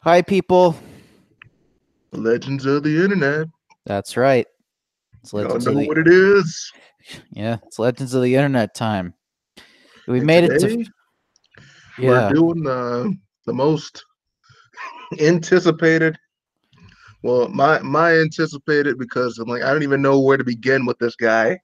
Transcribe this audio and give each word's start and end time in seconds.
Hi, 0.00 0.22
people. 0.22 0.76
Legends 2.12 2.64
of 2.66 2.82
the 2.82 3.02
Internet. 3.02 3.48
That's 3.84 4.16
right. 4.16 4.46
It's 5.22 5.32
Y'all 5.32 5.42
Legends 5.42 5.66
know 5.66 5.72
of 5.72 5.78
the 5.78 5.86
what 5.88 5.98
it 5.98 6.08
is. 6.08 6.72
yeah, 7.30 7.58
it's 7.66 7.78
Legends 7.78 8.14
of 8.14 8.22
the 8.22 8.34
Internet 8.34 8.74
time. 8.74 9.14
We 10.06 10.20
made 10.20 10.44
it 10.44 10.58
to 10.60 10.84
yeah. 11.98 12.28
We're 12.28 12.34
doing 12.34 12.62
the 12.62 13.14
the 13.46 13.52
most 13.52 14.04
anticipated. 15.20 16.16
Well, 17.22 17.48
my 17.48 17.80
my 17.80 18.14
anticipated 18.14 18.98
because 18.98 19.38
I'm 19.38 19.48
like 19.48 19.62
I 19.62 19.72
don't 19.72 19.82
even 19.82 20.00
know 20.00 20.20
where 20.20 20.36
to 20.36 20.44
begin 20.44 20.86
with 20.86 20.98
this 20.98 21.16
guy. 21.16 21.58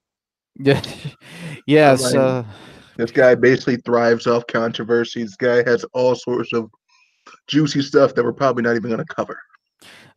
Yeah, 0.57 0.82
yes. 1.66 2.03
like- 2.03 2.14
Uh, 2.16 2.43
This 2.96 3.11
guy 3.11 3.35
basically 3.35 3.77
thrives 3.79 4.27
off 4.27 4.46
controversy. 4.46 5.23
This 5.23 5.37
guy 5.37 5.62
has 5.69 5.85
all 5.95 6.14
sorts 6.14 6.53
of 6.53 6.71
juicy 7.46 7.83
stuff 7.83 8.14
that 8.14 8.24
we're 8.24 8.33
probably 8.33 8.62
not 8.62 8.77
even 8.77 8.91
going 8.91 9.05
to 9.05 9.14
cover. 9.14 9.38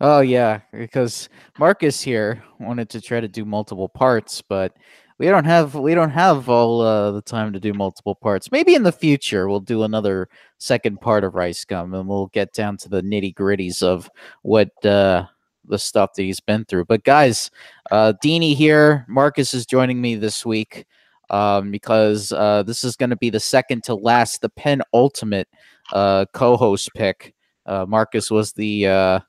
oh 0.01 0.21
yeah, 0.21 0.61
because 0.73 1.29
Marcus 1.59 2.01
here 2.01 2.43
wanted 2.59 2.89
to 2.89 3.01
try 3.01 3.19
to 3.19 3.27
do 3.27 3.45
multiple 3.45 3.89
parts, 3.89 4.41
but 4.41 4.73
we 5.19 5.25
don't 5.27 5.45
have 5.45 5.73
we 5.75 5.95
don't 5.95 6.11
have 6.11 6.47
all 6.49 6.81
uh, 6.81 7.11
the 7.11 7.21
time 7.21 7.53
to 7.53 7.59
do 7.59 7.73
multiple 7.73 8.15
parts. 8.15 8.51
Maybe 8.51 8.75
in 8.75 8.83
the 8.83 8.91
future 8.91 9.47
we'll 9.47 9.59
do 9.59 9.83
another 9.83 10.29
second 10.59 11.01
part 11.01 11.23
of 11.23 11.35
Rice 11.35 11.65
Gum, 11.65 11.93
and 11.93 12.07
we'll 12.07 12.27
get 12.27 12.53
down 12.53 12.77
to 12.77 12.89
the 12.89 13.01
nitty 13.01 13.33
gritties 13.33 13.81
of 13.81 14.09
what 14.43 14.69
uh, 14.85 15.25
the 15.65 15.79
stuff 15.79 16.13
that 16.15 16.23
he's 16.23 16.39
been 16.39 16.65
through. 16.65 16.85
But 16.85 17.03
guys, 17.03 17.51
uh, 17.91 18.13
Deanie 18.23 18.55
here. 18.55 19.05
Marcus 19.07 19.53
is 19.53 19.65
joining 19.65 19.99
me 19.99 20.15
this 20.15 20.45
week 20.45 20.85
um, 21.29 21.71
because 21.71 22.31
uh, 22.31 22.63
this 22.63 22.83
is 22.83 22.95
going 22.95 23.09
to 23.09 23.15
be 23.15 23.29
the 23.29 23.39
second 23.39 23.83
to 23.85 23.95
last, 23.95 24.41
the 24.41 24.49
penultimate 24.49 25.47
uh, 25.93 26.25
co-host 26.33 26.89
pick. 26.95 27.33
Uh, 27.65 27.85
Marcus 27.87 28.31
was 28.31 28.53
the 28.53 28.87
uh, 28.87 29.19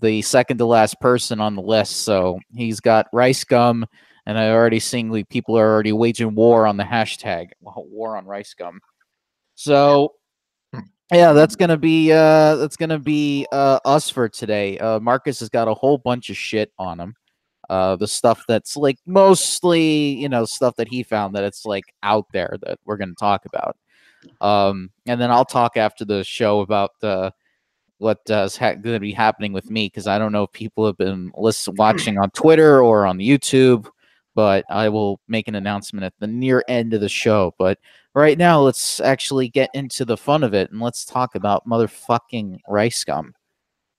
the 0.00 0.22
second 0.22 0.58
to 0.58 0.64
last 0.64 1.00
person 1.00 1.40
on 1.40 1.54
the 1.54 1.62
list, 1.62 2.02
so 2.02 2.38
he's 2.54 2.80
got 2.80 3.06
rice 3.12 3.44
gum, 3.44 3.86
and 4.26 4.38
I 4.38 4.50
already 4.50 4.80
seeing 4.80 5.10
like 5.10 5.28
people 5.28 5.58
are 5.58 5.72
already 5.72 5.92
waging 5.92 6.34
war 6.34 6.66
on 6.66 6.76
the 6.76 6.84
hashtag 6.84 7.50
war 7.60 8.16
on 8.16 8.26
rice 8.26 8.54
gum. 8.54 8.80
So 9.54 10.14
yeah, 11.12 11.32
that's 11.32 11.56
gonna 11.56 11.78
be 11.78 12.12
uh 12.12 12.56
that's 12.56 12.76
gonna 12.76 12.98
be 12.98 13.46
uh 13.50 13.80
us 13.84 14.10
for 14.10 14.28
today. 14.28 14.78
Uh 14.78 15.00
Marcus 15.00 15.40
has 15.40 15.48
got 15.48 15.68
a 15.68 15.74
whole 15.74 15.98
bunch 15.98 16.28
of 16.28 16.36
shit 16.36 16.70
on 16.78 17.00
him. 17.00 17.14
Uh 17.70 17.96
the 17.96 18.06
stuff 18.06 18.44
that's 18.46 18.76
like 18.76 18.98
mostly, 19.06 20.14
you 20.16 20.28
know, 20.28 20.44
stuff 20.44 20.74
that 20.76 20.88
he 20.88 21.02
found 21.02 21.34
that 21.34 21.44
it's 21.44 21.64
like 21.64 21.84
out 22.02 22.26
there 22.32 22.56
that 22.62 22.78
we're 22.84 22.98
gonna 22.98 23.14
talk 23.18 23.46
about. 23.46 23.76
Um 24.40 24.90
and 25.06 25.20
then 25.20 25.30
I'll 25.30 25.44
talk 25.44 25.76
after 25.76 26.04
the 26.04 26.24
show 26.24 26.60
about 26.60 26.92
what 27.98 28.20
uh, 28.30 28.44
is 28.44 28.56
ha- 28.56 28.74
going 28.74 28.94
to 28.94 29.00
be 29.00 29.12
happening 29.12 29.52
with 29.52 29.70
me 29.70 29.86
because 29.86 30.06
I 30.06 30.18
don't 30.18 30.32
know 30.32 30.44
if 30.44 30.52
people 30.52 30.86
have 30.86 30.96
been 30.96 31.32
listen- 31.36 31.74
watching 31.76 32.16
on 32.18 32.30
Twitter 32.30 32.80
or 32.82 33.04
on 33.04 33.18
YouTube, 33.18 33.88
but 34.34 34.64
I 34.70 34.88
will 34.88 35.20
make 35.28 35.48
an 35.48 35.56
announcement 35.56 36.04
at 36.04 36.14
the 36.20 36.28
near 36.28 36.64
end 36.68 36.94
of 36.94 37.00
the 37.00 37.08
show. 37.08 37.54
But 37.58 37.78
right 38.14 38.38
now, 38.38 38.60
let's 38.60 39.00
actually 39.00 39.48
get 39.48 39.70
into 39.74 40.04
the 40.04 40.16
fun 40.16 40.44
of 40.44 40.54
it 40.54 40.70
and 40.70 40.80
let's 40.80 41.04
talk 41.04 41.34
about 41.34 41.66
motherfucking 41.68 42.60
rice 42.68 43.02
gum. 43.02 43.34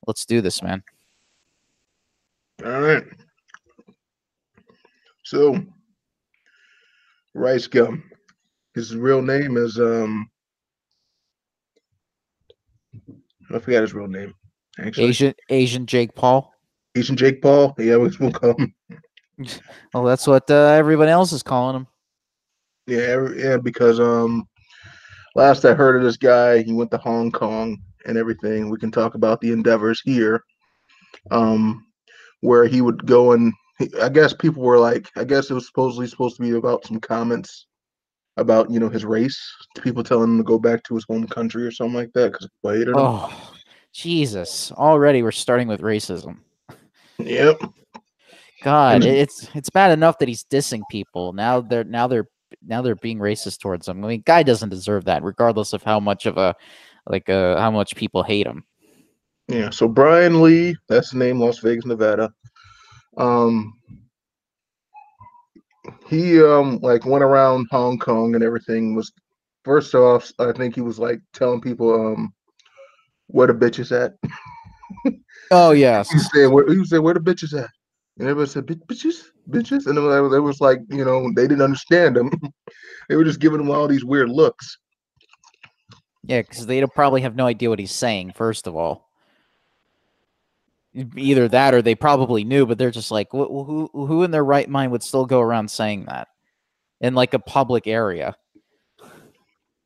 Let's 0.08 0.26
do 0.26 0.40
this, 0.42 0.64
man. 0.64 0.82
All 2.66 2.82
right. 2.82 3.04
So, 5.24 5.62
Rice 7.34 7.68
Gum. 7.68 8.04
His 8.80 8.96
real 8.96 9.22
name 9.22 9.58
is 9.58 9.78
um. 9.78 10.30
I 13.54 13.60
forgot 13.60 13.82
his 13.82 13.94
real 13.94 14.08
name. 14.08 14.34
Actually, 14.80 15.08
Asian 15.08 15.34
Asian 15.50 15.86
Jake 15.86 16.16
Paul. 16.16 16.54
Asian 16.96 17.18
Jake 17.18 17.42
Paul. 17.42 17.76
Yeah, 17.78 17.98
we 17.98 18.10
will 18.18 18.32
call 18.32 18.56
him. 18.58 18.74
Well, 19.94 20.04
that's 20.04 20.28
what 20.28 20.50
uh, 20.52 20.72
everyone 20.72 21.08
else 21.08 21.32
is 21.32 21.44
calling 21.44 21.76
him. 21.78 21.88
Yeah, 22.88 23.00
every- 23.04 23.42
yeah, 23.42 23.56
because 23.58 23.98
um, 24.00 24.48
last 25.36 25.64
I 25.66 25.74
heard 25.74 25.96
of 25.96 26.04
this 26.04 26.18
guy, 26.18 26.62
he 26.62 26.74
went 26.74 26.92
to 26.92 26.98
Hong 26.98 27.32
Kong 27.32 27.78
and 28.06 28.18
everything. 28.18 28.70
We 28.70 28.78
can 28.78 28.92
talk 28.92 29.16
about 29.16 29.40
the 29.40 29.52
endeavors 29.54 30.02
here, 30.04 30.44
um, 31.32 31.86
where 32.42 32.66
he 32.66 32.82
would 32.82 33.06
go 33.06 33.32
and 33.34 33.54
I 34.02 34.10
guess 34.10 34.34
people 34.34 34.62
were 34.64 34.78
like, 34.80 35.10
I 35.16 35.24
guess 35.24 35.50
it 35.50 35.54
was 35.54 35.68
supposedly 35.68 36.08
supposed 36.08 36.36
to 36.36 36.42
be 36.42 36.52
about 36.52 36.86
some 36.86 37.00
comments 37.00 37.68
about 38.40 38.70
you 38.70 38.80
know 38.80 38.90
his 38.90 39.06
race. 39.06 39.40
People 39.82 40.04
telling 40.04 40.32
him 40.32 40.38
to 40.38 40.44
go 40.44 40.60
back 40.60 40.84
to 40.84 40.96
his 40.96 41.06
home 41.06 41.28
country 41.28 41.66
or 41.66 41.72
something 41.72 41.96
like 41.96 42.14
that 42.14 42.32
because 42.32 42.48
people 42.48 42.72
hated 42.72 42.88
him. 42.90 42.96
Oh, 42.98 43.54
Jesus! 43.94 44.72
Already 44.72 45.24
we're 45.24 45.32
starting 45.32 45.68
with 45.68 45.82
racism. 45.82 46.40
Yep. 47.18 47.62
God, 48.62 49.04
it's 49.04 49.50
it's 49.56 49.70
bad 49.70 49.92
enough 49.92 50.18
that 50.20 50.28
he's 50.28 50.44
dissing 50.44 50.82
people. 50.90 51.34
Now 51.34 51.62
they're 51.62 51.84
now 51.84 52.08
they're 52.08 52.28
now 52.66 52.82
they're 52.82 52.96
being 52.96 53.20
racist 53.20 53.60
towards 53.60 53.88
him. 53.88 54.04
I 54.04 54.08
mean, 54.08 54.24
guy 54.26 54.44
doesn't 54.44 54.70
deserve 54.70 55.06
that, 55.06 55.24
regardless 55.24 55.74
of 55.74 55.84
how 55.84 56.00
much 56.00 56.26
of 56.26 56.38
a 56.38 56.56
like 57.08 57.30
uh 57.30 57.60
how 57.60 57.72
much 57.72 57.96
people 57.96 58.24
hate 58.24 58.48
him. 58.48 58.66
Yeah, 59.48 59.70
so 59.72 59.88
Brian 59.88 60.42
Lee, 60.42 60.76
that's 60.88 61.12
the 61.12 61.18
name, 61.18 61.40
Las 61.40 61.60
Vegas, 61.60 61.86
Nevada. 61.86 62.32
Um, 63.18 63.74
he 66.08 66.42
um 66.42 66.80
like 66.82 67.06
went 67.06 67.24
around 67.24 67.68
Hong 67.72 67.98
Kong 67.98 68.36
and 68.36 68.44
everything. 68.44 68.96
Was 68.96 69.12
first 69.64 69.94
off, 69.96 70.32
I 70.40 70.52
think 70.52 70.76
he 70.76 70.82
was 70.82 71.00
like 71.00 71.20
telling 71.34 71.62
people 71.62 71.94
um 71.94 72.34
where 73.28 73.48
the 73.48 73.54
bitches 73.54 73.92
at. 73.92 74.14
Oh 75.52 75.72
yes, 75.72 76.10
He 76.10 76.16
was 76.16 76.30
saying 76.32 76.54
where 76.54 76.68
he 76.72 76.86
saying 76.86 77.02
where 77.02 77.16
the 77.16 77.20
bitches 77.20 77.58
at, 77.58 77.70
and 78.20 78.28
everybody 78.28 78.50
said 78.50 78.68
bitches, 78.68 79.24
bitches, 79.50 79.88
and 79.88 79.98
it 79.98 80.02
was, 80.02 80.34
it 80.36 80.40
was 80.40 80.62
like 80.62 80.80
you 80.90 81.04
know 81.04 81.32
they 81.36 81.48
didn't 81.48 81.64
understand 81.64 82.18
him. 82.18 82.32
they 83.10 83.16
were 83.16 83.24
just 83.24 83.40
giving 83.40 83.60
him 83.60 83.72
all 83.72 83.88
these 83.88 84.06
weird 84.06 84.30
looks. 84.30 84.78
yeah, 86.24 86.42
because 86.42 86.68
they 86.68 86.86
probably 86.86 87.22
have 87.22 87.36
no 87.36 87.48
idea 87.48 87.70
what 87.70 87.80
he's 87.80 87.92
saying. 87.92 88.34
First 88.36 88.68
of 88.68 88.76
all, 88.76 89.09
either 90.94 91.48
that 91.48 91.74
or 91.74 91.82
they 91.82 91.96
probably 91.96 92.44
knew, 92.44 92.66
but 92.66 92.78
they're 92.78 92.92
just 92.92 93.12
like, 93.12 93.28
wh- 93.32 93.48
wh- 93.48 93.66
who 93.66 93.90
who 93.94 94.24
in 94.24 94.32
their 94.32 94.44
right 94.44 94.70
mind 94.70 94.92
would 94.92 95.04
still 95.04 95.26
go 95.26 95.40
around 95.42 95.70
saying 95.70 96.06
that 96.06 96.28
in 97.02 97.14
like 97.14 97.34
a 97.34 97.40
public 97.40 97.88
area? 97.88 98.36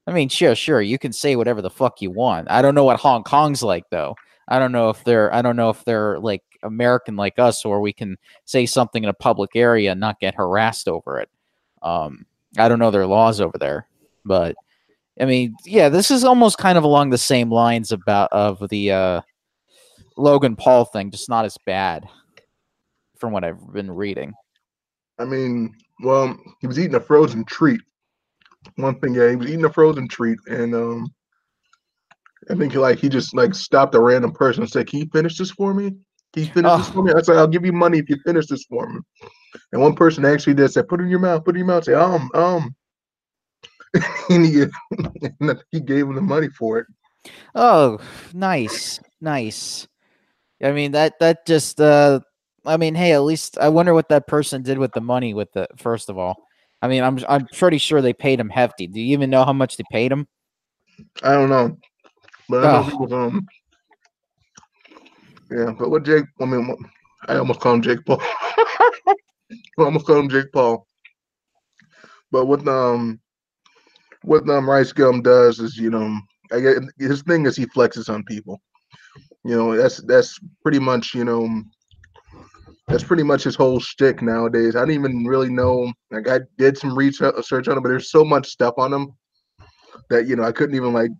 I 0.05 0.11
mean, 0.11 0.29
sure, 0.29 0.55
sure, 0.55 0.81
you 0.81 0.99
can 0.99 1.13
say 1.13 1.35
whatever 1.35 1.61
the 1.61 1.69
fuck 1.69 2.01
you 2.01 2.11
want. 2.11 2.51
I 2.51 2.61
don't 2.61 2.75
know 2.75 2.83
what 2.83 2.99
Hong 2.99 3.23
Kong's 3.23 3.63
like 3.63 3.85
though. 3.89 4.15
I 4.47 4.59
don't 4.59 4.71
know 4.71 4.89
if 4.89 5.03
they're 5.03 5.33
I 5.33 5.41
don't 5.41 5.55
know 5.55 5.69
if 5.69 5.83
they're 5.85 6.19
like 6.19 6.43
American 6.63 7.15
like 7.15 7.39
us 7.39 7.65
or 7.65 7.79
we 7.81 7.93
can 7.93 8.17
say 8.45 8.65
something 8.65 9.03
in 9.03 9.09
a 9.09 9.13
public 9.13 9.51
area 9.55 9.91
and 9.91 9.99
not 9.99 10.19
get 10.19 10.35
harassed 10.35 10.87
over 10.87 11.19
it. 11.19 11.29
Um 11.81 12.25
I 12.57 12.67
don't 12.67 12.79
know 12.79 12.91
their 12.91 13.07
laws 13.07 13.39
over 13.41 13.57
there. 13.57 13.87
But 14.25 14.55
I 15.19 15.25
mean, 15.25 15.55
yeah, 15.65 15.89
this 15.89 16.11
is 16.11 16.23
almost 16.23 16.57
kind 16.57 16.77
of 16.77 16.83
along 16.83 17.09
the 17.09 17.17
same 17.17 17.51
lines 17.51 17.91
about 17.91 18.31
of 18.33 18.67
the 18.69 18.91
uh 18.91 19.21
Logan 20.17 20.55
Paul 20.55 20.85
thing, 20.85 21.11
just 21.11 21.29
not 21.29 21.45
as 21.45 21.57
bad 21.65 22.05
from 23.19 23.31
what 23.33 23.43
I've 23.43 23.73
been 23.73 23.91
reading. 23.91 24.33
I 25.19 25.25
mean, 25.25 25.73
well, 26.01 26.37
he 26.59 26.67
was 26.67 26.79
eating 26.79 26.95
a 26.95 26.99
frozen 26.99 27.45
treat. 27.45 27.81
One 28.75 28.99
thing, 28.99 29.13
yeah, 29.13 29.29
he 29.29 29.35
was 29.35 29.47
eating 29.47 29.65
a 29.65 29.71
frozen 29.71 30.07
treat, 30.07 30.39
and 30.47 30.73
um, 30.73 31.13
I 32.49 32.55
think 32.55 32.73
like 32.75 32.99
he 32.99 33.09
just 33.09 33.35
like 33.35 33.53
stopped 33.53 33.95
a 33.95 33.99
random 33.99 34.31
person 34.31 34.63
and 34.63 34.71
said, 34.71 34.87
"Can 34.87 34.99
you 34.99 35.09
finish 35.11 35.37
this 35.37 35.51
for 35.51 35.73
me? 35.73 35.91
Can 36.33 36.43
you 36.43 36.51
finish 36.51 36.71
this 36.77 36.89
Oh. 36.89 36.93
for 36.93 37.03
me?" 37.03 37.13
I 37.13 37.21
said, 37.21 37.37
"I'll 37.37 37.47
give 37.47 37.65
you 37.65 37.73
money 37.73 37.99
if 37.99 38.09
you 38.09 38.17
finish 38.25 38.47
this 38.47 38.63
for 38.65 38.87
me." 38.89 39.01
And 39.71 39.81
one 39.81 39.95
person 39.95 40.25
actually 40.25 40.53
did 40.55 40.69
said, 40.71 40.87
"Put 40.87 41.01
it 41.01 41.03
in 41.03 41.09
your 41.09 41.19
mouth. 41.19 41.43
Put 41.43 41.55
it 41.55 41.59
in 41.59 41.65
your 41.65 41.75
mouth." 41.75 41.83
Say, 41.83 41.93
"Um, 41.93 42.29
um," 42.33 42.75
and 44.29 44.45
he, 44.45 44.63
and 45.41 45.63
he 45.71 45.79
gave 45.81 46.07
him 46.07 46.15
the 46.15 46.21
money 46.21 46.49
for 46.49 46.79
it. 46.79 46.87
Oh, 47.53 47.99
nice, 48.33 48.99
nice. 49.21 49.87
I 50.63 50.71
mean 50.71 50.93
that 50.93 51.19
that 51.19 51.45
just 51.45 51.79
uh 51.81 52.21
I 52.65 52.77
mean, 52.77 52.95
hey, 52.95 53.11
at 53.11 53.23
least 53.23 53.57
I 53.59 53.67
wonder 53.67 53.93
what 53.93 54.07
that 54.09 54.25
person 54.27 54.63
did 54.63 54.77
with 54.77 54.93
the 54.93 55.01
money 55.01 55.33
with 55.33 55.51
the 55.51 55.67
first 55.77 56.09
of 56.09 56.17
all. 56.17 56.47
I 56.81 56.87
mean, 56.87 57.03
I'm 57.03 57.19
I'm 57.27 57.47
pretty 57.47 57.77
sure 57.77 58.01
they 58.01 58.13
paid 58.13 58.39
him 58.39 58.49
hefty. 58.49 58.87
Do 58.87 58.99
you 59.01 59.13
even 59.13 59.29
know 59.29 59.43
how 59.43 59.53
much 59.53 59.77
they 59.77 59.83
paid 59.91 60.11
him? 60.11 60.27
I 61.21 61.33
don't 61.33 61.49
know, 61.49 61.77
but 62.47 62.65
I 62.65 62.71
know 62.71 62.89
Oh. 62.91 62.97
was 62.97 63.11
um. 63.11 63.47
Yeah, 65.51 65.73
but 65.77 65.89
what 65.89 66.03
Jake? 66.03 66.25
I 66.41 66.45
mean, 66.45 66.67
what, 66.67 66.79
I 67.27 67.37
almost 67.37 67.59
call 67.59 67.73
him 67.73 67.81
Jake 67.81 68.05
Paul. 68.05 68.21
I 68.21 69.15
almost 69.77 70.05
call 70.05 70.19
him 70.19 70.29
Jake 70.29 70.51
Paul. 70.51 70.87
But 72.31 72.45
what 72.45 72.67
um, 72.67 73.19
what 74.23 74.49
um 74.49 74.69
Rice 74.69 74.93
Gum 74.93 75.21
does 75.21 75.59
is, 75.59 75.77
you 75.77 75.89
know, 75.89 76.17
I 76.51 76.59
get 76.59 76.83
his 76.97 77.21
thing 77.21 77.45
is 77.45 77.55
he 77.55 77.65
flexes 77.65 78.09
on 78.11 78.23
people. 78.23 78.61
You 79.43 79.57
know, 79.57 79.75
that's 79.75 80.01
that's 80.03 80.39
pretty 80.61 80.79
much 80.79 81.13
you 81.13 81.25
know, 81.25 81.63
that's 82.87 83.03
pretty 83.03 83.23
much 83.23 83.43
his 83.43 83.55
whole 83.55 83.79
shtick 83.79 84.21
nowadays. 84.21 84.75
I 84.75 84.79
didn't 84.81 84.95
even 84.95 85.25
really 85.25 85.49
know. 85.49 85.91
Like 86.11 86.29
I 86.29 86.39
did 86.57 86.77
some 86.77 86.97
research 86.97 87.33
on 87.67 87.77
him, 87.77 87.83
but 87.83 87.89
there's 87.89 88.11
so 88.11 88.23
much 88.23 88.47
stuff 88.47 88.75
on 88.77 88.93
him 88.93 89.13
that 90.09 90.27
you 90.27 90.35
know 90.35 90.43
I 90.43 90.51
couldn't 90.51 90.75
even 90.75 90.93
like. 90.93 91.11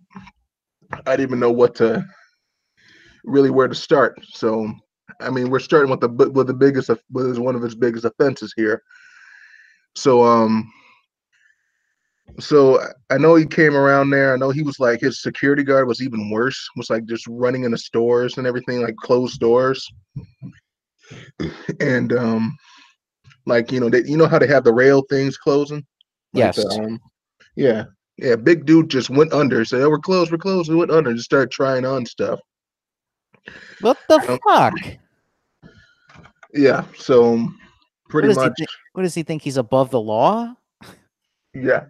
I 1.06 1.16
didn't 1.16 1.28
even 1.28 1.40
know 1.40 1.50
what 1.50 1.74
to 1.76 2.06
really 3.24 3.50
where 3.50 3.68
to 3.68 3.74
start. 3.74 4.18
So, 4.32 4.70
I 5.20 5.30
mean, 5.30 5.50
we're 5.50 5.58
starting 5.58 5.90
with 5.90 6.00
the 6.00 6.08
with 6.08 6.46
the 6.46 6.54
biggest 6.54 6.90
with 7.10 7.38
one 7.38 7.54
of 7.54 7.62
his 7.62 7.74
biggest 7.74 8.04
offenses 8.04 8.52
here. 8.56 8.82
So, 9.96 10.24
um, 10.24 10.70
so 12.38 12.80
I 13.10 13.18
know 13.18 13.34
he 13.36 13.46
came 13.46 13.76
around 13.76 14.10
there. 14.10 14.32
I 14.32 14.36
know 14.36 14.50
he 14.50 14.62
was 14.62 14.80
like 14.80 15.00
his 15.00 15.22
security 15.22 15.62
guard 15.62 15.86
was 15.86 16.02
even 16.02 16.30
worse. 16.30 16.68
Was 16.76 16.90
like 16.90 17.04
just 17.04 17.26
running 17.28 17.64
in 17.64 17.70
the 17.70 17.78
stores 17.78 18.38
and 18.38 18.46
everything, 18.46 18.82
like 18.82 18.96
closed 18.96 19.40
doors. 19.40 19.86
And 21.80 22.12
um, 22.12 22.56
like 23.46 23.70
you 23.70 23.80
know, 23.80 23.88
they 23.88 24.04
you 24.04 24.16
know 24.16 24.26
how 24.26 24.38
they 24.38 24.46
have 24.46 24.64
the 24.64 24.72
rail 24.72 25.02
things 25.08 25.36
closing. 25.36 25.84
Like 26.32 26.56
yes. 26.56 26.56
The, 26.56 26.82
um, 26.82 27.00
yeah. 27.56 27.84
Yeah. 28.16 28.36
Big 28.36 28.66
dude 28.66 28.90
just 28.90 29.10
went 29.10 29.32
under. 29.32 29.64
Said, 29.64 29.82
"Oh, 29.82 29.90
we're 29.90 29.98
closed. 29.98 30.32
We're 30.32 30.38
closed." 30.38 30.70
We 30.70 30.76
went 30.76 30.90
under. 30.90 31.12
Just 31.12 31.26
started 31.26 31.50
trying 31.50 31.84
on 31.84 32.06
stuff. 32.06 32.40
What 33.80 33.98
the 34.08 34.16
um, 34.16 34.38
fuck? 34.48 34.74
Yeah. 36.52 36.84
So 36.96 37.48
pretty 38.08 38.28
what 38.28 38.36
much. 38.36 38.52
Th- 38.56 38.68
what 38.92 39.02
does 39.02 39.14
he 39.14 39.22
think? 39.22 39.42
He's 39.42 39.56
above 39.56 39.90
the 39.90 40.00
law? 40.00 40.54
Yeah. 41.52 41.86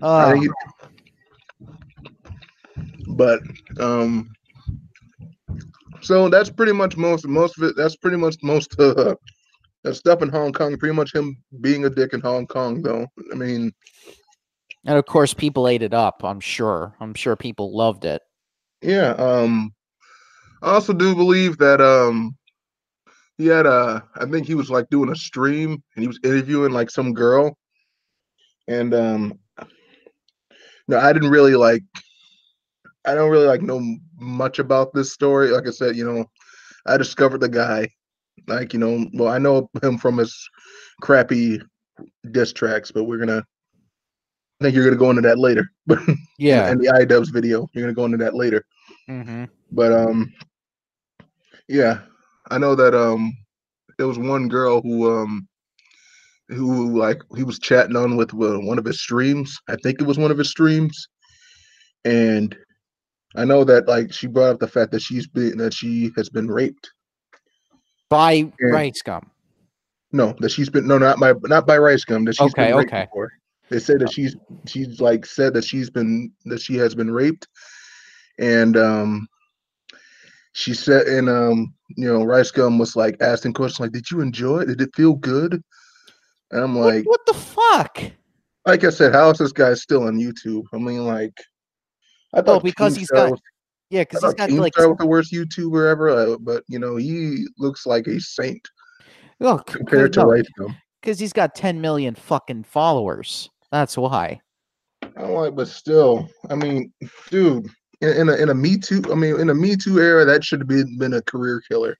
Uh, 0.00 0.34
he, 0.34 0.48
but 3.08 3.40
um, 3.78 4.32
so 6.00 6.28
that's 6.28 6.50
pretty 6.50 6.72
much 6.72 6.96
most 6.96 7.26
most 7.26 7.58
of 7.58 7.64
it. 7.64 7.76
That's 7.76 7.96
pretty 7.96 8.16
much 8.16 8.36
most 8.42 8.78
uh, 8.78 9.14
that 9.84 9.94
stuff 9.94 10.22
in 10.22 10.28
Hong 10.28 10.52
Kong. 10.52 10.76
Pretty 10.76 10.94
much 10.94 11.14
him 11.14 11.36
being 11.60 11.84
a 11.84 11.90
dick 11.90 12.12
in 12.12 12.20
Hong 12.20 12.46
Kong, 12.46 12.82
though. 12.82 13.06
I 13.30 13.34
mean, 13.34 13.72
and 14.84 14.98
of 14.98 15.06
course, 15.06 15.32
people 15.32 15.68
ate 15.68 15.82
it 15.82 15.94
up. 15.94 16.24
I'm 16.24 16.40
sure. 16.40 16.94
I'm 17.00 17.14
sure 17.14 17.36
people 17.36 17.76
loved 17.76 18.04
it. 18.04 18.22
Yeah. 18.80 19.10
Um, 19.12 19.72
I 20.62 20.72
also 20.72 20.92
do 20.92 21.14
believe 21.14 21.58
that 21.58 21.80
um, 21.80 22.36
he 23.38 23.46
had 23.46 23.66
a. 23.66 24.04
I 24.16 24.26
think 24.26 24.46
he 24.46 24.54
was 24.54 24.70
like 24.70 24.88
doing 24.90 25.10
a 25.10 25.16
stream 25.16 25.82
and 25.94 26.02
he 26.02 26.08
was 26.08 26.18
interviewing 26.24 26.72
like 26.72 26.90
some 26.90 27.12
girl, 27.12 27.56
and 28.66 28.92
um, 28.92 29.38
no, 30.88 30.98
I 30.98 31.12
didn't 31.12 31.30
really 31.30 31.54
like. 31.54 31.82
I 33.04 33.14
don't 33.14 33.30
really 33.30 33.46
like 33.46 33.62
know 33.62 33.80
much 34.18 34.58
about 34.58 34.94
this 34.94 35.12
story. 35.12 35.50
Like 35.50 35.66
I 35.66 35.70
said, 35.70 35.96
you 35.96 36.04
know, 36.04 36.24
I 36.86 36.96
discovered 36.96 37.40
the 37.40 37.48
guy. 37.48 37.88
Like 38.46 38.72
you 38.72 38.78
know, 38.78 39.06
well, 39.14 39.28
I 39.28 39.38
know 39.38 39.68
him 39.82 39.98
from 39.98 40.18
his 40.18 40.48
crappy 41.00 41.60
diss 42.30 42.52
tracks, 42.52 42.90
but 42.90 43.04
we're 43.04 43.18
gonna. 43.18 43.44
I 44.60 44.64
think 44.64 44.74
you're 44.74 44.84
gonna 44.84 44.96
go 44.96 45.10
into 45.10 45.22
that 45.22 45.38
later. 45.38 45.68
But 45.86 45.98
yeah, 46.38 46.70
in 46.70 46.78
the 46.78 46.86
iDubbbz 46.86 47.32
video, 47.32 47.68
you're 47.72 47.82
gonna 47.82 47.94
go 47.94 48.04
into 48.04 48.18
that 48.18 48.34
later. 48.34 48.64
Mm-hmm. 49.08 49.44
But 49.72 49.92
um, 49.92 50.32
yeah, 51.68 52.00
I 52.50 52.58
know 52.58 52.74
that 52.74 52.94
um, 52.94 53.36
there 53.98 54.06
was 54.06 54.18
one 54.18 54.48
girl 54.48 54.80
who 54.80 55.10
um, 55.10 55.48
who 56.48 56.98
like 56.98 57.22
he 57.36 57.44
was 57.44 57.58
chatting 57.58 57.96
on 57.96 58.16
with 58.16 58.32
uh, 58.34 58.58
one 58.60 58.78
of 58.78 58.84
his 58.84 59.00
streams. 59.00 59.58
I 59.68 59.76
think 59.76 60.00
it 60.00 60.06
was 60.06 60.18
one 60.18 60.30
of 60.30 60.38
his 60.38 60.50
streams, 60.50 61.08
and 62.04 62.56
I 63.36 63.44
know 63.44 63.64
that 63.64 63.88
like 63.88 64.12
she 64.12 64.26
brought 64.26 64.50
up 64.50 64.60
the 64.60 64.68
fact 64.68 64.92
that 64.92 65.02
she's 65.02 65.26
been 65.26 65.56
that 65.58 65.74
she 65.74 66.10
has 66.16 66.28
been 66.28 66.48
raped 66.48 66.90
by 68.08 68.32
and, 68.32 68.52
RiceGum. 68.60 69.24
No, 70.12 70.34
that 70.40 70.50
she's 70.50 70.68
been 70.68 70.86
no 70.86 70.98
not 70.98 71.18
by 71.18 71.32
not 71.44 71.66
by 71.66 71.78
RiceGum. 71.78 72.26
That 72.26 72.34
she's 72.36 72.52
okay, 72.52 72.68
been 72.68 72.76
raped 72.76 72.92
okay. 72.92 73.04
Before. 73.06 73.32
They 73.70 73.78
say 73.78 73.96
that 73.96 74.12
she's 74.12 74.36
she's 74.66 75.00
like 75.00 75.24
said 75.24 75.54
that 75.54 75.64
she's 75.64 75.88
been 75.88 76.30
that 76.44 76.60
she 76.60 76.76
has 76.76 76.94
been 76.94 77.10
raped, 77.10 77.48
and 78.38 78.76
um, 78.76 79.26
she 80.52 80.74
said 80.74 81.06
and 81.06 81.30
um, 81.30 81.74
you 81.96 82.06
know, 82.06 82.22
rice 82.22 82.50
gum 82.50 82.78
was 82.78 82.96
like 82.96 83.16
asking 83.22 83.54
questions 83.54 83.80
like, 83.80 83.92
"Did 83.92 84.10
you 84.10 84.20
enjoy 84.20 84.58
it? 84.58 84.66
Did 84.66 84.82
it 84.82 84.94
feel 84.94 85.14
good?" 85.14 85.62
And 86.52 86.62
I'm 86.62 86.78
like, 86.78 87.04
what, 87.06 87.18
what 87.18 87.26
the 87.26 87.34
fuck? 87.34 88.12
Like 88.66 88.84
I 88.84 88.90
said, 88.90 89.14
how 89.14 89.30
is 89.30 89.38
this 89.38 89.52
guy 89.52 89.74
still 89.74 90.04
on 90.06 90.18
YouTube? 90.18 90.64
I 90.72 90.76
mean, 90.76 91.04
like, 91.04 91.36
I 92.34 92.42
thought 92.42 92.60
oh, 92.60 92.60
because 92.60 92.94
he's 92.94 93.10
got, 93.10 93.30
was, 93.30 93.40
yeah, 93.90 94.02
because 94.02 94.22
he's 94.22 94.34
got 94.34 94.50
like 94.52 94.76
was 94.76 94.96
the 94.98 95.06
worst 95.06 95.32
YouTuber 95.32 95.90
ever, 95.90 96.10
uh, 96.10 96.36
but 96.38 96.62
you 96.68 96.78
know, 96.78 96.96
he 96.96 97.46
looks 97.58 97.86
like 97.86 98.06
a 98.06 98.20
saint. 98.20 98.66
Well, 99.38 99.58
compared 99.58 100.12
to 100.14 100.20
no, 100.20 100.26
RiceGum, 100.26 100.76
because 101.00 101.18
he's 101.18 101.32
got 101.32 101.54
10 101.54 101.80
million 101.80 102.14
fucking 102.14 102.64
followers. 102.64 103.50
That's 103.72 103.96
why. 103.96 104.40
I'm 105.16 105.32
like, 105.32 105.56
but 105.56 105.68
still, 105.68 106.28
I 106.48 106.54
mean, 106.54 106.92
dude, 107.30 107.66
in, 108.02 108.08
in 108.08 108.28
a 108.28 108.34
in 108.34 108.48
a 108.50 108.54
Me 108.54 108.76
Too, 108.76 109.02
I 109.10 109.14
mean, 109.14 109.40
in 109.40 109.50
a 109.50 109.54
Me 109.54 109.74
Too 109.74 109.98
era, 109.98 110.24
that 110.26 110.44
should 110.44 110.60
have 110.60 110.68
been, 110.68 110.98
been 110.98 111.14
a 111.14 111.22
career 111.22 111.62
killer. 111.66 111.96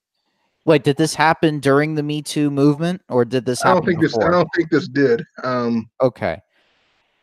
Wait, 0.65 0.85
did 0.85 0.97
this 0.97 1.15
happen 1.15 1.59
during 1.59 1.95
the 1.95 2.03
Me 2.03 2.23
Too 2.23 2.51
movement, 2.51 3.03
or 3.09 3.25
did 3.25 3.45
this? 3.45 3.63
Happen? 3.63 3.71
I 3.71 3.75
don't 3.75 3.87
think 3.87 4.01
before? 4.01 4.21
this. 4.21 4.29
I 4.29 4.31
don't 4.31 4.49
think 4.55 4.71
this 4.71 4.89
did. 4.89 5.25
Um, 5.43 5.91
okay. 6.01 6.41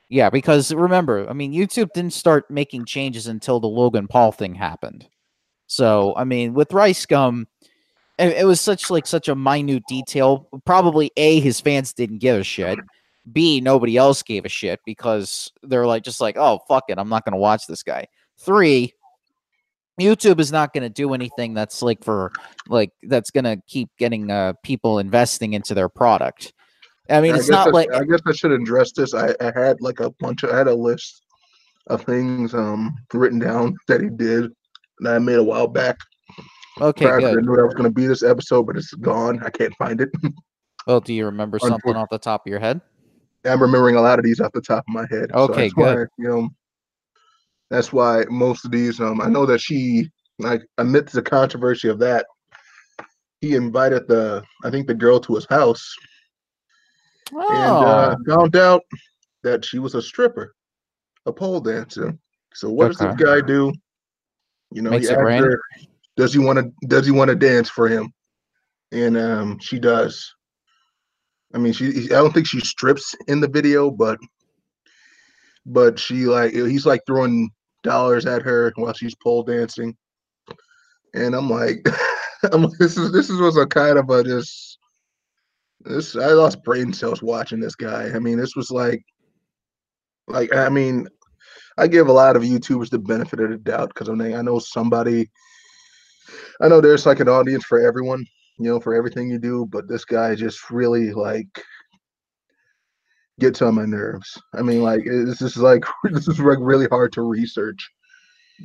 Yeah, 0.10 0.30
because 0.30 0.74
remember, 0.74 1.30
I 1.30 1.34
mean, 1.34 1.54
YouTube 1.54 1.90
didn't 1.94 2.14
start 2.14 2.50
making 2.50 2.86
changes 2.86 3.28
until 3.28 3.60
the 3.60 3.68
Logan 3.68 4.08
Paul 4.08 4.32
thing 4.32 4.56
happened. 4.56 5.08
So, 5.68 6.16
I 6.18 6.24
mean, 6.24 6.56
with 6.56 6.70
RiceGum, 6.70 7.46
it, 8.18 8.38
it 8.38 8.46
was 8.46 8.60
such 8.60 8.90
like 8.90 9.06
such 9.06 9.30
a 9.30 9.36
minute 9.36 9.84
detail. 9.88 10.50
Probably 10.66 11.12
a 11.16 11.40
his 11.40 11.62
fans 11.62 11.94
didn't 11.94 12.20
give 12.20 12.42
a 12.42 12.44
shit. 12.44 12.80
B 13.32 13.62
nobody 13.62 13.96
else 13.96 14.24
gave 14.24 14.46
a 14.46 14.50
shit 14.50 14.80
because 14.86 15.52
they're 15.62 15.86
like 15.86 16.04
just 16.04 16.20
like, 16.20 16.36
oh 16.38 16.60
fuck 16.68 16.86
it, 16.90 16.98
I'm 16.98 17.10
not 17.10 17.24
gonna 17.24 17.38
watch 17.38 17.68
this 17.68 17.84
guy. 17.84 18.08
Three, 18.40 18.94
YouTube 20.00 20.40
is 20.40 20.52
not 20.52 20.74
going 20.74 20.84
to 20.84 20.90
do 20.90 21.14
anything 21.14 21.54
that's 21.54 21.82
like 21.82 22.04
for 22.04 22.32
like 22.68 22.92
that's 23.04 23.32
going 23.32 23.44
to 23.44 23.62
keep 23.68 23.90
getting 23.98 24.32
uh, 24.32 24.54
people 24.64 25.00
investing 25.00 25.54
into 25.54 25.74
their 25.74 25.90
product. 25.90 26.54
I 27.10 27.22
mean, 27.22 27.34
I 27.34 27.38
it's 27.38 27.50
not 27.50 27.70
I, 27.70 27.72
like 27.72 27.94
I 27.94 28.04
guess 28.04 28.22
I 28.26 28.34
should 28.34 28.52
address 28.52 28.92
this. 28.92 29.14
I, 29.14 29.36
I 29.42 29.52
had 29.56 29.82
like 29.82 30.00
a 30.00 30.12
bunch 30.20 30.44
of 30.44 30.52
I 30.52 30.58
had 30.58 30.68
a 30.68 30.76
list 30.76 31.24
of 31.88 32.04
things 32.04 32.54
um 32.54 32.96
written 33.14 33.40
down 33.40 33.76
that 33.88 34.00
he 34.02 34.10
did 34.10 34.52
that 35.00 35.16
I 35.16 35.20
made 35.20 35.38
a 35.38 35.44
while 35.44 35.68
back. 35.68 35.98
Okay, 36.80 37.06
good. 37.06 37.24
I 37.24 37.42
knew 37.42 37.56
that 37.56 37.66
was 37.66 37.74
going 37.74 37.90
to 37.90 37.90
be 37.90 38.06
this 38.06 38.24
episode, 38.24 38.68
but 38.68 38.78
it's 38.78 38.94
gone. 38.94 39.42
I 39.44 39.50
can't 39.50 39.74
find 39.78 40.00
it. 40.00 40.10
well, 40.88 41.00
do 41.06 41.14
you 41.14 41.26
remember 41.26 41.60
something 41.60 41.96
off 41.96 42.10
the 42.10 42.20
top 42.20 42.46
of 42.46 42.50
your 42.50 42.60
head? 42.60 42.80
I'm 43.46 43.62
remembering 43.62 43.96
a 43.96 44.02
lot 44.02 44.20
of 44.20 44.26
these 44.26 44.40
off 44.40 44.52
the 44.54 44.62
top 44.62 44.84
of 44.88 44.94
my 44.94 45.06
head. 45.10 45.32
Okay, 45.34 45.70
so 45.70 45.76
good. 45.76 46.08
You 46.18 46.28
know, 46.28 46.50
that's 47.70 47.94
why 47.94 48.26
most 48.30 48.66
of 48.66 48.72
these, 48.72 49.00
um, 49.00 49.22
I 49.22 49.28
know 49.28 49.46
that 49.46 49.62
she, 49.62 50.10
like, 50.40 50.62
amidst 50.78 51.14
the 51.14 51.22
controversy 51.22 51.88
of 51.88 52.00
that, 52.00 52.26
he 53.42 53.56
invited 53.56 54.08
the, 54.08 54.44
I 54.64 54.70
think, 54.70 54.88
the 54.88 54.94
girl 54.94 55.20
to 55.22 55.36
his 55.36 55.46
house, 55.50 55.96
oh. 57.34 57.50
and 57.50 58.30
uh, 58.30 58.36
found 58.36 58.56
out 58.56 58.82
that 59.44 59.64
she 59.64 59.80
was 59.80 59.96
a 59.96 60.02
stripper, 60.02 60.54
a 61.26 61.32
pole 61.32 61.62
dancer. 61.62 62.18
So 62.54 62.70
what 62.70 62.86
okay. 62.86 63.06
does 63.06 63.16
this 63.16 63.26
guy 63.26 63.42
do? 63.42 63.72
You 64.72 64.82
know, 64.82 64.90
Makes 64.90 65.10
he 65.10 65.16
rain. 65.16 65.44
Her, 65.44 65.62
does 66.18 66.34
he 66.34 66.40
want 66.40 66.60
to? 66.60 66.88
Does 66.88 67.06
he 67.06 67.12
want 67.12 67.30
to 67.30 67.36
dance 67.36 67.70
for 67.70 67.88
him? 67.88 68.12
And 68.92 69.18
um, 69.18 69.60
she 69.60 69.80
does. 69.80 70.34
I 71.54 71.58
mean, 71.58 71.74
she. 71.74 72.06
I 72.06 72.16
don't 72.16 72.34
think 72.34 72.48
she 72.48 72.60
strips 72.60 73.16
in 73.28 73.40
the 73.40 73.48
video, 73.48 73.90
but 73.90 74.20
but 75.66 75.98
she 76.00 76.26
like 76.26 76.52
he's 76.52 76.86
like 76.86 77.02
throwing 77.08 77.50
dollars 77.84 78.26
at 78.26 78.42
her 78.42 78.74
while 78.76 78.94
she's 78.94 79.16
pole 79.16 79.44
dancing. 79.44 79.96
And 81.14 81.36
I'm 81.36 81.50
like, 81.50 81.86
I'm 82.52 82.70
this 82.80 82.98
is 82.98 83.12
this 83.12 83.30
is 83.30 83.40
was 83.40 83.58
a 83.58 83.66
kind 83.66 83.98
of 83.98 84.10
a 84.10 84.24
just 84.24 84.78
this 85.82 86.16
I 86.16 86.28
lost 86.28 86.64
brain 86.64 86.94
cells 86.94 87.22
watching 87.22 87.60
this 87.60 87.76
guy. 87.76 88.10
I 88.14 88.20
mean, 88.20 88.38
this 88.38 88.56
was 88.56 88.72
like 88.72 89.02
like 90.28 90.54
I 90.54 90.70
mean, 90.70 91.08
I 91.78 91.88
give 91.88 92.08
a 92.08 92.14
lot 92.14 92.36
of 92.36 92.44
YouTubers 92.44 92.90
the 92.90 93.00
benefit 93.00 93.40
of 93.40 93.50
the 93.50 93.58
doubt 93.58 93.90
because 93.90 94.10
I 94.10 94.14
mean 94.14 94.36
I 94.36 94.42
know 94.42 94.60
somebody 94.60 95.30
I 96.62 96.68
know 96.68 96.82
there's 96.82 97.06
like 97.06 97.20
an 97.20 97.30
audience 97.30 97.66
for 97.66 97.80
everyone, 97.80 98.26
you 98.58 98.66
know, 98.66 98.80
for 98.80 98.94
everything 98.94 99.30
you 99.30 99.40
do, 99.40 99.66
but 99.72 99.88
this 99.88 100.06
guy 100.06 100.36
just 100.36 100.70
really 100.70 101.12
like 101.12 101.64
gets 103.40 103.62
on 103.62 103.76
my 103.76 103.86
nerves. 103.86 104.40
I 104.54 104.62
mean, 104.62 104.82
like 104.82 105.04
this 105.06 105.42
is 105.42 105.58
like 105.58 105.84
this 106.12 106.28
is 106.28 106.40
like 106.40 106.58
really 106.62 106.88
hard 106.88 107.14
to 107.14 107.22
research. 107.22 107.90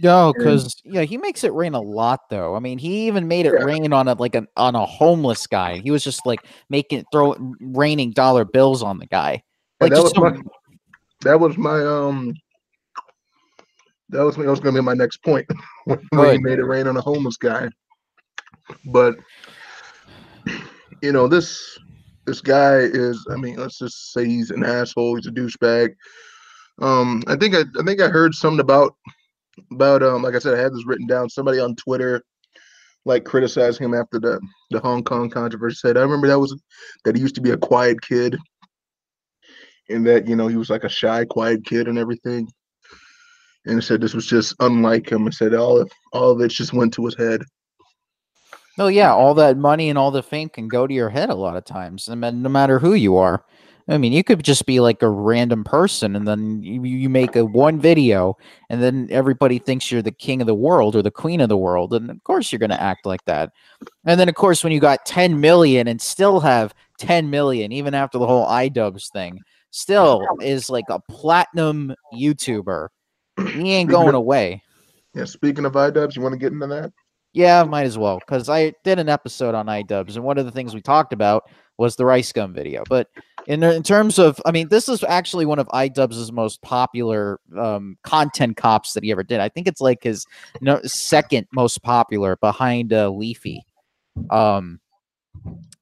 No, 0.02 0.32
because 0.36 0.74
yeah, 0.84 1.02
he 1.02 1.16
makes 1.16 1.44
it 1.44 1.52
rain 1.52 1.74
a 1.74 1.80
lot 1.80 2.28
though. 2.28 2.56
I 2.56 2.58
mean, 2.58 2.78
he 2.78 3.06
even 3.06 3.28
made 3.28 3.46
it 3.46 3.54
yeah. 3.56 3.64
rain 3.64 3.92
on 3.92 4.08
a 4.08 4.14
like 4.14 4.34
an 4.34 4.48
on 4.56 4.74
a 4.74 4.84
homeless 4.84 5.46
guy. 5.46 5.78
He 5.78 5.90
was 5.90 6.02
just 6.02 6.26
like 6.26 6.40
making 6.68 7.04
throw 7.12 7.36
raining 7.60 8.10
dollar 8.10 8.44
bills 8.44 8.82
on 8.82 8.98
the 8.98 9.06
guy. 9.06 9.42
Like 9.80 9.92
that 9.92 10.02
was 10.02 10.12
some... 10.12 10.24
my 10.24 10.40
that 11.22 11.38
was 11.38 11.56
my 11.56 11.80
um 11.84 12.34
that 14.08 14.24
was 14.24 14.36
that 14.36 14.46
was 14.46 14.60
gonna 14.60 14.78
be 14.78 14.84
my 14.84 14.94
next 14.94 15.18
point 15.18 15.46
when 15.84 16.32
he 16.32 16.38
made 16.38 16.58
it 16.58 16.64
rain 16.64 16.88
on 16.88 16.96
a 16.96 17.00
homeless 17.00 17.36
guy. 17.36 17.68
But 18.86 19.16
you 21.02 21.12
know 21.12 21.28
this 21.28 21.78
this 22.26 22.40
guy 22.40 22.76
is 22.78 23.26
i 23.30 23.36
mean 23.36 23.56
let's 23.56 23.78
just 23.78 24.12
say 24.12 24.26
he's 24.26 24.50
an 24.50 24.64
asshole 24.64 25.16
he's 25.16 25.26
a 25.26 25.30
douchebag 25.30 25.94
um 26.80 27.22
i 27.26 27.36
think 27.36 27.54
i, 27.54 27.60
I 27.78 27.82
think 27.84 28.00
i 28.00 28.08
heard 28.08 28.34
something 28.34 28.60
about 28.60 28.96
about 29.70 30.02
um 30.02 30.22
like 30.22 30.34
I 30.34 30.38
said, 30.38 30.54
I 30.54 30.60
had 30.60 30.72
this 30.72 30.86
written 30.86 31.06
down. 31.06 31.30
Somebody 31.30 31.58
on 31.58 31.76
Twitter 31.76 32.22
like 33.04 33.24
criticized 33.24 33.80
him 33.80 33.94
after 33.94 34.18
the 34.18 34.40
the 34.70 34.80
Hong 34.80 35.02
Kong 35.04 35.30
controversy. 35.30 35.76
Said 35.76 35.96
I 35.96 36.02
remember 36.02 36.28
that 36.28 36.38
was 36.38 36.60
that 37.04 37.14
he 37.14 37.22
used 37.22 37.34
to 37.36 37.40
be 37.40 37.50
a 37.50 37.56
quiet 37.56 38.00
kid, 38.00 38.36
and 39.88 40.06
that 40.06 40.26
you 40.26 40.36
know 40.36 40.48
he 40.48 40.56
was 40.56 40.70
like 40.70 40.84
a 40.84 40.88
shy, 40.88 41.24
quiet 41.24 41.64
kid 41.64 41.88
and 41.88 41.98
everything. 41.98 42.48
And 43.66 43.82
said 43.82 44.00
this 44.00 44.14
was 44.14 44.26
just 44.26 44.54
unlike 44.60 45.10
him. 45.10 45.24
And 45.24 45.34
said 45.34 45.54
all 45.54 45.80
of 45.80 45.90
all 46.12 46.30
of 46.30 46.40
it 46.40 46.48
just 46.48 46.72
went 46.72 46.92
to 46.94 47.04
his 47.04 47.16
head. 47.16 47.42
Oh, 48.76 48.84
no, 48.84 48.88
yeah, 48.88 49.12
all 49.12 49.34
that 49.34 49.56
money 49.56 49.88
and 49.88 49.98
all 49.98 50.10
the 50.10 50.22
fame 50.22 50.48
can 50.48 50.68
go 50.68 50.86
to 50.86 50.94
your 50.94 51.10
head 51.10 51.30
a 51.30 51.34
lot 51.34 51.56
of 51.56 51.64
times, 51.64 52.08
mean, 52.08 52.42
no 52.42 52.48
matter 52.48 52.78
who 52.78 52.94
you 52.94 53.16
are. 53.16 53.44
I 53.86 53.98
mean, 53.98 54.12
you 54.12 54.24
could 54.24 54.42
just 54.42 54.64
be 54.64 54.80
like 54.80 55.02
a 55.02 55.10
random 55.10 55.62
person, 55.62 56.16
and 56.16 56.26
then 56.26 56.62
you, 56.62 56.82
you 56.84 57.10
make 57.10 57.36
a 57.36 57.44
one 57.44 57.78
video, 57.78 58.38
and 58.70 58.82
then 58.82 59.08
everybody 59.10 59.58
thinks 59.58 59.92
you're 59.92 60.00
the 60.00 60.10
king 60.10 60.40
of 60.40 60.46
the 60.46 60.54
world 60.54 60.96
or 60.96 61.02
the 61.02 61.10
queen 61.10 61.40
of 61.42 61.50
the 61.50 61.58
world, 61.58 61.92
and 61.92 62.10
of 62.10 62.24
course 62.24 62.50
you're 62.50 62.58
going 62.58 62.70
to 62.70 62.82
act 62.82 63.04
like 63.04 63.22
that. 63.26 63.50
And 64.06 64.18
then, 64.18 64.28
of 64.28 64.34
course, 64.36 64.64
when 64.64 64.72
you 64.72 64.80
got 64.80 65.04
10 65.04 65.38
million 65.38 65.86
and 65.86 66.00
still 66.00 66.40
have 66.40 66.74
10 66.98 67.28
million, 67.28 67.72
even 67.72 67.92
after 67.92 68.16
the 68.16 68.26
whole 68.26 68.46
iDubbbz 68.46 69.12
thing, 69.12 69.38
still 69.70 70.24
is 70.40 70.70
like 70.70 70.86
a 70.88 71.00
platinum 71.10 71.94
YouTuber. 72.14 72.88
He 73.36 73.72
ain't 73.72 73.90
going 73.90 74.14
away. 74.14 74.62
Yeah. 75.14 75.24
Speaking 75.26 75.66
of 75.66 75.72
iDubbbz, 75.72 76.16
you 76.16 76.22
want 76.22 76.32
to 76.32 76.38
get 76.38 76.52
into 76.52 76.66
that? 76.68 76.92
Yeah, 77.34 77.64
might 77.64 77.84
as 77.84 77.98
well 77.98 78.20
because 78.20 78.48
I 78.48 78.72
did 78.84 79.00
an 79.00 79.08
episode 79.08 79.56
on 79.56 79.66
iDubbbz, 79.66 80.14
and 80.14 80.24
one 80.24 80.38
of 80.38 80.44
the 80.44 80.52
things 80.52 80.72
we 80.72 80.80
talked 80.80 81.12
about 81.12 81.50
was 81.76 81.96
the 81.96 82.06
Rice 82.06 82.30
Gum 82.30 82.54
video. 82.54 82.84
But 82.88 83.08
in 83.48 83.60
in 83.64 83.82
terms 83.82 84.20
of, 84.20 84.40
I 84.46 84.52
mean, 84.52 84.68
this 84.68 84.88
is 84.88 85.02
actually 85.02 85.44
one 85.44 85.58
of 85.58 85.66
iDubbbz's 85.68 86.30
most 86.30 86.62
popular 86.62 87.40
um, 87.58 87.98
content 88.04 88.56
cops 88.56 88.92
that 88.92 89.02
he 89.02 89.10
ever 89.10 89.24
did. 89.24 89.40
I 89.40 89.48
think 89.48 89.66
it's 89.66 89.80
like 89.80 90.04
his 90.04 90.24
no, 90.60 90.80
second 90.84 91.48
most 91.52 91.82
popular 91.82 92.36
behind 92.36 92.92
uh, 92.92 93.10
Leafy. 93.10 93.66
Um, 94.30 94.78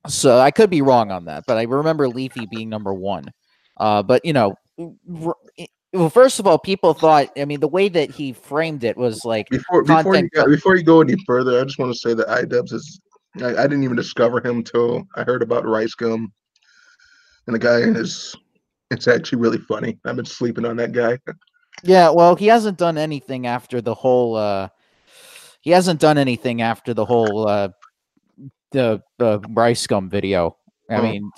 so 0.09 0.39
I 0.39 0.51
could 0.51 0.71
be 0.71 0.81
wrong 0.81 1.11
on 1.11 1.27
that, 1.27 1.45
but 1.47 1.59
I 1.59 1.65
remember 1.65 2.09
Leafy 2.09 2.47
being 2.51 2.71
number 2.71 2.95
one. 2.95 3.27
Uh, 3.77 4.03
but 4.03 4.25
you 4.25 4.33
know, 4.33 4.55
well, 5.93 6.11
first 6.11 6.41
of 6.41 6.47
all, 6.47 6.59
people 6.59 6.95
thought. 6.95 7.31
I 7.37 7.45
mean, 7.45 7.61
the 7.61 7.69
way 7.69 7.89
that 7.89 8.11
he 8.11 8.33
framed 8.33 8.83
it 8.85 8.97
was 8.97 9.25
like 9.25 9.49
before 9.51 9.85
before 9.85 10.17
you, 10.17 10.29
go, 10.31 10.47
before 10.47 10.77
you 10.77 10.83
go 10.83 11.01
any 11.01 11.17
further. 11.27 11.61
I 11.61 11.65
just 11.65 11.79
want 11.79 11.93
to 11.93 11.99
say 11.99 12.15
that 12.15 12.29
iDubbbz 12.29 12.73
is. 12.73 13.01
I, 13.43 13.57
I 13.57 13.63
didn't 13.63 13.85
even 13.85 13.97
discover 13.97 14.39
him 14.39 14.59
until 14.59 15.07
I 15.17 15.25
heard 15.25 15.43
about 15.43 15.67
Rice 15.67 15.95
Gum, 15.95 16.33
and 17.47 17.55
the 17.55 17.59
guy 17.59 17.79
is. 17.79 18.35
It's 18.91 19.09
actually 19.09 19.39
really 19.39 19.59
funny. 19.59 19.99
I've 20.05 20.17
been 20.17 20.27
sleeping 20.27 20.67
on 20.67 20.77
that 20.77 20.93
guy. 20.93 21.19
Yeah, 21.83 22.11
well, 22.11 22.37
he 22.37 22.47
hasn't 22.47 22.77
done 22.77 22.99
anything 22.99 23.47
after 23.47 23.81
the 23.81 23.95
whole. 23.95 24.37
uh 24.37 24.69
He 25.61 25.71
hasn't 25.71 26.01
done 26.01 26.19
anything 26.19 26.63
after 26.63 26.95
the 26.95 27.05
whole 27.05 27.49
uh 27.49 27.69
the 28.71 29.03
the 29.19 29.41
Rice 29.51 29.87
Gum 29.87 30.09
video. 30.09 30.57
I 30.91 30.97
oh. 30.97 31.03
mean, 31.03 31.31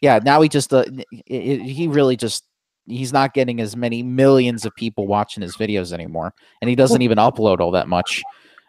yeah. 0.00 0.20
Now 0.22 0.40
he 0.40 0.48
just 0.48 0.72
uh, 0.72 0.84
he 1.26 1.88
really 1.88 2.16
just 2.16 2.44
he's 2.86 3.12
not 3.12 3.34
getting 3.34 3.60
as 3.60 3.76
many 3.76 4.02
millions 4.02 4.64
of 4.64 4.74
people 4.74 5.06
watching 5.06 5.42
his 5.42 5.56
videos 5.56 5.92
anymore, 5.92 6.34
and 6.60 6.68
he 6.68 6.76
doesn't 6.76 7.02
even 7.02 7.18
upload 7.18 7.60
all 7.60 7.70
that 7.72 7.88
much. 7.88 8.22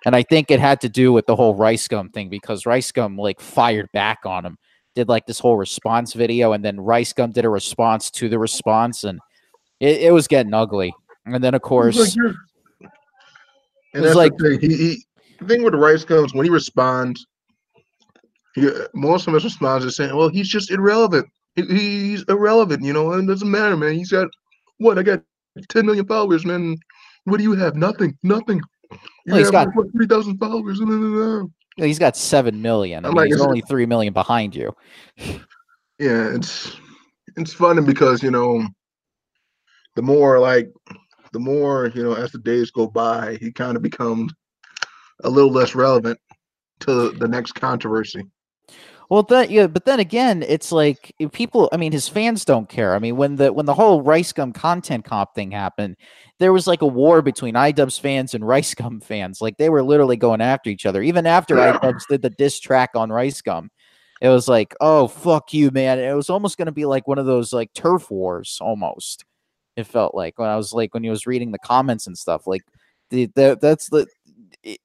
And 0.06 0.16
I 0.16 0.24
think 0.24 0.52
it 0.52 0.60
had 0.60 0.82
to 0.82 0.90
do 0.90 1.14
with 1.14 1.26
the 1.26 1.36
whole 1.36 1.56
Rice 1.56 1.88
Gum 1.88 2.10
thing 2.10 2.30
because 2.30 2.66
Rice 2.66 2.92
Gum 2.92 3.18
like 3.18 3.40
fired 3.40 3.90
back 3.94 4.20
on 4.26 4.46
him, 4.46 4.58
did 4.96 5.08
like 5.08 5.26
this 5.26 5.40
whole 5.40 5.58
response 5.58 6.14
video, 6.14 6.54
and 6.54 6.64
then 6.64 6.80
Rice 6.80 7.14
Gum 7.14 7.32
did 7.32 7.46
a 7.46 7.50
response 7.50 8.12
to 8.12 8.30
the 8.30 8.38
response, 8.38 9.04
and 9.04 9.20
it, 9.80 10.02
it 10.02 10.12
was 10.12 10.28
getting 10.28 10.54
ugly. 10.54 10.94
And 11.26 11.44
then 11.44 11.54
of 11.54 11.62
course, 11.62 12.18
and 13.94 14.04
that's 14.04 14.16
like 14.16 14.36
the 14.38 14.58
thing. 14.58 14.70
He, 14.70 14.76
he, 14.76 15.06
the 15.40 15.46
thing 15.46 15.64
with 15.64 15.76
Rice 15.76 16.04
Gums 16.04 16.34
when 16.34 16.46
he 16.46 16.50
responds, 16.50 17.26
he, 18.56 18.70
most 18.94 19.28
of 19.28 19.34
his 19.34 19.46
responses 19.46 19.88
are 19.88 19.92
saying, 19.92 20.16
"Well, 20.16 20.30
he's 20.30 20.50
just 20.50 20.70
irrelevant." 20.70 21.28
He's 21.56 22.24
irrelevant, 22.24 22.84
you 22.84 22.94
know, 22.94 23.14
and 23.14 23.28
it 23.28 23.32
doesn't 23.32 23.50
matter, 23.50 23.78
man. 23.78 23.94
He's 23.94 24.12
got 24.12 24.28
what? 24.78 24.98
I 24.98 25.04
got 25.04 25.22
10 25.70 25.86
million 25.86 26.06
followers, 26.06 26.46
man. 26.46 26.78
What 27.26 27.38
do 27.38 27.44
you 27.44 27.54
have? 27.54 27.76
Nothing. 27.76 28.18
Nothing. 28.24 28.62
You 29.26 29.34
well, 29.34 29.38
he's 29.38 29.52
got 29.52 29.70
3,000 29.74 30.38
followers. 30.38 30.82
He's 31.78 32.00
got 32.00 32.18
7 32.18 32.62
million. 32.62 33.06
I 33.06 33.10
mean, 33.10 33.18
like, 33.18 33.28
he's 33.28 33.42
only 33.42 33.62
3 33.62 33.86
million 33.86 34.14
behind 34.14 34.56
you. 34.56 34.76
Yeah, 36.00 36.36
it's 36.36 36.76
it's 37.38 37.54
funny 37.54 37.82
because, 37.82 38.22
you 38.22 38.32
know, 38.32 38.64
the 39.96 40.02
more 40.02 40.40
like 40.40 40.72
the 41.32 41.40
more, 41.40 41.92
you 41.96 42.04
know, 42.04 42.14
as 42.14 42.32
the 42.32 42.40
days 42.40 42.72
go 42.72 42.88
by, 42.88 43.38
he 43.40 43.52
kind 43.52 43.76
of 43.76 43.82
becomes 43.84 44.34
a 45.24 45.30
little 45.30 45.52
less 45.52 45.76
relevant 45.76 46.20
to 46.82 47.12
the 47.12 47.28
next 47.28 47.54
controversy. 47.54 48.24
Well, 49.10 49.24
that 49.24 49.50
yeah, 49.52 49.68
but 49.68 49.86
then 49.86 50.00
again, 50.00 50.44
it's 50.48 50.72
like 50.72 51.14
eh, 51.20 51.28
people. 51.32 51.70
I 51.72 51.78
mean, 51.78 51.92
his 51.92 52.08
fans 52.08 52.46
don't 52.46 52.70
care. 52.70 52.96
I 52.96 53.00
mean, 53.00 53.16
when 53.18 53.36
the 53.36 53.52
when 53.52 53.66
the 53.66 53.74
whole 53.74 54.02
Rice 54.02 54.32
Gum 54.34 54.54
content 54.54 55.06
cop 55.06 55.36
thing 55.36 55.52
happened, 55.52 55.98
there 56.40 56.54
was 56.54 56.68
like 56.68 56.82
a 56.82 56.88
war 56.88 57.22
between 57.22 57.56
iDubbbz 57.56 58.00
fans 58.00 58.34
and 58.34 58.48
Rice 58.48 58.74
Gum 58.74 59.00
fans. 59.02 59.42
Like 59.42 59.58
they 59.58 59.70
were 59.70 59.84
literally 59.84 60.18
going 60.18 60.42
after 60.42 60.70
each 60.70 60.86
other. 60.86 61.02
Even 61.02 61.26
after 61.26 61.56
iDubbbz 61.56 62.08
did 62.10 62.22
the 62.22 62.30
diss 62.30 62.60
track 62.60 62.92
on 62.96 63.12
Rice 63.12 63.42
Gum, 63.42 63.70
it 64.22 64.30
was 64.30 64.48
like, 64.48 64.76
oh 64.82 65.08
fuck 65.08 65.54
you, 65.54 65.70
man. 65.72 66.00
It 66.00 66.14
was 66.14 66.30
almost 66.30 66.58
going 66.58 66.68
to 66.68 66.72
be 66.72 66.86
like 66.86 67.08
one 67.08 67.20
of 67.20 67.26
those 67.26 67.54
like 67.54 67.74
turf 67.74 68.10
wars, 68.10 68.58
almost. 68.62 69.26
It 69.76 69.88
felt 69.88 70.16
like 70.16 70.40
when 70.40 70.50
I 70.50 70.56
was 70.56 70.72
like 70.74 70.94
when 70.94 71.04
he 71.04 71.10
was 71.10 71.28
reading 71.28 71.52
the 71.52 71.60
comments 71.60 72.08
and 72.08 72.18
stuff. 72.18 72.48
Like 72.48 72.62
the, 73.10 73.26
the 73.36 73.58
that's 73.62 73.90
the 73.90 74.08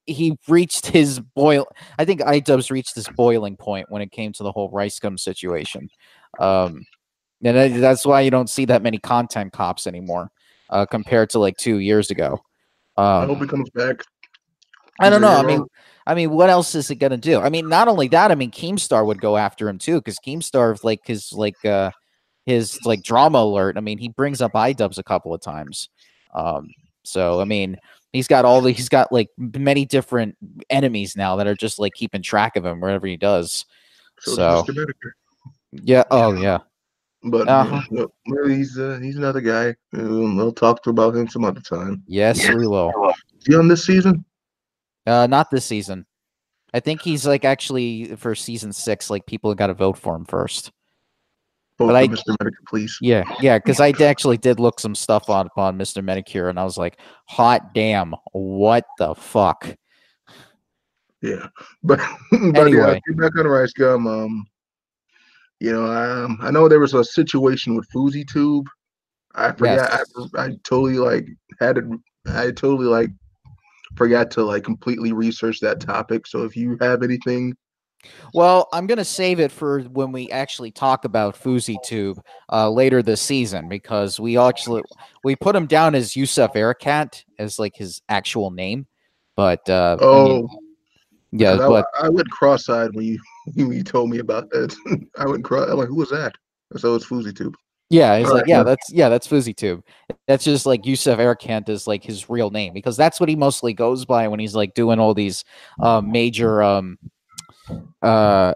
he 0.07 0.37
reached 0.49 0.87
his 0.87 1.21
boil. 1.21 1.67
I 1.99 2.05
think 2.05 2.21
iDubbbz 2.21 2.71
reached 2.71 2.95
his 2.95 3.09
boiling 3.09 3.57
point 3.57 3.87
when 3.91 4.03
it 4.03 4.11
came 4.11 4.33
to 4.35 4.43
the 4.43 4.53
whole 4.53 4.71
Rice 4.71 4.99
Gum 4.99 5.17
situation. 5.17 5.89
Um, 6.39 6.85
and 7.43 7.83
that's 7.83 8.05
why 8.05 8.23
you 8.23 8.31
don't 8.31 8.51
see 8.51 8.65
that 8.65 8.83
many 8.83 8.99
content 8.99 9.53
cops 9.53 9.87
anymore 9.87 10.31
uh, 10.71 10.87
compared 10.87 11.31
to 11.31 11.39
like 11.39 11.57
two 11.57 11.79
years 11.79 12.11
ago. 12.11 12.41
Um, 12.97 13.05
I 13.05 13.27
hope 13.27 13.39
he 13.39 13.47
comes 13.47 13.71
back. 13.71 14.03
I 15.01 15.11
don't 15.11 15.21
know. 15.21 15.37
I 15.37 15.43
mean, 15.43 15.65
I 16.07 16.15
mean, 16.15 16.31
what 16.31 16.51
else 16.51 16.75
is 16.75 16.91
it 16.91 16.97
gonna 16.97 17.17
do? 17.17 17.41
I 17.41 17.49
mean, 17.49 17.69
not 17.69 17.87
only 17.87 18.09
that. 18.09 18.33
I 18.33 18.35
mean, 18.35 18.51
Keemstar 18.51 19.07
would 19.07 19.21
go 19.21 19.37
after 19.37 19.69
him 19.69 19.79
too 19.79 20.01
because 20.01 20.19
Keemstar, 20.27 20.83
like 20.83 21.01
his 21.05 21.33
like 21.33 21.65
uh 21.65 21.93
his 22.47 22.79
like 22.85 23.03
drama 23.03 23.39
alert. 23.39 23.77
I 23.77 23.81
mean, 23.81 23.99
he 23.99 24.09
brings 24.09 24.41
up 24.41 24.55
iDubbbz 24.55 24.99
a 24.99 25.05
couple 25.05 25.33
of 25.33 25.41
times. 25.41 25.89
Um, 26.35 26.69
so 27.05 27.41
I 27.41 27.45
mean, 27.45 27.77
He's 28.13 28.29
got 28.29 28.45
all 28.45 28.61
the 28.61 28.73
he's 28.73 28.89
got 28.89 29.13
like 29.13 29.29
many 29.37 29.85
different 29.85 30.37
enemies 30.71 31.17
now 31.17 31.37
that 31.37 31.47
are 31.47 31.55
just 31.55 31.79
like 31.79 31.95
keeping 31.95 32.23
track 32.23 32.57
of 32.57 32.65
him 32.65 32.81
wherever 32.81 33.07
he 33.07 33.17
does. 33.17 33.67
So, 34.21 34.65
so 34.65 34.67
yeah, 35.73 36.05
oh 36.11 36.33
yeah. 36.33 36.59
But 37.25 37.49
uh-huh. 37.49 37.83
well, 37.91 38.49
he's 38.49 38.79
uh, 38.79 38.99
he's 39.03 39.17
another 39.17 39.41
guy. 39.41 39.75
We'll 39.93 40.53
talk 40.53 40.83
to 40.85 40.91
about 40.91 41.17
him 41.17 41.29
some 41.29 41.45
other 41.45 41.61
time. 41.61 42.03
Yes, 42.07 42.49
we 42.49 42.67
will. 42.67 42.93
Is 43.39 43.47
he 43.47 43.57
on 43.57 43.69
this 43.69 43.85
season? 43.85 44.25
Uh, 45.07 45.27
not 45.27 45.51
this 45.51 45.65
season. 45.65 46.07
I 46.73 46.81
think 46.81 47.03
he's 47.03 47.27
like 47.27 47.45
actually 47.45 48.17
for 48.17 48.35
season 48.35 48.73
six. 48.73 49.11
Like 49.11 49.27
people 49.27 49.55
got 49.55 49.67
to 49.67 49.75
vote 49.75 49.99
for 49.99 50.15
him 50.15 50.25
first 50.25 50.71
but 51.79 51.95
I, 51.95 52.09
Mr. 52.09 52.37
Metokur, 52.41 52.51
please. 52.67 52.99
Yeah, 53.01 53.25
yeah, 53.41 53.59
because 53.59 53.81
I 53.81 53.91
actually 54.01 54.37
did 54.37 54.59
look 54.59 54.81
some 54.81 54.95
stuff 54.95 55.31
on 55.31 55.47
upon 55.47 55.79
Mr. 55.79 56.03
Metokur, 56.03 56.51
and 56.51 56.59
I 56.59 56.65
was 56.65 56.77
like, 56.77 56.99
"Hot 57.27 57.73
damn, 57.73 58.15
what 58.33 58.85
the 58.99 59.15
fuck." 59.15 59.77
Yeah, 61.23 61.49
but 61.83 62.01
but 62.31 62.67
anyway. 62.67 63.01
yeah, 63.09 63.15
back 63.15 63.39
on 63.39 63.47
Rice 63.47 63.73
Gum. 63.73 64.07
Um, 64.07 64.47
you 65.61 65.73
know, 65.73 65.87
um, 65.87 66.39
I 66.43 66.51
know 66.51 66.69
there 66.69 66.81
was 66.81 66.95
a 66.95 67.05
situation 67.05 67.75
with 67.77 67.89
FouseyTube. 67.95 68.65
I 69.35 69.53
forgot. 69.53 69.91
Yes. 69.91 70.31
I, 70.37 70.45
I 70.45 70.49
totally 70.65 70.99
like 70.99 71.29
had 71.61 71.79
it. 71.79 71.85
I 72.27 72.47
totally 72.47 72.87
like 72.87 73.11
forgot 73.97 74.31
to 74.33 74.45
like 74.45 74.65
completely 74.65 75.13
research 75.13 75.61
that 75.61 75.81
topic. 75.81 76.27
So 76.27 76.45
if 76.45 76.57
you 76.57 76.77
have 76.81 77.03
anything 77.03 77.55
well, 78.35 78.69
I'm 78.73 78.87
going 78.87 78.99
to 78.99 79.05
save 79.05 79.41
it 79.41 79.51
for 79.51 79.81
when 79.83 80.13
we 80.13 80.31
actually 80.31 80.71
talk 80.71 81.05
about 81.05 81.35
FouseyTube 81.35 82.19
uh, 82.53 82.71
later 82.71 83.03
this 83.03 83.21
season 83.21 83.69
because 83.69 84.21
we 84.21 84.39
actually 84.39 84.83
we 85.25 85.37
put 85.37 85.57
him 85.57 85.67
down 85.67 85.95
as 85.95 86.17
Yusuf 86.17 86.55
Erakat 86.55 87.25
as 87.39 87.59
like 87.59 87.75
his 87.77 88.01
actual 88.09 88.51
name, 88.51 88.87
but 89.37 89.69
uh, 89.69 89.97
oh, 90.01 90.25
I 90.25 90.29
mean, 90.29 90.49
yeah, 91.33 91.55
I, 91.55 91.57
but 91.59 91.87
I 92.01 92.09
went 92.09 92.31
cross-eyed 92.31 92.95
when 92.95 93.05
you 93.05 93.19
when 93.55 93.73
you 93.73 93.85
told 93.85 94.11
me 94.11 94.19
about 94.19 94.51
that. 94.51 94.75
I 95.19 95.27
went 95.27 95.45
cross. 95.45 95.69
I'm 95.69 95.79
like, 95.79 95.89
who 95.89 95.97
was 95.97 96.11
that? 96.11 96.35
So 96.77 96.95
it's 96.95 97.07
FouseyTube. 97.07 97.55
Yeah, 97.91 98.19
he's 98.19 98.29
All 98.29 98.35
like, 98.35 98.43
right, 98.43 98.49
yeah, 98.49 98.59
yeah, 98.59 98.63
that's 98.65 98.93
yeah, 98.93 99.09
that's 99.09 99.27
FouseyTube. 99.27 99.83
That's 100.27 100.45
just 100.45 100.67
like 100.67 100.85
Yusuf 100.85 101.19
Erakat 101.19 101.71
is 101.71 101.87
like 101.87 102.05
his 102.05 102.29
real 102.29 102.51
name 102.51 102.75
because 102.75 102.99
that's 102.99 103.19
what 103.19 103.31
he 103.31 103.37
mostly 103.37 103.73
goes 103.73 104.05
by 104.05 104.29
when 104.29 104.41
he's 104.41 104.55
like 104.55 104.75
doing 104.75 104.99
all 104.99 105.15
these 105.15 105.43
uh, 105.81 106.03
major 106.03 106.63
um 106.63 106.99
uh 108.03 108.55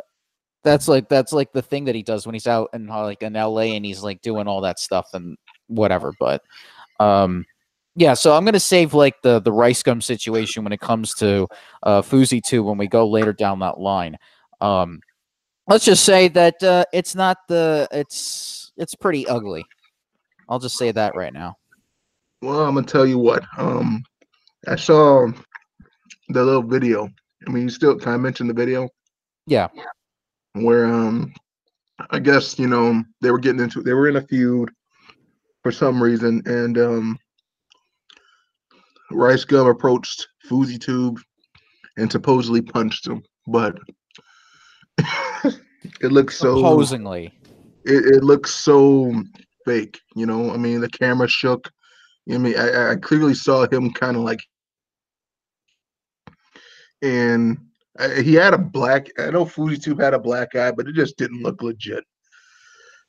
that's 0.64 0.88
like 0.88 1.08
that's 1.08 1.32
like 1.32 1.52
the 1.52 1.62
thing 1.62 1.84
that 1.84 1.94
he 1.94 2.02
does 2.02 2.26
when 2.26 2.34
he's 2.34 2.46
out 2.46 2.70
in 2.72 2.86
like 2.86 3.22
in 3.22 3.32
LA 3.32 3.74
and 3.74 3.84
he's 3.84 4.02
like 4.02 4.22
doing 4.22 4.46
all 4.46 4.60
that 4.60 4.78
stuff 4.78 5.08
and 5.12 5.36
whatever. 5.66 6.12
But 6.18 6.42
um 7.00 7.44
Yeah, 7.96 8.14
so 8.14 8.34
I'm 8.34 8.44
gonna 8.44 8.60
save 8.60 8.94
like 8.94 9.20
the 9.22 9.40
the 9.40 9.52
rice 9.52 9.82
gum 9.82 10.00
situation 10.00 10.64
when 10.64 10.72
it 10.72 10.80
comes 10.80 11.14
to 11.14 11.48
uh 11.82 12.02
FouseyTube 12.02 12.64
when 12.64 12.78
we 12.78 12.86
go 12.86 13.08
later 13.08 13.32
down 13.32 13.58
that 13.60 13.78
line. 13.80 14.16
Um 14.60 15.00
let's 15.68 15.84
just 15.84 16.04
say 16.04 16.28
that 16.28 16.62
uh 16.62 16.84
it's 16.92 17.14
not 17.14 17.38
the 17.48 17.88
it's 17.90 18.72
it's 18.76 18.94
pretty 18.94 19.26
ugly. 19.26 19.64
I'll 20.48 20.58
just 20.58 20.76
say 20.76 20.92
that 20.92 21.14
right 21.14 21.32
now. 21.32 21.56
Well, 22.42 22.60
I'm 22.60 22.74
gonna 22.74 22.86
tell 22.86 23.06
you 23.06 23.18
what. 23.18 23.44
Um, 23.56 24.02
I 24.66 24.76
saw 24.76 25.28
the 26.28 26.44
little 26.44 26.62
video. 26.62 27.08
I 27.46 27.50
mean, 27.50 27.64
you 27.64 27.68
still 27.70 27.98
can 27.98 28.12
I 28.12 28.16
mention 28.16 28.46
the 28.46 28.54
video 28.54 28.88
Yeah. 29.46 29.68
where 30.54 30.86
um, 30.86 31.32
I 32.10 32.18
guess 32.18 32.58
you 32.58 32.68
know 32.68 33.02
they 33.20 33.30
were 33.30 33.38
getting 33.38 33.60
into 33.60 33.82
they 33.82 33.94
were 33.94 34.08
in 34.08 34.16
a 34.16 34.26
feud 34.26 34.70
for 35.62 35.72
some 35.72 36.02
reason, 36.02 36.42
and 36.46 36.78
um, 36.78 37.18
Rice 39.10 39.44
Gum 39.44 39.68
approached 39.68 40.28
Fousey 40.48 40.80
Tube 40.80 41.20
and 41.96 42.10
supposedly 42.10 42.62
punched 42.62 43.06
him, 43.06 43.22
but 43.46 43.78
it 44.98 46.12
looks 46.12 46.38
so 46.38 46.56
Supposedly. 46.56 47.32
it, 47.84 48.16
it 48.16 48.24
looks 48.24 48.54
so 48.54 49.12
fake. 49.64 50.00
You 50.16 50.26
know, 50.26 50.50
I 50.50 50.56
mean, 50.56 50.80
the 50.80 50.88
camera 50.88 51.28
shook. 51.28 51.70
I 52.30 52.38
mean, 52.38 52.56
I, 52.56 52.92
I 52.92 52.96
clearly 52.96 53.34
saw 53.34 53.66
him 53.68 53.92
kind 53.92 54.16
of 54.16 54.22
like, 54.22 54.40
and 57.02 57.58
he 58.22 58.34
had 58.34 58.54
a 58.54 58.58
black. 58.58 59.08
I 59.18 59.30
know 59.30 59.44
Fousey 59.44 59.82
Tube 59.82 60.00
had 60.00 60.14
a 60.14 60.18
black 60.18 60.54
eye, 60.54 60.70
but 60.72 60.86
it 60.86 60.94
just 60.94 61.16
didn't 61.18 61.42
look 61.42 61.62
legit. 61.62 62.04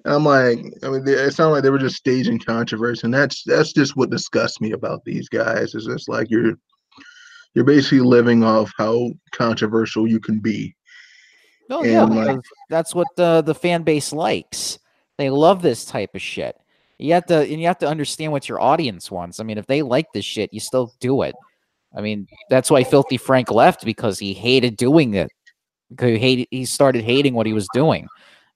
And 0.06 0.14
I'm 0.14 0.26
like, 0.26 0.60
I 0.84 0.90
mean, 0.90 1.06
they, 1.06 1.14
it 1.14 1.34
sounded 1.34 1.54
like 1.54 1.64
they 1.64 1.70
were 1.70 1.78
just 1.78 1.96
staging 1.96 2.40
controversy, 2.40 3.02
and 3.06 3.14
that's 3.14 3.44
that's 3.44 3.72
just 3.72 3.96
what 3.96 4.10
disgusts 4.10 4.60
me 4.60 4.72
about 4.74 5.04
these 5.06 5.30
guys. 5.30 5.76
Is 5.76 5.88
it's 5.88 6.10
like 6.10 6.30
you're 6.30 6.56
you're 7.54 7.66
basically 7.66 8.02
living 8.02 8.44
off 8.44 8.72
how 8.78 9.12
controversial 9.32 10.08
you 10.08 10.20
can 10.20 10.40
be. 10.40 10.76
Oh 11.70 11.84
yeah, 11.84 12.04
like- 12.04 12.40
that's 12.70 12.94
what 12.94 13.08
the 13.16 13.42
the 13.42 13.56
fan 13.56 13.84
base 13.84 14.12
likes. 14.12 14.80
They 15.18 15.30
love 15.30 15.62
this 15.62 15.86
type 15.86 16.16
of 16.16 16.22
shit. 16.22 16.58
You 17.00 17.14
have 17.14 17.26
to 17.28 17.40
and 17.40 17.62
you 17.62 17.68
have 17.68 17.80
to 17.80 17.88
understand 17.88 18.32
what 18.32 18.50
your 18.50 18.62
audience 18.62 19.10
wants. 19.10 19.40
I 19.40 19.44
mean, 19.44 19.58
if 19.58 19.68
they 19.68 19.82
like 19.82 20.08
this 20.14 20.26
shit, 20.26 20.54
you 20.54 20.60
still 20.60 20.94
do 21.00 21.22
it. 21.22 21.36
I 21.96 22.02
mean, 22.02 22.28
that's 22.50 22.72
why 22.72 22.84
Filthy 22.84 23.18
Frank 23.18 23.52
left 23.52 23.86
because 23.86 24.20
he 24.20 24.34
hated 24.34 24.78
doing 24.78 25.14
it. 25.14 25.32
Because 25.90 26.10
he 26.10 26.18
hated 26.18 26.48
he 26.52 26.66
started 26.66 27.04
hating 27.04 27.34
what 27.34 27.46
he 27.46 27.54
was 27.54 27.68
doing. 27.74 28.08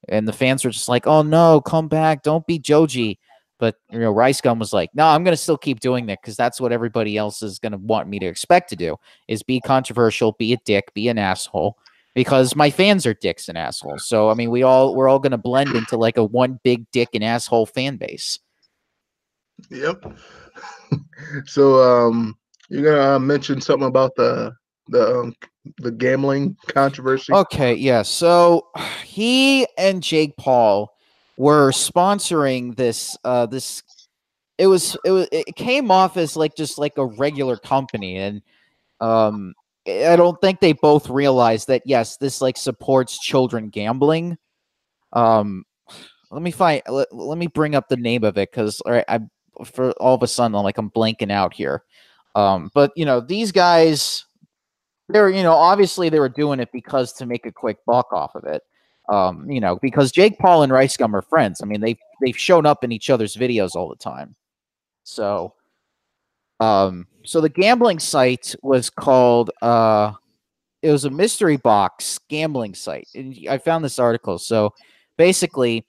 And 0.10 0.28
the 0.28 0.34
fans 0.34 0.64
were 0.64 0.72
just 0.72 0.90
like, 0.90 1.06
"Oh 1.08 1.22
no, 1.22 1.62
come 1.62 1.88
back, 1.88 2.24
don't 2.24 2.46
be 2.48 2.60
Joji." 2.60 3.20
But 3.60 3.76
you 3.92 4.00
know, 4.00 4.12
Rice 4.12 4.42
Gum 4.42 4.60
was 4.60 4.74
like, 4.74 4.90
"No, 4.94 5.06
I'm 5.06 5.24
gonna 5.24 5.38
still 5.38 5.58
keep 5.58 5.80
doing 5.80 6.08
that 6.08 6.20
because 6.22 6.36
that's 6.36 6.62
what 6.62 6.72
everybody 6.72 7.18
else 7.18 7.44
is 7.44 7.60
gonna 7.60 7.78
want 7.78 8.08
me 8.08 8.20
to 8.20 8.26
expect 8.26 8.70
to 8.70 8.76
do: 8.76 8.98
is 9.28 9.44
be 9.44 9.60
controversial, 9.62 10.34
be 10.34 10.54
a 10.54 10.58
dick, 10.66 10.94
be 10.94 11.08
an 11.08 11.18
asshole." 11.18 11.78
because 12.18 12.56
my 12.56 12.72
fans 12.72 13.06
are 13.06 13.14
dicks 13.14 13.48
and 13.48 13.60
assholes. 13.60 14.08
So 14.08 14.32
I 14.32 14.34
mean, 14.34 14.50
we 14.50 14.64
all 14.64 14.96
we're 14.96 15.08
all 15.08 15.20
gonna 15.20 15.38
blend 15.38 15.76
into 15.76 15.98
like 15.98 16.18
a 16.18 16.24
one 16.24 16.60
big 16.64 16.90
dick 16.90 17.10
and 17.14 17.24
asshole 17.24 17.68
fan 17.68 17.98
base. 17.98 18.40
Yep. 19.70 20.04
so, 21.46 21.76
um, 21.80 22.36
you're 22.70 22.84
gonna 22.84 23.16
uh, 23.16 23.20
mention 23.20 23.62
something 23.62 23.88
about 23.88 24.16
the 24.16 24.54
the 24.90 25.20
um, 25.20 25.36
the 25.78 25.92
gambling 25.92 26.56
controversy. 26.68 27.34
Okay, 27.34 27.74
yeah. 27.76 28.02
So 28.02 28.68
he 29.04 29.68
and 29.78 30.02
Jake 30.02 30.36
Paul 30.38 30.94
were 31.38 31.72
sponsoring 31.72 32.76
this. 32.76 33.18
Uh, 33.24 33.46
this 33.46 33.84
it 34.58 34.68
was 34.68 34.98
it 35.06 35.12
was 35.12 35.28
it 35.32 35.56
came 35.56 35.92
off 35.92 36.18
as 36.18 36.36
like 36.36 36.56
just 36.56 36.78
like 36.78 36.98
a 36.98 37.06
regular 37.06 37.58
company, 37.58 38.18
and 38.18 38.42
um, 39.00 39.54
I 39.88 40.16
don't 40.16 40.40
think 40.42 40.60
they 40.60 40.74
both 40.74 41.10
realized 41.10 41.68
that. 41.68 41.84
Yes, 41.86 42.18
this 42.18 42.42
like 42.42 42.58
supports 42.58 43.20
children 43.20 43.70
gambling. 43.70 44.38
Um, 45.14 45.64
let 46.32 46.42
me 46.42 46.52
find. 46.52 46.82
Let, 46.88 47.14
let 47.14 47.38
me 47.38 47.48
bring 47.48 47.76
up 47.76 47.88
the 47.88 47.98
name 47.98 48.24
of 48.24 48.38
it 48.38 48.52
because 48.52 48.82
all 48.82 48.92
right, 48.92 49.06
I 49.08 49.20
for 49.66 49.92
all 49.94 50.16
of 50.16 50.24
a 50.24 50.28
sudden 50.28 50.56
I'm 50.56 50.64
like 50.64 50.78
I'm 50.78 50.92
blanking 50.92 51.32
out 51.32 51.54
here. 51.54 51.84
Um, 52.38 52.70
but 52.76 52.92
you 52.96 53.04
know 53.04 53.20
these 53.20 53.52
guys 53.52 54.26
they're 55.10 55.30
you 55.30 55.42
know 55.42 55.54
obviously 55.54 56.08
they 56.08 56.20
were 56.20 56.30
doing 56.30 56.60
it 56.60 56.70
because 56.72 57.12
to 57.14 57.26
make 57.26 57.48
a 57.48 57.52
quick 57.52 57.78
buck 57.88 58.14
off 58.14 58.36
of 58.36 58.44
it. 58.44 58.62
Um 59.10 59.50
you 59.50 59.60
know 59.60 59.80
because 59.82 60.12
jake 60.12 60.38
paul 60.38 60.62
and 60.62 60.72
rice 60.72 60.96
gum 60.96 61.16
are 61.16 61.24
friends. 61.24 61.62
I 61.62 61.66
mean 61.66 61.82
they've 61.82 61.98
they've 62.24 62.38
shown 62.38 62.68
up 62.68 62.84
in 62.84 62.92
each 62.92 63.10
other's 63.10 63.36
videos 63.36 63.76
all 63.76 63.90
the 63.90 63.96
time. 63.96 64.36
So 65.04 65.56
um 66.60 67.08
so 67.26 67.42
the 67.42 67.50
gambling 67.50 67.98
site 67.98 68.54
was 68.62 68.92
called 68.92 69.50
uh 69.64 70.12
it 70.84 70.92
was 70.92 71.06
a 71.06 71.10
mystery 71.10 71.58
box 71.58 72.20
gambling 72.30 72.76
site. 72.76 73.08
And 73.16 73.36
i 73.50 73.58
found 73.58 73.84
this 73.84 73.98
article. 73.98 74.38
So 74.38 74.76
basically 75.18 75.88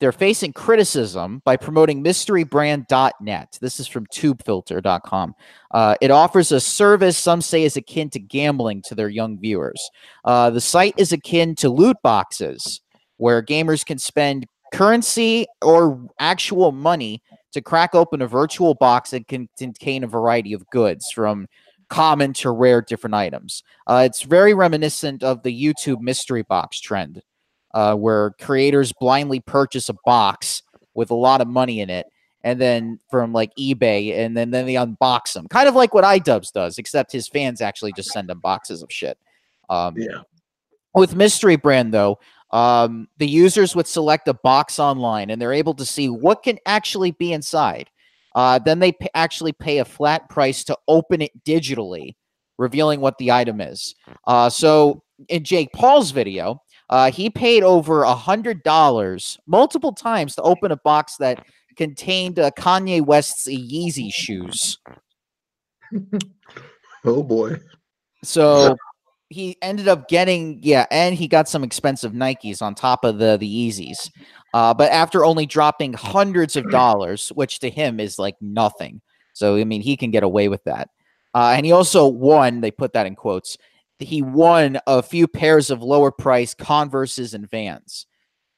they're 0.00 0.12
facing 0.12 0.52
criticism 0.52 1.42
by 1.44 1.56
promoting 1.56 2.02
mysterybrand.net 2.02 3.58
this 3.60 3.78
is 3.78 3.86
from 3.86 4.06
tubefilter.com 4.06 5.34
uh, 5.72 5.94
it 6.00 6.10
offers 6.10 6.50
a 6.50 6.60
service 6.60 7.16
some 7.16 7.40
say 7.40 7.62
is 7.62 7.76
akin 7.76 8.10
to 8.10 8.18
gambling 8.18 8.82
to 8.82 8.94
their 8.94 9.08
young 9.08 9.38
viewers. 9.38 9.90
Uh, 10.24 10.50
the 10.50 10.60
site 10.60 10.94
is 10.96 11.12
akin 11.12 11.54
to 11.56 11.68
loot 11.68 11.96
boxes, 12.02 12.80
where 13.18 13.42
gamers 13.42 13.84
can 13.84 13.98
spend 13.98 14.46
currency 14.72 15.46
or 15.62 16.00
actual 16.18 16.72
money 16.72 17.22
to 17.52 17.60
crack 17.60 17.94
open 17.94 18.22
a 18.22 18.26
virtual 18.26 18.74
box 18.74 19.10
that 19.10 19.26
can 19.28 19.48
contain 19.58 20.04
a 20.04 20.08
variety 20.08 20.52
of 20.52 20.68
goods, 20.70 21.10
from 21.12 21.46
common 21.88 22.32
to 22.32 22.50
rare 22.52 22.80
different 22.80 23.14
items. 23.14 23.64
Uh, 23.88 24.02
it's 24.06 24.22
very 24.22 24.54
reminiscent 24.54 25.24
of 25.24 25.42
the 25.42 25.64
YouTube 25.64 26.00
mystery 26.00 26.42
box 26.42 26.80
trend, 26.80 27.20
uh, 27.74 27.94
where 27.94 28.30
creators 28.40 28.92
blindly 28.92 29.40
purchase 29.40 29.88
a 29.88 29.94
box 30.04 30.62
with 30.94 31.10
a 31.10 31.14
lot 31.14 31.40
of 31.40 31.48
money 31.48 31.80
in 31.80 31.90
it 31.90 32.06
and 32.42 32.60
then 32.60 32.98
from 33.10 33.32
like 33.32 33.54
eBay, 33.58 34.16
and 34.18 34.36
then 34.36 34.50
then 34.50 34.66
they 34.66 34.74
unbox 34.74 35.34
them, 35.34 35.46
kind 35.48 35.68
of 35.68 35.74
like 35.74 35.92
what 35.92 36.04
iDubbbz 36.04 36.52
does, 36.52 36.78
except 36.78 37.12
his 37.12 37.28
fans 37.28 37.60
actually 37.60 37.92
just 37.92 38.10
send 38.10 38.30
him 38.30 38.40
boxes 38.40 38.82
of 38.82 38.90
shit. 38.90 39.18
Um, 39.68 39.94
Yeah. 39.98 40.22
With 40.94 41.14
Mystery 41.14 41.56
Brand 41.56 41.92
though, 41.94 42.18
um, 42.50 43.08
the 43.18 43.28
users 43.28 43.76
would 43.76 43.86
select 43.86 44.26
a 44.26 44.34
box 44.34 44.78
online, 44.78 45.30
and 45.30 45.40
they're 45.40 45.52
able 45.52 45.74
to 45.74 45.84
see 45.84 46.08
what 46.08 46.42
can 46.42 46.58
actually 46.66 47.12
be 47.12 47.32
inside. 47.32 47.90
Uh, 48.34 48.58
then 48.58 48.78
they 48.78 48.92
p- 48.92 49.08
actually 49.14 49.52
pay 49.52 49.78
a 49.78 49.84
flat 49.84 50.28
price 50.28 50.64
to 50.64 50.76
open 50.88 51.20
it 51.20 51.30
digitally, 51.44 52.14
revealing 52.58 53.00
what 53.00 53.18
the 53.18 53.30
item 53.30 53.60
is. 53.60 53.94
Uh, 54.26 54.48
so 54.48 55.02
in 55.28 55.44
Jake 55.44 55.72
Paul's 55.72 56.10
video, 56.10 56.62
uh, 56.90 57.10
he 57.10 57.30
paid 57.30 57.62
over 57.62 58.02
a 58.02 58.14
hundred 58.14 58.62
dollars 58.62 59.38
multiple 59.46 59.92
times 59.92 60.34
to 60.34 60.42
open 60.42 60.72
a 60.72 60.76
box 60.76 61.16
that 61.16 61.46
contained 61.76 62.38
uh, 62.38 62.50
Kanye 62.58 63.00
West's 63.00 63.48
Yeezy 63.48 64.12
shoes. 64.12 64.78
Oh 67.04 67.22
boy. 67.22 67.56
So 68.22 68.76
he 69.30 69.56
ended 69.62 69.88
up 69.88 70.08
getting 70.08 70.58
yeah, 70.62 70.84
and 70.90 71.14
he 71.14 71.28
got 71.28 71.48
some 71.48 71.64
expensive 71.64 72.12
Nikes 72.12 72.60
on 72.60 72.74
top 72.74 73.04
of 73.04 73.18
the 73.18 73.38
the 73.38 73.48
Yeezys. 73.48 74.10
Uh, 74.52 74.74
but 74.74 74.90
after 74.90 75.24
only 75.24 75.46
dropping 75.46 75.92
hundreds 75.92 76.56
of 76.56 76.68
dollars, 76.70 77.30
which 77.30 77.60
to 77.60 77.70
him 77.70 78.00
is 78.00 78.18
like 78.18 78.36
nothing, 78.40 79.00
so 79.32 79.56
I 79.56 79.64
mean 79.64 79.80
he 79.80 79.96
can 79.96 80.10
get 80.10 80.24
away 80.24 80.48
with 80.48 80.62
that. 80.64 80.90
Uh, 81.32 81.54
and 81.56 81.64
he 81.64 81.72
also 81.72 82.06
won. 82.08 82.60
They 82.60 82.72
put 82.72 82.92
that 82.94 83.06
in 83.06 83.14
quotes. 83.14 83.56
He 84.00 84.22
won 84.22 84.78
a 84.86 85.02
few 85.02 85.28
pairs 85.28 85.70
of 85.70 85.82
lower 85.82 86.10
price 86.10 86.54
Converses 86.54 87.34
and 87.34 87.48
Vans. 87.48 88.06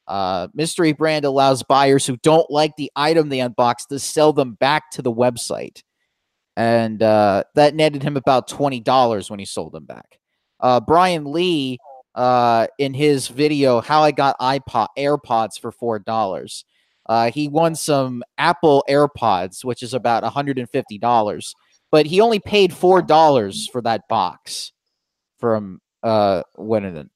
Uh, 0.07 0.49
Mystery 0.55 0.93
Brand 0.93 1.25
allows 1.25 1.63
buyers 1.63 2.07
who 2.07 2.17
don't 2.19 2.51
like 2.51 2.77
the 2.77 2.91
item 2.97 3.29
they 3.29 3.41
unboxed 3.41 3.89
to 3.89 3.99
sell 3.99 4.33
them 4.33 4.55
back 4.55 4.91
to 4.93 5.03
the 5.03 5.13
website. 5.13 5.83
And 6.57 7.03
uh, 7.03 7.45
that 7.55 7.75
netted 7.75 8.03
him 8.03 8.17
about 8.17 8.49
$20 8.49 9.31
when 9.31 9.39
he 9.39 9.45
sold 9.45 9.73
them 9.73 9.85
back. 9.85 10.19
Uh, 10.61 10.81
Brian 10.81 11.33
Lee, 11.33 11.79
uh, 12.15 12.67
in 12.79 12.95
his 12.95 13.29
video, 13.29 13.81
How 13.81 14.03
I 14.03 14.11
Got 14.11 14.39
iPod 14.39 14.89
AirPods 14.99 15.59
for 15.59 15.73
$4, 15.73 16.65
uh, 17.07 17.31
he 17.31 17.49
won 17.49 17.75
some 17.75 18.23
Apple 18.39 18.85
AirPods, 18.89 19.65
which 19.65 19.83
is 19.83 19.95
about 19.95 20.23
$150. 20.23 21.55
But 21.91 22.07
he 22.07 22.21
only 22.21 22.39
paid 22.39 22.71
$4 22.71 23.71
for 23.71 23.83
that 23.83 24.03
box 24.09 24.73
from 25.43 25.81
uh, 26.05 26.45
winning 26.57 26.97
it. 26.97 27.11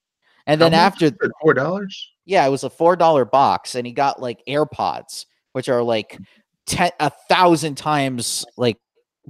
And 0.48 0.60
then 0.60 0.74
after 0.74 1.10
four 1.40 1.54
dollars. 1.54 2.12
yeah, 2.24 2.44
it 2.44 2.50
was 2.50 2.64
a 2.64 2.70
four 2.70 2.96
dollar 2.96 3.24
box, 3.24 3.76
and 3.76 3.86
he 3.86 3.92
got 3.92 4.20
like 4.20 4.42
AirPods, 4.48 5.26
which 5.52 5.68
are 5.68 5.82
like 5.82 6.18
ten 6.66 6.90
a 7.00 7.10
thousand 7.28 7.76
times 7.76 8.44
like 8.56 8.78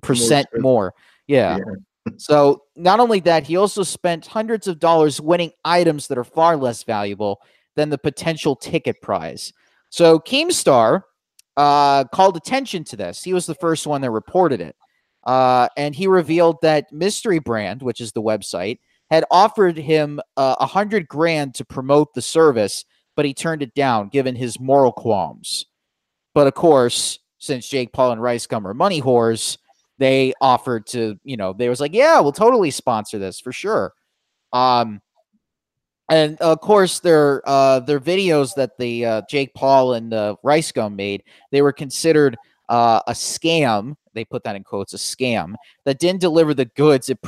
percent 0.03 0.47
expensive. 0.47 0.63
more. 0.63 0.95
Yeah. 1.27 1.59
so 2.17 2.63
not 2.75 3.01
only 3.01 3.21
that, 3.21 3.45
he 3.45 3.57
also 3.57 3.83
spent 3.83 4.27
hundreds 4.27 4.67
of 4.67 4.79
dollars 4.79 5.21
winning 5.21 5.53
items 5.65 6.09
that 6.09 6.19
are 6.19 6.25
far 6.25 6.57
less 6.57 6.83
valuable 6.85 7.41
than 7.77 7.91
the 7.91 7.99
potential 7.99 8.57
ticket 8.57 9.01
prize. 9.03 9.53
So 9.91 10.19
Keemstar 10.19 11.03
uh, 11.57 12.05
called 12.05 12.37
attention 12.37 12.85
to 12.85 12.97
this. 12.97 13.23
He 13.23 13.35
was 13.35 13.47
the 13.47 13.55
first 13.55 13.87
one 13.87 14.01
that 14.03 14.11
reported 14.11 14.61
it. 14.61 14.77
Uh, 15.25 15.69
and 15.77 15.95
he 15.95 16.07
revealed 16.07 16.59
that 16.63 16.93
Mystery 16.93 17.41
Brand, 17.41 17.83
which 17.83 18.01
is 18.01 18.13
the 18.13 18.23
website, 18.23 18.79
had 19.11 19.25
offered 19.31 19.77
him 19.77 20.21
uh, 20.37 20.57
a 20.59 20.63
uh, 20.63 20.67
hundred 20.67 21.09
grand 21.09 21.55
to 21.55 21.65
promote 21.65 22.15
the 22.15 22.23
service, 22.23 22.85
but 23.15 23.25
he 23.25 23.35
turned 23.35 23.63
it 23.63 23.75
down 23.75 24.09
given 24.09 24.35
his 24.35 24.59
moral 24.59 24.93
qualms. 24.93 25.67
But 26.35 26.47
of 26.47 26.55
course, 26.55 27.19
since 27.39 27.69
Jake 27.69 27.93
Paul 27.93 28.13
and 28.13 28.23
Rice 28.23 28.47
Gum 28.47 28.67
are 28.67 28.75
money 28.75 29.01
whores, 29.01 29.59
they 29.99 30.35
offered 30.41 30.87
to, 30.89 31.19
you 31.25 31.37
know, 31.37 31.53
they 31.53 31.69
was 31.69 31.81
like, 31.81 31.95
yeah, 31.95 32.21
we'll 32.21 32.33
totally 32.33 32.71
sponsor 32.71 33.19
this 33.19 33.41
for 33.41 33.53
sure. 33.53 33.93
Um, 34.53 35.01
and 36.09 36.39
of 36.41 36.61
course, 36.61 37.01
their 37.01 37.43
uh, 37.49 37.81
their 37.81 37.99
videos 37.99 38.55
that 38.55 38.79
the 38.79 39.05
uh, 39.05 39.23
Jake 39.29 39.55
Paul 39.55 39.95
and 39.95 40.13
the 40.13 40.37
Rice 40.43 40.71
Gum 40.71 40.95
made, 40.95 41.25
they 41.51 41.63
were 41.63 41.73
considered 41.73 42.37
uh, 42.69 43.01
a 43.07 43.13
scam. 43.13 43.97
They 44.15 44.25
put 44.25 44.45
that 44.45 44.57
in 44.57 44.63
quotes, 44.63 44.95
a 44.95 44.99
scam 44.99 45.55
that 45.85 45.99
didn't 45.99 46.21
deliver 46.21 46.55
the 46.55 46.67
goods 46.67 47.11
it 47.11 47.19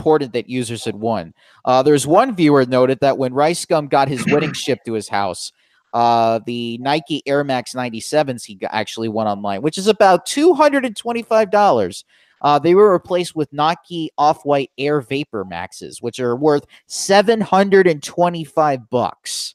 purported 0.00 0.32
that 0.32 0.48
users 0.48 0.84
had 0.84 0.96
won. 0.96 1.34
Uh, 1.64 1.82
there's 1.82 2.06
one 2.06 2.34
viewer 2.34 2.64
noted 2.64 2.98
that 3.00 3.18
when 3.18 3.34
Rice 3.34 3.64
Gum 3.66 3.86
got 3.86 4.08
his 4.08 4.24
wedding 4.26 4.52
shipped 4.54 4.86
to 4.86 4.94
his 4.94 5.08
house, 5.08 5.52
uh, 5.92 6.40
the 6.46 6.78
Nike 6.78 7.22
Air 7.26 7.44
Max 7.44 7.74
97s 7.74 8.44
he 8.44 8.58
actually 8.70 9.08
went 9.08 9.28
online, 9.28 9.62
which 9.62 9.76
is 9.76 9.88
about 9.88 10.26
$225. 10.26 12.04
Uh, 12.42 12.58
they 12.58 12.74
were 12.74 12.92
replaced 12.92 13.36
with 13.36 13.52
Nike 13.52 14.10
Off-White 14.16 14.70
Air 14.78 15.02
Vapor 15.02 15.44
Maxes, 15.44 16.00
which 16.00 16.18
are 16.18 16.34
worth 16.34 16.64
725 16.86 18.88
bucks. 18.88 19.54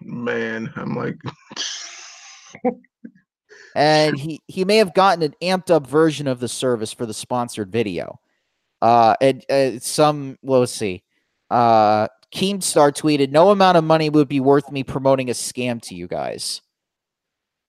Man, 0.00 0.72
I'm 0.74 0.96
like 0.96 1.16
and 3.76 4.18
he 4.18 4.40
he 4.48 4.64
may 4.64 4.78
have 4.78 4.94
gotten 4.94 5.22
an 5.22 5.34
amped 5.40 5.70
up 5.70 5.86
version 5.86 6.26
of 6.26 6.40
the 6.40 6.48
service 6.48 6.92
for 6.92 7.06
the 7.06 7.14
sponsored 7.14 7.70
video. 7.70 8.18
Uh, 8.82 9.14
and 9.20 9.44
uh, 9.48 9.78
some 9.78 10.36
we'll 10.42 10.66
see. 10.66 11.04
Uh, 11.48 12.08
Keemstar 12.34 12.92
tweeted, 12.92 13.30
"No 13.30 13.50
amount 13.50 13.78
of 13.78 13.84
money 13.84 14.10
would 14.10 14.28
be 14.28 14.40
worth 14.40 14.72
me 14.72 14.82
promoting 14.82 15.30
a 15.30 15.34
scam 15.34 15.80
to 15.82 15.94
you 15.94 16.08
guys." 16.08 16.60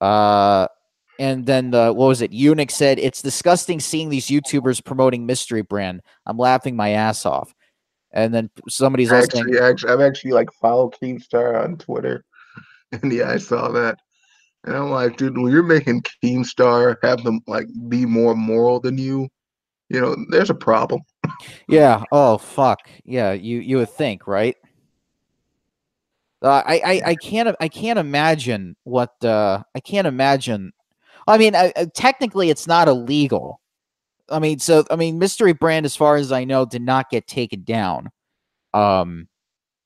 Uh, 0.02 0.68
and 1.20 1.46
then 1.46 1.70
the 1.70 1.94
what 1.94 2.08
was 2.08 2.24
it? 2.24 2.32
Eunuch 2.32 2.72
said, 2.72 2.98
"It's 2.98 3.22
disgusting 3.22 3.80
seeing 3.80 4.10
these 4.10 4.28
YouTubers 4.28 4.84
promoting 4.84 5.28
mystery 5.28 5.62
brand. 5.62 6.02
I'm 6.26 6.38
laughing 6.38 6.76
my 6.76 6.90
ass 6.90 7.28
off." 7.28 7.54
And 8.12 8.34
then 8.34 8.50
somebody's 8.68 9.12
actually, 9.12 9.60
actually, 9.60 9.92
I've 9.92 10.02
actually 10.02 10.32
like 10.32 10.52
followed 10.54 10.96
Keemstar 11.00 11.64
on 11.64 11.78
Twitter, 11.78 12.26
and 12.92 13.14
yeah, 13.14 13.30
I 13.30 13.38
saw 13.38 13.70
that, 13.70 14.00
and 14.64 14.76
I'm 14.76 14.90
like, 14.90 15.18
dude, 15.18 15.38
when 15.38 15.52
you're 15.52 15.62
making 15.62 16.04
Keemstar 16.24 16.96
have 17.04 17.24
them 17.24 17.42
like 17.46 17.68
be 17.88 18.08
more 18.08 18.36
moral 18.36 18.80
than 18.80 18.98
you, 18.98 19.30
you 19.94 20.02
know, 20.02 20.16
there's 20.30 20.50
a 20.50 20.56
problem. 20.56 21.02
yeah. 21.70 22.04
Oh 22.12 22.38
fuck. 22.40 22.80
Yeah. 23.06 23.32
You 23.32 23.60
you 23.60 23.78
would 23.78 23.90
think, 23.90 24.28
right? 24.28 24.58
Uh, 26.42 26.62
I, 26.66 26.82
I 26.84 27.02
I 27.12 27.16
can't 27.16 27.56
I 27.62 27.70
can't 27.70 28.00
imagine 28.00 28.76
what 28.84 29.24
uh, 29.24 29.64
I 29.74 29.80
can't 29.80 30.08
imagine. 30.08 30.74
I 31.26 31.38
mean, 31.38 31.56
I, 31.56 31.72
technically, 31.94 32.50
it's 32.50 32.68
not 32.68 32.90
illegal. 32.90 33.62
I 34.30 34.40
mean, 34.40 34.60
so 34.60 34.84
I 34.92 34.98
mean, 34.98 35.20
Mystery 35.20 35.54
Brand, 35.54 35.86
as 35.86 35.96
far 35.96 36.18
as 36.18 36.34
I 36.34 36.44
know, 36.44 36.66
did 36.66 36.82
not 36.82 37.10
get 37.10 37.28
taken 37.28 37.64
down. 37.64 38.10
Um, 38.74 39.30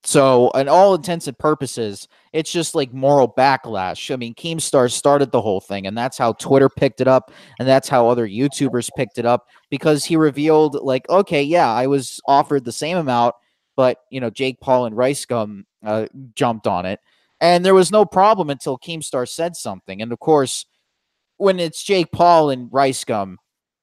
so, 0.07 0.51
in 0.51 0.69
all 0.69 0.95
intents 0.95 1.27
and 1.27 1.37
purposes, 1.37 2.07
it's 2.31 2.49
just 2.49 2.75
like 2.75 2.93
moral 2.93 3.27
backlash. 3.27 4.09
I 4.09 4.15
mean, 4.15 4.33
Keemstar 4.35 4.89
started 4.89 5.33
the 5.33 5.41
whole 5.41 5.59
thing, 5.59 5.85
and 5.85 5.97
that's 5.97 6.17
how 6.17 6.31
Twitter 6.31 6.69
picked 6.69 7.01
it 7.01 7.09
up, 7.09 7.29
and 7.59 7.67
that's 7.67 7.89
how 7.89 8.07
other 8.07 8.25
YouTubers 8.25 8.89
picked 8.95 9.17
it 9.17 9.25
up 9.25 9.47
because 9.69 10.05
he 10.05 10.15
revealed, 10.15 10.75
like, 10.75 11.09
okay, 11.09 11.43
yeah, 11.43 11.69
I 11.69 11.87
was 11.87 12.21
offered 12.25 12.63
the 12.63 12.71
same 12.71 12.95
amount, 12.95 13.35
but 13.75 13.97
you 14.09 14.21
know, 14.21 14.29
Jake 14.29 14.61
Paul 14.61 14.85
and 14.85 14.95
Rice 14.95 15.25
Gum 15.25 15.65
uh, 15.85 16.07
jumped 16.35 16.67
on 16.67 16.85
it, 16.85 17.01
and 17.41 17.65
there 17.65 17.75
was 17.75 17.91
no 17.91 18.05
problem 18.05 18.49
until 18.49 18.77
Keemstar 18.77 19.27
said 19.27 19.57
something. 19.57 20.01
And 20.01 20.13
of 20.13 20.19
course, 20.19 20.67
when 21.35 21.59
it's 21.59 21.83
Jake 21.83 22.13
Paul 22.13 22.49
and 22.49 22.71
Rice 22.71 23.03
Gum, 23.03 23.39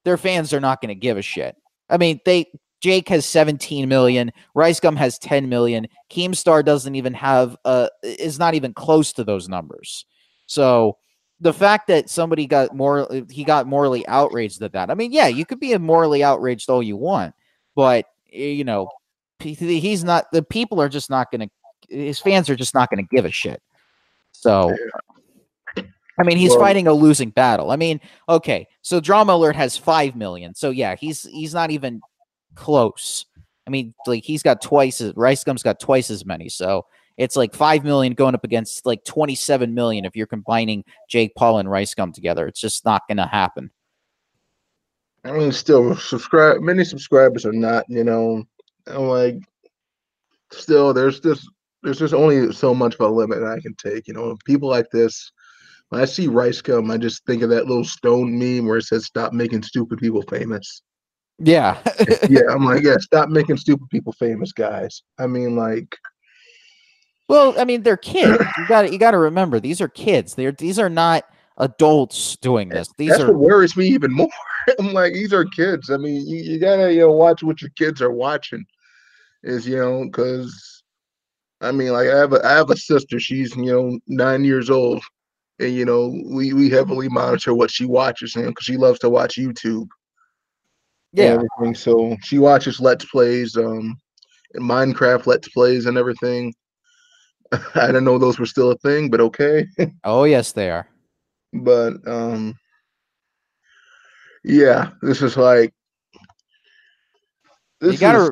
their 0.07 0.17
fans 0.17 0.55
are 0.55 0.61
not 0.61 0.81
going 0.81 0.89
to 0.89 0.95
give 0.95 1.19
a 1.19 1.23
shit. 1.23 1.55
I 1.91 1.99
mean, 1.99 2.21
they 2.25 2.47
Jake 2.81 3.09
has 3.09 3.25
17 3.25 3.89
million. 3.89 4.31
Rice 4.55 4.81
Gum 4.81 4.97
has 4.97 5.19
10 5.19 5.49
million. 5.49 5.87
Keemstar 6.11 6.65
doesn't 6.65 6.95
even 6.95 7.15
have 7.15 7.57
uh 7.65 7.89
is 8.03 8.39
not 8.39 8.55
even 8.55 8.75
close 8.75 9.13
to 9.15 9.25
those 9.25 9.49
numbers. 9.49 10.05
So 10.47 10.99
the 11.41 11.53
fact 11.53 11.89
that 11.89 12.11
somebody 12.11 12.47
got 12.47 12.75
more 12.75 13.09
he 13.31 13.45
got 13.45 13.67
morally 13.67 14.07
outraged 14.07 14.63
at 14.63 14.73
that. 14.73 14.91
I 14.91 14.95
mean, 14.95 15.13
yeah, 15.13 15.29
you 15.29 15.45
could 15.45 15.61
be 15.61 15.77
morally 15.79 16.23
outraged 16.23 16.71
all 16.71 16.83
you 16.83 16.97
want, 16.97 17.35
but 17.75 18.07
eh, 18.33 18.49
you 18.49 18.65
know, 18.65 18.89
he's 19.41 20.05
not 20.05 20.27
the 20.33 20.43
people 20.43 20.81
are 20.81 20.89
just 20.89 21.11
not 21.11 21.31
going 21.31 21.49
to 21.49 21.51
his 21.89 22.19
fans 22.19 22.49
are 22.49 22.57
just 22.57 22.75
not 22.75 22.91
going 22.91 23.05
to 23.05 23.15
give 23.15 23.25
a 23.25 23.31
shit. 23.31 23.63
So 24.33 24.75
I 25.77 26.23
mean, 26.23 26.37
he's 26.37 26.55
fighting 26.55 26.87
a 26.87 26.93
losing 26.93 27.31
battle. 27.31 27.71
I 27.71 27.77
mean, 27.77 28.01
okay, 28.29 28.69
so 28.83 29.01
Drama 29.01 29.35
Alert 29.35 29.57
has 29.57 29.77
5 29.77 30.15
million. 30.15 30.55
So 30.55 30.71
yeah, 30.71 30.95
he's 30.95 31.25
he's 31.25 31.53
not 31.53 31.71
even 31.71 32.01
close. 32.55 33.27
I 33.67 33.71
mean, 33.71 33.95
like 34.07 34.25
he's 34.25 34.43
got 34.43 34.61
twice 34.61 35.01
as 35.01 35.15
Rice 35.17 35.45
Gum's 35.45 35.63
got 35.63 35.81
twice 35.81 36.11
as 36.11 36.25
many. 36.25 36.49
So 36.49 36.87
it's 37.17 37.37
like 37.37 37.55
five 37.55 37.85
million 37.85 38.15
going 38.15 38.35
up 38.35 38.45
against 38.45 38.85
like 38.87 39.05
twenty-seven 39.05 39.73
million 39.73 40.05
if 40.05 40.17
you're 40.17 40.27
combining 40.27 40.85
Jake 41.09 41.35
Paul 41.35 41.59
and 41.59 41.71
Rice 41.71 41.95
Gum 41.95 42.13
together. 42.13 42.47
It's 42.47 42.61
just 42.61 42.85
not 42.85 43.03
gonna 43.09 43.27
happen. 43.27 43.71
I 45.25 45.33
mean, 45.33 45.53
still 45.53 45.97
subscribe. 45.97 46.61
Many 46.61 46.85
subscribers 46.85 47.47
are 47.47 47.53
not. 47.53 47.85
You 47.89 48.05
know, 48.05 48.45
I'm 48.87 49.09
like, 49.09 49.37
still 50.53 50.93
there's 50.93 51.21
just 51.21 51.49
there's 51.83 51.99
just 51.99 52.15
only 52.15 52.53
so 52.53 52.75
much 52.75 52.95
of 52.95 53.01
a 53.01 53.09
limit 53.09 53.43
I 53.43 53.61
can 53.61 53.75
take. 53.77 54.07
You 54.09 54.15
know, 54.15 54.37
people 54.45 54.69
like 54.69 54.91
this. 54.91 55.33
When 55.91 56.01
I 56.01 56.07
see 56.07 56.27
Rice 56.27 56.61
Gum, 56.61 56.91
I 56.91 56.97
just 56.99 57.25
think 57.27 57.43
of 57.43 57.51
that 57.51 57.67
little 57.67 57.85
stone 57.85 58.39
meme 58.39 58.67
where 58.67 58.79
it 58.79 58.85
says 58.85 59.07
"Stop 59.07 59.33
making 59.33 59.63
stupid 59.63 59.99
people 59.99 60.23
famous." 60.23 60.83
Yeah. 61.39 61.79
yeah, 62.29 62.43
I'm 62.51 62.65
like, 62.65 62.83
yeah, 62.83 62.97
stop 62.99 63.29
making 63.31 63.57
stupid 63.57 63.89
people 63.91 64.13
famous, 64.13 64.53
guys. 64.53 65.03
I 65.19 65.27
mean, 65.27 65.57
like 65.57 65.97
Well, 67.29 67.59
I 67.59 67.65
mean, 67.65 67.83
they're 67.83 67.97
kids. 67.97 68.45
You 68.59 68.67
got 68.69 68.93
you 68.93 68.99
got 68.99 69.13
to 69.13 69.19
remember 69.19 69.61
these 69.61 69.81
are 69.81 69.89
kids. 69.89 70.35
They're 70.35 70.53
these 70.53 70.79
are 70.79 70.91
not 70.91 71.25
adults 71.59 72.37
doing 72.37 72.71
eh, 72.73 72.77
this. 72.77 72.89
These 72.99 73.11
That's 73.11 73.23
are 73.23 73.33
what 73.33 73.41
worries 73.51 73.77
me 73.77 73.87
even 73.89 74.13
more. 74.13 74.29
I'm 74.79 74.93
like, 74.93 75.13
these 75.13 75.33
are 75.33 75.45
kids. 75.45 75.91
I 75.91 75.97
mean, 75.97 76.27
you, 76.27 76.37
you 76.39 76.59
gotta 76.59 76.93
you 76.93 77.01
know 77.01 77.13
watch 77.13 77.43
what 77.43 77.61
your 77.61 77.71
kids 77.77 78.01
are 78.01 78.13
watching. 78.13 78.65
Is 79.43 79.67
you 79.67 79.77
know 79.77 80.05
because 80.05 80.83
I 81.61 81.73
mean, 81.73 81.93
like 81.93 82.09
I 82.09 82.17
have 82.17 82.33
a 82.33 82.47
I 82.47 82.53
have 82.53 82.71
a 82.71 82.77
sister. 82.77 83.19
She's 83.19 83.55
you 83.57 83.65
know 83.65 83.99
nine 84.07 84.45
years 84.45 84.71
old, 84.71 85.03
and 85.59 85.75
you 85.75 85.85
know 85.85 86.15
we 86.27 86.53
we 86.53 86.71
heavily 86.71 87.09
monitor 87.09 87.55
what 87.55 87.71
she 87.71 87.85
watches, 87.87 88.37
you 88.37 88.43
know, 88.43 88.49
because 88.49 88.65
she 88.65 88.77
loves 88.77 89.01
to 89.01 89.11
watch 89.11 89.37
YouTube 89.37 89.89
yeah 91.15 91.39
everything. 91.59 91.75
So 91.75 92.17
she 92.23 92.39
watches 92.39 92.81
Let's 92.81 93.05
Plays, 93.05 93.57
um, 93.57 93.97
Minecraft 94.57 95.27
Let's 95.27 95.49
Plays 95.49 95.87
and 95.87 95.97
everything. 95.97 96.55
I 97.75 97.87
didn't 97.87 98.05
know 98.05 98.19
those 98.19 98.39
were 98.39 98.47
still 98.47 98.71
a 98.71 98.79
thing, 98.79 99.11
but 99.11 99.21
okay. 99.21 99.67
oh 100.05 100.25
yes, 100.25 100.53
they 100.53 100.71
are. 100.71 100.89
But 101.53 101.95
um, 102.07 102.57
yeah, 104.43 104.91
this 105.03 105.23
is 105.23 105.37
like 105.37 105.73
this 107.81 107.95
you 107.95 107.99
gotta. 107.99 108.23
Is, 108.23 108.31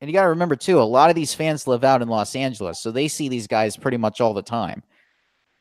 and 0.00 0.10
you 0.10 0.12
got 0.12 0.24
to 0.24 0.28
remember 0.28 0.54
too, 0.54 0.78
a 0.80 0.82
lot 0.82 1.08
of 1.08 1.16
these 1.16 1.32
fans 1.32 1.66
live 1.66 1.82
out 1.82 2.02
in 2.02 2.08
Los 2.08 2.36
Angeles, 2.36 2.78
so 2.78 2.90
they 2.90 3.08
see 3.08 3.30
these 3.30 3.46
guys 3.46 3.74
pretty 3.74 3.96
much 3.96 4.20
all 4.20 4.34
the 4.34 4.42
time. 4.42 4.82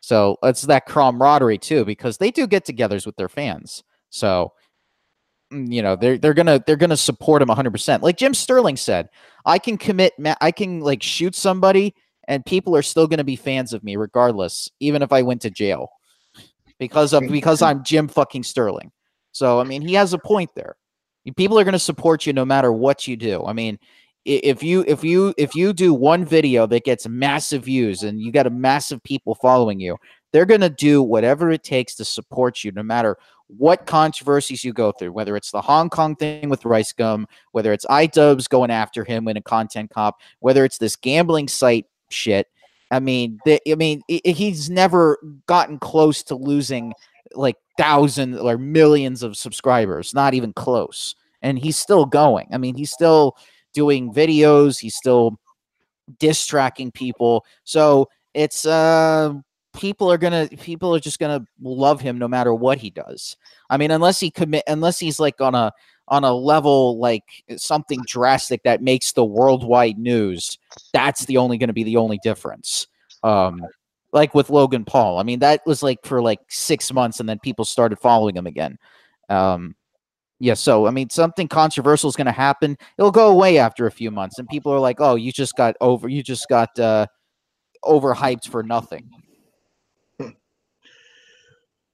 So 0.01 0.37
it's 0.43 0.63
that 0.63 0.85
camaraderie 0.85 1.59
too, 1.59 1.85
because 1.85 2.17
they 2.17 2.29
do 2.29 2.45
get-togethers 2.45 3.05
with 3.05 3.15
their 3.15 3.29
fans. 3.29 3.85
So 4.09 4.51
Mm, 5.53 5.71
you 5.71 5.81
know 5.81 5.95
they're 5.95 6.17
they're 6.17 6.33
gonna 6.33 6.61
they're 6.65 6.75
gonna 6.75 6.97
support 6.97 7.41
him 7.41 7.47
100 7.47 7.71
percent. 7.71 8.03
Like 8.03 8.17
jim 8.17 8.33
sterling 8.33 8.77
said 8.77 9.09
i 9.45 9.59
can 9.59 9.77
commit 9.77 10.13
i 10.41 10.51
can 10.51 10.79
like 10.79 11.03
shoot 11.03 11.35
somebody 11.35 11.93
and 12.27 12.45
people 12.45 12.75
are 12.75 12.81
still 12.81 13.07
gonna 13.07 13.23
be 13.23 13.35
fans 13.35 13.73
of 13.73 13.83
me 13.83 13.95
regardless 13.95 14.69
even 14.79 15.01
if 15.01 15.11
i 15.11 15.21
went 15.21 15.41
to 15.41 15.49
jail 15.49 15.89
because 16.79 17.13
of 17.13 17.23
because 17.29 17.61
i'm 17.61 17.83
jim 17.83 18.07
fucking 18.07 18.43
sterling. 18.43 18.91
So 19.31 19.59
i 19.59 19.63
mean 19.63 19.81
he 19.81 19.93
has 19.93 20.13
a 20.13 20.19
point 20.19 20.49
there. 20.55 20.75
People 21.37 21.59
are 21.59 21.63
gonna 21.63 21.79
support 21.79 22.25
you 22.25 22.33
no 22.33 22.45
matter 22.45 22.73
what 22.73 23.07
you 23.07 23.15
do. 23.15 23.45
I 23.45 23.53
mean 23.53 23.79
if 24.25 24.63
you 24.63 24.85
if 24.87 25.03
you 25.03 25.33
if 25.37 25.53
you 25.53 25.73
do 25.73 25.93
one 25.93 26.23
video 26.23 26.65
that 26.65 26.85
gets 26.85 27.07
massive 27.07 27.65
views 27.65 28.03
and 28.03 28.21
you 28.21 28.31
got 28.31 28.47
a 28.47 28.49
massive 28.49 29.03
people 29.03 29.35
following 29.35 29.81
you 29.81 29.97
they're 30.33 30.45
going 30.45 30.61
to 30.61 30.69
do 30.69 31.01
whatever 31.01 31.51
it 31.51 31.63
takes 31.63 31.95
to 31.95 32.03
support 32.03 32.63
you 32.63 32.71
no 32.71 32.83
matter 32.83 33.17
what 33.57 33.85
controversies 33.85 34.63
you 34.63 34.73
go 34.73 34.91
through, 34.91 35.11
whether 35.11 35.35
it's 35.35 35.51
the 35.51 35.61
Hong 35.61 35.89
Kong 35.89 36.15
thing 36.15 36.49
with 36.49 36.65
Rice 36.65 36.93
Gum, 36.93 37.27
whether 37.51 37.73
it's 37.73 37.85
iDubbbz 37.85 38.49
going 38.49 38.71
after 38.71 39.03
him 39.03 39.27
in 39.27 39.37
a 39.37 39.41
content 39.41 39.91
cop, 39.91 40.19
whether 40.39 40.65
it's 40.65 40.77
this 40.77 40.95
gambling 40.95 41.47
site 41.47 41.85
shit. 42.09 42.47
I 42.91 42.99
mean, 42.99 43.39
the, 43.45 43.59
I 43.71 43.75
mean, 43.75 44.01
he's 44.07 44.69
never 44.69 45.17
gotten 45.47 45.79
close 45.79 46.23
to 46.23 46.35
losing 46.35 46.93
like 47.33 47.55
thousands 47.77 48.37
or 48.37 48.57
millions 48.57 49.23
of 49.23 49.35
subscribers, 49.35 50.13
not 50.13 50.33
even 50.33 50.53
close. 50.53 51.15
And 51.41 51.57
he's 51.57 51.77
still 51.77 52.05
going. 52.05 52.47
I 52.51 52.57
mean, 52.57 52.75
he's 52.75 52.91
still 52.91 53.35
doing 53.73 54.13
videos, 54.13 54.79
he's 54.79 54.95
still 54.95 55.39
diss 56.19 56.45
tracking 56.45 56.91
people. 56.91 57.45
So 57.63 58.09
it's 58.33 58.65
uh 58.65 59.33
people 59.73 60.11
are 60.11 60.17
gonna 60.17 60.47
people 60.59 60.95
are 60.95 60.99
just 60.99 61.19
gonna 61.19 61.45
love 61.61 62.01
him 62.01 62.17
no 62.17 62.27
matter 62.27 62.53
what 62.53 62.77
he 62.77 62.89
does. 62.89 63.37
I 63.69 63.77
mean, 63.77 63.91
unless 63.91 64.19
he 64.19 64.31
commit 64.31 64.63
unless 64.67 64.99
he's 64.99 65.19
like 65.19 65.41
on 65.41 65.55
a 65.55 65.71
on 66.07 66.23
a 66.23 66.33
level 66.33 66.99
like 66.99 67.23
something 67.57 68.01
drastic 68.07 68.63
that 68.63 68.81
makes 68.81 69.13
the 69.13 69.25
worldwide 69.25 69.97
news, 69.97 70.57
that's 70.93 71.25
the 71.25 71.37
only 71.37 71.57
gonna 71.57 71.73
be 71.73 71.83
the 71.83 71.97
only 71.97 72.19
difference. 72.23 72.87
Um 73.23 73.61
like 74.11 74.35
with 74.35 74.51
Logan 74.51 74.85
Paul. 74.85 75.17
I 75.17 75.23
mean, 75.23 75.39
that 75.39 75.61
was 75.65 75.81
like 75.81 76.05
for 76.05 76.21
like 76.21 76.39
six 76.49 76.93
months 76.93 77.19
and 77.19 77.27
then 77.27 77.39
people 77.39 77.65
started 77.65 77.97
following 77.97 78.35
him 78.35 78.45
again. 78.47 78.77
Um 79.29 79.75
yeah, 80.39 80.55
so 80.55 80.87
I 80.87 80.91
mean, 80.91 81.09
something 81.09 81.47
controversial 81.47 82.09
is 82.09 82.17
going 82.17 82.25
to 82.25 82.33
happen. 82.33 82.77
It'll 82.97 83.11
go 83.11 83.31
away 83.31 83.59
after 83.59 83.87
a 83.87 83.91
few 83.91 84.11
months, 84.11 84.39
and 84.39 84.47
people 84.49 84.73
are 84.73 84.79
like, 84.79 84.99
"Oh, 84.99 85.15
you 85.15 85.31
just 85.31 85.55
got 85.55 85.77
over, 85.79 86.09
you 86.09 86.21
just 86.21 86.49
got 86.49 86.77
uh, 86.77 87.07
overhyped 87.85 88.49
for 88.49 88.61
nothing." 88.61 89.09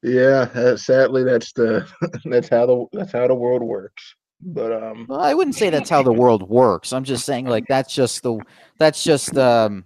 Yeah, 0.01 0.49
uh, 0.55 0.77
sadly, 0.77 1.23
that's 1.23 1.51
the 1.53 1.87
that's 2.25 2.49
how 2.49 2.65
the 2.65 2.85
that's 2.93 3.11
how 3.11 3.27
the 3.27 3.35
world 3.35 3.61
works. 3.61 4.15
But 4.41 4.71
um, 4.71 5.05
well, 5.09 5.19
I 5.19 5.33
wouldn't 5.33 5.55
say 5.55 5.69
that's 5.69 5.89
how 5.89 6.01
the 6.01 6.13
world 6.13 6.47
works. 6.49 6.93
I'm 6.93 7.03
just 7.03 7.25
saying, 7.25 7.45
like 7.45 7.65
that's 7.67 7.93
just 7.93 8.23
the 8.23 8.39
that's 8.77 9.03
just 9.03 9.37
um 9.37 9.85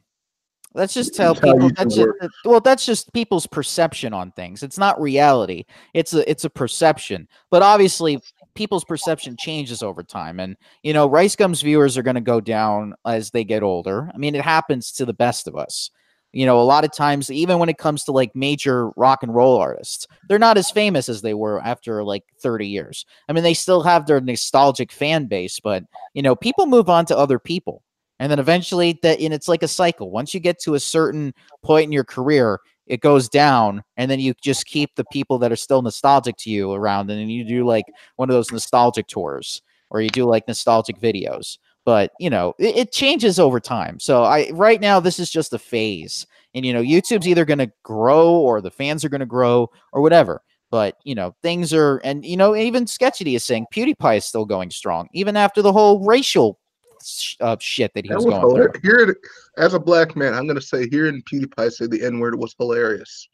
that's 0.75 0.93
just 0.93 1.17
how 1.17 1.33
people. 1.33 1.69
That's 1.75 1.95
just, 1.95 2.09
well, 2.45 2.59
that's 2.59 2.85
just 2.85 3.13
people's 3.13 3.47
perception 3.47 4.13
on 4.13 4.31
things. 4.31 4.63
It's 4.63 4.77
not 4.77 5.01
reality. 5.01 5.65
It's 5.93 6.13
a 6.13 6.29
it's 6.29 6.45
a 6.45 6.49
perception. 6.49 7.27
But 7.51 7.61
obviously, 7.61 8.19
people's 8.55 8.83
perception 8.83 9.35
changes 9.37 9.83
over 9.83 10.03
time, 10.03 10.39
and 10.39 10.57
you 10.81 10.93
know, 10.93 11.07
Rice 11.07 11.35
Gum's 11.35 11.61
viewers 11.61 11.97
are 11.97 12.03
going 12.03 12.15
to 12.15 12.21
go 12.21 12.41
down 12.41 12.95
as 13.05 13.31
they 13.31 13.43
get 13.43 13.63
older. 13.63 14.11
I 14.13 14.17
mean, 14.17 14.35
it 14.35 14.43
happens 14.43 14.91
to 14.93 15.05
the 15.05 15.13
best 15.13 15.47
of 15.47 15.55
us 15.55 15.91
you 16.33 16.47
know, 16.47 16.59
a 16.59 16.63
lot 16.63 16.83
of 16.83 16.91
times, 16.91 17.31
even 17.31 17.59
when 17.59 17.69
it 17.69 17.77
comes 17.77 18.03
to 18.03 18.11
like 18.11 18.35
major 18.35 18.89
rock 18.97 19.21
and 19.21 19.33
roll 19.33 19.57
artists, 19.57 20.07
they're 20.27 20.39
not 20.39 20.57
as 20.57 20.71
famous 20.71 21.07
as 21.07 21.21
they 21.21 21.35
were 21.35 21.61
after 21.61 22.03
like 22.03 22.23
30 22.39 22.67
years. 22.67 23.05
I 23.29 23.33
mean, 23.33 23.43
they 23.43 23.53
still 23.53 23.83
have 23.83 24.07
their 24.07 24.19
nostalgic 24.19 24.91
fan 24.91 25.27
base, 25.27 25.59
but 25.59 25.83
you 26.13 26.23
know, 26.23 26.35
people 26.35 26.65
move 26.65 26.89
on 26.89 27.05
to 27.05 27.17
other 27.17 27.37
people. 27.37 27.83
And 28.19 28.31
then 28.31 28.39
eventually 28.39 28.99
that 29.03 29.19
and 29.19 29.33
it's 29.33 29.47
like 29.47 29.63
a 29.63 29.67
cycle. 29.67 30.09
Once 30.09 30.33
you 30.33 30.39
get 30.39 30.59
to 30.61 30.73
a 30.73 30.79
certain 30.79 31.33
point 31.63 31.85
in 31.85 31.91
your 31.91 32.03
career, 32.03 32.59
it 32.87 32.99
goes 32.99 33.29
down, 33.29 33.83
and 33.95 34.09
then 34.11 34.19
you 34.19 34.33
just 34.41 34.65
keep 34.65 34.95
the 34.95 35.05
people 35.05 35.37
that 35.39 35.51
are 35.51 35.57
still 35.57 35.81
nostalgic 35.81 36.35
to 36.37 36.49
you 36.49 36.73
around, 36.73 37.09
and 37.09 37.19
then 37.19 37.29
you 37.29 37.45
do 37.45 37.65
like 37.65 37.85
one 38.17 38.29
of 38.29 38.33
those 38.33 38.51
nostalgic 38.51 39.07
tours 39.07 39.61
or 39.93 40.01
you 40.01 40.09
do 40.09 40.25
like 40.25 40.47
nostalgic 40.47 40.99
videos 40.99 41.59
but 41.85 42.11
you 42.19 42.29
know 42.29 42.53
it, 42.59 42.75
it, 42.75 42.91
changes 42.91 43.39
over 43.39 43.59
time 43.59 43.99
so 43.99 44.23
i 44.23 44.49
right 44.53 44.81
now 44.81 44.99
this 44.99 45.19
is 45.19 45.29
just 45.29 45.53
a 45.53 45.59
phase 45.59 46.25
and 46.53 46.65
you 46.65 46.73
know 46.73 46.81
youtube's 46.81 47.27
either 47.27 47.45
going 47.45 47.59
to 47.59 47.71
grow 47.83 48.29
or 48.29 48.61
the 48.61 48.71
fans 48.71 49.03
are 49.03 49.09
going 49.09 49.19
to 49.19 49.25
grow 49.25 49.69
or 49.91 50.01
whatever 50.01 50.41
but 50.71 50.97
you 51.03 51.15
know 51.15 51.35
things 51.41 51.73
are 51.73 51.97
and 51.97 52.25
you 52.25 52.37
know 52.37 52.55
even 52.55 52.87
sketchy 52.87 53.35
is 53.35 53.43
saying 53.43 53.65
pewdiepie 53.73 54.17
is 54.17 54.25
still 54.25 54.45
going 54.45 54.69
strong 54.69 55.07
even 55.13 55.35
after 55.35 55.61
the 55.61 55.71
whole 55.71 56.03
racial 56.05 56.59
sh- 57.03 57.35
uh, 57.41 57.57
shit 57.59 57.93
that 57.93 58.05
he 58.05 58.09
that 58.09 58.15
was, 58.15 58.25
was 58.25 58.33
going 58.33 58.41
hilarious. 58.41 58.81
through 58.81 59.05
here 59.05 59.17
as 59.57 59.73
a 59.73 59.79
black 59.79 60.15
man 60.15 60.33
i'm 60.33 60.45
going 60.45 60.59
to 60.59 60.65
say 60.65 60.87
hearing 60.89 61.21
pewdiepie 61.23 61.71
say 61.71 61.87
the 61.87 62.03
n-word 62.03 62.37
was 62.37 62.55
hilarious 62.57 63.27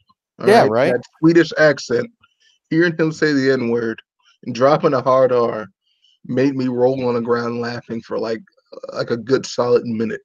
yeah 0.46 0.62
right, 0.62 0.70
right? 0.70 0.92
that 0.92 1.02
swedish 1.18 1.52
accent 1.58 2.10
hearing 2.70 2.96
him 2.96 3.12
say 3.12 3.32
the 3.32 3.50
n-word 3.50 4.00
and 4.44 4.54
dropping 4.54 4.94
a 4.94 5.02
hard 5.02 5.32
r 5.32 5.66
made 6.26 6.54
me 6.54 6.68
roll 6.68 7.06
on 7.06 7.14
the 7.14 7.20
ground 7.20 7.60
laughing 7.60 8.00
for 8.00 8.18
like 8.18 8.42
like 8.92 9.10
a 9.10 9.16
good 9.16 9.46
solid 9.46 9.84
minute. 9.84 10.20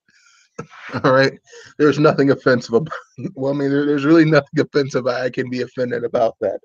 All 1.04 1.14
right, 1.14 1.34
there's 1.78 2.00
nothing 2.00 2.32
offensive 2.32 2.74
about. 2.74 2.94
Well, 3.34 3.54
I 3.54 3.56
mean, 3.56 3.70
there, 3.70 3.86
there's 3.86 4.04
really 4.04 4.26
nothing 4.26 4.60
offensive 4.60 5.08
I 5.08 5.30
can 5.30 5.50
be 5.50 5.62
offended 5.62 6.04
about 6.04 6.36
that. 6.42 6.60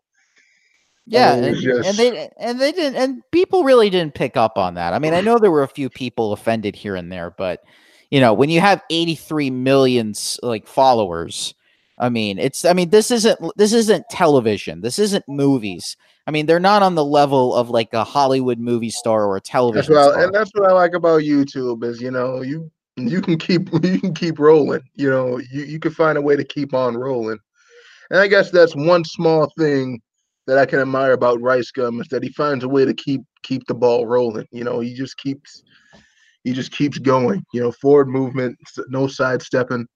Yeah, 1.07 1.35
oh, 1.37 1.43
and, 1.45 1.57
just... 1.57 1.89
and, 1.89 1.97
they 1.97 2.31
and 2.39 2.61
they 2.61 2.73
didn't, 2.73 2.97
and 2.97 3.23
people 3.31 3.63
really 3.63 3.89
didn't 3.89 4.15
pick 4.15 4.37
up 4.37 4.59
on 4.59 4.75
that. 4.75 4.95
I 4.95 4.99
mean, 4.99 5.15
I 5.15 5.21
know 5.21 5.39
there 5.39 5.51
were 5.51 5.63
a 5.63 5.69
few 5.69 5.89
people 5.89 6.33
offended 6.33 6.75
here 6.75 6.97
and 6.97 7.11
there, 7.11 7.31
but 7.31 7.63
you 8.11 8.21
know, 8.21 8.35
when 8.35 8.51
you 8.51 8.61
have 8.61 8.83
83 8.91 9.51
million 9.51 10.15
like 10.43 10.67
followers, 10.67 11.55
I 12.01 12.09
mean, 12.09 12.39
it's 12.39 12.65
I 12.65 12.73
mean, 12.73 12.89
this 12.89 13.11
isn't 13.11 13.39
this 13.57 13.75
isn't 13.75 14.09
television. 14.11 14.81
This 14.81 14.99
isn't 14.99 15.29
movies. 15.29 15.99
I 16.27 16.31
mean, 16.31 16.47
they're 16.47 16.59
not 16.59 16.83
on 16.83 16.95
the 16.95 17.05
level 17.05 17.55
of 17.55 17.69
like 17.69 17.93
a 17.93 18.05
Hollywood 18.05 18.59
movie 18.59 18.91
star 18.91 19.27
or 19.27 19.37
a 19.37 19.41
television 19.41 19.95
that's 19.95 20.09
star. 20.09 20.25
And 20.25 20.35
that's 20.35 20.51
what 20.55 20.71
I 20.71 20.73
like 20.73 20.95
about 20.95 21.21
YouTube 21.21 21.85
is 21.85 22.01
you 22.01 22.11
know 22.11 22.41
you 22.41 22.71
you 22.97 23.21
can 23.21 23.39
keep 23.39 23.71
you 23.85 24.01
can 24.01 24.15
keep 24.15 24.39
rolling. 24.39 24.81
You 24.95 25.11
know 25.11 25.39
you 25.39 25.65
you 25.65 25.79
can 25.79 25.93
find 25.93 26.17
a 26.17 26.23
way 26.23 26.37
to 26.37 26.45
keep 26.45 26.73
on 26.73 26.97
rolling. 26.97 27.39
And 28.11 28.19
I 28.19 28.27
guess 28.27 28.51
that's 28.51 28.75
one 28.75 29.05
small 29.05 29.53
thing 29.59 30.01
that 30.47 30.57
I 30.57 30.65
can 30.65 30.81
admire 30.81 31.13
about 31.13 31.41
Rice 31.43 31.71
Gum 31.71 32.01
is 32.01 32.09
that 32.09 32.23
he 32.23 32.31
finds 32.31 32.65
a 32.65 32.69
way 32.69 32.87
to 32.87 32.95
keep 32.95 33.21
keep 33.43 33.67
the 33.67 33.75
ball 33.75 34.07
rolling. 34.07 34.47
You 34.53 34.65
know, 34.65 34.81
he 34.81 34.95
just 34.95 35.19
keeps 35.19 35.63
he 36.45 36.55
just 36.55 36.73
keeps 36.73 36.99
going. 36.99 37.45
You 37.53 37.61
know, 37.61 37.73
forward 37.73 38.09
movement, 38.09 38.57
no 38.89 39.07
sidestepping. 39.07 39.87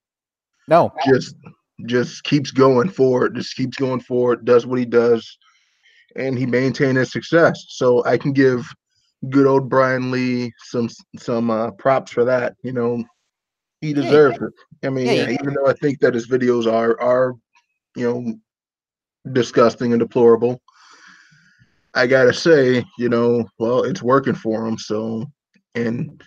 No, 0.69 0.93
just 1.07 1.35
just 1.87 2.25
keeps 2.25 2.51
going 2.51 2.89
forward. 2.89 3.35
Just 3.35 3.57
keeps 3.57 3.77
going 3.77 4.01
forward. 4.01 4.45
Does 4.45 4.67
what 4.67 4.79
he 4.79 4.85
does 4.85 5.39
and 6.17 6.39
he 6.39 6.47
maintained 6.47 6.99
his 6.99 7.11
success. 7.11 7.65
So 7.69 8.05
I 8.05 8.17
can 8.19 8.33
give 8.33 8.67
good 9.31 9.47
old 9.47 9.69
Brian 9.69 10.11
Lee 10.11 10.53
some 10.59 10.89
some 11.19 11.51
uh, 11.51 11.71
props 11.73 12.13
for 12.13 12.25
that. 12.25 12.55
You 12.63 12.73
know, 12.73 13.05
he 13.81 13.93
deserves 13.93 14.39
yeah, 14.41 14.47
it. 14.47 14.87
I 14.87 14.91
mean, 14.91 15.07
yeah, 15.07 15.13
yeah, 15.13 15.31
even 15.41 15.55
though 15.55 15.67
I 15.67 15.75
think 15.75 16.01
that 16.01 16.15
his 16.15 16.29
videos 16.29 16.71
are 16.71 17.01
are 17.01 17.35
you 17.97 18.11
know 18.11 18.35
disgusting 19.33 19.93
and 19.93 20.01
deplorable, 20.01 20.61
I 21.95 22.07
gotta 22.07 22.33
say, 22.33 22.85
you 22.99 23.09
know, 23.09 23.45
well, 23.59 23.85
it's 23.85 24.03
working 24.03 24.35
for 24.35 24.67
him. 24.67 24.79
So, 24.79 25.27
and 25.75 26.23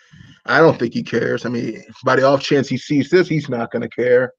I 0.45 0.60
don't 0.60 0.77
think 0.77 0.93
he 0.93 1.03
cares. 1.03 1.45
I 1.45 1.49
mean, 1.49 1.83
by 2.03 2.15
the 2.15 2.23
off 2.23 2.41
chance 2.41 2.67
he 2.67 2.77
sees 2.77 3.10
this, 3.10 3.27
he's 3.27 3.49
not 3.49 3.71
gonna 3.71 3.89
care. 3.89 4.33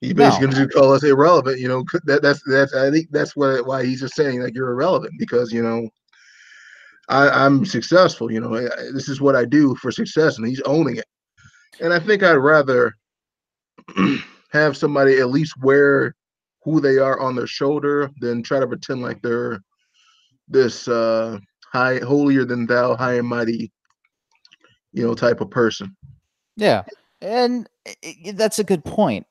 He's 0.00 0.14
basically 0.14 0.46
no. 0.46 0.52
going 0.52 0.68
to 0.68 0.74
call 0.74 0.92
us 0.94 1.04
irrelevant. 1.04 1.58
You 1.58 1.68
know, 1.68 1.84
that, 2.04 2.22
that's 2.22 2.42
that's 2.46 2.74
I 2.74 2.90
think 2.90 3.08
that's 3.10 3.36
what 3.36 3.66
why 3.66 3.84
he's 3.84 4.00
just 4.00 4.14
saying 4.14 4.42
like 4.42 4.54
you're 4.54 4.70
irrelevant 4.70 5.14
because 5.18 5.52
you 5.52 5.62
know 5.62 5.88
I, 7.08 7.44
am 7.44 7.66
successful. 7.66 8.32
You 8.32 8.40
know, 8.40 8.56
I, 8.56 8.62
this 8.92 9.08
is 9.08 9.20
what 9.20 9.36
I 9.36 9.44
do 9.44 9.74
for 9.74 9.90
success, 9.90 10.38
and 10.38 10.46
he's 10.46 10.62
owning 10.62 10.96
it. 10.96 11.06
And 11.80 11.92
I 11.92 11.98
think 11.98 12.22
I'd 12.22 12.34
rather 12.34 12.94
have 14.52 14.76
somebody 14.76 15.18
at 15.18 15.30
least 15.30 15.54
wear 15.60 16.14
who 16.62 16.80
they 16.80 16.98
are 16.98 17.20
on 17.20 17.36
their 17.36 17.46
shoulder 17.46 18.10
than 18.20 18.42
try 18.42 18.60
to 18.60 18.66
pretend 18.66 19.02
like 19.02 19.20
they're 19.22 19.60
this 20.48 20.88
uh 20.88 21.38
high 21.72 21.98
holier 21.98 22.44
than 22.44 22.66
thou 22.66 22.96
high 22.96 23.14
and 23.14 23.28
mighty 23.28 23.70
you 24.92 25.06
know 25.06 25.14
type 25.14 25.40
of 25.40 25.50
person 25.50 25.96
yeah 26.56 26.82
and 27.22 27.68
that's 28.34 28.58
a 28.58 28.64
good 28.64 28.84
point 28.84 29.24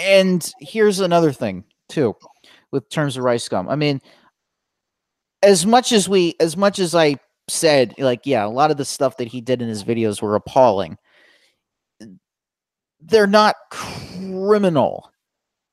and 0.00 0.52
here's 0.60 1.00
another 1.00 1.32
thing 1.32 1.64
too, 1.88 2.16
with 2.70 2.88
terms 2.88 3.16
of 3.16 3.24
rice 3.24 3.48
gum. 3.48 3.68
I 3.68 3.76
mean, 3.76 4.00
as 5.42 5.66
much 5.66 5.92
as 5.92 6.08
we, 6.08 6.34
as 6.40 6.56
much 6.56 6.78
as 6.78 6.94
I 6.94 7.16
said, 7.48 7.94
like, 7.98 8.20
yeah, 8.24 8.44
a 8.44 8.48
lot 8.48 8.70
of 8.70 8.76
the 8.76 8.84
stuff 8.84 9.16
that 9.18 9.28
he 9.28 9.40
did 9.40 9.62
in 9.62 9.68
his 9.68 9.84
videos 9.84 10.22
were 10.22 10.34
appalling. 10.34 10.96
They're 13.00 13.26
not 13.26 13.56
criminal. 13.70 15.10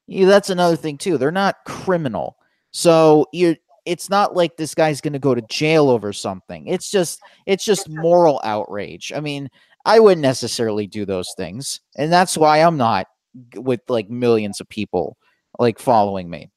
Yeah, 0.07 0.27
that's 0.27 0.49
another 0.49 0.75
thing 0.75 0.97
too. 0.97 1.17
They're 1.17 1.31
not 1.31 1.57
criminal. 1.65 2.37
So 2.71 3.27
you 3.33 3.55
it's 3.85 4.09
not 4.09 4.35
like 4.35 4.57
this 4.57 4.75
guy's 4.75 4.99
going 4.99 5.13
to 5.13 5.19
go 5.19 5.33
to 5.33 5.41
jail 5.43 5.89
over 5.89 6.11
something. 6.11 6.67
It's 6.67 6.91
just 6.91 7.21
it's 7.45 7.65
just 7.65 7.89
moral 7.89 8.41
outrage. 8.43 9.11
I 9.15 9.19
mean, 9.19 9.49
I 9.85 9.99
wouldn't 9.99 10.21
necessarily 10.21 10.87
do 10.87 11.05
those 11.05 11.33
things, 11.37 11.81
and 11.97 12.11
that's 12.11 12.37
why 12.37 12.59
I'm 12.59 12.77
not 12.77 13.07
with 13.55 13.81
like 13.87 14.09
millions 14.09 14.59
of 14.59 14.69
people 14.69 15.17
like 15.59 15.79
following 15.79 16.29
me. 16.29 16.49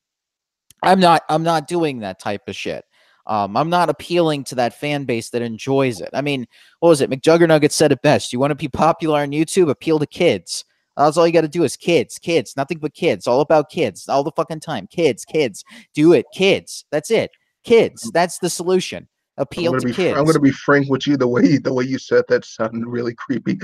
I'm 0.82 1.00
not 1.00 1.22
I'm 1.28 1.42
not 1.42 1.68
doing 1.68 2.00
that 2.00 2.18
type 2.18 2.42
of 2.48 2.56
shit. 2.56 2.84
Um, 3.26 3.56
I'm 3.56 3.70
not 3.70 3.90
appealing 3.90 4.44
to 4.44 4.54
that 4.56 4.74
fan 4.74 5.04
base 5.04 5.30
that 5.30 5.42
enjoys 5.42 6.00
it. 6.00 6.10
I 6.12 6.20
mean, 6.20 6.46
what 6.80 6.88
was 6.88 7.00
it? 7.00 7.10
McJuggernuggets 7.10 7.72
said 7.72 7.92
it 7.92 8.02
best. 8.02 8.32
You 8.32 8.40
want 8.40 8.50
to 8.50 8.56
be 8.56 8.68
popular 8.68 9.20
on 9.20 9.30
YouTube? 9.30 9.70
Appeal 9.70 9.98
to 9.98 10.06
kids. 10.06 10.64
That's 10.96 11.16
all 11.16 11.26
you 11.26 11.32
got 11.32 11.42
to 11.42 11.48
do 11.48 11.62
is 11.62 11.76
kids, 11.76 12.18
kids, 12.18 12.56
nothing 12.56 12.78
but 12.78 12.94
kids. 12.94 13.26
All 13.26 13.40
about 13.40 13.70
kids, 13.70 14.08
all 14.08 14.24
the 14.24 14.32
fucking 14.32 14.60
time. 14.60 14.86
Kids, 14.86 15.24
kids, 15.24 15.64
do 15.94 16.12
it, 16.12 16.26
kids. 16.34 16.84
That's 16.90 17.10
it. 17.10 17.30
Kids. 17.64 18.10
That's 18.12 18.38
the 18.38 18.50
solution. 18.50 19.08
Appeal 19.40 19.72
to 19.72 19.78
gonna 19.78 19.88
be 19.88 19.94
kids. 19.94 20.18
I'm 20.18 20.26
gonna 20.26 20.38
be 20.38 20.50
frank 20.50 20.88
with 20.90 21.06
you. 21.06 21.16
The 21.16 21.26
way 21.26 21.56
the 21.56 21.72
way 21.72 21.84
you 21.84 21.98
said 21.98 22.24
that 22.28 22.44
sounded 22.44 22.86
really 22.86 23.14
creepy. 23.14 23.58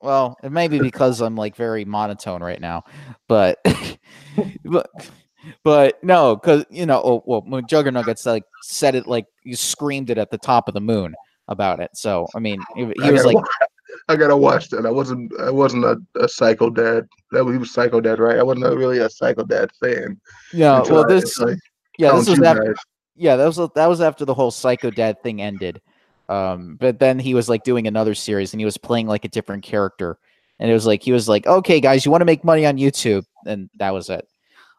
Well, 0.00 0.36
it 0.42 0.50
may 0.52 0.68
be 0.68 0.78
because 0.78 1.20
I'm 1.20 1.36
like 1.36 1.56
very 1.56 1.84
monotone 1.84 2.42
right 2.42 2.60
now, 2.60 2.84
but 3.28 3.58
but 4.64 4.88
but 5.64 6.02
no, 6.04 6.36
because 6.36 6.64
you 6.70 6.86
know, 6.86 7.02
oh, 7.04 7.22
well, 7.26 7.42
when 7.46 7.64
Juggernuggets 7.66 8.26
like 8.26 8.44
said 8.62 8.94
it 8.94 9.06
like 9.06 9.26
you 9.42 9.56
screamed 9.56 10.10
it 10.10 10.18
at 10.18 10.30
the 10.30 10.38
top 10.38 10.68
of 10.68 10.74
the 10.74 10.80
moon 10.80 11.14
about 11.48 11.80
it. 11.80 11.90
So 11.94 12.26
I 12.34 12.38
mean, 12.38 12.60
he, 12.76 12.84
he 12.96 13.02
I 13.02 13.10
was 13.10 13.24
like, 13.24 13.34
wa- 13.34 13.44
I 14.08 14.16
gotta 14.16 14.36
watch 14.36 14.68
that. 14.70 14.86
I 14.86 14.90
wasn't 14.90 15.32
I 15.40 15.50
wasn't 15.50 15.84
a, 15.84 16.00
a 16.16 16.28
psycho 16.28 16.70
dad. 16.70 17.08
That 17.32 17.44
was, 17.44 17.54
he 17.54 17.58
was 17.58 17.72
psycho 17.72 18.00
dad, 18.00 18.18
right? 18.20 18.38
I 18.38 18.42
wasn't 18.42 18.64
really 18.76 18.98
a 18.98 19.10
psycho 19.10 19.44
dad 19.44 19.70
fan. 19.80 20.20
yeah, 20.52 20.82
well, 20.88 21.04
I- 21.04 21.08
this 21.08 21.40
I 21.40 21.56
yeah, 21.98 22.12
this 22.16 22.28
was 22.28 22.40
after. 22.40 22.74
Yeah, 23.14 23.36
that 23.36 23.46
was 23.46 23.56
that 23.56 23.86
was 23.86 24.00
after 24.00 24.24
the 24.24 24.34
whole 24.34 24.50
Psycho 24.50 24.90
Dad 24.90 25.22
thing 25.22 25.40
ended. 25.40 25.80
Um, 26.28 26.76
but 26.80 26.98
then 26.98 27.18
he 27.18 27.34
was 27.34 27.48
like 27.48 27.64
doing 27.64 27.86
another 27.86 28.14
series 28.14 28.52
and 28.52 28.60
he 28.60 28.64
was 28.64 28.78
playing 28.78 29.06
like 29.06 29.24
a 29.24 29.28
different 29.28 29.62
character, 29.64 30.18
and 30.58 30.70
it 30.70 30.74
was 30.74 30.86
like 30.86 31.02
he 31.02 31.12
was 31.12 31.28
like, 31.28 31.46
"Okay, 31.46 31.80
guys, 31.80 32.04
you 32.04 32.10
want 32.10 32.22
to 32.22 32.26
make 32.26 32.44
money 32.44 32.64
on 32.66 32.78
YouTube?" 32.78 33.24
And 33.46 33.68
that 33.78 33.92
was 33.92 34.08
it. 34.08 34.26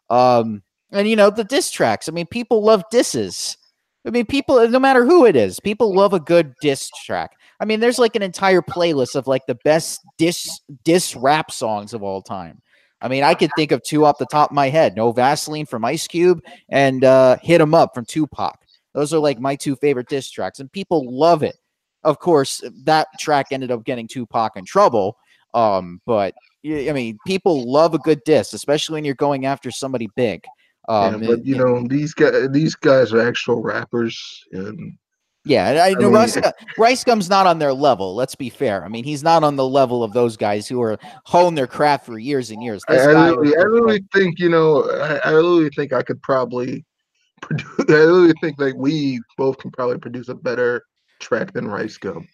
Um, 0.10 0.64
and 0.92 1.08
you 1.08 1.16
know 1.16 1.30
the 1.30 1.44
diss 1.44 1.70
tracks. 1.72 2.10
I 2.10 2.12
mean, 2.12 2.28
people 2.28 2.64
love 2.64 2.84
disses. 2.92 3.58
I 4.06 4.10
mean, 4.10 4.26
people, 4.26 4.68
no 4.68 4.80
matter 4.80 5.06
who 5.06 5.26
it 5.26 5.36
is, 5.36 5.60
people 5.60 5.96
love 5.96 6.14
a 6.14 6.20
good 6.20 6.54
diss 6.62 6.90
track. 7.06 7.38
I 7.60 7.66
mean, 7.66 7.80
there's 7.80 8.00
like 8.00 8.16
an 8.16 8.22
entire 8.22 8.62
playlist 8.62 9.16
of 9.16 9.28
like 9.28 9.46
the 9.48 9.58
best 9.64 10.02
diss 10.18 10.50
diss 10.84 11.16
rap 11.16 11.52
songs 11.52 11.94
of 11.94 12.04
all 12.04 12.22
time. 12.22 12.62
I 13.04 13.10
mean, 13.10 13.24
I 13.24 13.34
could 13.36 13.52
think 13.56 13.72
of 13.72 13.84
two 13.84 14.06
off 14.06 14.18
the 14.18 14.26
top 14.26 14.50
of 14.50 14.56
my 14.56 14.70
head: 14.70 14.96
"No 14.96 15.12
Vaseline" 15.12 15.66
from 15.66 15.86
Ice 15.86 16.08
Cube 16.08 16.42
and 16.70 17.04
uh, 17.04 17.38
"Hit 17.42 17.62
'Em 17.62 17.74
Up" 17.76 17.94
from 17.94 18.06
Tupac. 18.06 18.58
Those 18.94 19.14
are 19.14 19.20
like 19.20 19.40
my 19.40 19.56
two 19.56 19.76
favorite 19.76 20.08
diss 20.08 20.32
tracks, 20.32 20.60
and 20.60 20.72
people 20.72 21.12
love 21.12 21.44
it. 21.44 21.58
Of 22.04 22.20
course, 22.20 22.64
that 22.86 23.08
track 23.20 23.48
ended 23.52 23.72
up 23.72 23.84
getting 23.84 24.08
Tupac 24.08 24.56
in 24.56 24.66
trouble. 24.66 25.18
Um, 25.54 26.02
but 26.06 26.34
I 26.66 26.92
mean, 26.94 27.18
people 27.28 27.70
love 27.70 27.94
a 27.94 28.00
good 28.00 28.22
diss, 28.26 28.54
especially 28.54 28.94
when 28.96 29.06
you're 29.06 29.16
going 29.16 29.46
after 29.46 29.70
somebody 29.70 30.10
big. 30.16 30.44
Um, 30.90 31.22
yeah, 31.22 31.28
but 31.28 31.46
you 31.46 31.56
and- 31.56 31.64
know 31.64 31.88
these 31.88 32.14
guys 32.14 32.50
these 32.52 32.76
guys 32.76 33.14
are 33.14 33.28
actual 33.28 33.62
rappers, 33.62 34.44
and 34.52 34.98
Yeah, 35.46 35.84
I 35.84 35.92
know 35.94 36.08
mean- 36.10 36.14
Rice, 36.14 36.38
Rice 36.78 37.04
Gum's 37.04 37.30
not 37.30 37.48
on 37.48 37.60
their 37.60 37.74
level. 37.74 38.16
Let's 38.16 38.36
be 38.36 38.50
fair. 38.50 38.86
I 38.86 38.88
mean, 38.88 39.04
he's 39.04 39.24
not 39.24 39.44
on 39.44 39.58
the 39.58 39.68
level 39.68 40.02
of 40.04 40.14
those 40.14 40.38
guys 40.38 40.68
who 40.70 40.82
are 40.82 40.98
honed 41.26 41.58
their 41.58 41.68
craft 41.68 42.06
for 42.06 42.18
years 42.18 42.50
and 42.50 42.64
years. 42.64 42.82
I, 42.88 42.94
This 42.94 43.08
I 43.08 43.14
guy 43.14 43.30
really, 43.30 43.38
was 43.50 43.56
I 43.56 43.64
really 43.64 44.06
think 44.14 44.40
you 44.40 44.50
know, 44.50 44.90
I, 44.90 45.18
I 45.18 45.32
really 45.32 45.70
think 45.70 45.92
I 45.92 46.02
could 46.02 46.22
probably 46.22 46.86
produce. 47.42 47.68
I 47.90 47.94
really 47.94 48.34
think 48.40 48.58
like 48.60 48.76
we 48.76 49.20
both 49.38 49.58
can 49.58 49.70
probably 49.72 49.98
produce 49.98 50.30
a 50.30 50.36
better 50.36 50.86
track 51.20 51.52
than 51.52 51.68
Rice 51.68 51.98
Gum. 51.98 52.26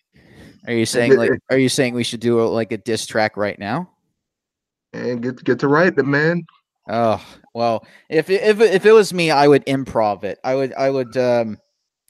are 0.68 0.74
you 0.74 0.86
saying 0.86 1.16
like? 1.16 1.32
Are 1.50 1.58
you 1.58 1.70
saying 1.70 1.96
we 1.96 2.04
should 2.04 2.20
do 2.20 2.40
a, 2.42 2.44
like 2.44 2.72
a 2.72 2.78
diss 2.78 3.08
track 3.08 3.38
right 3.38 3.58
now? 3.58 3.90
And 4.94 5.22
get 5.22 5.44
get 5.44 5.58
to 5.60 5.68
write 5.68 5.98
it, 5.98 6.06
man. 6.06 6.44
Oh 6.88 7.24
well, 7.56 7.88
if 8.10 8.30
if 8.30 8.62
if 8.62 8.86
it 8.86 8.92
was 8.92 9.14
me, 9.16 9.32
I 9.32 9.48
would 9.48 9.66
improv 9.66 10.24
it. 10.24 10.38
I 10.44 10.54
would 10.54 10.74
I 10.74 10.92
would 10.92 11.18
um 11.18 11.58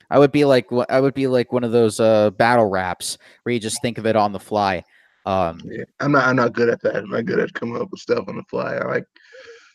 I 0.10 0.20
would 0.20 0.32
be 0.32 0.46
like 0.46 0.68
I 0.90 1.00
would 1.00 1.14
be 1.14 1.28
like 1.28 1.52
one 1.52 1.64
of 1.64 1.72
those 1.72 2.00
uh 2.00 2.32
battle 2.32 2.66
raps 2.66 3.18
where 3.44 3.54
you 3.54 3.60
just 3.60 3.82
think 3.82 3.98
of 3.98 4.06
it 4.06 4.16
on 4.16 4.32
the 4.32 4.40
fly. 4.40 4.84
Um, 5.26 5.62
Yeah, 5.66 5.84
I'm 6.00 6.12
not. 6.12 6.28
I'm 6.28 6.36
not 6.36 6.54
good 6.54 6.70
at 6.70 6.82
that. 6.82 6.96
I'm 6.96 7.10
not 7.10 7.26
good 7.26 7.40
at 7.40 7.54
coming 7.54 7.80
up 7.80 7.92
with 7.92 8.00
stuff 8.00 8.26
on 8.28 8.36
the 8.36 8.44
fly. 8.44 8.76
I 8.76 8.88
like 8.88 9.06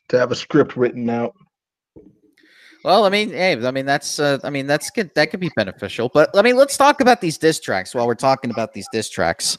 to 0.09 0.19
have 0.19 0.33
a 0.33 0.37
script 0.37 0.77
written 0.77 1.09
out. 1.09 1.35
well, 2.85 3.05
I 3.05 3.09
mean, 3.09 3.31
hey, 3.31 3.53
I 3.65 3.71
mean 3.71 3.87
that's 3.87 4.19
uh, 4.19 4.39
I 4.43 4.51
mean 4.51 4.67
that's 4.67 4.91
good. 4.91 5.11
That 5.15 5.31
could 5.31 5.41
be 5.41 5.51
beneficial. 5.55 6.11
But 6.13 6.31
I 6.35 6.43
mean, 6.43 6.57
let's 6.57 6.77
talk 6.77 7.01
about 7.01 7.21
these 7.21 7.39
diss 7.39 7.61
tracks 7.61 7.95
while 7.95 8.07
we're 8.07 8.15
talking 8.15 8.51
about 8.51 8.73
these 8.73 8.87
diss 8.93 9.09
tracks. 9.09 9.57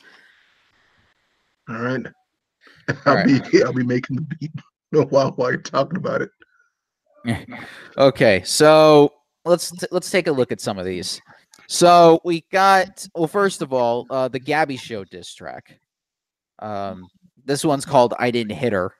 All 1.69 1.77
right. 1.77 2.05
I'll 3.05 3.15
right. 3.15 3.51
be. 3.51 3.63
I'll 3.63 3.73
be 3.73 3.83
making 3.83 4.17
the 4.17 4.21
beat 4.39 4.51
while 5.11 5.31
while 5.31 5.51
you're 5.51 5.61
talking 5.61 5.97
about 5.97 6.21
it. 6.21 6.29
Okay, 7.97 8.43
so 8.45 9.11
let's 9.45 9.71
t- 9.71 9.87
let's 9.91 10.09
take 10.11 10.27
a 10.27 10.31
look 10.31 10.51
at 10.51 10.59
some 10.61 10.77
of 10.77 10.85
these. 10.85 11.21
So 11.67 12.19
we 12.23 12.45
got 12.51 13.07
well, 13.15 13.27
first 13.27 13.61
of 13.61 13.73
all, 13.73 14.05
uh, 14.09 14.27
the 14.27 14.39
Gabby 14.39 14.77
Show 14.77 15.03
diss 15.03 15.33
track. 15.33 15.79
Um, 16.59 17.07
this 17.45 17.63
one's 17.65 17.85
called 17.85 18.13
"I 18.19 18.31
Didn't 18.31 18.55
Hit 18.55 18.73
Her." 18.73 18.93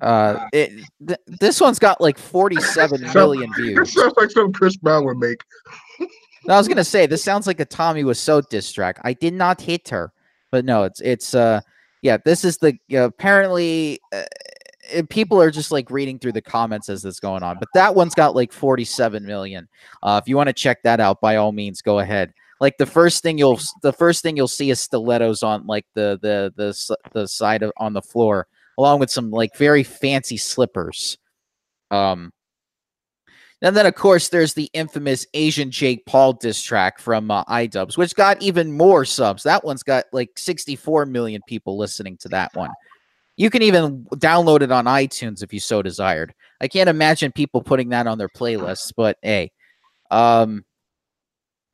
Uh, 0.00 0.46
it 0.52 0.70
th- 1.06 1.18
this 1.40 1.60
one's 1.60 1.78
got 1.78 2.00
like 2.00 2.18
forty-seven 2.18 3.08
So- 3.08 3.14
million 3.14 3.50
It 3.52 3.56
views. 3.62 3.92
sounds 3.92 4.14
like 4.16 4.30
something 4.30 4.52
Chris 4.52 4.76
Brown 4.76 5.04
would 5.04 5.18
make. 5.18 5.40
I 6.48 6.56
was 6.56 6.68
gonna 6.68 6.84
say 6.84 7.06
this 7.06 7.24
sounds 7.24 7.46
like 7.48 7.58
a 7.58 7.64
Tommy 7.64 8.04
Wiseau 8.04 8.42
diss 8.48 8.70
track. 8.72 9.00
I 9.02 9.12
did 9.14 9.34
not 9.34 9.60
hit 9.60 9.88
her, 9.88 10.12
but 10.52 10.64
no, 10.64 10.84
it's 10.84 11.00
it's 11.00 11.34
uh 11.34 11.60
yeah. 12.02 12.18
This 12.24 12.44
is 12.44 12.58
the 12.58 12.78
apparently 12.94 13.98
uh, 14.14 14.22
uh, 14.94 15.02
people 15.08 15.40
are 15.40 15.50
just 15.50 15.70
like 15.70 15.90
reading 15.90 16.18
through 16.18 16.32
the 16.32 16.42
comments 16.42 16.88
as 16.88 17.02
this 17.02 17.20
going 17.20 17.42
on, 17.42 17.58
but 17.58 17.68
that 17.74 17.94
one's 17.94 18.14
got 18.14 18.34
like 18.34 18.52
forty 18.52 18.84
seven 18.84 19.24
million. 19.24 19.68
Uh, 20.02 20.20
if 20.22 20.28
you 20.28 20.36
want 20.36 20.48
to 20.48 20.52
check 20.52 20.82
that 20.82 21.00
out, 21.00 21.20
by 21.20 21.36
all 21.36 21.52
means, 21.52 21.82
go 21.82 21.98
ahead. 21.98 22.32
Like 22.60 22.78
the 22.78 22.86
first 22.86 23.22
thing 23.22 23.38
you'll 23.38 23.60
the 23.82 23.92
first 23.92 24.22
thing 24.22 24.36
you'll 24.36 24.48
see 24.48 24.70
is 24.70 24.80
stilettos 24.80 25.42
on 25.42 25.66
like 25.66 25.86
the 25.94 26.18
the 26.22 26.52
the 26.56 26.96
the 27.12 27.28
side 27.28 27.62
of 27.62 27.72
on 27.76 27.92
the 27.92 28.02
floor, 28.02 28.46
along 28.78 29.00
with 29.00 29.10
some 29.10 29.30
like 29.30 29.56
very 29.56 29.82
fancy 29.82 30.36
slippers. 30.36 31.18
Um, 31.90 32.32
and 33.62 33.74
then, 33.74 33.86
of 33.86 33.94
course, 33.94 34.28
there's 34.28 34.52
the 34.52 34.68
infamous 34.74 35.26
Asian 35.32 35.70
Jake 35.70 36.04
Paul 36.04 36.34
diss 36.34 36.62
track 36.62 36.98
from 36.98 37.30
uh, 37.30 37.42
iDubbbz, 37.44 37.96
which 37.96 38.14
got 38.14 38.42
even 38.42 38.76
more 38.76 39.04
subs. 39.04 39.42
That 39.44 39.64
one's 39.64 39.82
got 39.82 40.04
like 40.12 40.38
64 40.38 41.06
million 41.06 41.40
people 41.48 41.78
listening 41.78 42.18
to 42.18 42.28
that 42.28 42.54
one. 42.54 42.70
You 43.36 43.50
can 43.50 43.62
even 43.62 44.04
download 44.14 44.62
it 44.62 44.72
on 44.72 44.86
iTunes 44.86 45.42
if 45.42 45.52
you 45.52 45.60
so 45.60 45.82
desired. 45.82 46.34
I 46.60 46.68
can't 46.68 46.88
imagine 46.88 47.32
people 47.32 47.62
putting 47.62 47.90
that 47.90 48.06
on 48.06 48.16
their 48.18 48.30
playlists, 48.30 48.92
but 48.96 49.18
hey, 49.22 49.52
um, 50.10 50.64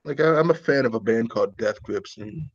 Like 0.05 0.21
I, 0.21 0.39
I'm 0.39 0.51
a 0.51 0.55
fan 0.55 0.85
of 0.85 0.95
a 0.95 1.01
band 1.01 1.31
called 1.31 1.57
Death 1.57 1.81
Grips, 1.83 2.17
and 2.19 2.49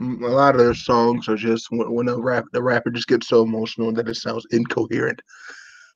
a 0.00 0.28
lot 0.28 0.54
of 0.54 0.60
their 0.60 0.74
songs 0.74 1.28
are 1.28 1.36
just 1.36 1.70
when, 1.70 1.92
when 1.92 2.08
a 2.08 2.16
rap 2.16 2.44
the 2.52 2.62
rapper 2.62 2.90
just 2.90 3.08
gets 3.08 3.28
so 3.28 3.42
emotional 3.42 3.92
that 3.92 4.08
it 4.08 4.16
sounds 4.16 4.46
incoherent, 4.50 5.20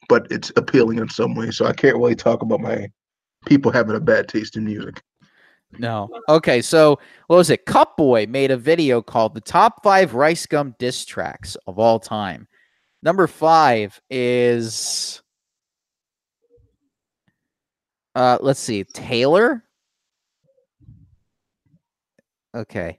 but 0.09 0.27
it's 0.31 0.53
appealing 0.57 0.99
in 0.99 1.09
some 1.09 1.35
way. 1.35 1.51
So 1.51 1.65
I 1.65 1.73
can't 1.73 1.97
really 1.97 2.15
talk 2.15 2.43
about 2.43 2.61
my 2.61 2.91
people 3.47 3.73
having 3.73 3.97
a 3.97 4.01
bad 4.01 4.29
taste 4.29 4.57
in 4.57 4.65
music. 4.65 5.03
No. 5.79 6.09
Okay, 6.29 6.61
so 6.61 6.99
what 7.29 7.37
was 7.37 7.51
it? 7.51 7.65
Cup 7.65 7.97
Boy 7.97 8.27
made 8.29 8.51
a 8.51 8.57
video 8.57 9.01
called 9.01 9.35
"The 9.35 9.41
Top 9.41 9.83
Five 9.83 10.15
Rice 10.15 10.47
Gum 10.47 10.75
Diss 10.79 11.05
Tracks 11.05 11.57
of 11.67 11.79
All 11.79 12.01
Time." 12.01 12.49
Number 13.03 13.27
five 13.27 13.99
is, 14.11 15.23
uh, 18.15 18.39
let's 18.41 18.61
see, 18.61 18.85
Taylor. 18.85 19.65
Okay. 22.55 22.99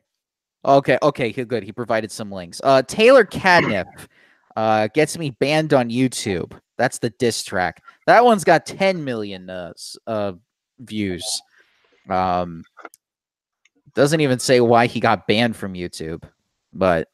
Okay. 0.66 0.98
Okay. 1.04 1.32
Good. 1.32 1.64
He 1.64 1.72
provided 1.72 2.12
some 2.12 2.32
links. 2.32 2.62
Uh, 2.64 2.82
Taylor 2.84 3.26
Caniff 3.26 3.86
uh, 4.56 4.88
gets 4.94 5.18
me 5.18 5.32
banned 5.32 5.74
on 5.74 5.90
YouTube. 5.90 6.58
That's 6.78 7.00
the 7.00 7.10
diss 7.12 7.44
track. 7.44 7.84
That 8.08 8.24
one's 8.24 8.44
got 8.44 8.66
10 8.66 9.04
million 9.04 9.50
uh, 9.50 9.74
uh, 10.08 10.34
views. 10.80 11.42
Um, 12.12 12.64
doesn't 13.94 14.22
even 14.22 14.40
say 14.40 14.62
why 14.62 14.88
he 14.88 15.00
got 15.00 15.28
banned 15.28 15.56
from 15.56 15.74
YouTube, 15.74 16.24
but 16.74 17.08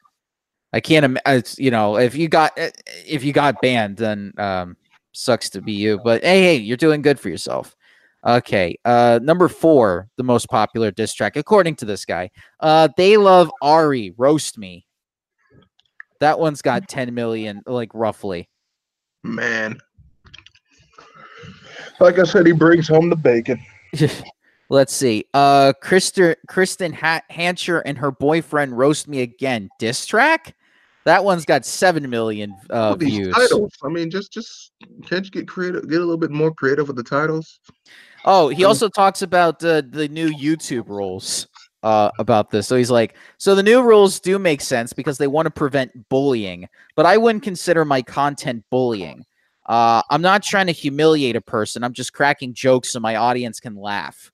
I 0.74 0.80
can't. 0.80 1.06
Im- 1.06 1.18
it's, 1.26 1.58
you 1.58 1.72
know, 1.72 1.98
if 1.98 2.16
you 2.16 2.28
got 2.28 2.54
eh, 2.58 2.72
if 3.06 3.24
you 3.24 3.34
got 3.34 3.62
banned, 3.62 3.98
then 3.98 4.34
um, 4.38 4.78
sucks 5.12 5.50
to 5.52 5.62
be 5.62 5.74
you. 5.74 6.00
But 6.04 6.24
hey, 6.24 6.42
hey, 6.42 6.56
you're 6.56 6.78
doing 6.78 7.02
good 7.02 7.20
for 7.20 7.30
yourself. 7.30 7.76
Okay, 8.26 8.78
uh, 8.84 9.20
number 9.22 9.48
four, 9.48 10.10
the 10.18 10.24
most 10.24 10.50
popular 10.50 10.92
diss 10.92 11.14
track, 11.14 11.36
according 11.36 11.76
to 11.78 11.86
this 11.86 12.04
guy. 12.04 12.30
Uh, 12.60 12.90
they 12.98 13.16
love 13.16 13.52
Ari, 13.62 14.14
roast 14.18 14.58
me. 14.58 14.86
That 16.20 16.40
one's 16.40 16.64
got 16.64 16.88
10 16.90 17.14
million, 17.14 17.62
like 17.68 17.92
roughly. 17.94 18.50
Man, 19.24 19.78
like 22.00 22.18
I 22.18 22.24
said, 22.24 22.48
he 22.48 22.54
brings 22.54 22.88
home 22.88 23.10
the 23.10 23.16
bacon. 23.16 23.64
Let's 24.70 24.94
see. 24.94 25.26
Uh, 25.34 25.74
Kristen 25.82 26.36
Kristen 26.48 26.92
ha- 26.94 27.22
Hancher 27.32 27.82
and 27.86 27.98
her 27.98 28.12
boyfriend 28.12 28.78
roast 28.78 29.08
me 29.08 29.22
again. 29.22 29.70
Diss 29.80 30.06
track. 30.06 30.56
That 31.06 31.24
one's 31.24 31.46
got 31.46 31.66
seven 31.66 32.10
million 32.10 32.54
uh, 32.70 32.96
views. 32.96 33.34
titles. 33.34 33.72
I 33.82 33.88
mean, 33.88 34.10
just 34.10 34.34
just 34.34 34.74
can't 35.06 35.24
you 35.24 35.32
get 35.32 35.48
creative? 35.48 35.88
Get 35.90 35.98
a 35.98 36.00
little 36.00 36.18
bit 36.18 36.32
more 36.32 36.54
creative 36.54 36.88
with 36.88 36.98
the 36.98 37.04
titles. 37.04 37.60
Oh, 38.26 38.50
he 38.50 38.66
Um, 38.66 38.70
also 38.70 38.90
talks 38.90 39.22
about 39.22 39.64
uh, 39.64 39.84
the 39.90 40.10
new 40.10 40.30
YouTube 40.30 40.90
rules 40.90 41.48
uh, 41.84 42.12
about 42.20 42.50
this. 42.50 42.68
So 42.68 42.76
he's 42.76 42.92
like, 42.92 43.16
so 43.38 43.56
the 43.56 43.64
new 43.64 43.82
rules 43.82 44.20
do 44.20 44.38
make 44.38 44.60
sense 44.60 44.92
because 44.92 45.18
they 45.18 45.28
want 45.28 45.46
to 45.46 45.52
prevent 45.52 46.10
bullying, 46.10 46.68
but 46.98 47.06
I 47.06 47.16
wouldn't 47.16 47.44
consider 47.44 47.86
my 47.86 48.02
content 48.02 48.66
bullying. 48.70 49.24
Uh, 49.68 50.02
I'm 50.10 50.22
not 50.22 50.44
trying 50.44 50.66
to 50.68 50.74
humiliate 50.74 51.38
a 51.38 51.42
person. 51.42 51.86
I'm 51.86 51.94
just 51.94 52.12
cracking 52.12 52.54
jokes 52.54 52.90
so 52.92 53.00
my 53.00 53.16
audience 53.16 53.62
can 53.62 53.76
laugh. 53.78 54.30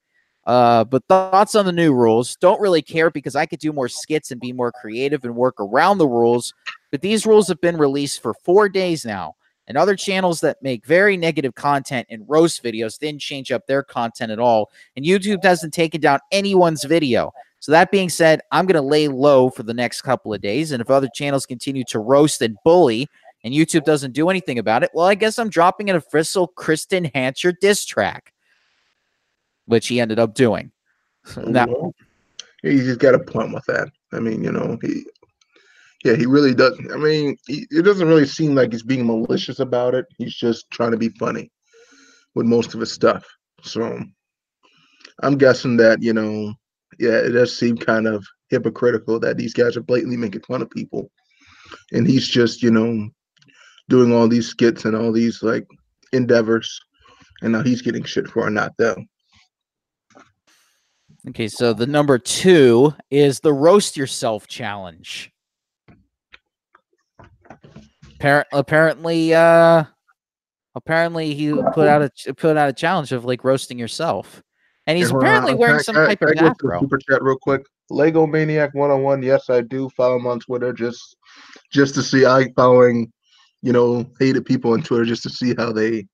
Uh, 0.45 0.83
but 0.83 1.03
thoughts 1.07 1.55
on 1.55 1.65
the 1.65 1.71
new 1.71 1.93
rules? 1.93 2.35
Don't 2.35 2.59
really 2.59 2.81
care 2.81 3.09
because 3.09 3.35
I 3.35 3.45
could 3.45 3.59
do 3.59 3.71
more 3.71 3.87
skits 3.87 4.31
and 4.31 4.41
be 4.41 4.51
more 4.51 4.71
creative 4.71 5.23
and 5.23 5.35
work 5.35 5.55
around 5.59 5.97
the 5.97 6.07
rules. 6.07 6.53
But 6.91 7.01
these 7.01 7.25
rules 7.25 7.47
have 7.47 7.61
been 7.61 7.77
released 7.77 8.21
for 8.21 8.33
four 8.43 8.67
days 8.67 9.05
now, 9.05 9.35
and 9.67 9.77
other 9.77 9.95
channels 9.95 10.41
that 10.41 10.61
make 10.61 10.85
very 10.85 11.15
negative 11.15 11.55
content 11.55 12.07
and 12.09 12.25
roast 12.27 12.63
videos 12.63 12.99
didn't 12.99 13.21
change 13.21 13.51
up 13.51 13.65
their 13.67 13.83
content 13.83 14.31
at 14.31 14.39
all. 14.39 14.69
And 14.95 15.05
YouTube 15.05 15.43
hasn't 15.43 15.73
taken 15.73 16.01
down 16.01 16.19
anyone's 16.31 16.83
video. 16.83 17.31
So 17.59 17.71
that 17.71 17.91
being 17.91 18.09
said, 18.09 18.41
I'm 18.51 18.65
going 18.65 18.75
to 18.75 18.81
lay 18.81 19.07
low 19.07 19.49
for 19.49 19.63
the 19.63 19.73
next 19.73 20.01
couple 20.01 20.33
of 20.33 20.41
days. 20.41 20.73
And 20.73 20.81
if 20.81 20.89
other 20.89 21.07
channels 21.15 21.45
continue 21.45 21.85
to 21.87 21.99
roast 21.99 22.41
and 22.41 22.57
bully, 22.65 23.07
and 23.45 23.53
YouTube 23.53 23.85
doesn't 23.85 24.11
do 24.11 24.29
anything 24.29 24.59
about 24.59 24.83
it, 24.83 24.91
well, 24.93 25.05
I 25.05 25.15
guess 25.15 25.39
I'm 25.39 25.49
dropping 25.49 25.89
an 25.89 25.95
official 25.95 26.47
Kristen 26.47 27.09
Hancher 27.15 27.53
diss 27.61 27.85
track 27.85 28.32
which 29.65 29.87
he 29.87 29.99
ended 29.99 30.19
up 30.19 30.33
doing. 30.33 30.71
now, 31.37 31.67
well, 31.67 31.95
he 32.61 32.77
just 32.77 32.99
got 32.99 33.15
a 33.15 33.19
point 33.19 33.53
with 33.53 33.65
that. 33.65 33.89
I 34.11 34.19
mean, 34.19 34.43
you 34.43 34.51
know, 34.51 34.77
he, 34.81 35.05
yeah, 36.03 36.15
he 36.15 36.25
really 36.25 36.53
does. 36.53 36.77
I 36.93 36.97
mean, 36.97 37.37
he, 37.47 37.65
it 37.71 37.83
doesn't 37.83 38.07
really 38.07 38.25
seem 38.25 38.55
like 38.55 38.71
he's 38.71 38.83
being 38.83 39.05
malicious 39.05 39.59
about 39.59 39.95
it. 39.95 40.05
He's 40.17 40.35
just 40.35 40.69
trying 40.71 40.91
to 40.91 40.97
be 40.97 41.09
funny 41.09 41.51
with 42.35 42.45
most 42.45 42.73
of 42.73 42.79
his 42.79 42.91
stuff. 42.91 43.25
So 43.61 44.03
I'm 45.21 45.37
guessing 45.37 45.77
that, 45.77 46.01
you 46.01 46.13
know, 46.13 46.53
yeah, 46.99 47.17
it 47.17 47.29
does 47.29 47.57
seem 47.57 47.77
kind 47.77 48.07
of 48.07 48.25
hypocritical 48.49 49.19
that 49.19 49.37
these 49.37 49.53
guys 49.53 49.77
are 49.77 49.83
blatantly 49.83 50.17
making 50.17 50.41
fun 50.41 50.61
of 50.61 50.69
people. 50.69 51.09
And 51.91 52.05
he's 52.05 52.27
just, 52.27 52.61
you 52.61 52.71
know, 52.71 53.09
doing 53.89 54.13
all 54.13 54.27
these 54.27 54.47
skits 54.47 54.85
and 54.85 54.95
all 54.95 55.11
these 55.11 55.41
like 55.41 55.65
endeavors. 56.11 56.79
And 57.41 57.51
now 57.51 57.63
he's 57.63 57.81
getting 57.81 58.03
shit 58.03 58.27
for 58.27 58.47
it, 58.47 58.51
not 58.51 58.77
them. 58.77 59.07
Okay, 61.29 61.47
so 61.47 61.73
the 61.73 61.87
number 61.87 62.17
two 62.17 62.93
is 63.09 63.39
the 63.39 63.53
roast 63.53 63.95
yourself 63.95 64.47
challenge. 64.47 65.31
Appar- 68.19 68.45
apparently, 68.51 69.33
uh, 69.33 69.85
apparently 70.75 71.33
he 71.33 71.53
put 71.73 71.87
out 71.87 72.01
a 72.01 72.33
put 72.33 72.57
out 72.57 72.69
a 72.69 72.73
challenge 72.73 73.11
of 73.13 73.23
like 73.23 73.43
roasting 73.43 73.79
yourself, 73.79 74.43
and 74.85 74.97
he's 74.97 75.11
apparently 75.11 75.53
wearing 75.53 75.79
some 75.79 75.95
type 75.95 76.21
of 76.21 76.33
afro. 76.37 76.81
Super 76.81 76.97
chat 76.97 77.21
real 77.23 77.37
quick. 77.37 77.63
Lego 77.89 78.25
Maniac 78.25 78.73
one 78.73 78.91
on 78.91 79.03
one. 79.03 79.23
Yes, 79.23 79.49
I 79.49 79.61
do 79.61 79.89
follow 79.89 80.17
him 80.17 80.27
on 80.27 80.39
Twitter 80.41 80.73
just 80.73 81.15
just 81.71 81.95
to 81.95 82.01
see. 82.01 82.25
I 82.25 82.47
following, 82.55 83.11
you 83.61 83.71
know, 83.71 84.05
hated 84.19 84.45
people 84.45 84.73
on 84.73 84.81
Twitter 84.83 85.05
just 85.05 85.23
to 85.23 85.29
see 85.29 85.53
how 85.57 85.71
they, 85.71 86.05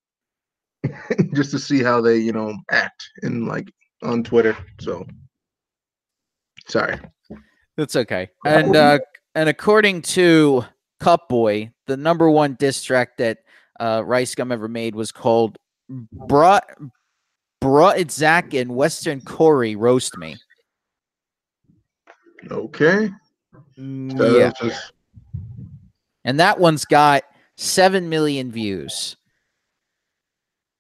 just 1.34 1.52
to 1.52 1.60
see 1.60 1.82
how 1.82 2.00
they, 2.00 2.18
you 2.18 2.32
know, 2.32 2.56
act 2.72 3.10
and 3.24 3.48
like 3.48 3.72
on 4.04 4.24
Twitter. 4.24 4.58
So 4.80 5.06
sorry. 6.68 6.98
That's 7.78 7.96
okay. 7.96 8.30
And 8.46 8.76
uh 8.76 9.00
and 9.36 9.50
according 9.50 10.02
to 10.04 10.66
Cup 11.00 11.30
Boy, 11.30 11.72
the 11.88 11.98
number 11.98 12.30
one 12.30 12.56
diss 12.60 12.84
track 12.84 13.18
that 13.18 13.40
uh 13.80 14.04
Rice 14.06 14.36
Gum 14.36 14.52
ever 14.52 14.68
made 14.68 14.96
was 14.96 15.12
called 15.12 15.58
Brought 15.90 16.70
Brought 17.62 17.98
It 17.98 18.12
Zach 18.12 18.54
and 18.54 18.76
Weston 18.76 19.22
Koury 19.22 19.76
Roast 19.78 20.18
Me. 20.18 20.38
Okay. 22.50 23.10
Mm, 23.78 24.40
yeah. 24.40 24.52
Just... 24.62 24.94
And 26.24 26.40
that 26.40 26.60
one's 26.60 26.86
got 26.86 27.24
seven 27.58 28.10
million 28.10 28.52
views. 28.52 29.18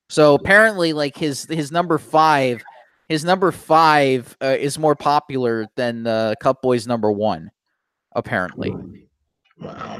So 0.10 0.34
apparently, 0.34 0.94
like 0.94 1.16
his 1.16 1.46
his 1.46 1.72
number 1.72 1.98
five 1.98 2.64
his 3.10 3.26
number 3.26 3.51
five 3.51 4.38
uh, 4.41 4.55
is 4.57 4.78
more 4.78 4.95
popular 4.95 5.68
than 5.76 6.03
the 6.03 6.36
Cup 6.39 6.62
Boys 6.62 6.88
number 6.88 7.12
one, 7.12 7.49
apparently. 8.16 8.74
Wow. 9.60 9.99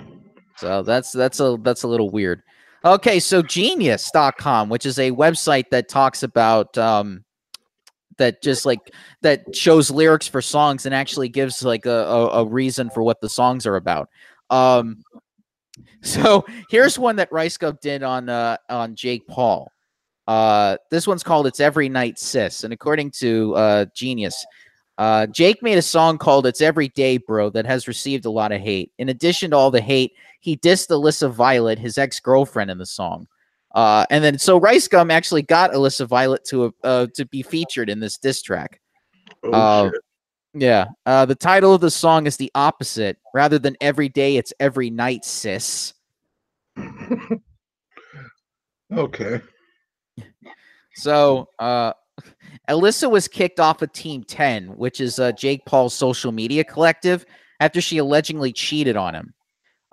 So 0.57 0.84
that's 0.84 1.12
that's 1.12 1.39
a 1.39 1.57
that's 1.62 1.84
a 1.84 1.88
little 1.88 2.12
weird. 2.12 2.43
Okay, 2.86 3.20
so 3.20 3.41
genius.com, 3.41 4.70
which 4.70 4.86
is 4.86 4.99
a 4.99 5.12
website 5.12 5.66
that 5.72 5.89
talks 5.89 6.22
about 6.22 6.78
um 6.78 7.26
that 8.18 8.43
just 8.43 8.66
like 8.66 8.80
that 9.22 9.55
shows 9.55 9.89
lyrics 9.89 10.28
for 10.28 10.41
songs 10.41 10.86
and 10.86 10.93
actually 10.93 11.30
gives 11.30 11.64
like 11.64 11.86
a, 11.86 11.89
a, 11.89 12.28
a 12.41 12.45
reason 12.45 12.89
for 12.89 13.01
what 13.01 13.22
the 13.22 13.30
songs 13.30 13.66
are 13.66 13.76
about. 13.76 14.10
Um 14.51 15.03
so 16.01 16.45
here's 16.70 16.99
one 16.99 17.16
that 17.16 17.32
Rice 17.32 17.57
did 17.82 18.03
on 18.03 18.30
uh 18.30 18.57
on 18.70 18.95
Jake 18.95 19.28
Paul. 19.28 19.72
Uh, 20.30 20.78
this 20.92 21.08
one's 21.08 21.24
called 21.24 21.48
"It's 21.48 21.60
Every 21.60 21.90
Night, 21.90 22.20
Sis," 22.20 22.64
and 22.64 22.72
according 22.72 23.10
to 23.14 23.56
uh, 23.56 23.86
Genius, 23.96 24.46
uh, 25.00 25.26
Jake 25.26 25.64
made 25.64 25.80
a 25.80 25.82
song 25.82 26.20
called 26.20 26.46
"It's 26.46 26.62
Every 26.62 26.90
Day, 26.90 27.18
Bro" 27.18 27.50
that 27.50 27.66
has 27.66 27.88
received 27.88 28.26
a 28.26 28.30
lot 28.30 28.52
of 28.52 28.62
hate. 28.62 28.92
In 29.00 29.10
addition 29.10 29.50
to 29.50 29.58
all 29.58 29.72
the 29.72 29.82
hate, 29.82 30.14
he 30.40 30.56
dissed 30.56 30.90
Alyssa 30.90 31.32
Violet, 31.32 31.80
his 31.80 31.98
ex 31.98 32.20
girlfriend, 32.20 32.70
in 32.70 32.78
the 32.78 32.86
song. 32.86 33.28
Uh, 33.74 34.06
and 34.12 34.24
then 34.24 34.38
so 34.38 34.60
Rice 34.60 34.88
Gum 34.88 35.10
actually 35.10 35.42
got 35.42 35.72
Alyssa 35.72 36.06
Violet 36.06 36.46
to 36.46 36.76
uh, 36.84 37.08
to 37.16 37.26
be 37.26 37.42
featured 37.42 37.90
in 37.90 38.00
this 38.00 38.20
diss 38.20 38.44
track. 38.44 38.80
Oh, 39.44 39.52
uh, 39.52 39.92
yeah. 40.54 40.86
Uh, 41.08 41.26
the 41.26 41.34
title 41.34 41.74
of 41.74 41.82
the 41.82 41.90
song 41.90 42.28
is 42.28 42.38
the 42.38 42.52
opposite. 42.54 43.18
Rather 43.34 43.58
than 43.58 43.76
every 43.82 44.10
day, 44.10 44.38
it's 44.38 44.54
every 44.60 44.92
night, 44.92 45.26
sis. 45.26 45.96
okay. 48.94 49.42
So, 50.96 51.48
uh, 51.60 51.94
Alyssa 52.70 53.10
was 53.10 53.28
kicked 53.28 53.60
off 53.60 53.82
of 53.82 53.92
Team 53.94 54.24
10, 54.24 54.78
which 54.78 55.00
is 55.02 55.20
uh, 55.20 55.32
Jake 55.32 55.66
Paul's 55.66 55.94
social 55.94 56.32
media 56.32 56.64
collective, 56.64 57.26
after 57.60 57.82
she 57.82 57.98
allegedly 57.98 58.54
cheated 58.54 58.96
on 58.96 59.16
him. 59.16 59.34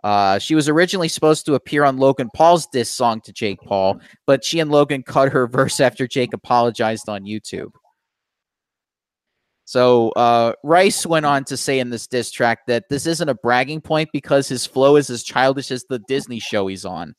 Uh, 0.04 0.38
she 0.38 0.54
was 0.54 0.68
originally 0.68 1.08
supposed 1.08 1.46
to 1.46 1.54
appear 1.54 1.84
on 1.84 1.96
Logan 1.96 2.30
Paul's 2.34 2.66
diss 2.66 2.90
song 2.90 3.20
to 3.22 3.32
Jake 3.32 3.60
Paul, 3.62 4.00
but 4.26 4.44
she 4.44 4.60
and 4.60 4.70
Logan 4.70 5.02
cut 5.02 5.32
her 5.32 5.46
verse 5.48 5.80
after 5.80 6.06
Jake 6.06 6.32
apologized 6.32 7.08
on 7.08 7.24
YouTube. 7.24 7.72
So 9.64 10.10
uh, 10.10 10.52
Rice 10.62 11.04
went 11.04 11.26
on 11.26 11.42
to 11.44 11.56
say 11.56 11.80
in 11.80 11.90
this 11.90 12.06
diss 12.06 12.30
track 12.30 12.66
that 12.68 12.84
this 12.88 13.04
isn't 13.04 13.28
a 13.28 13.34
bragging 13.34 13.80
point 13.80 14.10
because 14.12 14.46
his 14.46 14.64
flow 14.64 14.94
is 14.94 15.10
as 15.10 15.24
childish 15.24 15.72
as 15.72 15.84
the 15.88 15.98
Disney 15.98 16.38
show 16.38 16.68
he's 16.68 16.84
on. 16.84 17.16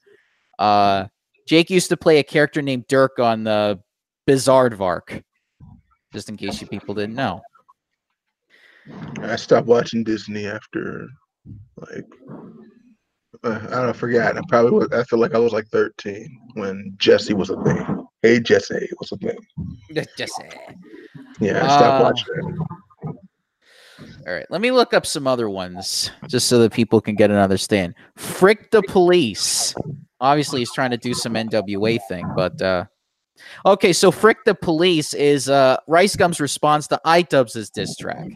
Uh, 0.58 1.08
Jake 1.48 1.70
used 1.70 1.90
to 1.90 1.98
play 1.98 2.20
a 2.20 2.24
character 2.24 2.62
named 2.62 2.86
Dirk 2.88 3.20
on 3.20 3.44
the 3.44 3.80
Bizaardvark. 4.28 5.24
Just 6.14 6.30
in 6.30 6.38
case 6.38 6.62
you 6.62 6.68
people 6.68 6.94
didn't 6.94 7.16
know. 7.16 7.42
I 9.22 9.36
stopped 9.36 9.68
watching 9.68 10.04
Disney 10.04 10.46
after 10.46 11.08
like 11.78 12.06
uh, 13.44 13.60
I 13.64 13.70
don't 13.70 13.88
know, 13.88 13.94
forget. 13.94 14.38
I 14.38 14.42
probably 14.48 14.72
was, 14.72 14.92
I 14.92 15.04
feel 15.04 15.20
like 15.20 15.36
I 15.36 15.40
was 15.40 15.54
like 15.54 15.68
13 15.68 16.40
when 16.54 16.94
Jessie 16.98 17.34
was 17.34 17.50
a 17.50 17.62
thing. 17.64 18.06
Hey 18.22 18.40
Jessie 18.40 18.90
was 19.00 19.12
a 19.12 19.18
thing. 19.18 19.38
Jessie. 20.18 20.44
Yeah, 21.40 21.64
I 21.64 21.68
stopped 21.68 22.02
uh, 22.02 22.04
watching 22.04 22.26
it. 22.38 22.68
All 24.28 24.34
right, 24.34 24.46
let 24.50 24.62
me 24.62 24.72
look 24.72 24.94
up 24.94 25.06
some 25.06 25.28
other 25.28 25.50
ones 25.50 26.12
just 26.28 26.48
so 26.48 26.60
that 26.60 26.74
people 26.74 27.00
can 27.00 27.16
get 27.16 27.32
an 27.32 27.38
understand. 27.38 27.96
Frick 28.16 28.72
the 28.72 28.84
police. 28.84 29.74
Obviously, 30.20 30.62
he's 30.62 30.74
trying 30.74 30.92
to 30.92 30.98
do 30.98 31.14
some 31.14 31.34
NWA 31.34 32.00
thing, 32.08 32.28
but 32.36 32.62
uh, 32.62 32.86
okay. 33.66 33.94
So, 33.94 34.12
frick 34.12 34.38
the 34.46 34.56
police 34.56 35.14
is 35.14 35.50
uh, 35.50 35.78
Rice 35.88 36.16
Gum's 36.16 36.40
response 36.40 36.88
to 36.88 37.00
iDubbbz' 37.06 37.72
diss 37.72 37.96
track. 37.96 38.28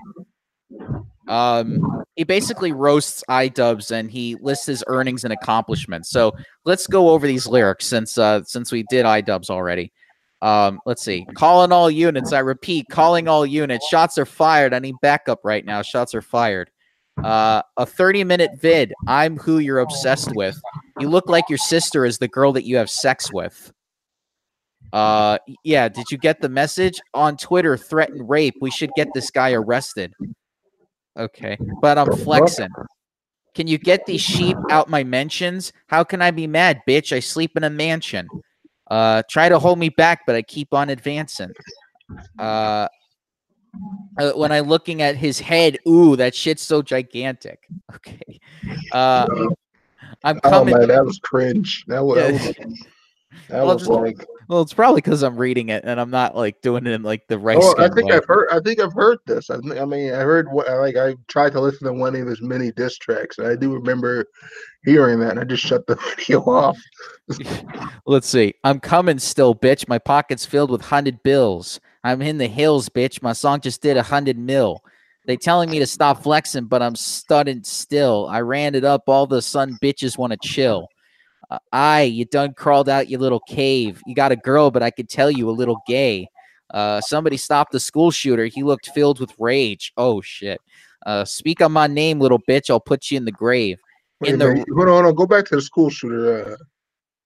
Um, 1.28 2.04
he 2.16 2.26
basically 2.26 2.72
roasts 2.72 3.24
iDubbbz 3.30 3.92
and 3.92 4.12
he 4.12 4.36
lists 4.42 4.66
his 4.66 4.84
earnings 4.88 5.24
and 5.24 5.32
accomplishments. 5.32 6.10
So 6.10 6.34
let's 6.66 6.88
go 6.88 7.10
over 7.10 7.26
these 7.26 7.48
lyrics 7.48 7.88
since 7.88 8.18
uh, 8.18 8.44
since 8.44 8.72
we 8.72 8.84
did 8.90 9.06
iDubbbz 9.06 9.50
already. 9.50 9.94
Um, 10.42 10.80
let's 10.86 11.04
see. 11.04 11.26
Calling 11.36 11.72
all 11.72 11.90
units. 11.90 12.34
I 12.34 12.40
repeat, 12.40 12.88
calling 12.90 13.28
all 13.28 13.46
units. 13.46 13.88
Shots 13.88 14.18
are 14.18 14.26
fired. 14.26 14.74
I 14.74 14.80
need 14.80 14.96
backup 15.02 15.40
right 15.44 15.64
now. 15.64 15.82
Shots 15.84 16.14
are 16.16 16.22
fired. 16.22 16.70
Uh, 17.24 17.62
a 17.78 17.86
30 17.86 18.24
minute 18.24 18.52
vid. 18.60 18.94
I'm 19.08 19.38
who 19.38 19.60
you're 19.60 19.80
obsessed 19.80 20.34
with. 20.36 20.60
You 21.00 21.10
look 21.10 21.28
like 21.30 21.46
your 21.50 21.58
sister 21.58 22.06
is 22.06 22.18
the 22.18 22.28
girl 22.28 22.52
that 22.54 22.66
you 22.66 22.78
have 22.78 22.90
sex 22.90 23.32
with. 23.32 23.72
Uh, 24.94 25.38
yeah. 25.64 25.88
Did 25.88 26.06
you 26.12 26.18
get 26.18 26.42
the 26.42 26.50
message 26.50 27.00
on 27.14 27.38
Twitter? 27.38 27.78
Threatened 27.78 28.30
rape. 28.30 28.56
We 28.62 28.72
should 28.72 28.92
get 28.96 29.08
this 29.14 29.30
guy 29.32 29.54
arrested. 29.54 30.14
Okay, 31.18 31.58
but 31.82 31.98
I'm 31.98 32.12
flexing. 32.18 32.70
Can 33.54 33.68
you 33.68 33.78
get 33.78 34.06
these 34.06 34.22
sheep 34.22 34.56
out 34.70 34.90
my 34.90 35.04
mentions? 35.04 35.74
How 35.88 36.04
can 36.04 36.22
I 36.22 36.32
be 36.32 36.48
mad, 36.48 36.82
bitch? 36.88 37.12
I 37.12 37.20
sleep 37.20 37.52
in 37.58 37.66
a 37.66 37.70
mansion. 37.70 38.28
Uh, 38.90 39.24
try 39.30 39.50
to 39.50 39.60
hold 39.60 39.78
me 39.78 39.90
back, 39.90 40.22
but 40.26 40.36
I 40.36 40.42
keep 40.42 40.74
on 40.74 40.90
advancing. 40.90 41.52
Uh, 42.40 42.88
uh, 44.18 44.32
when 44.34 44.52
I'm 44.52 44.68
looking 44.68 45.02
at 45.02 45.16
his 45.16 45.40
head, 45.40 45.78
ooh, 45.88 46.16
that 46.16 46.36
shit's 46.36 46.62
so 46.64 46.82
gigantic. 46.82 47.68
Okay. 47.96 48.40
Uh, 48.94 49.28
I'm 50.24 50.40
Oh 50.44 50.50
coming. 50.50 50.78
man, 50.78 50.88
that 50.88 51.06
was 51.06 51.20
cringe. 51.20 51.84
That 51.88 52.04
was, 52.04 52.18
that 52.18 52.32
was, 52.34 52.78
that 53.50 53.66
was 53.66 53.78
just- 53.82 53.90
like. 53.90 54.26
Well, 54.48 54.62
it's 54.62 54.74
probably 54.74 55.00
because 55.00 55.24
I'm 55.24 55.38
reading 55.38 55.70
it 55.70 55.86
and 55.86 55.98
I'm 55.98 56.10
not 56.10 56.36
like 56.36 56.62
doing 56.62 56.86
it 56.86 56.92
in 56.92 57.04
like 57.04 57.26
the 57.30 57.38
right. 57.38 57.58
Oh, 57.60 57.74
I 57.78 57.88
think 57.88 58.10
way. 58.10 58.18
I've 58.18 58.26
heard. 58.26 58.50
I 58.52 58.60
think 58.60 58.82
I've 58.82 58.92
heard 58.92 59.20
this. 59.26 59.50
I, 59.50 59.56
I 59.56 59.86
mean, 59.86 60.12
I 60.14 60.18
heard 60.18 60.52
what. 60.52 60.68
Like, 60.70 60.98
I 60.98 61.16
tried 61.30 61.54
to 61.54 61.62
listen 61.62 61.88
to 61.88 61.94
one 61.94 62.16
of 62.18 62.28
his 62.28 62.42
many 62.42 62.70
diss 62.74 62.98
tracks, 62.98 63.38
and 63.38 63.48
I 63.48 63.56
do 63.56 63.74
remember 63.74 64.26
hearing 64.84 65.20
that, 65.22 65.32
and 65.32 65.40
I 65.40 65.46
just 65.46 65.64
shut 65.64 65.88
the 65.88 65.96
video 66.18 66.42
off. 66.42 66.78
Let's 68.06 68.28
see. 68.28 68.54
I'm 68.66 68.82
coming 68.82 69.20
still, 69.20 69.56
bitch. 69.56 69.88
My 69.88 70.00
pocket's 70.00 70.46
filled 70.46 70.70
with 70.72 70.82
hundred 70.82 71.24
bills. 71.24 71.80
I'm 72.04 72.22
in 72.22 72.38
the 72.38 72.48
hills, 72.48 72.90
bitch. 72.90 73.22
My 73.22 73.34
song 73.34 73.62
just 73.62 73.82
did 73.82 73.98
a 73.98 74.04
hundred 74.04 74.38
mil. 74.38 74.82
They 75.28 75.38
telling 75.38 75.70
me 75.70 75.80
to 75.80 75.88
stop 75.88 76.24
flexing, 76.24 76.66
but 76.66 76.82
I'm 76.82 76.96
studding 76.96 77.64
still. 77.64 78.28
I 78.30 78.42
ran 78.42 78.74
it 78.74 78.84
up. 78.84 79.04
All 79.08 79.28
the 79.28 79.42
sun 79.42 79.78
bitches 79.82 80.18
want 80.18 80.34
to 80.34 80.48
chill. 80.48 80.88
Uh, 81.50 81.60
I, 81.72 82.04
you 82.04 82.26
done 82.26 82.54
crawled 82.54 82.90
out 82.90 83.10
your 83.10 83.20
little 83.20 83.42
cave. 83.42 84.02
You 84.08 84.16
got 84.16 84.32
a 84.32 84.36
girl, 84.36 84.72
but 84.72 84.82
I 84.82 84.90
could 84.90 85.10
tell 85.10 85.30
you 85.30 85.50
a 85.50 85.52
little 85.52 85.78
gay. 85.88 86.28
Uh, 86.74 87.02
somebody 87.02 87.38
stopped 87.38 87.72
the 87.72 87.80
school 87.80 88.10
shooter. 88.10 88.46
He 88.46 88.64
looked 88.64 88.90
filled 88.96 89.20
with 89.20 89.34
rage. 89.38 89.94
Oh 89.98 90.22
shit. 90.22 90.60
Uh, 91.06 91.26
speak 91.26 91.62
on 91.62 91.72
my 91.72 91.88
name, 91.88 92.20
little 92.20 92.40
bitch. 92.40 92.70
I'll 92.70 92.80
put 92.80 93.12
you 93.12 93.18
in 93.18 93.26
the 93.26 93.32
grave. 93.32 93.78
Wait, 94.20 94.34
In 94.34 94.40
the- 94.40 94.48
hold 94.48 94.88
on, 94.88 94.88
hold 94.88 95.06
on. 95.06 95.16
Go 95.16 95.28
back 95.28 95.46
to 95.46 95.56
the 95.56 95.62
school 95.62 95.90
shooter. 95.90 96.58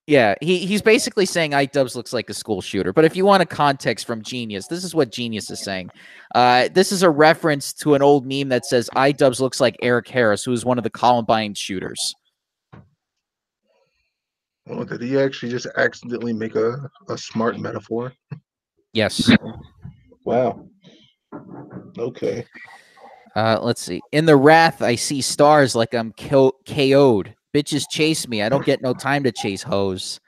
Yeah, 0.07 0.35
he 0.39 0.59
he's 0.59 0.83
basically 0.83 1.25
saying 1.25 1.51
iDubbbz 1.51 1.95
looks 1.95 2.13
like 2.13 2.29
a 2.29 2.33
school 2.33 2.61
shooter. 2.61 2.93
But 2.93 3.05
if 3.05 3.15
you 3.15 3.25
want 3.25 3.41
a 3.41 3.45
context 3.45 4.05
from 4.05 4.21
Genius, 4.21 4.67
this 4.67 4.83
is 4.83 4.93
what 4.93 5.11
Genius 5.11 5.49
is 5.49 5.63
saying. 5.63 5.89
Uh, 6.35 6.69
this 6.71 6.91
is 6.91 7.01
a 7.01 7.09
reference 7.09 7.73
to 7.73 7.95
an 7.95 8.03
old 8.03 8.25
meme 8.25 8.49
that 8.49 8.65
says 8.65 8.87
iDubbbz 8.95 9.39
looks 9.39 9.59
like 9.59 9.75
Eric 9.81 10.07
Harris, 10.07 10.43
who 10.43 10.51
was 10.51 10.63
one 10.63 10.77
of 10.77 10.83
the 10.83 10.91
Columbine 10.91 11.55
shooters. 11.55 12.13
oh, 14.69 14.83
did 14.83 15.01
he 15.01 15.17
actually 15.17 15.51
just 15.51 15.67
accidentally 15.75 16.33
make 16.33 16.55
a, 16.55 16.89
a 17.09 17.17
smart 17.17 17.57
metaphor? 17.59 18.13
Yes. 18.93 19.31
Wow. 20.23 20.67
Okay. 21.97 22.45
Uh, 23.35 23.59
let's 23.61 23.81
see. 23.81 24.01
In 24.11 24.25
the 24.25 24.35
wrath, 24.35 24.81
I 24.81 24.95
see 24.95 25.21
stars 25.21 25.75
like 25.75 25.93
I'm 25.93 26.13
ko- 26.13 26.55
KO'd. 26.65 27.34
Bitches 27.55 27.85
chase 27.89 28.27
me. 28.27 28.41
I 28.41 28.49
don't 28.49 28.65
get 28.65 28.81
no 28.81 28.93
time 28.93 29.23
to 29.23 29.31
chase 29.31 29.63
hoes. 29.63 30.19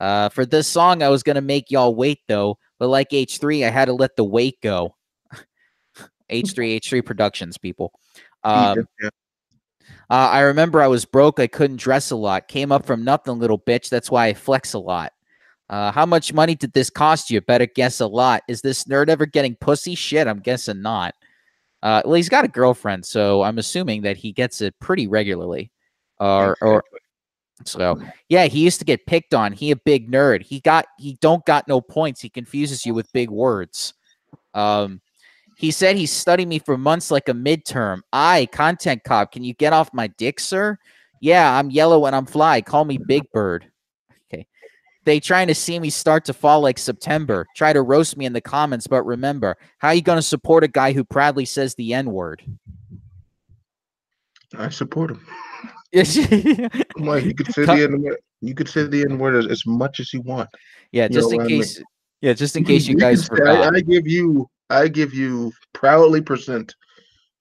Uh, 0.00 0.30
for 0.30 0.46
this 0.46 0.66
song, 0.66 1.02
I 1.02 1.10
was 1.10 1.22
gonna 1.22 1.42
make 1.42 1.70
y'all 1.70 1.94
wait 1.94 2.20
though, 2.28 2.56
but 2.78 2.88
like 2.88 3.10
H3, 3.10 3.66
I 3.66 3.70
had 3.70 3.84
to 3.84 3.92
let 3.92 4.16
the 4.16 4.24
weight 4.24 4.58
go. 4.62 4.96
H3 6.30 6.80
H3 6.80 7.04
Productions, 7.04 7.58
people. 7.58 7.92
Um, 8.44 8.88
yeah. 9.00 9.10
Uh, 10.10 10.28
I 10.32 10.40
remember 10.40 10.82
I 10.82 10.88
was 10.88 11.04
broke. 11.04 11.38
I 11.38 11.46
couldn't 11.46 11.76
dress 11.76 12.10
a 12.10 12.16
lot. 12.16 12.48
Came 12.48 12.72
up 12.72 12.84
from 12.84 13.04
nothing, 13.04 13.38
little 13.38 13.60
bitch. 13.60 13.88
That's 13.88 14.10
why 14.10 14.26
I 14.26 14.34
flex 14.34 14.72
a 14.72 14.80
lot. 14.80 15.12
Uh, 15.68 15.92
how 15.92 16.04
much 16.04 16.32
money 16.32 16.56
did 16.56 16.72
this 16.72 16.90
cost 16.90 17.30
you? 17.30 17.40
Better 17.40 17.66
guess 17.66 18.00
a 18.00 18.06
lot. 18.08 18.42
Is 18.48 18.60
this 18.60 18.82
nerd 18.82 19.10
ever 19.10 19.26
getting 19.26 19.54
pussy? 19.54 19.94
Shit, 19.94 20.26
I'm 20.26 20.40
guessing 20.40 20.82
not. 20.82 21.14
Uh, 21.84 22.02
well, 22.04 22.14
he's 22.14 22.28
got 22.28 22.44
a 22.44 22.48
girlfriend, 22.48 23.06
so 23.06 23.42
I'm 23.42 23.58
assuming 23.58 24.02
that 24.02 24.16
he 24.16 24.32
gets 24.32 24.60
it 24.60 24.74
pretty 24.80 25.06
regularly. 25.06 25.70
Or, 26.18 26.56
or 26.60 26.84
so 27.64 28.00
yeah, 28.28 28.46
he 28.46 28.60
used 28.60 28.78
to 28.80 28.84
get 28.84 29.06
picked 29.06 29.34
on. 29.34 29.52
He 29.52 29.70
a 29.70 29.76
big 29.76 30.10
nerd. 30.10 30.42
He 30.42 30.60
got 30.60 30.86
he 30.98 31.16
don't 31.20 31.44
got 31.44 31.68
no 31.68 31.80
points. 31.80 32.20
He 32.20 32.28
confuses 32.28 32.86
you 32.86 32.94
with 32.94 33.12
big 33.12 33.30
words. 33.30 33.94
Um, 34.54 35.00
he 35.56 35.70
said 35.70 35.96
he 35.96 36.06
studied 36.06 36.48
me 36.48 36.58
for 36.58 36.76
months 36.76 37.10
like 37.10 37.28
a 37.28 37.34
midterm. 37.34 38.00
I, 38.12 38.46
content 38.46 39.04
cop, 39.04 39.32
can 39.32 39.44
you 39.44 39.54
get 39.54 39.72
off 39.72 39.92
my 39.92 40.08
dick, 40.08 40.40
sir? 40.40 40.78
Yeah, 41.20 41.56
I'm 41.56 41.70
yellow 41.70 42.06
and 42.06 42.16
I'm 42.16 42.26
fly. 42.26 42.60
Call 42.62 42.84
me 42.84 42.98
Big 42.98 43.30
Bird. 43.32 43.66
Okay. 44.26 44.46
They 45.04 45.20
trying 45.20 45.46
to 45.48 45.54
see 45.54 45.78
me 45.78 45.90
start 45.90 46.24
to 46.24 46.32
fall 46.32 46.60
like 46.60 46.78
September. 46.78 47.46
Try 47.54 47.72
to 47.72 47.82
roast 47.82 48.16
me 48.16 48.24
in 48.24 48.32
the 48.32 48.40
comments, 48.40 48.86
but 48.86 49.04
remember, 49.04 49.56
how 49.78 49.90
you 49.90 50.02
gonna 50.02 50.22
support 50.22 50.64
a 50.64 50.68
guy 50.68 50.92
who 50.92 51.04
proudly 51.04 51.44
says 51.44 51.74
the 51.74 51.94
N-word? 51.94 52.42
I 54.58 54.68
support 54.68 55.12
him. 55.12 55.24
Yeah, 55.92 56.68
Come 56.96 57.08
on, 57.08 57.24
you 57.24 57.34
could 57.34 57.46
say 57.54 57.64
the 57.64 57.84
N 57.84 58.02
word. 58.02 58.16
You 58.40 58.54
could 58.54 58.68
say 58.68 58.86
the 58.86 59.02
N 59.02 59.18
word 59.18 59.50
as, 59.50 59.66
much 59.66 60.00
as 60.00 60.12
you 60.12 60.20
want. 60.22 60.48
Yeah, 60.90 61.08
just 61.08 61.30
know 61.30 61.32
in 61.32 61.36
what 61.38 61.44
I 61.44 61.48
mean? 61.48 61.60
case. 61.62 61.82
Yeah, 62.20 62.32
just 62.32 62.56
in 62.56 62.64
case 62.64 62.86
you 62.86 62.94
can 62.94 63.00
guys 63.00 63.26
forgot. 63.26 63.72
I, 63.74 63.76
I 63.76 63.80
give 63.80 64.06
you. 64.06 64.48
I 64.70 64.88
give 64.88 65.12
you 65.12 65.52
proudly 65.74 66.22
present 66.22 66.74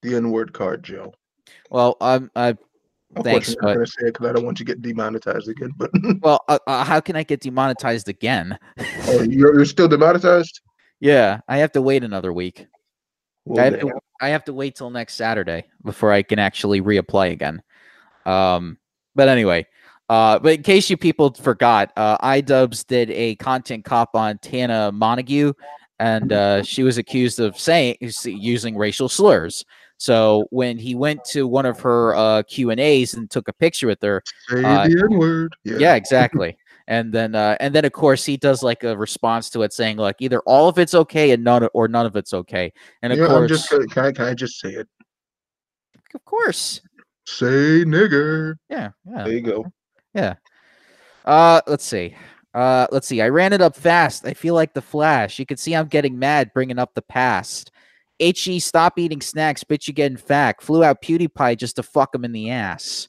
the 0.02 0.16
N 0.16 0.32
word 0.32 0.54
card, 0.54 0.84
Joe. 0.84 1.14
Well, 1.70 1.96
uh, 2.02 2.20
Of 2.36 3.24
Thanks, 3.24 3.48
course, 3.48 3.50
I'm 3.50 3.56
but- 3.62 3.74
gonna 3.76 3.88
say 3.88 4.08
it 4.08 4.14
because 4.14 4.30
I 4.30 4.34
don't 4.34 4.46
want 4.46 4.60
you 4.60 4.66
to 4.66 4.74
get 4.74 4.82
demonetized 4.82 5.48
again. 5.48 5.72
But 5.78 5.92
well, 6.22 6.42
uh, 6.48 6.60
uh, 6.68 6.84
how 6.84 7.00
can 7.00 7.16
I 7.16 7.24
get 7.24 7.42
demonetized 7.42 8.10
again? 8.10 8.58
oh, 9.08 9.22
you're, 9.24 9.56
you're 9.56 9.66
still 9.66 9.88
demonetized. 9.88 10.60
Yeah, 11.00 11.40
I 11.48 11.58
have 11.58 11.72
to 11.74 11.82
wait 11.82 12.04
another 12.04 12.32
week. 12.34 12.68
Well, 13.46 13.60
I 13.60 13.72
have, 13.72 13.80
to, 13.80 13.92
I 14.22 14.30
have 14.30 14.44
to 14.46 14.54
wait 14.54 14.76
till 14.76 14.92
next 14.92 15.16
Saturday 15.16 15.66
before 15.84 16.12
I 16.12 16.22
can 16.22 16.38
actually 16.38 16.80
reapply 16.80 17.32
again. 17.32 17.62
Um, 18.26 18.78
but 19.16 19.28
anyway, 19.28 19.66
uh, 20.10 20.40
but 20.40 20.54
in 20.54 20.64
case 20.64 20.90
you 20.90 20.98
people 20.98 21.34
forgot, 21.34 21.92
uh, 21.96 22.18
iDubbbz 22.20 22.86
did 22.88 23.12
a 23.12 23.36
content 23.36 23.86
cop 23.86 24.16
on 24.16 24.38
Tana 24.40 24.92
Mongeau, 24.94 25.54
and 26.00 26.32
uh, 26.34 26.64
she 26.64 26.84
was 26.84 26.98
accused 26.98 27.40
of 27.40 27.58
saying 27.58 27.96
using 28.26 28.78
racial 28.78 29.08
slurs. 29.10 29.64
So 29.98 30.48
when 30.50 30.80
he 30.80 30.96
went 30.96 31.24
to 31.26 31.48
one 31.48 31.66
of 31.68 31.80
her 31.82 32.16
uh, 32.16 32.42
Q 32.44 32.72
and 32.72 32.80
A's 32.80 33.14
and 33.14 33.30
took 33.30 33.48
a 33.48 33.54
picture 33.54 33.86
with 33.88 34.02
her, 34.02 34.24
Say 34.50 34.64
uh, 34.64 34.88
the 34.88 35.08
N 35.12 35.18
word. 35.20 35.56
Yeah. 35.64 35.78
yeah, 35.78 35.94
exactly. 35.96 36.58
and 36.88 37.14
then 37.14 37.36
uh, 37.36 37.56
and 37.60 37.74
then 37.76 37.86
of 37.86 37.92
course 37.92 38.26
he 38.26 38.36
does 38.36 38.64
like 38.64 38.84
a 38.84 38.98
response 38.98 39.50
to 39.52 39.62
it 39.62 39.72
saying 39.72 39.98
like 39.98 40.16
either 40.20 40.40
all 40.48 40.68
of 40.68 40.80
it's 40.80 40.96
okay 40.96 41.32
and 41.32 41.44
none 41.44 41.68
or 41.74 41.88
none 41.88 42.08
of 42.08 42.16
it's 42.16 42.34
okay. 42.34 42.74
And 43.04 43.14
of 43.14 43.20
Yeah, 43.20 43.26
I'm 43.26 43.48
course, 43.48 43.50
just 43.50 43.70
can 43.92 44.06
I 44.06 44.12
can 44.12 44.26
I 44.26 44.34
just 44.34 44.60
say 44.60 44.70
it? 44.70 44.88
of 46.16 46.26
course, 46.26 46.82
Say 47.38 47.86
nigger. 47.86 48.56
yeah, 48.70 48.92
yeah. 49.10 49.24
There 49.24 49.34
you 49.34 49.42
go. 49.42 49.72
Yeah. 50.14 50.36
Uh, 51.24 51.62
let's 51.66 51.86
see. 51.86 52.16
Uh, 52.54 52.88
let's 52.92 53.08
see. 53.08 53.22
I 53.22 53.30
ran 53.30 53.54
it 53.54 53.62
up 53.62 53.76
fast. 53.76 54.26
I 54.26 54.34
feel 54.34 54.54
like 54.54 54.74
the 54.74 54.82
Flash. 54.82 55.40
You 55.40 55.46
can 55.46 55.58
see 55.58 55.74
I'm 55.74 55.88
getting 55.88 56.20
mad 56.20 56.52
bringing 56.54 56.78
up 56.78 56.94
the 56.94 57.02
past. 57.02 57.72
He, 58.20 58.60
stop 58.60 59.00
eating 59.00 59.22
snacks. 59.22 59.64
Bitch, 59.64 59.88
you 59.88 59.94
getting 59.94 60.18
fat. 60.18 60.62
Flew 60.62 60.84
out 60.84 61.02
PewDiePie 61.02 61.58
just 61.58 61.78
to 61.78 61.84
fuck 61.84 62.14
him 62.14 62.26
in 62.26 62.34
the 62.34 62.52
ass. 62.52 63.08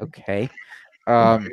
Okay. 0.00 0.50
Um, 1.06 1.48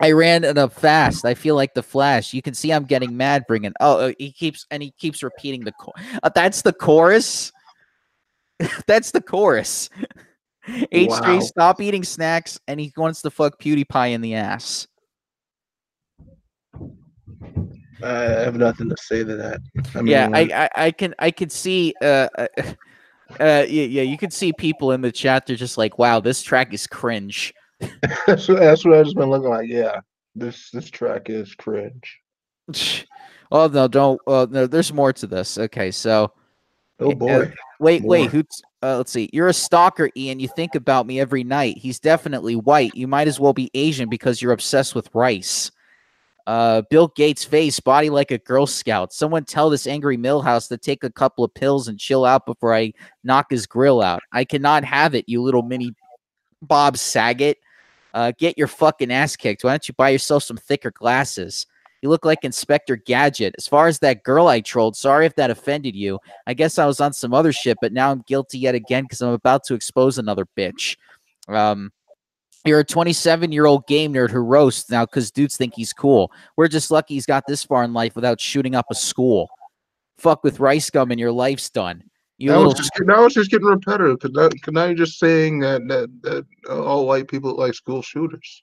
I 0.00 0.12
ran 0.12 0.44
it 0.44 0.58
up 0.58 0.72
fast. 0.72 1.24
I 1.24 1.34
feel 1.34 1.54
like 1.54 1.74
the 1.74 1.82
Flash. 1.82 2.34
You 2.34 2.42
can 2.42 2.54
see 2.54 2.72
I'm 2.72 2.84
getting 2.84 3.16
mad 3.16 3.44
bringing. 3.46 3.72
Oh, 3.80 3.98
uh, 4.08 4.12
he 4.18 4.32
keeps 4.32 4.66
and 4.70 4.82
he 4.82 4.90
keeps 4.98 5.22
repeating 5.22 5.64
the. 5.64 5.72
Cho- 5.82 5.92
uh, 6.22 6.30
that's 6.34 6.62
the 6.62 6.72
chorus. 6.72 7.52
that's 8.86 9.12
the 9.12 9.22
chorus. 9.22 9.88
H3, 10.66 11.08
Wow. 11.08 11.40
stop 11.40 11.80
eating 11.80 12.04
snacks, 12.04 12.58
and 12.66 12.80
he 12.80 12.92
wants 12.96 13.22
to 13.22 13.30
fuck 13.30 13.60
PewDiePie 13.60 14.12
in 14.12 14.20
the 14.20 14.34
ass. 14.34 14.86
I 18.02 18.14
have 18.14 18.56
nothing 18.56 18.88
to 18.88 18.96
say 18.98 19.24
to 19.24 19.36
that. 19.36 19.60
I 19.94 20.02
mean, 20.02 20.06
yeah, 20.08 20.28
I, 20.32 20.40
I, 20.76 20.86
I 20.86 20.90
can, 20.90 21.14
I 21.18 21.30
can 21.30 21.48
see, 21.48 21.94
uh, 22.02 22.28
uh, 22.36 22.46
uh, 22.58 23.64
yeah, 23.68 23.84
yeah, 23.84 24.02
you 24.02 24.18
can 24.18 24.30
see 24.30 24.52
people 24.52 24.92
in 24.92 25.00
the 25.00 25.12
chat. 25.12 25.46
They're 25.46 25.56
just 25.56 25.78
like, 25.78 25.98
"Wow, 25.98 26.20
this 26.20 26.42
track 26.42 26.74
is 26.74 26.86
cringe." 26.86 27.54
that's 28.26 28.48
what 28.48 28.60
that's 28.60 28.84
what 28.84 28.94
I've 28.94 29.04
just 29.04 29.16
been 29.16 29.30
looking 29.30 29.50
like. 29.50 29.68
Yeah, 29.68 30.00
this 30.34 30.70
this 30.70 30.90
track 30.90 31.30
is 31.30 31.54
cringe. 31.54 32.20
oh 33.52 33.66
no, 33.68 33.88
don't. 33.88 34.20
Uh, 34.26 34.46
no, 34.50 34.66
there's 34.66 34.92
more 34.92 35.12
to 35.14 35.26
this. 35.26 35.58
Okay, 35.58 35.90
so 35.90 36.32
Oh 37.00 37.10
Uh, 37.12 37.14
boy. 37.14 37.52
wait, 37.80 38.02
wait, 38.02 38.20
More. 38.22 38.28
who's? 38.30 38.62
Uh, 38.82 38.96
let's 38.98 39.10
see. 39.12 39.28
You're 39.32 39.48
a 39.48 39.52
stalker, 39.54 40.10
Ian. 40.16 40.38
You 40.40 40.48
think 40.48 40.74
about 40.74 41.06
me 41.06 41.18
every 41.20 41.44
night. 41.44 41.78
He's 41.78 41.98
definitely 41.98 42.56
white. 42.56 42.94
You 42.94 43.06
might 43.08 43.26
as 43.28 43.40
well 43.40 43.52
be 43.52 43.70
Asian 43.74 44.08
because 44.08 44.40
you're 44.40 44.52
obsessed 44.52 44.94
with 44.94 45.08
rice. 45.14 45.70
Uh, 46.46 46.82
Bill 46.90 47.08
Gates' 47.16 47.44
face, 47.44 47.80
body 47.80 48.08
like 48.08 48.30
a 48.30 48.38
Girl 48.38 48.66
Scout. 48.66 49.12
Someone 49.12 49.44
tell 49.44 49.68
this 49.68 49.86
angry 49.88 50.16
Milhouse 50.16 50.68
to 50.68 50.78
take 50.78 51.02
a 51.02 51.10
couple 51.10 51.42
of 51.44 51.52
pills 51.52 51.88
and 51.88 51.98
chill 51.98 52.24
out 52.24 52.46
before 52.46 52.72
I 52.72 52.92
knock 53.24 53.46
his 53.50 53.66
grill 53.66 54.00
out. 54.00 54.22
I 54.32 54.44
cannot 54.44 54.84
have 54.84 55.16
it, 55.16 55.24
you 55.28 55.42
little 55.42 55.62
mini 55.62 55.92
Bob 56.62 56.96
Saget. 56.98 57.58
Uh, 58.14 58.32
get 58.38 58.56
your 58.56 58.68
fucking 58.68 59.10
ass 59.10 59.34
kicked. 59.34 59.64
Why 59.64 59.72
don't 59.72 59.88
you 59.88 59.94
buy 59.94 60.10
yourself 60.10 60.44
some 60.44 60.56
thicker 60.56 60.92
glasses? 60.92 61.66
You 62.02 62.08
look 62.08 62.24
like 62.24 62.44
Inspector 62.44 62.94
Gadget. 62.98 63.54
As 63.58 63.66
far 63.66 63.86
as 63.86 63.98
that 64.00 64.22
girl 64.22 64.48
I 64.48 64.60
trolled, 64.60 64.96
sorry 64.96 65.26
if 65.26 65.34
that 65.36 65.50
offended 65.50 65.96
you. 65.96 66.18
I 66.46 66.54
guess 66.54 66.78
I 66.78 66.86
was 66.86 67.00
on 67.00 67.12
some 67.12 67.32
other 67.32 67.52
shit, 67.52 67.78
but 67.80 67.92
now 67.92 68.10
I'm 68.10 68.22
guilty 68.26 68.58
yet 68.58 68.74
again 68.74 69.04
because 69.04 69.22
I'm 69.22 69.32
about 69.32 69.64
to 69.64 69.74
expose 69.74 70.18
another 70.18 70.46
bitch. 70.56 70.96
Um, 71.48 71.92
you're 72.64 72.80
a 72.80 72.84
27 72.84 73.52
year 73.52 73.66
old 73.66 73.86
game 73.86 74.12
nerd 74.12 74.30
who 74.30 74.40
roasts 74.40 74.90
now 74.90 75.06
because 75.06 75.30
dudes 75.30 75.56
think 75.56 75.74
he's 75.74 75.92
cool. 75.92 76.32
We're 76.56 76.68
just 76.68 76.90
lucky 76.90 77.14
he's 77.14 77.26
got 77.26 77.44
this 77.46 77.62
far 77.64 77.84
in 77.84 77.92
life 77.92 78.16
without 78.16 78.40
shooting 78.40 78.74
up 78.74 78.86
a 78.90 78.94
school. 78.94 79.48
Fuck 80.18 80.42
with 80.42 80.60
rice 80.60 80.90
gum 80.90 81.10
and 81.10 81.20
your 81.20 81.32
life's 81.32 81.70
done. 81.70 82.02
You 82.38 82.50
now, 82.50 82.58
little. 82.58 82.72
it's 82.72 82.80
just, 82.80 82.92
now 83.00 83.24
it's 83.24 83.34
just 83.34 83.50
getting 83.50 83.66
repetitive 83.66 84.18
because 84.20 84.72
now, 84.72 84.84
you're 84.84 84.94
just 84.94 85.18
saying 85.18 85.60
that 85.60 85.86
that, 85.88 86.10
that 86.22 86.46
uh, 86.68 86.84
all 86.84 87.06
white 87.06 87.28
people 87.28 87.56
like 87.56 87.74
school 87.74 88.02
shooters. 88.02 88.62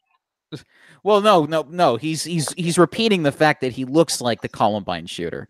Well, 1.04 1.22
no, 1.22 1.45
no, 1.45 1.66
no. 1.70 1.97
He's 1.97 2.24
he's 2.24 2.54
he's 2.54 2.78
repeating 2.78 3.24
the 3.24 3.32
fact 3.32 3.62
that 3.62 3.74
he 3.74 3.84
looks 3.84 4.22
like 4.22 4.41
the 4.41 4.47
Columbine 4.47 5.06
shooter. 5.06 5.49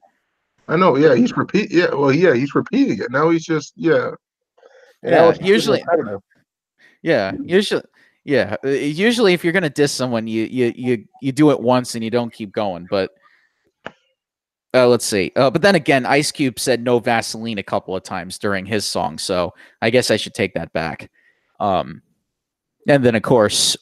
I 0.68 0.78
know, 0.78 0.96
yeah, 0.96 1.14
he's 1.14 1.36
repeat, 1.36 1.72
yeah, 1.72 1.94
well, 1.94 2.12
yeah, 2.12 2.34
he's 2.34 2.56
repeating 2.56 3.00
it. 3.02 3.12
Now 3.12 3.30
he's 3.30 3.44
just, 3.44 3.74
yeah, 3.76 4.12
Yeah, 5.04 5.34
usually-. 5.42 5.84
Yeah, 7.02 7.34
usually. 7.44 7.84
Yeah, 8.24 8.56
usually 8.64 9.34
if 9.34 9.44
you're 9.44 9.52
gonna 9.52 9.70
diss 9.70 9.92
someone, 9.92 10.28
you 10.28 10.46
you 10.46 10.72
you 10.78 11.06
you 11.22 11.34
do 11.34 11.52
it 11.52 11.60
once 11.60 11.96
and 11.96 12.04
you 12.04 12.10
don't 12.10 12.32
keep 12.32 12.54
going. 12.54 12.88
But 12.90 13.12
uh, 14.74 14.88
let's 14.88 15.06
see. 15.06 15.34
Uh, 15.36 15.52
but 15.52 15.62
then 15.62 15.76
again, 15.76 16.06
Ice 16.06 16.32
Cube 16.32 16.58
said 16.58 16.82
no 16.82 17.00
Vaseline 17.00 17.58
a 17.58 17.64
couple 17.64 17.94
of 17.96 18.04
times 18.04 18.40
during 18.40 18.66
his 18.66 18.86
song, 18.86 19.18
so 19.18 19.54
I 19.82 19.90
guess 19.90 20.10
I 20.10 20.16
should 20.16 20.34
take 20.34 20.54
that 20.54 20.72
back. 20.72 21.12
Um, 21.60 22.02
and 22.88 23.04
then 23.04 23.16
of 23.16 23.22
course, 23.22 23.78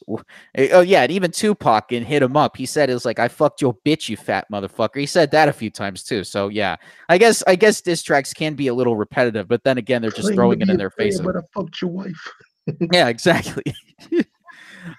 eh, 0.54 0.68
oh 0.72 0.80
yeah, 0.80 1.02
and 1.02 1.12
even 1.12 1.30
Tupac 1.30 1.92
and 1.92 2.06
hit 2.06 2.22
him 2.22 2.36
up. 2.36 2.56
He 2.56 2.66
said 2.66 2.90
it 2.90 2.94
was 2.94 3.04
like 3.04 3.18
I 3.18 3.28
fucked 3.28 3.60
your 3.60 3.74
bitch, 3.84 4.08
you 4.08 4.16
fat 4.16 4.46
motherfucker. 4.50 5.00
He 5.00 5.06
said 5.06 5.30
that 5.32 5.48
a 5.48 5.52
few 5.52 5.70
times 5.70 6.02
too. 6.02 6.24
So 6.24 6.48
yeah, 6.48 6.76
I 7.08 7.18
guess 7.18 7.42
I 7.46 7.56
guess 7.56 7.80
diss 7.80 8.02
tracks 8.02 8.32
can 8.32 8.54
be 8.54 8.68
a 8.68 8.74
little 8.74 8.96
repetitive, 8.96 9.48
but 9.48 9.64
then 9.64 9.78
again, 9.78 10.02
they're 10.02 10.10
just 10.10 10.28
Claim 10.28 10.36
throwing 10.36 10.60
it 10.60 10.68
in 10.68 10.76
their 10.76 10.90
faces. 10.90 11.20
But 11.20 11.36
I 11.36 11.40
fucked 11.54 11.80
your 11.80 11.90
wife. 11.90 12.32
Yeah, 12.92 13.08
exactly. 13.08 13.64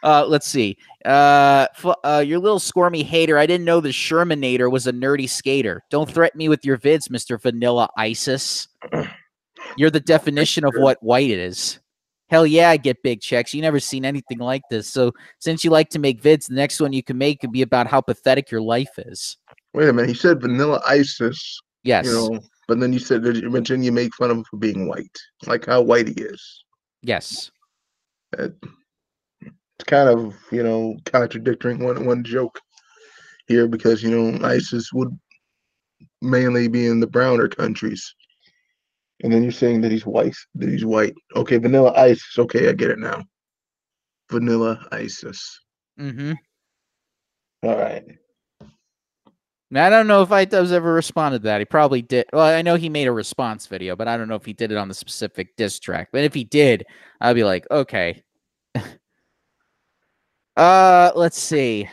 uh, 0.04 0.26
let's 0.28 0.48
see. 0.48 0.78
Uh, 1.06 1.68
f- 1.78 1.96
uh, 2.04 2.24
your 2.26 2.40
little 2.40 2.60
squirmy 2.60 3.04
hater. 3.04 3.38
I 3.38 3.46
didn't 3.46 3.64
know 3.64 3.80
the 3.80 3.90
Shermanator 3.90 4.70
was 4.70 4.86
a 4.86 4.92
nerdy 4.92 5.30
skater. 5.30 5.82
Don't 5.90 6.10
threaten 6.10 6.38
me 6.38 6.50
with 6.50 6.66
your 6.66 6.78
vids, 6.78 7.10
Mister 7.10 7.38
Vanilla 7.38 7.90
ISIS. 7.98 8.68
You're 9.78 9.90
the 9.90 10.02
definition 10.02 10.66
of 10.66 10.74
what 10.76 11.02
white 11.02 11.32
is. 11.32 11.80
Hell 12.34 12.48
yeah, 12.48 12.72
I 12.72 12.78
get 12.78 13.04
big 13.04 13.22
checks. 13.22 13.54
You 13.54 13.62
never 13.62 13.80
seen 13.80 14.04
anything 14.04 14.40
like 14.40 14.64
this. 14.72 14.88
So 14.88 15.12
since 15.38 15.64
you 15.64 15.70
like 15.70 15.90
to 15.90 16.00
make 16.00 16.20
vids, 16.20 16.48
the 16.48 16.56
next 16.56 16.80
one 16.80 16.92
you 16.92 17.04
can 17.04 17.16
make 17.16 17.42
could 17.42 17.52
be 17.52 17.62
about 17.62 17.86
how 17.86 18.02
pathetic 18.02 18.50
your 18.50 18.60
life 18.60 18.90
is. 18.98 19.38
Wait 19.76 19.88
a 19.88 19.94
minute, 19.94 20.10
he 20.10 20.16
said 20.16 20.42
Vanilla 20.42 20.82
Isis, 20.88 21.60
Yes. 21.84 22.08
you 22.08 22.12
know, 22.12 22.40
but 22.68 22.80
then 22.80 22.92
you 22.92 22.98
said 22.98 23.22
that 23.22 23.36
you 23.36 23.48
mentioned 23.52 23.86
you 23.86 23.92
make 23.92 24.16
fun 24.16 24.32
of 24.32 24.38
him 24.38 24.44
for 24.46 24.58
being 24.58 24.88
white, 24.88 25.16
like 25.46 25.68
how 25.68 25.84
white 25.84 26.08
he 26.08 26.16
is. 26.16 26.64
yes. 27.04 27.52
It- 28.36 28.58
it's 29.44 29.86
kind 29.86 30.10
of 30.10 30.36
you 30.52 30.64
know 30.64 30.96
contradicting 31.06 31.84
one 31.84 32.04
one 32.04 32.24
joke 32.24 32.60
here 33.48 33.68
because 33.68 34.02
you 34.02 34.10
know 34.10 34.44
ISIS 34.44 34.92
would 34.92 35.10
mainly 36.24 36.68
be 36.68 36.88
in 36.88 37.00
the 37.00 37.06
browner 37.08 37.48
countries, 37.48 38.16
and 39.22 39.32
then 39.32 39.44
you're 39.44 39.52
saying 39.52 39.82
that 39.82 39.92
he's 39.92 40.06
white. 40.06 40.36
That 40.56 40.70
he's 40.70 40.86
white. 40.86 41.14
Okay, 41.36 41.58
Vanilla 41.58 41.94
ISIS. 41.96 42.38
Okay, 42.38 42.70
I 42.70 42.74
get 42.74 42.92
it 42.92 43.00
now. 43.00 43.24
Vanilla 44.32 44.86
ISIS. 44.92 45.60
Mm-hmm. 46.00 46.34
All 47.64 47.78
right. 47.78 48.04
Now, 49.74 49.88
I 49.88 49.90
don't 49.90 50.06
know 50.06 50.22
if 50.22 50.30
Itos 50.30 50.72
ever 50.72 50.94
responded 50.94 51.40
to 51.40 51.46
that. 51.46 51.60
He 51.60 51.66
probably 51.66 52.04
did. 52.04 52.26
Well, 52.32 52.46
I 52.46 52.62
know 52.62 52.76
he 52.76 52.90
made 52.90 53.08
a 53.08 53.12
response 53.12 53.66
video, 53.66 53.96
but 53.96 54.08
I 54.08 54.18
don't 54.18 54.28
know 54.28 54.36
if 54.36 54.46
he 54.46 54.54
did 54.54 54.72
it 54.72 54.78
on 54.78 54.88
the 54.88 54.94
specific 54.94 55.56
diss 55.56 55.80
track. 55.80 56.10
But 56.12 56.24
if 56.24 56.34
he 56.34 56.44
did, 56.44 56.86
I'd 57.20 57.34
be 57.34 57.44
like, 57.44 57.66
okay. 57.72 58.22
uh, 60.56 61.12
let's 61.16 61.40
see. 61.40 61.90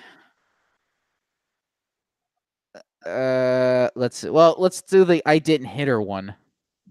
Uh, 3.06 3.88
let's 3.94 4.18
see. 4.18 4.28
Well, 4.28 4.56
let's 4.58 4.82
do 4.82 5.04
the 5.04 5.22
I 5.24 5.38
didn't 5.38 5.68
hit 5.68 5.88
her 5.88 6.02
one, 6.02 6.34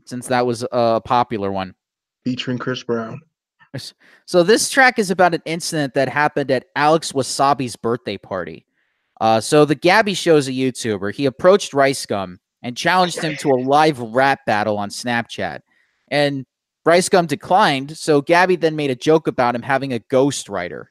since 0.09 0.27
that 0.27 0.45
was 0.45 0.65
a 0.71 0.99
popular 0.99 1.51
one. 1.51 1.75
Featuring 2.25 2.57
Chris 2.57 2.83
Brown. 2.83 3.21
So 4.25 4.41
this 4.41 4.69
track 4.69 4.97
is 4.97 5.11
about 5.11 5.35
an 5.35 5.43
incident 5.45 5.93
that 5.93 6.09
happened 6.09 6.49
at 6.49 6.65
Alex 6.75 7.13
Wassabi's 7.13 7.75
birthday 7.75 8.17
party. 8.17 8.65
Uh, 9.21 9.39
so 9.39 9.63
the 9.63 9.75
Gabby 9.75 10.15
Show 10.15 10.37
is 10.37 10.47
a 10.47 10.51
YouTuber. 10.51 11.13
He 11.13 11.25
approached 11.25 11.73
Rice 11.73 12.05
Gum 12.05 12.39
and 12.63 12.75
challenged 12.75 13.19
him 13.19 13.35
to 13.37 13.51
a 13.51 13.61
live 13.61 13.99
rap 13.99 14.39
battle 14.45 14.77
on 14.77 14.89
Snapchat. 14.89 15.59
And 16.09 16.45
Rice 16.85 17.09
Gum 17.09 17.27
declined. 17.27 17.95
So 17.97 18.21
Gabby 18.21 18.55
then 18.55 18.75
made 18.75 18.89
a 18.89 18.95
joke 18.95 19.27
about 19.27 19.55
him 19.55 19.61
having 19.61 19.93
a 19.93 19.99
ghostwriter. 19.99 20.85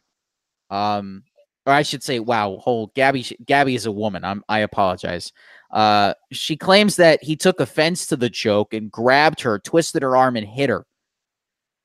Um, 0.71 1.25
or 1.67 1.73
I 1.73 1.83
should 1.83 2.03
say, 2.03 2.21
wow, 2.21 2.59
hold 2.59 2.95
Gabby. 2.95 3.27
Gabby 3.45 3.75
is 3.75 3.87
a 3.87 3.93
woman. 3.93 4.25
I'm, 4.25 4.45
I 4.49 4.61
apologize. 4.61 5.33
Uh, 5.71 6.15
she 6.33 6.57
claims 6.57 6.97
that 6.97 7.23
he 7.23 7.37
took 7.37 7.61
offense 7.61 8.07
to 8.07 8.17
the 8.17 8.31
joke 8.31 8.73
and 8.73 8.91
grabbed 8.91 9.41
her, 9.41 9.59
twisted 9.59 10.03
her 10.03 10.17
arm, 10.17 10.37
and 10.37 10.47
hit 10.47 10.71
her. 10.71 10.87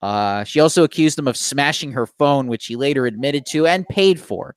Uh, 0.02 0.44
she 0.44 0.60
also 0.60 0.84
accused 0.84 1.18
him 1.18 1.28
of 1.28 1.38
smashing 1.38 1.92
her 1.92 2.06
phone, 2.06 2.48
which 2.48 2.66
he 2.66 2.76
later 2.76 3.06
admitted 3.06 3.46
to 3.46 3.68
and 3.68 3.88
paid 3.88 4.20
for. 4.20 4.56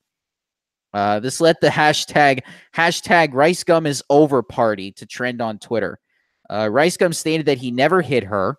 Uh, 0.93 1.21
this 1.21 1.41
led 1.41 1.57
the 1.61 1.69
hashtag 1.69 2.41
hashtag 2.75 3.33
Rice 3.33 3.63
Gum 3.63 3.87
is 3.87 4.03
over 4.09 4.43
party 4.43 4.93
to 4.93 5.07
trend 5.07 5.43
on 5.43 5.59
Twitter. 5.59 5.99
Uh, 6.49 6.69
Rice 6.71 6.97
Gum 6.97 7.13
stated 7.13 7.47
that 7.47 7.59
he 7.59 7.71
never 7.71 8.01
hit 8.01 8.25
her 8.25 8.57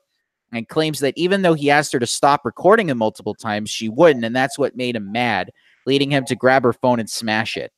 and 0.53 0.68
claims 0.68 0.99
that 0.99 1.18
even 1.18 1.41
though 1.41 1.55
he 1.55 1.72
asked 1.72 1.91
her 1.93 1.99
to 1.99 2.07
stop 2.07 2.45
recording 2.45 2.89
him 2.89 2.97
multiple 2.99 3.34
times, 3.34 3.70
she 3.70 3.89
wouldn't, 3.89 4.24
and 4.24 4.36
that's 4.36 4.57
what 4.57 4.78
made 4.78 4.95
him 4.95 5.11
mad, 5.11 5.51
leading 5.86 6.11
him 6.11 6.26
to 6.26 6.36
grab 6.36 6.63
her 6.63 6.74
phone 6.74 6.99
and 6.99 7.09
smash 7.09 7.57
it. 7.57 7.72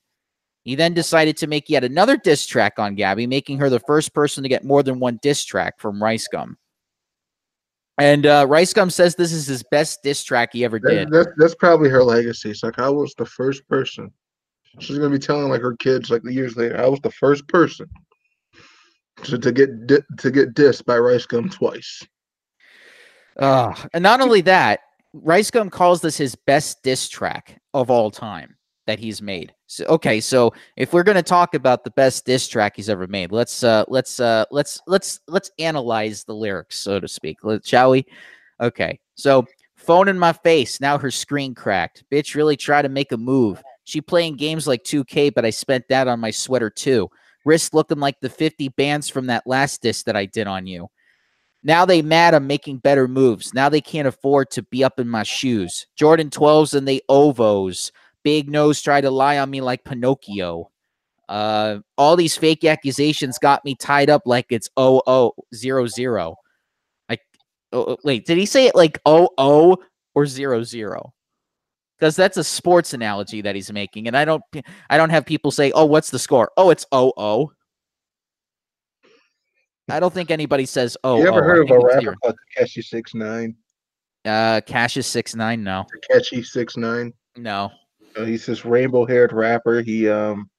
He 0.64 0.76
then 0.76 0.94
decided 0.94 1.38
to 1.38 1.48
make 1.48 1.70
yet 1.70 1.84
another 1.84 2.18
diss 2.18 2.46
track 2.46 2.80
on 2.80 2.96
Gabby, 2.96 3.26
making 3.28 3.60
her 3.60 3.70
the 3.70 3.80
first 3.80 4.14
person 4.14 4.44
to 4.44 4.50
get 4.50 4.64
more 4.64 4.84
than 4.84 5.00
one 5.00 5.20
diss 5.22 5.44
track 5.44 5.80
from 5.80 6.02
Rice 6.04 6.28
Gum. 6.28 6.58
And 7.98 8.26
uh, 8.26 8.46
Rice 8.48 8.74
Gum 8.74 8.90
says 8.90 9.16
this 9.16 9.34
is 9.34 9.48
his 9.48 9.64
best 9.72 10.04
diss 10.04 10.24
track 10.24 10.50
he 10.54 10.64
ever 10.64 10.80
did. 10.80 11.10
that's 11.12 11.32
that's 11.38 11.56
probably 11.56 11.90
her 11.90 12.04
legacy. 12.04 12.52
It's 12.52 12.64
like 12.64 12.80
I 12.80 12.90
was 12.90 13.14
the 13.18 13.26
first 13.26 13.68
person. 13.68 14.12
She's 14.80 14.98
gonna 14.98 15.10
be 15.10 15.20
telling 15.20 15.50
like 15.50 15.62
her 15.62 15.76
kids 15.76 16.10
like 16.10 16.24
years 16.24 16.56
later. 16.56 16.80
I 16.80 16.88
was 16.88 17.02
the 17.02 17.12
first 17.12 17.48
person 17.48 17.90
to, 19.24 19.38
to 19.38 19.52
get 19.52 19.88
di- 19.88 20.04
to 20.18 20.32
get 20.32 20.54
dissed 20.54 20.86
by 20.86 20.98
Rice 20.98 21.26
Gum 21.26 21.50
twice. 21.50 22.06
Uh, 23.38 23.74
and 23.94 24.04
not 24.04 24.22
only 24.22 24.42
that, 24.42 24.82
Rice 25.14 25.52
Gum 25.52 25.70
calls 25.70 26.02
this 26.02 26.18
his 26.18 26.36
best 26.36 26.84
diss 26.84 27.10
track 27.10 27.62
of 27.74 27.90
all 27.90 28.12
time 28.12 28.56
that 28.88 29.00
he's 29.00 29.22
made. 29.22 29.54
So 29.72 29.86
okay, 29.86 30.20
so 30.20 30.52
if 30.78 30.94
we're 30.94 31.04
gonna 31.04 31.22
talk 31.22 31.54
about 31.54 31.84
the 31.84 31.92
best 31.92 32.26
diss 32.26 32.48
track 32.48 32.76
he's 32.76 32.90
ever 32.90 33.06
made, 33.06 33.32
let's 33.32 33.64
uh 33.64 33.86
let's 33.88 34.20
uh 34.20 34.46
let's 34.50 34.82
let's 34.88 35.20
let's 35.28 35.52
analyze 35.60 36.24
the 36.24 36.34
lyrics, 36.34 36.80
so 36.80 37.00
to 37.00 37.08
speak. 37.08 37.44
Let, 37.44 37.64
shall 37.64 37.92
we? 37.92 38.04
Okay, 38.60 39.00
so 39.14 39.46
phone 39.76 40.08
in 40.08 40.18
my 40.18 40.34
face, 40.34 40.82
now 40.82 40.98
her 40.98 41.12
screen 41.12 41.54
cracked. 41.54 42.04
Bitch 42.12 42.34
really 42.34 42.58
tried 42.58 42.82
to 42.82 42.90
make 42.90 43.12
a 43.12 43.18
move. 43.18 43.62
She 43.84 44.02
playing 44.02 44.38
games 44.38 44.66
like 44.66 44.84
2K, 44.84 45.36
but 45.36 45.46
I 45.46 45.52
spent 45.52 45.88
that 45.90 46.08
on 46.08 46.20
my 46.20 46.32
sweater 46.32 46.72
too. 46.72 47.08
Wrist 47.46 47.76
looking 47.76 48.00
like 48.00 48.20
the 48.22 48.30
50 48.30 48.70
bands 48.70 49.08
from 49.08 49.28
that 49.28 49.46
last 49.46 49.84
diss 49.84 50.02
that 50.04 50.16
I 50.16 50.26
did 50.26 50.48
on 50.48 50.66
you. 50.66 50.90
Now 51.62 51.86
they 51.86 52.02
mad 52.02 52.34
I'm 52.34 52.48
making 52.48 52.78
better 52.78 53.08
moves. 53.08 53.54
Now 53.54 53.70
they 53.70 53.82
can't 53.82 54.08
afford 54.08 54.50
to 54.52 54.64
be 54.64 54.84
up 54.84 55.00
in 55.00 55.08
my 55.08 55.22
shoes. 55.22 55.86
Jordan 55.96 56.32
12s 56.32 56.74
and 56.74 56.88
they 56.88 57.02
ovos. 57.08 57.92
Big 58.24 58.50
nose 58.50 58.82
try 58.82 59.02
to 59.02 59.10
lie 59.10 59.38
on 59.38 59.50
me 59.50 59.62
like 59.62 59.84
Pinocchio. 59.84 60.70
Uh, 61.30 61.80
all 61.96 62.16
these 62.16 62.36
fake 62.36 62.66
accusations 62.66 63.38
got 63.38 63.64
me 63.64 63.76
tied 63.76 64.10
up 64.10 64.24
like 64.26 64.48
it's 64.50 64.68
oh 64.78 65.02
oh 65.06 65.34
zero 65.54 65.86
zero. 65.86 66.36
Like, 67.08 67.22
oh, 67.72 67.86
oh, 67.90 67.98
wait, 68.04 68.26
did 68.26 68.38
he 68.38 68.48
say 68.48 68.66
it 68.66 68.76
like 68.76 69.00
oh 69.06 69.30
oh 69.38 69.78
or 70.16 70.26
zero 70.26 70.64
zero? 70.64 71.14
Because 71.98 72.16
that's 72.16 72.38
a 72.38 72.44
sports 72.44 72.94
analogy 72.94 73.42
that 73.42 73.56
he's 73.56 73.72
making, 73.72 74.08
and 74.08 74.18
I 74.18 74.26
don't, 74.26 74.42
I 74.90 74.98
don't 74.98 75.10
have 75.10 75.26
people 75.26 75.52
say, 75.52 75.72
"Oh, 75.74 75.86
what's 75.86 76.10
the 76.10 76.18
score?" 76.18 76.50
Oh, 76.58 76.72
it's 76.72 76.86
oh 76.92 77.14
oh. 77.16 77.52
I 79.90 80.00
don't 80.00 80.14
think 80.14 80.32
anybody 80.32 80.66
says, 80.66 80.98
"Oh." 81.04 81.20
you 81.20 81.28
ever 81.28 81.44
oh, 81.44 81.48
heard 81.48 81.64
of 81.64 81.72
a 81.72 81.80
rapper 81.80 82.02
zero. 82.02 82.16
called 82.24 82.36
Tekashi 82.58 82.84
Six 82.84 83.14
Nine? 83.14 83.56
Uh, 84.26 84.62
Cash 84.62 84.98
is 84.98 85.06
six 85.06 85.36
nine. 85.36 85.64
No, 85.64 85.86
Tekashi 86.10 86.46
Six 86.46 86.76
Nine. 86.76 87.14
no. 87.38 87.72
Uh, 88.16 88.26
he's 88.26 88.46
this 88.46 88.66
rainbow 88.66 89.06
haired 89.06 89.34
rapper. 89.34 89.82
He 89.82 90.10
um 90.10 90.50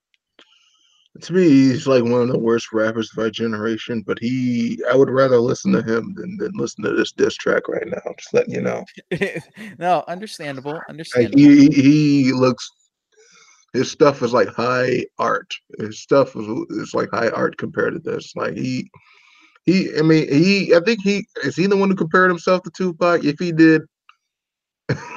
to 1.21 1.33
me 1.33 1.43
he's 1.43 1.87
like 1.87 2.03
one 2.03 2.21
of 2.21 2.29
the 2.29 2.39
worst 2.39 2.71
rappers 2.71 3.11
of 3.11 3.21
our 3.21 3.29
generation, 3.29 4.03
but 4.05 4.17
he 4.19 4.81
I 4.89 4.95
would 4.95 5.09
rather 5.09 5.37
listen 5.37 5.71
to 5.73 5.81
him 5.81 6.13
than, 6.15 6.37
than 6.37 6.51
listen 6.53 6.83
to 6.83 6.93
this 6.93 7.11
diss 7.11 7.35
track 7.35 7.67
right 7.67 7.87
now. 7.87 8.13
Just 8.17 8.33
letting 8.33 8.53
you 8.53 8.61
know. 8.61 8.85
no, 9.79 10.03
understandable. 10.07 10.73
Like 10.73 10.89
Understandable. 10.89 11.39
he 11.39 11.69
he 11.69 12.31
looks 12.33 12.69
his 13.73 13.89
stuff 13.89 14.21
is 14.21 14.33
like 14.33 14.49
high 14.49 15.05
art. 15.17 15.53
His 15.79 15.99
stuff 15.99 16.35
is 16.35 16.47
is 16.71 16.93
like 16.93 17.09
high 17.11 17.29
art 17.29 17.57
compared 17.57 17.93
to 17.93 17.99
this. 17.99 18.33
Like 18.35 18.55
he 18.55 18.89
he 19.65 19.89
I 19.97 20.01
mean 20.01 20.31
he 20.31 20.75
I 20.75 20.79
think 20.79 21.01
he 21.01 21.25
is 21.43 21.55
he 21.55 21.67
the 21.67 21.77
one 21.77 21.89
who 21.89 21.95
compared 21.95 22.29
himself 22.29 22.63
to 22.63 22.71
Tupac? 22.71 23.23
If 23.23 23.39
he 23.39 23.51
did 23.51 23.83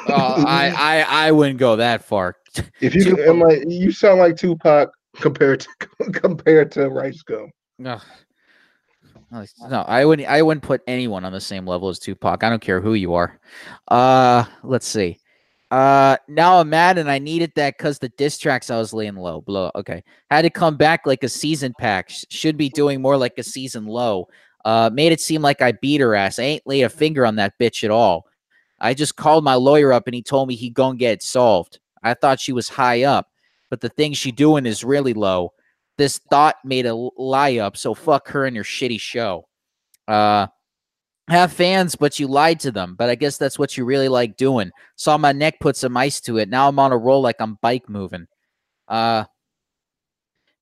Oh, 0.08 0.44
I, 0.46 0.70
I, 0.76 1.26
I 1.28 1.32
wouldn't 1.32 1.58
go 1.58 1.76
that 1.76 2.04
far. 2.04 2.36
if 2.80 2.94
you 2.94 3.16
like 3.34 3.64
you 3.66 3.90
sound 3.90 4.20
like 4.20 4.36
Tupac 4.36 4.90
compared 5.16 5.60
to 5.60 5.68
compared 6.12 6.70
to 6.72 6.88
Rice 6.88 7.22
Gum. 7.22 7.50
Ugh. 7.84 8.02
No, 9.68 9.80
I 9.88 10.04
wouldn't. 10.04 10.28
I 10.28 10.42
wouldn't 10.42 10.62
put 10.62 10.82
anyone 10.86 11.24
on 11.24 11.32
the 11.32 11.40
same 11.40 11.66
level 11.66 11.88
as 11.88 11.98
Tupac. 11.98 12.44
I 12.44 12.50
don't 12.50 12.62
care 12.62 12.80
who 12.80 12.94
you 12.94 13.14
are. 13.14 13.40
Uh, 13.88 14.44
let's 14.62 14.86
see. 14.86 15.18
Uh, 15.70 16.16
now 16.28 16.60
I'm 16.60 16.68
mad 16.68 16.98
and 16.98 17.10
I 17.10 17.18
needed 17.18 17.50
that 17.56 17.76
because 17.76 17.98
the 17.98 18.10
diss 18.10 18.38
tracks 18.38 18.70
I 18.70 18.76
was 18.76 18.92
laying 18.92 19.16
low. 19.16 19.40
Blow. 19.40 19.72
Okay, 19.74 20.04
had 20.30 20.42
to 20.42 20.50
come 20.50 20.76
back 20.76 21.04
like 21.04 21.24
a 21.24 21.28
season 21.28 21.74
pack. 21.80 22.10
Should 22.30 22.56
be 22.56 22.68
doing 22.68 23.02
more 23.02 23.16
like 23.16 23.36
a 23.38 23.42
season 23.42 23.86
low. 23.86 24.28
Uh, 24.64 24.90
made 24.92 25.10
it 25.10 25.20
seem 25.20 25.42
like 25.42 25.60
I 25.60 25.72
beat 25.72 26.00
her 26.00 26.14
ass. 26.14 26.38
I 26.38 26.44
ain't 26.44 26.66
laid 26.66 26.82
a 26.82 26.88
finger 26.88 27.26
on 27.26 27.36
that 27.36 27.58
bitch 27.58 27.82
at 27.82 27.90
all. 27.90 28.26
I 28.84 28.94
just 28.94 29.16
called 29.16 29.42
my 29.42 29.54
lawyer 29.54 29.92
up 29.92 30.06
and 30.06 30.14
he 30.14 30.22
told 30.22 30.48
me 30.48 30.54
he 30.54 30.70
gonna 30.70 30.96
get 30.96 31.14
it 31.14 31.22
solved. 31.22 31.80
I 32.02 32.14
thought 32.14 32.38
she 32.38 32.52
was 32.52 32.68
high 32.68 33.02
up, 33.02 33.28
but 33.70 33.80
the 33.80 33.88
thing 33.88 34.12
she 34.12 34.30
doing 34.30 34.66
is 34.66 34.84
really 34.84 35.14
low 35.14 35.52
this 35.96 36.18
thought 36.30 36.56
made 36.64 36.86
a 36.86 36.94
lie 36.94 37.58
up. 37.58 37.76
So 37.76 37.94
fuck 37.94 38.28
her 38.28 38.46
and 38.46 38.54
your 38.54 38.64
shitty 38.64 39.00
show. 39.00 39.48
Uh, 40.08 40.48
have 41.28 41.52
fans, 41.52 41.96
but 41.96 42.18
you 42.18 42.26
lied 42.26 42.60
to 42.60 42.72
them. 42.72 42.96
But 42.98 43.10
I 43.10 43.14
guess 43.14 43.38
that's 43.38 43.58
what 43.58 43.76
you 43.76 43.84
really 43.84 44.08
like 44.08 44.36
doing. 44.36 44.70
Saw 44.96 45.16
my 45.16 45.32
neck 45.32 45.60
put 45.60 45.76
some 45.76 45.96
ice 45.96 46.20
to 46.22 46.38
it. 46.38 46.48
Now 46.48 46.68
I'm 46.68 46.78
on 46.78 46.92
a 46.92 46.98
roll 46.98 47.22
like 47.22 47.36
I'm 47.40 47.58
bike 47.62 47.88
moving. 47.88 48.26
Uh, 48.88 49.24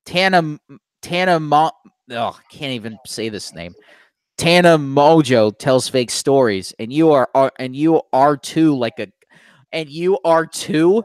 Tana 0.05 0.57
Tana 1.01 1.39
Mo. 1.39 1.71
Oh, 2.11 2.37
can't 2.49 2.73
even 2.73 2.97
say 3.05 3.29
this 3.29 3.53
name. 3.53 3.73
Tana 4.37 4.77
Mojo 4.77 5.57
tells 5.57 5.87
fake 5.87 6.11
stories, 6.11 6.73
and 6.79 6.91
you 6.91 7.11
are, 7.11 7.29
are 7.35 7.51
and 7.59 7.75
you 7.75 8.01
are 8.11 8.35
too 8.35 8.75
like 8.75 8.99
a, 8.99 9.07
and 9.71 9.89
you 9.89 10.19
are 10.25 10.45
too 10.45 11.03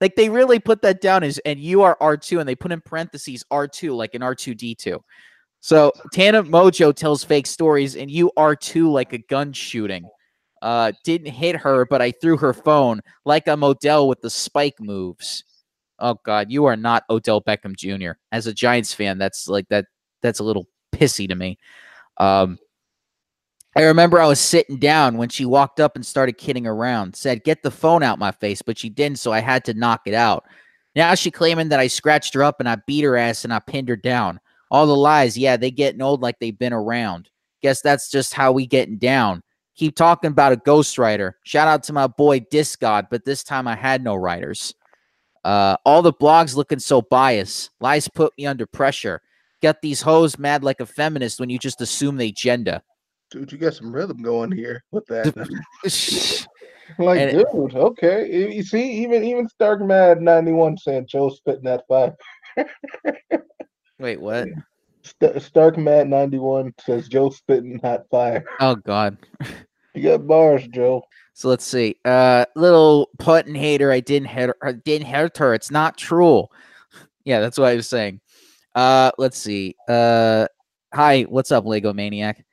like 0.00 0.14
they 0.16 0.28
really 0.28 0.58
put 0.58 0.82
that 0.82 1.00
down 1.00 1.22
as 1.22 1.38
and 1.38 1.58
you 1.58 1.82
are 1.82 1.96
R2 2.00 2.40
and 2.40 2.48
they 2.48 2.54
put 2.54 2.72
in 2.72 2.80
parentheses 2.80 3.44
R2 3.50 3.96
like 3.96 4.14
an 4.14 4.22
R2D2. 4.22 5.00
So 5.60 5.92
Tana 6.12 6.44
Mojo 6.44 6.94
tells 6.94 7.24
fake 7.24 7.46
stories 7.46 7.96
and 7.96 8.10
you 8.10 8.30
are 8.36 8.54
too 8.54 8.90
like 8.90 9.12
a 9.12 9.18
gun 9.18 9.52
shooting. 9.52 10.08
Uh 10.62 10.92
didn't 11.04 11.32
hit 11.32 11.56
her, 11.56 11.86
but 11.86 12.02
I 12.02 12.12
threw 12.12 12.36
her 12.36 12.52
phone 12.52 13.00
like 13.24 13.48
I'm 13.48 13.64
Odell 13.64 14.08
with 14.08 14.20
the 14.20 14.30
spike 14.30 14.80
moves. 14.80 15.44
Oh 15.98 16.16
god, 16.24 16.50
you 16.50 16.64
are 16.66 16.76
not 16.76 17.04
Odell 17.10 17.42
Beckham 17.42 17.76
Jr. 17.76 18.12
As 18.30 18.46
a 18.46 18.54
Giants 18.54 18.92
fan, 18.92 19.18
that's 19.18 19.48
like 19.48 19.68
that 19.68 19.86
that's 20.22 20.38
a 20.38 20.44
little 20.44 20.66
pissy 20.92 21.28
to 21.28 21.34
me. 21.34 21.58
Um 22.18 22.58
I 23.76 23.82
remember 23.82 24.20
I 24.20 24.26
was 24.26 24.40
sitting 24.40 24.78
down 24.78 25.18
when 25.18 25.28
she 25.28 25.44
walked 25.44 25.78
up 25.78 25.94
and 25.94 26.04
started 26.04 26.36
kidding 26.38 26.66
around. 26.66 27.14
Said, 27.14 27.44
"Get 27.44 27.62
the 27.62 27.70
phone 27.70 28.02
out 28.02 28.18
my 28.18 28.32
face," 28.32 28.60
but 28.60 28.78
she 28.78 28.88
didn't, 28.88 29.20
so 29.20 29.32
I 29.32 29.40
had 29.40 29.64
to 29.66 29.74
knock 29.74 30.02
it 30.06 30.14
out. 30.14 30.44
Now 30.96 31.14
she 31.14 31.30
claiming 31.30 31.68
that 31.68 31.78
I 31.78 31.86
scratched 31.86 32.34
her 32.34 32.42
up 32.42 32.56
and 32.58 32.68
I 32.68 32.76
beat 32.86 33.04
her 33.04 33.16
ass 33.16 33.44
and 33.44 33.54
I 33.54 33.60
pinned 33.60 33.88
her 33.88 33.96
down. 33.96 34.40
All 34.70 34.86
the 34.86 34.96
lies, 34.96 35.38
yeah, 35.38 35.56
they 35.56 35.70
getting 35.70 36.02
old 36.02 36.22
like 36.22 36.38
they've 36.40 36.58
been 36.58 36.72
around. 36.72 37.30
Guess 37.62 37.82
that's 37.82 38.10
just 38.10 38.34
how 38.34 38.52
we 38.52 38.66
getting 38.66 38.98
down. 38.98 39.42
Keep 39.76 39.94
talking 39.94 40.32
about 40.32 40.52
a 40.52 40.56
ghostwriter. 40.56 41.34
Shout 41.44 41.68
out 41.68 41.84
to 41.84 41.92
my 41.92 42.08
boy 42.08 42.40
Disc 42.50 42.80
God, 42.80 43.06
but 43.10 43.24
this 43.24 43.44
time 43.44 43.68
I 43.68 43.76
had 43.76 44.02
no 44.02 44.16
writers. 44.16 44.74
Uh, 45.44 45.76
all 45.84 46.02
the 46.02 46.12
blogs 46.12 46.56
looking 46.56 46.80
so 46.80 47.00
biased. 47.00 47.70
Lies 47.80 48.08
put 48.08 48.32
me 48.36 48.44
under 48.44 48.66
pressure. 48.66 49.22
Got 49.62 49.82
these 49.82 50.00
hoes 50.00 50.38
mad 50.38 50.62
like 50.62 50.80
a 50.80 50.86
feminist 50.86 51.40
when 51.40 51.50
you 51.50 51.58
just 51.58 51.80
assume 51.80 52.16
they 52.16 52.32
gender 52.32 52.82
dude, 53.30 53.52
you 53.52 53.58
got 53.58 53.74
some 53.74 53.92
rhythm 53.92 54.22
going 54.22 54.52
here 54.52 54.84
with 54.90 55.06
that. 55.06 55.34
like, 56.98 57.20
and 57.20 57.30
dude, 57.32 57.74
okay. 57.74 58.54
You 58.54 58.62
see, 58.62 58.90
even 59.02 59.24
even 59.24 59.48
Stark 59.48 59.82
Mad 59.82 60.20
91 60.20 60.78
saying 60.78 61.06
Joe 61.08 61.30
spitting 61.30 61.64
that 61.64 61.84
fire. 61.88 62.14
Wait, 63.98 64.20
what? 64.20 64.48
St- 65.02 65.42
Stark 65.42 65.76
Mad 65.76 66.08
91 66.08 66.74
says 66.80 67.08
Joe 67.08 67.30
spitting 67.30 67.80
hot 67.82 68.02
fire. 68.10 68.44
Oh 68.60 68.76
God. 68.76 69.16
You 69.94 70.02
got 70.02 70.26
bars, 70.26 70.66
Joe. 70.68 71.02
So 71.34 71.48
let's 71.48 71.64
see. 71.64 71.96
Uh 72.04 72.44
little 72.56 73.10
Puttin 73.18 73.54
hater, 73.54 73.90
I 73.90 74.00
didn't 74.00 74.28
hit 74.28 74.48
her 74.48 74.56
I 74.62 74.72
didn't 74.72 75.08
hurt 75.08 75.38
her. 75.38 75.54
It's 75.54 75.70
not 75.70 75.96
true. 75.96 76.46
Yeah, 77.24 77.40
that's 77.40 77.58
what 77.58 77.68
I 77.68 77.74
was 77.74 77.88
saying. 77.88 78.20
Uh 78.78 79.10
let's 79.18 79.38
see. 79.38 79.74
Uh 79.88 80.46
hi, 80.94 81.22
what's 81.22 81.50
up, 81.50 81.64
Lego 81.66 81.92
Maniac? 81.92 82.44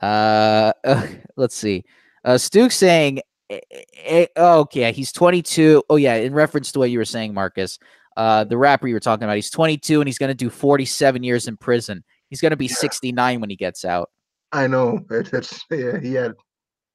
Uh, 0.00 0.72
uh 0.84 1.06
let's 1.36 1.56
see. 1.56 1.84
Uh, 2.24 2.38
Stuke 2.38 2.72
saying, 2.72 3.20
eh, 3.50 3.60
eh, 3.70 3.82
eh, 4.04 4.26
oh, 4.36 4.60
okay, 4.60 4.92
he's 4.92 5.12
22. 5.12 5.82
Oh, 5.90 5.96
yeah, 5.96 6.14
in 6.14 6.32
reference 6.32 6.72
to 6.72 6.78
what 6.78 6.90
you 6.90 6.98
were 6.98 7.04
saying, 7.04 7.34
Marcus, 7.34 7.78
uh, 8.16 8.44
the 8.44 8.56
rapper 8.56 8.86
you 8.86 8.94
were 8.94 9.00
talking 9.00 9.24
about, 9.24 9.36
he's 9.36 9.50
22 9.50 10.00
and 10.00 10.08
he's 10.08 10.18
going 10.18 10.28
to 10.28 10.34
do 10.34 10.50
47 10.50 11.22
years 11.22 11.48
in 11.48 11.56
prison. 11.56 12.04
He's 12.28 12.40
going 12.40 12.50
to 12.50 12.56
be 12.56 12.66
yeah. 12.66 12.76
69 12.76 13.40
when 13.40 13.50
he 13.50 13.56
gets 13.56 13.84
out. 13.84 14.10
I 14.52 14.66
know. 14.66 15.00
That's, 15.08 15.64
yeah, 15.70 15.98
he 15.98 16.14
had, 16.14 16.34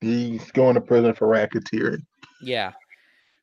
he's 0.02 0.50
going 0.52 0.76
to 0.76 0.82
prison 0.82 1.14
for 1.14 1.28
racketeering. 1.28 2.04
Yeah. 2.42 2.72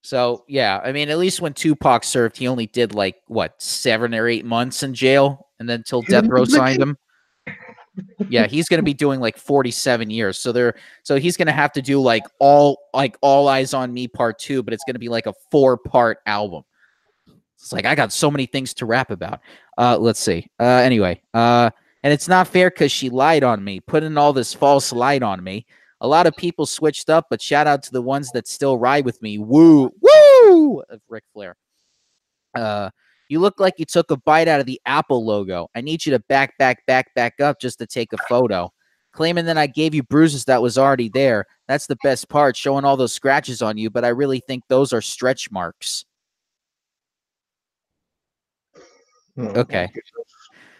So, 0.05 0.45
yeah, 0.47 0.81
I 0.85 0.93
mean, 0.93 1.09
at 1.09 1.19
least 1.19 1.41
when 1.41 1.55
Tupac 1.55 2.05
served, 2.05 2.37
he 2.37 2.47
only 2.47 2.67
did 2.67 2.95
like, 2.95 3.17
what, 3.27 3.61
seven 3.61 4.15
or 4.15 4.29
eight 4.29 4.45
months 4.45 4.83
in 4.83 4.93
jail? 4.93 5.49
And 5.59 5.69
then 5.69 5.83
till 5.83 6.03
death 6.03 6.27
row 6.27 6.45
signed 6.45 6.81
him 6.83 6.97
yeah, 8.29 8.47
he's 8.47 8.69
going 8.69 8.79
to 8.79 8.85
be 8.85 8.95
doing 8.95 9.21
like 9.21 9.37
47 9.37 10.11
years. 10.11 10.39
So 10.39 10.53
they're 10.53 10.75
so 11.03 11.17
he's 11.17 11.37
going 11.37 11.47
to 11.47 11.53
have 11.53 11.73
to 11.73 11.83
do 11.83 12.01
like 12.01 12.25
all 12.41 12.79
like 12.93 13.17
all 13.21 13.49
eyes 13.49 13.75
on 13.75 13.93
me 13.93 14.09
part 14.09 14.39
2, 14.39 14.63
but 14.63 14.75
it's 14.75 14.85
going 14.85 14.95
to 14.95 15.01
be 15.01 15.09
like 15.09 15.27
a 15.27 15.35
four-part 15.51 16.19
album. 16.27 16.65
It's 17.57 17.73
like 17.73 17.87
I 17.87 17.95
got 17.95 18.13
so 18.13 18.31
many 18.31 18.47
things 18.47 18.75
to 18.75 18.87
rap 18.87 19.11
about. 19.11 19.41
Uh 19.79 19.97
let's 19.99 20.21
see. 20.21 20.49
Uh 20.61 20.65
anyway, 20.65 21.21
uh 21.33 21.71
and 22.03 22.13
it's 22.13 22.29
not 22.29 22.49
fair 22.49 22.71
cuz 22.71 22.93
she 22.93 23.11
lied 23.11 23.45
on 23.45 23.63
me, 23.63 23.81
putting 23.81 24.19
all 24.19 24.33
this 24.33 24.53
false 24.53 24.93
light 24.93 25.23
on 25.23 25.43
me. 25.43 25.67
A 26.01 26.09
lot 26.09 26.27
of 26.27 26.37
people 26.37 26.67
switched 26.67 27.09
up, 27.09 27.27
but 27.31 27.41
shout 27.41 27.67
out 27.67 27.83
to 27.85 27.93
the 27.93 28.03
ones 28.03 28.31
that 28.33 28.47
still 28.47 28.79
ride 28.79 29.05
with 29.05 29.21
me. 29.23 29.39
Woo! 29.39 29.91
Woo! 30.01 30.81
Of 30.89 31.01
Ric 31.09 31.25
Flair. 31.33 31.57
Uh 32.55 32.91
you 33.29 33.41
look 33.41 33.59
like 33.59 33.75
you 33.79 33.85
took 33.85 34.11
a 34.11 34.17
bite 34.17 34.49
out 34.49 34.61
of 34.61 34.67
the 34.67 34.81
Apple 34.87 35.25
logo. 35.25 35.69
I 35.75 35.81
need 35.81 36.05
you 36.05 36.13
to 36.13 36.19
back, 36.19 36.57
back, 36.59 36.85
back, 36.87 37.13
back 37.15 37.41
up 37.41 37.61
just 37.61 37.79
to 37.79 37.87
take 37.87 38.13
a 38.13 38.19
photo. 38.29 38.71
Claiming 39.13 39.47
that 39.47 39.57
I 39.57 39.67
gave 39.67 39.95
you 39.95 40.03
bruises 40.03 40.45
that 40.45 40.61
was 40.61 40.77
already 40.77 41.09
there. 41.09 41.47
That's 41.69 41.87
the 41.87 41.97
best 42.03 42.29
part, 42.29 42.57
showing 42.57 42.85
all 42.85 42.97
those 42.97 43.13
scratches 43.13 43.63
on 43.63 43.79
you, 43.79 43.89
but 43.89 44.05
I 44.05 44.09
really 44.09 44.41
think 44.41 44.65
those 44.69 44.93
are 44.93 45.01
stretch 45.01 45.51
marks. 45.51 46.05
Hmm, 49.37 49.47
okay. 49.57 49.89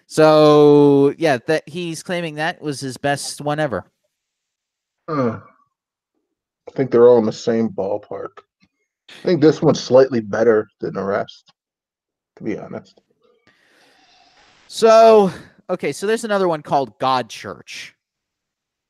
So 0.07 1.15
yeah, 1.17 1.39
that 1.47 1.69
he's 1.69 2.03
claiming 2.03 2.37
that 2.37 2.61
was 2.61 2.81
his 2.81 2.97
best 2.97 3.41
one 3.41 3.59
ever. 3.59 3.85
Uh, 5.09 5.41
I 6.69 6.71
think 6.73 6.91
they're 6.91 7.07
all 7.07 7.19
in 7.19 7.27
the 7.27 7.33
same 7.33 7.69
ballpark. 7.69 8.39
I 9.11 9.23
think 9.23 9.41
this 9.41 9.61
one's 9.61 9.83
slightly 9.83 10.21
better 10.21 10.69
than 10.81 10.95
the 10.95 11.05
rest 11.05 11.53
to 12.37 12.45
be 12.45 12.59
honest. 12.59 13.01
So, 14.69 15.31
okay, 15.71 15.93
so 15.93 16.07
there's 16.07 16.25
another 16.25 16.49
one 16.49 16.63
called 16.63 16.99
God 16.99 17.29
Church. 17.29 17.95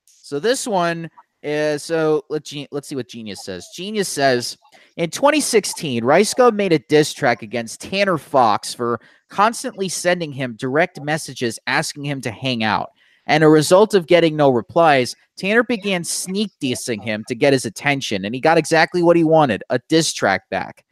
So 0.07 0.41
this 0.41 0.67
one 0.67 1.11
is 1.43 1.83
so 1.83 2.25
let's 2.31 2.55
let's 2.71 2.89
see 2.89 2.97
what 2.97 3.09
Genius 3.09 3.45
says. 3.45 3.69
Genius 3.75 4.09
says 4.09 4.57
in 4.97 5.11
2016, 5.11 6.03
RiceGum 6.03 6.55
made 6.55 6.73
a 6.73 6.79
diss 6.79 7.13
track 7.13 7.43
against 7.43 7.83
Tanner 7.83 8.17
Fox 8.17 8.73
for 8.73 8.99
constantly 9.29 9.91
sending 9.91 10.33
him 10.33 10.57
direct 10.57 11.03
messages 11.03 11.59
asking 11.67 12.05
him 12.05 12.23
to 12.23 12.31
hang 12.31 12.65
out. 12.65 12.93
And 13.27 13.43
a 13.43 13.49
result 13.49 13.95
of 13.95 14.07
getting 14.07 14.37
no 14.37 14.51
replies, 14.51 15.17
Tanner 15.37 15.63
began 15.63 16.05
sneak 16.05 16.51
dissing 16.61 17.03
him 17.03 17.25
to 17.29 17.35
get 17.35 17.53
his 17.53 17.65
attention, 17.65 18.25
and 18.25 18.35
he 18.35 18.41
got 18.41 18.59
exactly 18.59 19.03
what 19.03 19.17
he 19.17 19.25
wanted 19.25 19.63
a 19.71 19.81
diss 19.89 20.13
track 20.13 20.43
back. 20.51 20.85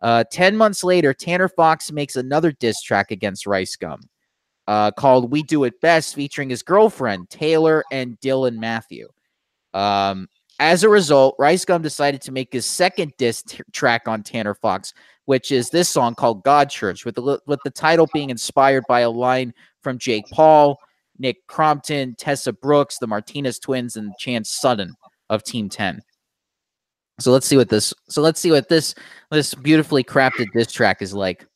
Uh, 0.00 0.24
10 0.32 0.56
months 0.56 0.82
later, 0.84 1.12
Tanner 1.14 1.48
Fox 1.48 1.92
makes 1.92 2.16
another 2.16 2.52
diss 2.52 2.82
track 2.82 3.10
against 3.10 3.46
RiceGum 3.46 4.00
uh, 4.66 4.90
called 4.92 5.30
We 5.30 5.42
Do 5.42 5.64
It 5.64 5.80
Best, 5.80 6.14
featuring 6.14 6.50
his 6.50 6.62
girlfriend, 6.62 7.30
Taylor 7.30 7.84
and 7.92 8.18
Dylan 8.20 8.58
Matthew. 8.58 9.08
Um, 9.74 10.28
as 10.58 10.84
a 10.84 10.88
result, 10.88 11.36
RiceGum 11.38 11.82
decided 11.82 12.20
to 12.22 12.32
make 12.32 12.52
his 12.52 12.66
second 12.66 13.12
diss 13.18 13.42
t- 13.42 13.62
track 13.72 14.06
on 14.06 14.22
Tanner 14.22 14.54
Fox, 14.54 14.92
which 15.24 15.50
is 15.50 15.70
this 15.70 15.88
song 15.88 16.14
called 16.14 16.44
God 16.44 16.70
Church, 16.70 17.04
with 17.04 17.14
the, 17.14 17.40
with 17.46 17.60
the 17.64 17.70
title 17.70 18.08
being 18.12 18.30
inspired 18.30 18.84
by 18.88 19.00
a 19.00 19.10
line 19.10 19.54
from 19.82 19.98
Jake 19.98 20.24
Paul, 20.30 20.78
Nick 21.18 21.46
Crompton, 21.46 22.14
Tessa 22.16 22.52
Brooks, 22.52 22.98
the 22.98 23.06
Martinez 23.06 23.58
twins, 23.58 23.96
and 23.96 24.12
Chance 24.18 24.50
Sutton 24.50 24.94
of 25.30 25.42
Team 25.42 25.68
10. 25.68 26.02
So 27.18 27.30
let's 27.30 27.46
see 27.46 27.56
what 27.56 27.68
this. 27.68 27.94
So 28.08 28.22
let's 28.22 28.40
see 28.40 28.50
what 28.50 28.68
this 28.68 28.94
this 29.30 29.54
beautifully 29.54 30.02
crafted 30.02 30.46
diss 30.52 30.72
track 30.72 31.02
is 31.02 31.14
like. 31.14 31.46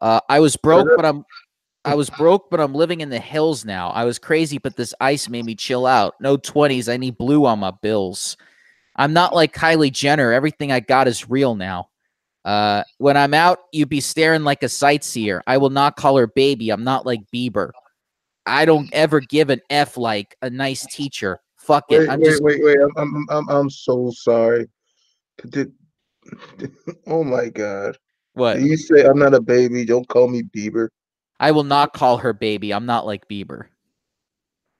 Uh, 0.00 0.20
I 0.28 0.40
was 0.40 0.56
broke, 0.56 0.88
but 0.96 1.04
I'm 1.04 1.24
I 1.84 1.94
was 1.94 2.10
broke, 2.10 2.48
but 2.50 2.60
I'm 2.60 2.74
living 2.74 3.00
in 3.00 3.10
the 3.10 3.18
hills 3.18 3.64
now. 3.64 3.90
I 3.90 4.04
was 4.04 4.18
crazy, 4.18 4.58
but 4.58 4.76
this 4.76 4.94
ice 5.00 5.28
made 5.28 5.44
me 5.44 5.54
chill 5.54 5.84
out. 5.84 6.14
No 6.20 6.36
twenties. 6.36 6.88
I 6.88 6.96
need 6.96 7.18
blue 7.18 7.44
on 7.44 7.58
my 7.58 7.72
bills. 7.82 8.36
I'm 8.96 9.12
not 9.12 9.34
like 9.34 9.54
Kylie 9.54 9.92
Jenner. 9.92 10.32
Everything 10.32 10.70
I 10.70 10.80
got 10.80 11.08
is 11.08 11.28
real 11.28 11.54
now. 11.54 11.88
Uh, 12.44 12.82
when 12.98 13.16
I'm 13.16 13.34
out, 13.34 13.58
you'd 13.72 13.88
be 13.88 14.00
staring 14.00 14.42
like 14.42 14.62
a 14.62 14.68
sightseer. 14.68 15.42
I 15.46 15.58
will 15.58 15.70
not 15.70 15.96
call 15.96 16.16
her 16.16 16.26
baby. 16.26 16.70
I'm 16.70 16.84
not 16.84 17.06
like 17.06 17.20
Bieber. 17.32 17.70
I 18.46 18.64
don't 18.64 18.88
ever 18.92 19.20
give 19.20 19.50
an 19.50 19.60
F 19.70 19.96
like 19.96 20.36
a 20.42 20.50
nice 20.50 20.86
teacher. 20.86 21.40
Fuck 21.56 21.84
it. 21.90 22.00
Wait, 22.00 22.08
I'm 22.08 22.20
wait, 22.20 22.26
just 22.26 22.42
wait, 22.42 22.64
wait. 22.64 22.78
I'm, 22.80 22.92
I'm, 22.96 23.26
I'm, 23.30 23.48
I'm 23.48 23.70
so 23.70 24.10
sorry. 24.14 24.68
Did, 25.48 25.72
oh 27.06 27.24
my 27.24 27.48
god. 27.48 27.96
what? 28.34 28.54
Did 28.54 28.66
you 28.66 28.76
say 28.76 29.04
I'm 29.04 29.18
not 29.18 29.34
a 29.34 29.40
baby? 29.40 29.84
Don't 29.84 30.08
call 30.08 30.28
me 30.28 30.42
Bieber. 30.42 30.88
I 31.38 31.50
will 31.50 31.64
not 31.64 31.92
call 31.92 32.18
her 32.18 32.32
baby. 32.32 32.72
I'm 32.72 32.86
not 32.86 33.06
like 33.06 33.28
Bieber. 33.28 33.66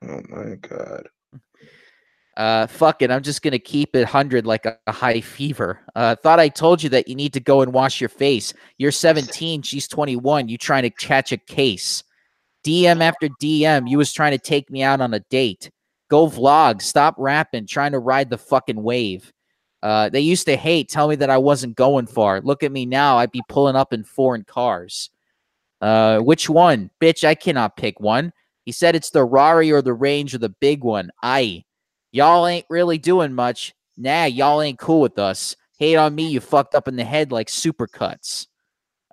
Oh 0.04 0.20
my 0.28 0.56
god. 0.56 1.08
Uh, 2.36 2.66
fuck 2.66 3.02
it. 3.02 3.10
I'm 3.10 3.22
just 3.22 3.42
gonna 3.42 3.58
keep 3.58 3.94
it 3.94 4.06
hundred 4.06 4.46
like 4.46 4.64
a, 4.64 4.78
a 4.86 4.92
high 4.92 5.20
fever. 5.20 5.80
Uh, 5.94 6.16
thought 6.16 6.40
I 6.40 6.48
told 6.48 6.82
you 6.82 6.88
that 6.90 7.06
you 7.06 7.14
need 7.14 7.34
to 7.34 7.40
go 7.40 7.60
and 7.60 7.72
wash 7.72 8.00
your 8.00 8.08
face. 8.08 8.54
You're 8.78 8.90
17. 8.90 9.62
She's 9.62 9.86
21. 9.86 10.48
You 10.48 10.56
trying 10.56 10.82
to 10.82 10.90
catch 10.90 11.30
a 11.32 11.36
case? 11.36 12.02
DM 12.64 13.00
after 13.00 13.28
DM. 13.28 13.88
You 13.88 13.98
was 13.98 14.12
trying 14.12 14.32
to 14.32 14.38
take 14.38 14.70
me 14.70 14.82
out 14.82 15.00
on 15.00 15.14
a 15.14 15.20
date. 15.20 15.70
Go 16.08 16.28
vlog. 16.28 16.82
Stop 16.82 17.14
rapping. 17.18 17.66
Trying 17.66 17.92
to 17.92 17.98
ride 17.98 18.30
the 18.30 18.38
fucking 18.38 18.82
wave. 18.82 19.32
Uh, 19.82 20.08
they 20.08 20.20
used 20.20 20.46
to 20.46 20.56
hate. 20.56 20.88
Tell 20.88 21.08
me 21.08 21.16
that 21.16 21.30
I 21.30 21.38
wasn't 21.38 21.76
going 21.76 22.06
far. 22.06 22.40
Look 22.40 22.62
at 22.62 22.72
me 22.72 22.86
now. 22.86 23.18
I'd 23.18 23.32
be 23.32 23.42
pulling 23.48 23.76
up 23.76 23.92
in 23.92 24.04
foreign 24.04 24.44
cars. 24.44 25.10
Uh, 25.80 26.20
which 26.20 26.48
one, 26.48 26.90
bitch? 27.00 27.24
I 27.24 27.34
cannot 27.34 27.76
pick 27.76 27.98
one. 27.98 28.32
He 28.64 28.70
said 28.70 28.94
it's 28.94 29.10
the 29.10 29.24
Rari 29.24 29.72
or 29.72 29.82
the 29.82 29.94
Range 29.94 30.34
or 30.34 30.38
the 30.38 30.48
big 30.48 30.84
one. 30.84 31.10
I. 31.22 31.64
Y'all 32.12 32.46
ain't 32.46 32.66
really 32.68 32.98
doing 32.98 33.32
much. 33.32 33.74
Nah, 33.96 34.24
y'all 34.24 34.62
ain't 34.62 34.78
cool 34.78 35.00
with 35.00 35.18
us. 35.18 35.56
Hate 35.78 35.96
on 35.96 36.14
me, 36.14 36.28
you 36.28 36.40
fucked 36.40 36.74
up 36.74 36.86
in 36.86 36.94
the 36.94 37.04
head 37.04 37.32
like 37.32 37.48
supercuts. 37.48 38.46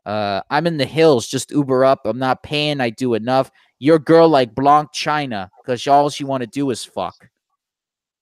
Uh, 0.10 0.42
I'm 0.50 0.66
in 0.66 0.78
the 0.78 0.88
hills, 0.88 1.28
just 1.28 1.52
Uber 1.52 1.86
up. 1.86 2.02
I'm 2.06 2.18
not 2.18 2.42
paying, 2.42 2.82
I 2.82 2.90
do 2.90 3.14
enough. 3.14 3.52
Your 3.78 4.00
girl 4.00 4.28
like 4.28 4.56
Blac 4.56 4.88
Chyna, 4.92 5.50
because 5.62 5.86
all 5.86 6.10
she 6.10 6.24
want 6.24 6.42
to 6.42 6.48
do 6.48 6.72
is 6.72 6.84
fuck. 6.84 7.30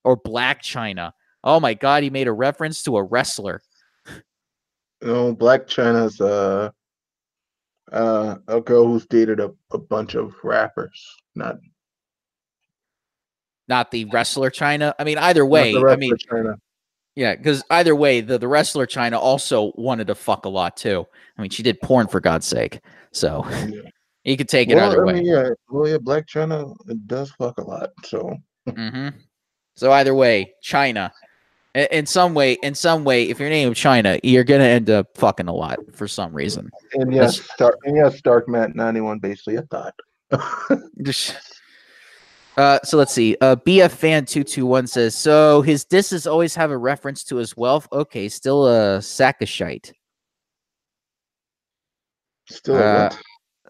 Or 0.04 0.22
Blac 0.22 0.60
Chyna. 0.60 1.14
Oh 1.46 1.62
my 1.62 1.74
god, 1.74 2.04
he 2.04 2.10
made 2.10 2.28
a 2.28 2.34
reference 2.34 2.84
to 2.84 2.98
a 2.98 3.04
wrestler. 3.04 3.62
Know, 5.02 5.34
Blac 5.34 5.68
Chyna's 5.68 6.20
uh 6.20 6.72
uh 7.94 8.36
a 8.50 8.60
girl 8.60 8.86
who's 8.86 9.06
dated 9.06 9.40
a, 9.40 9.54
a 9.72 9.78
bunch 9.78 10.16
of 10.16 10.36
rappers. 10.44 11.16
Not, 11.36 11.56
Not 13.70 13.92
the 13.92 14.04
wrestler 14.12 14.50
China. 14.50 14.94
I 15.00 15.06
mean, 15.06 15.20
either 15.20 15.46
way, 15.46 15.74
I 15.74 15.96
mean, 15.96 16.18
China. 16.18 16.58
Yeah, 17.18 17.36
because 17.36 17.64
either 17.72 17.96
way, 17.96 18.22
the, 18.22 18.38
the 18.38 18.48
wrestler 18.48 18.86
China 18.86 19.18
also 19.18 19.72
wanted 19.74 20.06
to 20.06 20.14
fuck 20.14 20.46
a 20.46 20.50
lot 20.50 20.78
too. 20.78 21.04
I 21.36 21.42
mean, 21.42 21.50
she 21.50 21.64
did 21.64 21.82
porn 21.82 22.08
for 22.08 22.20
God's 22.20 22.46
sake. 22.46 22.80
So 23.12 23.44
Yeah. 23.68 23.82
you 24.24 24.38
could 24.38 24.48
take 24.48 24.70
it 24.70 24.76
Well, 24.76 24.92
either 24.92 25.02
I 25.02 25.06
way. 25.06 25.14
mean, 25.14 25.26
yeah, 25.26 25.50
well, 25.68 25.90
yeah, 25.90 25.98
Blac 25.98 26.28
Chyna 26.28 26.76
it 26.88 27.08
does 27.08 27.32
fuck 27.32 27.58
a 27.58 27.64
lot. 27.64 27.90
So 28.06 28.38
hmm 28.70 29.08
So 29.74 29.92
either 29.94 30.14
way, 30.14 30.54
China. 30.62 31.12
In 31.74 32.06
some 32.06 32.36
way, 32.36 32.54
in 32.62 32.76
some 32.76 33.04
way, 33.04 33.30
if 33.30 33.40
your 33.40 33.50
name 33.50 33.72
is 33.72 33.80
China, 33.80 34.20
you're 34.22 34.44
gonna 34.44 34.66
end 34.66 34.92
up 34.92 35.08
fucking 35.18 35.48
a 35.48 35.54
lot 35.54 35.80
for 35.94 36.08
some 36.08 36.36
reason. 36.36 36.70
and 36.94 37.12
yes, 37.12 37.42
and 37.60 37.96
yes, 37.96 38.16
Stark 38.20 38.48
Matt 38.48 38.76
ninety 38.76 39.02
one 39.02 39.18
basically 39.18 39.56
a 39.56 39.64
thought. 39.64 39.96
Uh, 42.58 42.80
so 42.84 42.98
let's 42.98 43.14
see. 43.14 43.38
Uh, 43.40 43.56
BF 43.56 43.92
fan 43.92 44.26
two 44.26 44.44
two 44.44 44.66
one 44.66 44.88
says 44.88 45.16
so. 45.16 45.62
His 45.62 45.86
disses 45.86 46.26
always 46.26 46.56
have 46.56 46.72
a 46.72 46.78
reference 46.78 47.24
to 47.26 47.36
his 47.36 47.56
wealth. 47.56 47.88
Okay, 47.94 48.28
still 48.28 48.68
a 48.68 49.00
sack 49.02 49.42
of 49.42 49.48
shite. 49.50 49.94
Still, 52.50 52.78
Uh? 52.78 53.10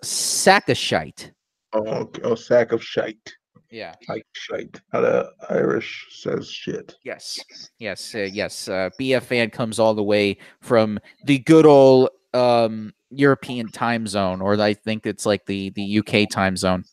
Sack 0.03 0.69
of 0.69 0.77
shite. 0.77 1.31
Oh, 1.73 1.85
okay. 1.85 2.21
oh, 2.23 2.35
sack 2.35 2.71
of 2.71 2.83
shite, 2.83 3.33
Yeah. 3.71 3.95
like 4.07 4.25
shite. 4.33 4.79
How 4.93 5.01
the 5.01 5.31
Irish 5.49 6.05
says 6.11 6.49
shit. 6.49 6.95
Yes, 7.03 7.37
yes, 7.79 8.13
uh, 8.15 8.19
yes. 8.31 8.69
Uh, 8.69 8.89
BF 8.99 9.23
fan 9.23 9.49
comes 9.49 9.79
all 9.79 9.95
the 9.95 10.03
way 10.03 10.37
from 10.61 10.99
the 11.25 11.39
good 11.39 11.65
old 11.65 12.09
um, 12.33 12.93
European 13.09 13.69
time 13.71 14.05
zone, 14.07 14.39
or 14.41 14.59
I 14.61 14.75
think 14.75 15.05
it's 15.05 15.25
like 15.25 15.45
the 15.45 15.71
the 15.71 15.99
UK 15.99 16.29
time 16.29 16.55
zone, 16.55 16.85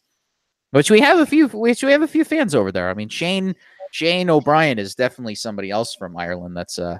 which 0.75 0.91
we 0.91 1.01
have 1.01 1.21
a 1.21 1.27
few, 1.27 1.47
which 1.49 1.85
we 1.85 1.93
have 1.93 2.03
a 2.03 2.09
few 2.09 2.25
fans 2.25 2.53
over 2.53 2.73
there. 2.73 2.91
I 2.91 2.95
mean, 2.95 3.09
Shane 3.09 3.55
Shane 3.93 4.29
O'Brien 4.29 4.79
is 4.79 4.97
definitely 4.97 5.37
somebody 5.37 5.71
else 5.71 5.95
from 5.95 6.17
Ireland 6.17 6.57
that's 6.57 6.81
uh 6.81 6.99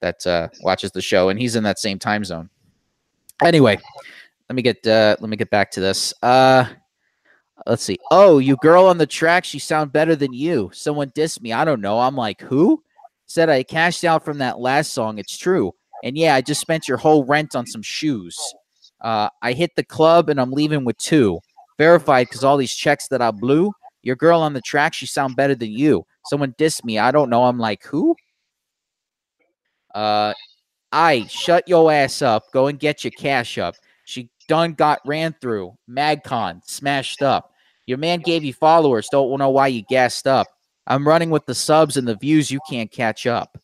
that 0.00 0.24
uh, 0.26 0.48
watches 0.62 0.92
the 0.92 1.02
show, 1.02 1.28
and 1.28 1.38
he's 1.38 1.56
in 1.56 1.64
that 1.64 1.78
same 1.78 1.98
time 1.98 2.24
zone. 2.24 2.48
Anyway, 3.42 3.78
let 4.48 4.54
me 4.54 4.62
get 4.62 4.86
uh, 4.86 5.16
let 5.20 5.28
me 5.28 5.36
get 5.36 5.50
back 5.50 5.72
to 5.72 5.80
this. 5.80 6.14
Uh, 6.22 6.66
let's 7.66 7.82
see. 7.82 7.98
Oh, 8.12 8.38
you 8.38 8.56
girl 8.62 8.86
on 8.86 8.96
the 8.96 9.06
track, 9.06 9.44
she 9.44 9.58
sound 9.58 9.92
better 9.92 10.14
than 10.14 10.32
you. 10.32 10.70
Someone 10.72 11.10
dissed 11.10 11.42
me. 11.42 11.52
I 11.52 11.64
don't 11.64 11.80
know. 11.80 11.98
I'm 11.98 12.16
like, 12.16 12.40
who? 12.40 12.82
Said 13.26 13.48
I 13.48 13.64
cashed 13.64 14.04
out 14.04 14.24
from 14.24 14.38
that 14.38 14.60
last 14.60 14.92
song. 14.92 15.18
It's 15.18 15.36
true. 15.36 15.74
And 16.04 16.16
yeah, 16.16 16.36
I 16.36 16.40
just 16.40 16.60
spent 16.60 16.86
your 16.86 16.96
whole 16.96 17.24
rent 17.24 17.56
on 17.56 17.66
some 17.66 17.82
shoes. 17.82 18.38
Uh, 19.00 19.28
I 19.42 19.52
hit 19.52 19.74
the 19.76 19.84
club 19.84 20.28
and 20.28 20.40
I'm 20.40 20.52
leaving 20.52 20.84
with 20.84 20.96
two. 20.98 21.40
Verified 21.80 22.28
because 22.28 22.44
all 22.44 22.58
these 22.58 22.74
checks 22.74 23.08
that 23.08 23.22
I 23.22 23.30
blew. 23.30 23.72
Your 24.02 24.14
girl 24.14 24.42
on 24.42 24.52
the 24.52 24.60
track, 24.60 24.92
she 24.92 25.06
sound 25.06 25.34
better 25.34 25.54
than 25.54 25.70
you. 25.70 26.04
Someone 26.26 26.54
dissed 26.58 26.84
me. 26.84 26.98
I 26.98 27.10
don't 27.10 27.30
know. 27.30 27.44
I'm 27.44 27.58
like, 27.58 27.82
who? 27.84 28.14
Uh, 29.94 30.34
I 30.92 31.24
shut 31.28 31.66
your 31.66 31.90
ass 31.90 32.20
up. 32.20 32.44
Go 32.52 32.66
and 32.66 32.78
get 32.78 33.02
your 33.02 33.12
cash 33.12 33.56
up. 33.56 33.76
She 34.04 34.28
done 34.46 34.74
got 34.74 35.00
ran 35.06 35.34
through. 35.40 35.72
MagCon 35.88 36.60
smashed 36.66 37.22
up. 37.22 37.54
Your 37.86 37.96
man 37.96 38.20
gave 38.20 38.44
you 38.44 38.52
followers. 38.52 39.08
Don't 39.10 39.38
know 39.38 39.48
why 39.48 39.68
you 39.68 39.82
gassed 39.88 40.26
up. 40.26 40.48
I'm 40.86 41.08
running 41.08 41.30
with 41.30 41.46
the 41.46 41.54
subs 41.54 41.96
and 41.96 42.06
the 42.06 42.16
views. 42.16 42.50
You 42.50 42.60
can't 42.68 42.92
catch 42.92 43.26
up. 43.26 43.56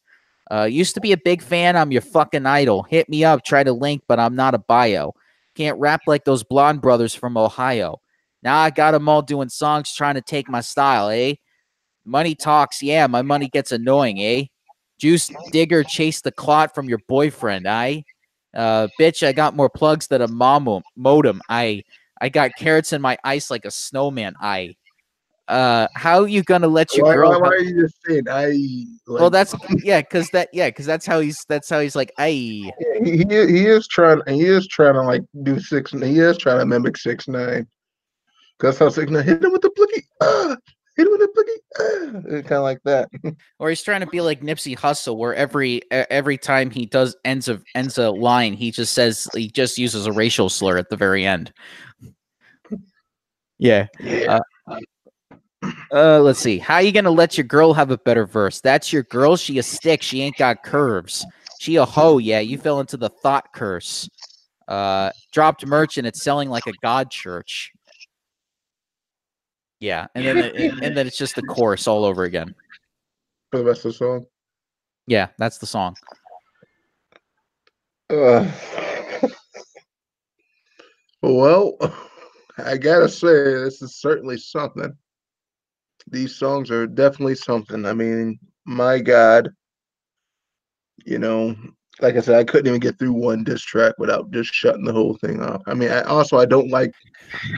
Uh, 0.50 0.62
used 0.62 0.94
to 0.94 1.02
be 1.02 1.12
a 1.12 1.18
big 1.18 1.42
fan. 1.42 1.76
I'm 1.76 1.92
your 1.92 2.00
fucking 2.00 2.46
idol. 2.46 2.82
Hit 2.84 3.10
me 3.10 3.24
up. 3.24 3.44
Try 3.44 3.62
to 3.62 3.74
link, 3.74 4.04
but 4.08 4.18
I'm 4.18 4.34
not 4.34 4.54
a 4.54 4.58
bio. 4.58 5.12
Can't 5.54 5.78
rap 5.78 6.00
like 6.06 6.24
those 6.24 6.44
blonde 6.44 6.80
brothers 6.80 7.14
from 7.14 7.36
Ohio. 7.36 8.00
Now 8.46 8.60
I 8.60 8.70
got 8.70 8.92
them 8.92 9.08
all 9.08 9.22
doing 9.22 9.48
songs 9.48 9.92
trying 9.92 10.14
to 10.14 10.20
take 10.20 10.48
my 10.48 10.60
style, 10.60 11.08
eh? 11.08 11.34
Money 12.04 12.36
talks. 12.36 12.80
Yeah, 12.80 13.08
my 13.08 13.20
money 13.20 13.48
gets 13.48 13.72
annoying, 13.72 14.22
eh? 14.22 14.44
Juice 15.00 15.32
digger 15.50 15.82
chase 15.82 16.20
the 16.20 16.30
clot 16.30 16.72
from 16.72 16.88
your 16.88 17.00
boyfriend, 17.08 17.66
I. 17.66 18.04
Uh, 18.54 18.86
bitch, 19.00 19.26
I 19.26 19.32
got 19.32 19.56
more 19.56 19.68
plugs 19.68 20.06
than 20.06 20.22
a 20.22 20.28
mom 20.28 20.80
modem. 20.94 21.42
I 21.48 21.82
I 22.20 22.28
got 22.28 22.54
carrots 22.56 22.92
in 22.92 23.02
my 23.02 23.18
ice 23.24 23.50
like 23.50 23.64
a 23.64 23.70
snowman. 23.72 24.36
I. 24.40 24.76
Uh, 25.48 25.88
how 25.96 26.24
you 26.24 26.44
gonna 26.44 26.68
let 26.68 26.96
your 26.96 27.06
Why, 27.06 27.14
girl? 27.14 27.30
why, 27.32 27.38
why 27.38 27.48
are 27.48 27.58
you 27.58 27.82
just 27.82 27.96
saying 28.06 28.28
I? 28.30 28.46
Like, 29.08 29.20
well, 29.22 29.30
that's 29.30 29.56
yeah, 29.82 30.02
cause 30.02 30.30
that 30.30 30.50
yeah, 30.52 30.70
cause 30.70 30.86
that's 30.86 31.04
how 31.04 31.18
he's 31.18 31.44
that's 31.48 31.68
how 31.68 31.80
he's 31.80 31.96
like, 31.96 32.12
I. 32.16 32.28
he, 32.30 32.70
he 33.02 33.24
he 33.24 33.66
is 33.66 33.88
trying 33.88 34.22
he 34.28 34.44
is 34.44 34.68
trying 34.68 34.94
to 34.94 35.02
like 35.02 35.22
do 35.42 35.58
six 35.58 35.90
he 35.90 36.20
is 36.20 36.38
trying 36.38 36.60
to 36.60 36.64
mimic 36.66 36.96
six 36.96 37.26
nine. 37.26 37.66
Cause 38.58 38.78
how 38.78 38.88
six 38.88 39.10
nine 39.10 39.24
hit 39.24 39.44
him 39.44 39.52
with 39.52 39.60
the 39.62 39.70
blicky, 39.76 40.06
ah, 40.22 40.56
hit 40.96 41.06
him 41.06 41.12
with 41.12 41.20
the 41.20 41.28
blicky, 41.34 42.38
ah, 42.38 42.42
kind 42.42 42.52
of 42.52 42.62
like 42.62 42.82
that. 42.84 43.10
Or 43.58 43.68
he's 43.68 43.82
trying 43.82 44.00
to 44.00 44.06
be 44.06 44.20
like 44.20 44.40
Nipsey 44.40 44.76
Hussle, 44.76 45.16
where 45.16 45.34
every 45.34 45.82
every 45.90 46.38
time 46.38 46.70
he 46.70 46.86
does 46.86 47.16
ends 47.24 47.48
of 47.48 47.62
ends 47.74 47.98
a 47.98 48.10
line, 48.10 48.54
he 48.54 48.70
just 48.70 48.94
says 48.94 49.28
he 49.34 49.48
just 49.48 49.76
uses 49.78 50.06
a 50.06 50.12
racial 50.12 50.48
slur 50.48 50.78
at 50.78 50.88
the 50.88 50.96
very 50.96 51.26
end. 51.26 51.52
Yeah. 53.58 53.86
Yeah, 54.00 54.40
Uh, 55.90 56.20
let's 56.20 56.38
see. 56.38 56.58
How 56.58 56.76
you 56.78 56.92
gonna 56.92 57.10
let 57.10 57.38
your 57.38 57.46
girl 57.46 57.72
have 57.72 57.90
a 57.90 57.96
better 57.96 58.26
verse? 58.26 58.60
That's 58.60 58.92
your 58.92 59.04
girl. 59.04 59.36
She 59.36 59.56
a 59.56 59.62
stick. 59.62 60.02
She 60.02 60.20
ain't 60.20 60.36
got 60.36 60.62
curves. 60.62 61.24
She 61.58 61.76
a 61.76 61.86
hoe. 61.86 62.18
Yeah, 62.18 62.40
you 62.40 62.58
fell 62.58 62.80
into 62.80 62.98
the 62.98 63.08
thought 63.08 63.52
curse. 63.54 64.10
Uh, 64.68 65.10
dropped 65.32 65.64
merch 65.64 65.96
and 65.96 66.06
it's 66.06 66.22
selling 66.22 66.50
like 66.50 66.66
a 66.66 66.72
god 66.82 67.10
church. 67.10 67.72
Yeah, 69.80 70.06
and 70.14 70.26
then 70.26 70.36
it, 70.38 70.82
and 70.82 70.96
then 70.96 71.06
it's 71.06 71.18
just 71.18 71.34
the 71.34 71.42
chorus 71.42 71.86
all 71.86 72.04
over 72.04 72.24
again. 72.24 72.54
for 73.50 73.58
the 73.58 73.64
rest 73.64 73.84
of 73.84 73.92
the 73.92 73.98
song. 73.98 74.26
Yeah, 75.06 75.28
that's 75.38 75.58
the 75.58 75.66
song. 75.66 75.96
Uh, 78.10 78.50
well, 81.22 81.76
I 82.58 82.76
gotta 82.76 83.08
say, 83.08 83.54
this 83.54 83.82
is 83.82 83.96
certainly 83.96 84.38
something. 84.38 84.96
These 86.08 86.36
songs 86.36 86.70
are 86.70 86.86
definitely 86.86 87.34
something. 87.34 87.84
I 87.84 87.92
mean, 87.92 88.38
my 88.64 89.00
God, 89.00 89.50
you 91.04 91.18
know, 91.18 91.54
like 92.00 92.16
I 92.16 92.20
said, 92.20 92.36
I 92.36 92.44
couldn't 92.44 92.66
even 92.66 92.80
get 92.80 92.98
through 92.98 93.12
one 93.12 93.44
diss 93.44 93.62
track 93.62 93.94
without 93.98 94.30
just 94.30 94.52
shutting 94.52 94.84
the 94.84 94.92
whole 94.92 95.16
thing 95.16 95.40
off. 95.42 95.62
I 95.66 95.74
mean, 95.74 95.90
I, 95.90 96.02
also, 96.02 96.36
I 96.36 96.44
don't 96.44 96.70
like 96.70 96.92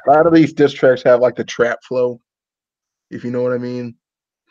a 0.07 0.11
lot 0.11 0.27
of 0.27 0.33
these 0.33 0.53
diss 0.53 0.73
tracks 0.73 1.03
have 1.03 1.21
like 1.21 1.35
the 1.35 1.45
trap 1.45 1.79
flow, 1.83 2.21
if 3.11 3.25
you 3.25 3.31
know 3.31 3.43
what 3.43 3.53
I 3.53 3.59
mean. 3.59 3.97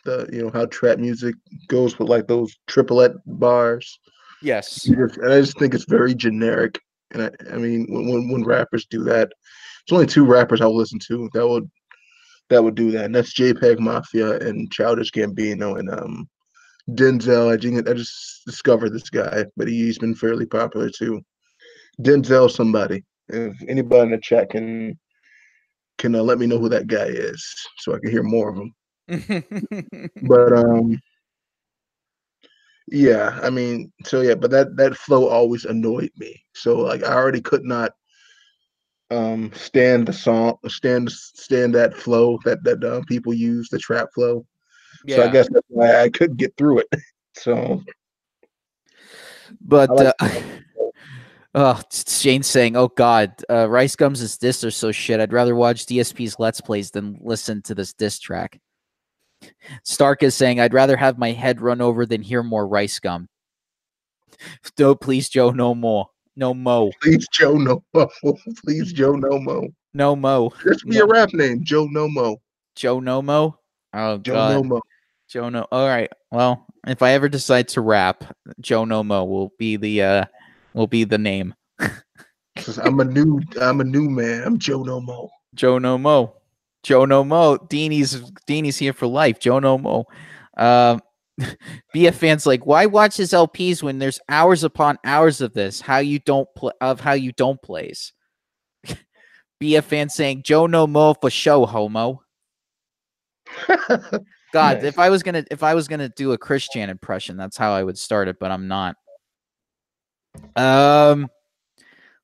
The 0.04 0.30
you 0.32 0.42
know 0.42 0.52
how 0.52 0.66
trap 0.68 1.00
music 1.00 1.36
goes 1.68 1.98
with 1.98 2.10
like 2.10 2.28
those 2.28 2.56
triplet 2.68 3.14
bars. 3.26 4.00
Yes. 4.42 4.84
Just- 4.84 5.18
and 5.18 5.34
I 5.34 5.42
just 5.42 5.58
think 5.58 5.74
it's 5.74 5.86
very 5.86 6.14
generic. 6.14 6.80
And 7.12 7.24
I, 7.24 7.32
I 7.54 7.58
mean, 7.58 7.88
when, 7.90 8.08
when 8.08 8.30
when 8.30 8.44
rappers 8.44 8.86
do 8.86 9.04
that, 9.06 9.30
there's 9.88 9.96
only 9.96 10.08
two 10.08 10.26
rappers 10.26 10.62
I'll 10.62 10.76
listen 10.76 11.00
to 11.08 11.30
that 11.34 11.48
would 11.48 11.70
that 12.50 12.64
would 12.64 12.76
do 12.76 12.92
that. 12.92 13.06
And 13.06 13.16
that's 13.16 13.34
JPEG 13.34 13.80
Mafia 13.80 14.40
and 14.40 14.72
Childish 14.72 15.12
Gambino 15.12 15.80
and 15.80 15.90
um 15.90 16.30
Denzel. 16.90 17.52
I 17.52 17.58
just, 17.58 17.88
I 17.88 17.94
just 17.94 18.46
discovered 18.46 18.92
this 18.92 19.10
guy, 19.10 19.46
but 19.56 19.68
he's 19.68 19.98
been 19.98 20.16
fairly 20.16 20.46
popular 20.46 20.90
too. 20.90 21.22
Denzel, 22.02 22.50
somebody. 22.50 23.04
If 23.30 23.56
anybody 23.68 24.04
in 24.04 24.12
the 24.12 24.20
chat 24.20 24.50
can 24.50 24.98
can 25.98 26.16
uh, 26.16 26.22
let 26.22 26.38
me 26.38 26.46
know 26.46 26.60
who 26.60 26.70
that 26.70 26.88
guy 26.88 27.06
is, 27.06 27.44
so 27.80 27.94
I 27.94 28.00
can 28.00 28.12
hear 28.12 28.24
more 28.24 28.50
of 28.50 28.58
him. 28.58 28.74
but 30.24 30.54
um, 30.54 31.00
yeah, 32.88 33.40
I 33.42 33.50
mean, 33.50 33.92
so 34.06 34.22
yeah, 34.22 34.36
but 34.36 34.52
that 34.52 34.78
that 34.78 34.96
flow 34.96 35.28
always 35.28 35.66
annoyed 35.66 36.12
me. 36.18 36.42
So 36.56 36.80
like, 36.80 37.04
I 37.04 37.14
already 37.14 37.42
could 37.42 37.64
not 37.64 37.92
um 39.10 39.52
stand 39.54 40.08
the 40.08 40.14
song, 40.14 40.58
stand 40.68 41.12
stand 41.12 41.76
that 41.76 41.96
flow 41.96 42.40
that 42.46 42.64
that 42.64 42.84
uh, 42.84 43.02
people 43.08 43.34
use 43.34 43.68
the 43.70 43.80
trap 43.80 44.08
flow. 44.14 44.46
Yeah. 45.06 45.18
So 45.18 45.24
I 45.24 45.28
guess 45.32 45.48
that's 45.50 45.68
why 45.70 46.02
I 46.02 46.10
couldn't 46.10 46.38
get 46.38 46.56
through 46.58 46.80
it. 46.80 46.88
So, 47.40 47.84
but 49.62 49.92
like 49.92 50.16
uh, 50.20 50.42
oh, 51.54 51.82
Shane's 51.92 52.48
saying, 52.48 52.76
"Oh 52.76 52.88
God, 52.88 53.32
uh, 53.48 53.70
Rice 53.70 53.96
Gums 53.96 54.22
is 54.22 54.40
disc 54.40 54.64
are 54.64 54.72
so 54.72 54.92
shit. 54.92 55.20
I'd 55.20 55.32
rather 55.32 55.54
watch 55.54 55.86
DSP's 55.86 56.40
Let's 56.40 56.62
Plays 56.62 56.90
than 56.90 57.20
listen 57.22 57.62
to 57.62 57.76
this 57.76 57.94
disc 57.94 58.24
track." 58.24 58.60
Stark 59.84 60.24
is 60.24 60.34
saying, 60.34 60.60
"I'd 60.60 60.74
rather 60.74 60.98
have 60.98 61.20
my 61.20 61.32
head 61.32 61.62
run 61.62 61.80
over 61.80 62.08
than 62.08 62.24
hear 62.24 62.42
more 62.42 62.68
Rice 62.68 62.98
Gum." 62.98 63.30
No, 64.80 64.96
please, 64.96 65.30
Joe, 65.30 65.52
no 65.52 65.76
more. 65.76 66.08
No 66.36 66.56
mo. 66.56 66.90
Please, 67.04 67.28
Joe, 67.32 67.54
no 67.54 67.84
mo. 67.94 68.10
Please, 68.66 68.92
Joe, 68.94 69.14
no 69.14 69.38
mo. 69.38 69.68
No 69.98 70.16
mo. 70.16 70.54
This 70.64 70.84
be 70.84 70.98
no. 70.98 71.06
a 71.06 71.08
rap 71.08 71.34
name, 71.34 71.64
Joe 71.64 71.86
No 71.86 72.08
Mo. 72.08 72.40
Joe 72.76 73.00
No 73.00 73.22
Mo. 73.24 73.58
Oh 73.94 74.18
Joe 74.18 74.34
God. 74.34 74.64
Nomo. 74.64 74.82
Joe 75.30 75.50
No. 75.50 75.68
All 75.72 75.88
right. 75.88 76.12
Well, 76.32 76.66
if 76.88 77.02
I 77.02 77.12
ever 77.12 77.30
decide 77.30 77.68
to 77.70 77.82
rap, 77.82 78.24
Joe 78.60 78.86
No 78.86 79.04
Mo 79.04 79.26
will 79.26 79.52
be 79.58 79.78
the 79.78 80.02
uh 80.02 80.26
will 80.74 80.88
be 80.88 81.04
the 81.04 81.18
name. 81.18 81.54
I'm 81.80 83.00
a 83.00 83.06
new 83.06 83.42
I'm 83.60 83.82
a 83.82 83.84
new 83.84 84.10
man. 84.10 84.44
I'm 84.44 84.58
Joe 84.58 84.84
No 84.84 85.00
Mo. 85.02 85.30
Joe 85.54 85.78
No 85.78 85.98
Mo. 85.98 86.36
Joe 86.84 87.06
No 87.06 87.24
Mo. 87.24 87.58
Deanie's 87.58 88.16
Deanie's 88.48 88.78
here 88.78 88.94
for 88.94 89.08
life. 89.08 89.40
Joe 89.40 89.60
No 89.60 89.78
Mo. 89.78 90.06
Um 90.58 91.02
BF 91.96 92.16
fans 92.16 92.46
like, 92.46 92.66
why 92.66 92.88
watch 92.88 93.18
his 93.18 93.32
LPs 93.32 93.84
when 93.84 94.00
there's 94.00 94.20
hours 94.28 94.64
upon 94.64 94.98
hours 95.04 95.40
of 95.40 95.54
this? 95.54 95.82
How 95.82 96.00
you 96.00 96.20
don't 96.20 96.48
play 96.56 96.72
of 96.82 97.00
how 97.00 97.14
you 97.14 97.32
don't 97.32 97.62
plays. 97.62 98.14
BF 99.62 99.84
fans 99.84 100.16
saying 100.16 100.44
Joe 100.44 100.68
No 100.68 100.88
Mo 100.88 101.14
for 101.14 101.30
show 101.30 101.66
homo. 101.66 102.24
God, 104.54 104.78
nice. 104.78 104.84
if 104.84 105.00
I 105.00 105.10
was 105.10 105.24
gonna 105.24 105.46
if 105.52 105.64
I 105.64 105.74
was 105.74 105.88
gonna 105.88 106.10
do 106.10 106.32
a 106.32 106.38
Christian 106.38 106.90
impression, 106.90 107.38
that's 107.38 107.58
how 107.58 107.74
I 107.74 107.84
would 107.84 107.98
start 107.98 108.28
it, 108.28 108.38
but 108.40 108.52
I'm 108.52 108.68
not. 108.68 108.96
Um 110.56 111.30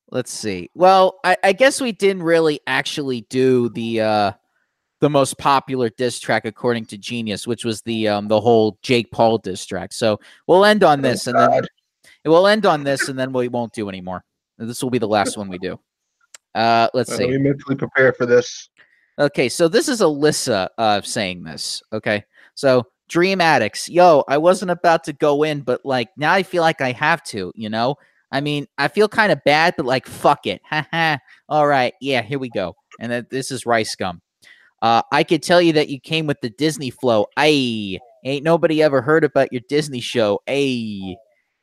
let's 0.10 0.32
see. 0.32 0.70
Well, 0.74 1.20
I, 1.24 1.38
I 1.44 1.54
guess 1.54 1.82
we 1.82 1.92
didn't 1.92 2.24
really 2.24 2.62
actually 2.68 3.22
do 3.30 3.70
the 3.70 4.02
uh 4.02 4.32
the 5.02 5.10
most 5.10 5.38
popular 5.38 5.90
diss 5.90 6.18
track 6.20 6.46
according 6.46 6.86
to 6.86 6.98
Genius, 6.98 7.46
which 7.46 7.66
was 7.66 7.82
the 7.82 8.08
um 8.08 8.28
the 8.30 8.40
whole 8.40 8.78
Jake 8.82 9.12
Paul 9.12 9.38
diss 9.38 9.66
track. 9.66 9.92
So 9.92 10.20
we'll 10.48 10.66
end 10.66 10.84
on 10.84 11.00
oh, 11.00 11.02
this 11.10 11.28
oh, 11.28 11.32
and 11.32 11.40
then 11.40 11.68
we'll 12.26 12.48
end 12.48 12.66
on 12.66 12.84
this 12.84 13.10
and 13.10 13.20
then 13.20 13.34
we 13.34 13.50
won't 13.50 13.74
do 13.74 13.90
anymore. 13.90 14.24
This 14.58 14.82
will 14.82 14.92
be 14.92 15.00
the 15.00 15.08
last 15.08 15.38
one 15.38 15.50
we 15.50 15.58
do. 15.58 15.78
Uh 16.56 16.88
let's 16.94 17.14
see. 17.14 17.26
We 17.26 17.38
me 17.38 17.50
mentally 17.50 17.76
prepare 17.76 18.14
for 18.14 18.26
this. 18.26 18.70
Okay, 19.20 19.48
so 19.48 19.68
this 19.68 19.88
is 19.88 20.02
Alissa 20.02 20.70
uh, 20.78 21.02
saying 21.02 21.44
this. 21.44 21.84
Okay, 21.92 22.24
so 22.56 22.88
Dream 23.10 23.42
Addicts, 23.42 23.88
yo, 23.88 24.24
I 24.28 24.38
wasn't 24.38 24.72
about 24.72 25.04
to 25.06 25.14
go 25.14 25.44
in, 25.44 25.62
but 25.62 25.86
like 25.86 26.10
now 26.18 26.34
I 26.34 26.44
feel 26.44 26.64
like 26.64 26.82
I 26.82 26.92
have 26.94 27.24
to. 27.26 27.52
You 27.56 27.70
know, 27.70 27.96
I 28.32 28.42
mean, 28.42 28.68
I 28.78 28.88
feel 28.88 29.08
kind 29.08 29.32
of 29.32 29.44
bad, 29.44 29.76
but 29.78 29.86
like 29.86 30.08
fuck 30.08 30.48
it. 30.48 30.62
All 31.50 31.68
right, 31.68 31.94
yeah, 32.02 32.22
here 32.22 32.40
we 32.40 32.50
go. 32.50 32.76
And 33.00 33.26
this 33.30 33.52
is 33.52 33.66
Rice 33.66 33.96
Gum. 33.96 34.22
Uh, 34.82 35.02
I 35.12 35.24
could 35.24 35.44
tell 35.44 35.62
you 35.62 35.74
that 35.74 35.90
you 35.90 36.00
came 36.00 36.26
with 36.26 36.42
the 36.42 36.50
Disney 36.50 36.90
flow. 36.90 37.28
Ay, 37.38 38.00
ain't 38.24 38.44
nobody 38.44 38.82
ever 38.82 39.02
heard 39.02 39.24
about 39.24 39.54
your 39.54 39.62
Disney 39.70 40.02
show. 40.02 40.42
Ay. 40.48 41.16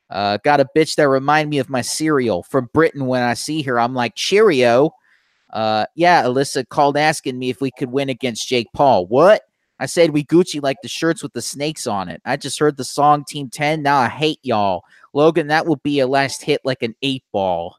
Uh, 0.09 0.39
got 0.43 0.59
a 0.59 0.67
bitch 0.77 0.97
that 0.97 1.09
remind 1.09 1.49
me 1.49 1.59
of 1.59 1.71
my 1.71 1.83
cereal 1.83 2.43
from 2.43 2.69
Britain. 2.75 3.07
When 3.07 3.23
I 3.23 3.35
see 3.35 3.63
her, 3.63 3.79
I'm 3.79 3.95
like 3.95 4.17
Cheerio. 4.17 4.91
Uh, 5.53 5.87
yeah, 5.95 6.23
Alissa 6.25 6.69
called 6.69 6.97
asking 6.97 7.39
me 7.39 7.51
if 7.51 7.61
we 7.61 7.71
could 7.71 7.91
win 7.91 8.09
against 8.09 8.49
Jake 8.49 8.69
Paul. 8.75 9.07
What? 9.07 9.43
I 9.79 9.87
said 9.87 10.11
we 10.11 10.25
Gucci 10.25 10.63
like 10.63 10.77
the 10.83 10.89
shirts 10.89 11.23
with 11.23 11.33
the 11.33 11.41
snakes 11.41 11.87
on 11.87 12.09
it. 12.09 12.21
I 12.25 12.37
just 12.37 12.59
heard 12.59 12.77
the 12.77 12.85
song 12.85 13.25
Team 13.27 13.49
10. 13.49 13.83
Now 13.83 13.99
I 13.99 14.09
hate 14.09 14.39
y'all. 14.43 14.85
Logan, 15.15 15.47
that 15.49 15.67
will 15.67 15.77
be 15.77 16.01
a 16.01 16.07
last 16.07 16.43
hit 16.43 16.61
like 16.65 16.83
an 16.83 16.95
eight 17.03 17.25
ball. 17.33 17.77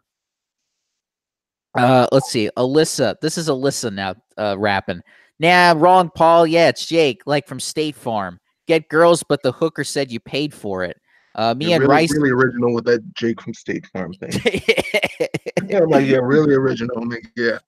Uh, 1.76 2.08
let's 2.12 2.30
see. 2.30 2.50
Alissa. 2.58 3.16
This 3.22 3.38
is 3.38 3.48
Alissa 3.48 3.94
now 3.94 4.16
uh, 4.38 4.58
rapping. 4.58 5.02
Nah, 5.40 5.74
wrong, 5.78 6.12
Paul. 6.14 6.46
Yeah, 6.46 6.68
it's 6.68 6.86
Jake, 6.86 7.22
like 7.26 7.48
from 7.48 7.60
State 7.60 7.96
Farm. 7.96 8.40
Get 8.68 8.90
girls, 8.90 9.24
but 9.28 9.42
the 9.42 9.52
hooker 9.52 9.84
said 9.84 10.12
you 10.12 10.20
paid 10.20 10.54
for 10.54 10.84
it. 10.84 11.01
Uh, 11.36 11.54
me 11.54 11.74
and 11.74 11.82
really, 11.82 11.92
Rice 11.92 12.14
really 12.14 12.32
original 12.32 12.74
with 12.74 12.86
that 12.86 13.14
Jake 13.14 13.42
from 13.42 13.54
State 13.54 13.86
Farm 13.88 14.14
thing. 14.14 14.32
yeah, 15.70 15.80
like 15.80 16.06
yeah, 16.06 16.18
really 16.18 16.54
original. 16.54 17.00
I 17.00 17.06
mean, 17.06 17.22
yeah. 17.38 17.60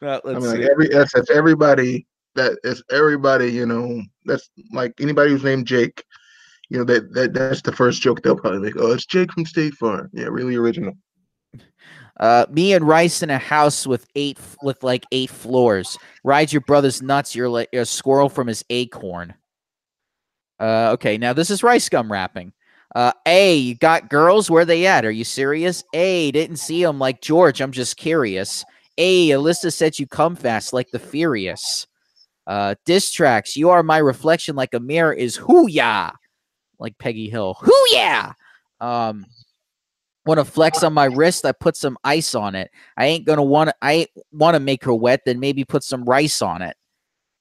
Well, 0.00 0.20
I 0.24 0.32
mean, 0.34 0.42
like 0.42 0.60
every 0.60 0.88
that's, 0.88 1.12
that's 1.12 1.30
everybody 1.30 2.06
that 2.34 2.58
is 2.64 2.82
everybody. 2.90 3.50
You 3.50 3.66
know, 3.66 4.02
that's 4.24 4.50
like 4.72 4.94
anybody 5.00 5.30
who's 5.30 5.44
named 5.44 5.66
Jake. 5.66 6.04
You 6.70 6.78
know 6.78 6.84
that 6.84 7.12
that 7.12 7.34
that's 7.34 7.62
the 7.62 7.72
first 7.72 8.00
joke 8.00 8.22
they'll 8.22 8.36
probably 8.36 8.60
make. 8.60 8.76
Oh, 8.78 8.92
it's 8.92 9.06
Jake 9.06 9.32
from 9.32 9.44
State 9.44 9.74
Farm. 9.74 10.10
Yeah, 10.12 10.26
really 10.26 10.56
original. 10.56 10.94
Uh, 12.20 12.46
me 12.48 12.72
and 12.72 12.86
Rice 12.86 13.22
in 13.22 13.30
a 13.30 13.38
house 13.38 13.86
with 13.86 14.06
eight 14.14 14.38
with 14.62 14.82
like 14.82 15.04
eight 15.12 15.30
floors. 15.30 15.98
Rides 16.22 16.52
your 16.52 16.62
brother's 16.62 17.02
nuts. 17.02 17.34
You're 17.34 17.48
like 17.48 17.68
a 17.72 17.84
squirrel 17.84 18.28
from 18.28 18.46
his 18.46 18.64
acorn. 18.70 19.34
Uh, 20.60 20.90
okay, 20.92 21.18
now 21.18 21.32
this 21.32 21.50
is 21.50 21.62
Rice 21.62 21.88
Gum 21.88 22.10
rapping. 22.10 22.52
Uh, 22.94 23.12
A, 23.26 23.56
you 23.56 23.74
got 23.74 24.08
girls? 24.08 24.50
Where 24.50 24.64
they 24.64 24.86
at? 24.86 25.04
Are 25.04 25.10
you 25.10 25.24
serious? 25.24 25.82
A, 25.94 26.30
didn't 26.30 26.58
see 26.58 26.82
them 26.82 26.98
like 26.98 27.20
George. 27.20 27.60
I'm 27.60 27.72
just 27.72 27.96
curious. 27.96 28.64
A, 28.98 29.30
Alissa 29.30 29.72
said 29.72 29.98
you 29.98 30.06
come 30.06 30.36
fast 30.36 30.72
like 30.72 30.90
the 30.90 31.00
Furious. 31.00 31.86
Uh, 32.46 32.74
diss 32.84 33.10
tracks. 33.10 33.56
You 33.56 33.70
are 33.70 33.82
my 33.82 33.98
reflection 33.98 34.54
like 34.54 34.74
a 34.74 34.80
mirror 34.80 35.12
is 35.12 35.34
who 35.34 35.66
ya? 35.68 36.10
Like 36.78 36.96
Peggy 36.98 37.28
Hill. 37.28 37.56
Who 37.60 37.84
ya? 37.92 38.32
Um, 38.80 39.26
want 40.26 40.38
to 40.38 40.44
flex 40.44 40.82
on 40.82 40.92
my 40.92 41.06
wrist? 41.06 41.44
I 41.44 41.52
put 41.52 41.76
some 41.76 41.96
ice 42.04 42.34
on 42.34 42.54
it. 42.54 42.70
I 42.96 43.06
ain't 43.06 43.24
gonna 43.24 43.42
want. 43.42 43.70
I 43.80 44.06
want 44.32 44.54
to 44.54 44.60
make 44.60 44.84
her 44.84 44.94
wet. 44.94 45.22
Then 45.24 45.40
maybe 45.40 45.64
put 45.64 45.82
some 45.82 46.04
rice 46.04 46.42
on 46.42 46.62
it. 46.62 46.76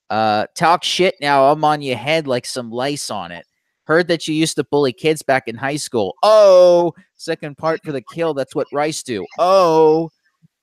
Uh, 0.10 0.46
talk 0.56 0.84
shit 0.84 1.16
now. 1.20 1.52
I'm 1.52 1.64
on 1.64 1.82
your 1.82 1.98
head 1.98 2.28
like 2.28 2.46
some 2.46 2.72
lice 2.72 3.12
on 3.12 3.32
it. 3.32 3.46
Heard 3.86 4.08
that 4.08 4.28
you 4.28 4.34
used 4.34 4.56
to 4.56 4.64
bully 4.64 4.94
kids 4.94 5.22
back 5.22 5.48
in 5.48 5.56
high 5.56 5.76
school. 5.76 6.16
Oh, 6.24 6.94
second 7.16 7.58
part 7.58 7.82
for 7.84 7.92
the 7.92 8.04
kill. 8.14 8.34
That's 8.34 8.56
what 8.56 8.68
Rice 8.72 9.04
do. 9.04 9.26
Oh, 9.38 10.10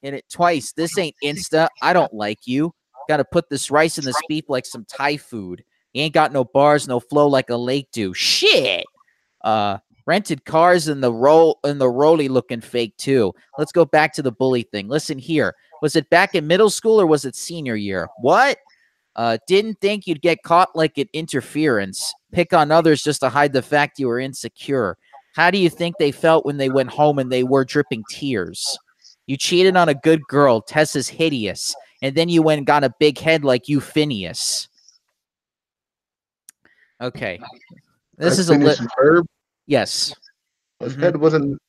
in 0.03 0.15
it 0.15 0.25
twice. 0.31 0.73
This 0.73 0.97
ain't 0.99 1.15
Insta. 1.23 1.69
I 1.83 1.93
don't 1.93 2.13
like 2.15 2.47
you. 2.47 2.73
Got 3.09 3.19
to 3.19 3.25
put 3.25 3.51
this 3.51 3.71
rice 3.71 3.99
in 3.99 4.05
this 4.05 4.21
beef 4.29 4.45
like 4.49 4.65
some 4.65 4.85
Thai 4.85 5.17
food. 5.17 5.65
He 5.93 6.01
ain't 6.01 6.15
got 6.15 6.33
no 6.33 6.45
bars, 6.45 6.87
no 6.87 7.01
flow 7.01 7.27
like 7.27 7.51
a 7.51 7.57
lake 7.57 7.89
do. 7.93 8.15
Shit. 8.15 8.85
Uh, 9.43 9.79
rented 10.07 10.45
cars 10.45 10.89
in 10.89 11.01
the 11.01 11.13
roll 11.13 11.59
in 11.65 11.79
the 11.79 11.89
roly 11.89 12.29
looking 12.29 12.61
fake 12.61 12.97
too. 12.97 13.33
Let's 13.59 13.73
go 13.73 13.85
back 13.85 14.13
to 14.15 14.23
the 14.23 14.33
bully 14.33 14.63
thing. 14.63 14.89
Listen 14.89 15.19
here. 15.19 15.55
Was 15.83 15.97
it 15.97 16.09
back 16.11 16.35
in 16.35 16.47
middle 16.47 16.71
school 16.71 17.01
or 17.01 17.07
was 17.07 17.25
it 17.25 17.35
senior 17.35 17.77
year? 17.77 18.09
What? 18.21 18.59
Uh, 19.21 19.37
didn't 19.47 19.79
think 19.83 20.07
you'd 20.07 20.23
get 20.23 20.43
caught 20.45 20.75
like 20.75 20.97
an 20.97 21.07
interference. 21.13 22.15
Pick 22.33 22.55
on 22.55 22.73
others 22.73 23.03
just 23.03 23.21
to 23.21 23.29
hide 23.29 23.53
the 23.53 23.61
fact 23.61 23.99
you 23.99 24.09
were 24.09 24.19
insecure. 24.19 24.97
How 25.35 25.51
do 25.51 25.59
you 25.59 25.69
think 25.69 25.97
they 25.99 26.11
felt 26.11 26.47
when 26.47 26.57
they 26.57 26.71
went 26.71 26.89
home 26.89 27.19
and 27.19 27.31
they 27.31 27.43
were 27.43 27.67
dripping 27.67 28.03
tears? 28.09 28.79
You 29.27 29.37
cheated 29.37 29.77
on 29.77 29.91
a 29.91 29.95
good 29.95 30.23
girl. 30.27 30.63
Tessa's 30.63 31.07
hideous. 31.07 31.77
And 32.01 32.15
then 32.15 32.31
you 32.31 32.41
went 32.41 32.61
and 32.61 32.67
got 32.67 32.83
a 32.83 32.95
big 32.99 33.19
head 33.19 33.45
like 33.45 33.69
you, 33.69 33.83
Phineas. 33.83 34.69
Okay. 37.03 37.39
This 38.17 38.39
is 38.39 38.49
a 38.49 38.55
li- 38.57 38.75
verb. 38.99 39.27
Yes. 39.67 40.15
His 40.79 40.95
mm-hmm. 40.95 41.03
head 41.03 41.17
wasn't 41.19 41.61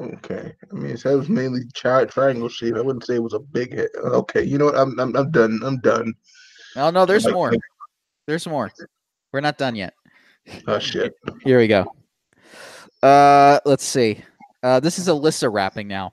okay. 0.00 0.54
I 0.72 0.74
mean, 0.74 0.88
his 0.88 1.04
head 1.04 1.14
was 1.14 1.28
mainly 1.28 1.60
tri- 1.72 2.06
triangle 2.06 2.48
shape. 2.48 2.74
I 2.74 2.80
wouldn't 2.80 3.04
say 3.04 3.14
it 3.14 3.22
was 3.22 3.32
a 3.32 3.38
big 3.38 3.76
head. 3.76 3.90
Okay, 3.96 4.42
you 4.42 4.58
know 4.58 4.64
what? 4.64 4.76
I'm 4.76 4.98
I'm, 4.98 5.14
I'm 5.14 5.30
done. 5.30 5.60
I'm 5.64 5.78
done. 5.78 6.12
Oh 6.76 6.90
no, 6.90 7.06
there's 7.06 7.26
more. 7.26 7.52
There's 8.26 8.46
more. 8.46 8.70
We're 9.32 9.40
not 9.40 9.58
done 9.58 9.74
yet. 9.74 9.94
Oh 10.66 10.78
shit. 10.78 11.14
Here 11.42 11.58
we 11.58 11.66
go. 11.66 11.92
Uh 13.02 13.58
let's 13.64 13.84
see. 13.84 14.22
Uh 14.62 14.80
this 14.80 14.98
is 14.98 15.08
Alissa 15.08 15.52
rapping 15.52 15.88
now. 15.88 16.12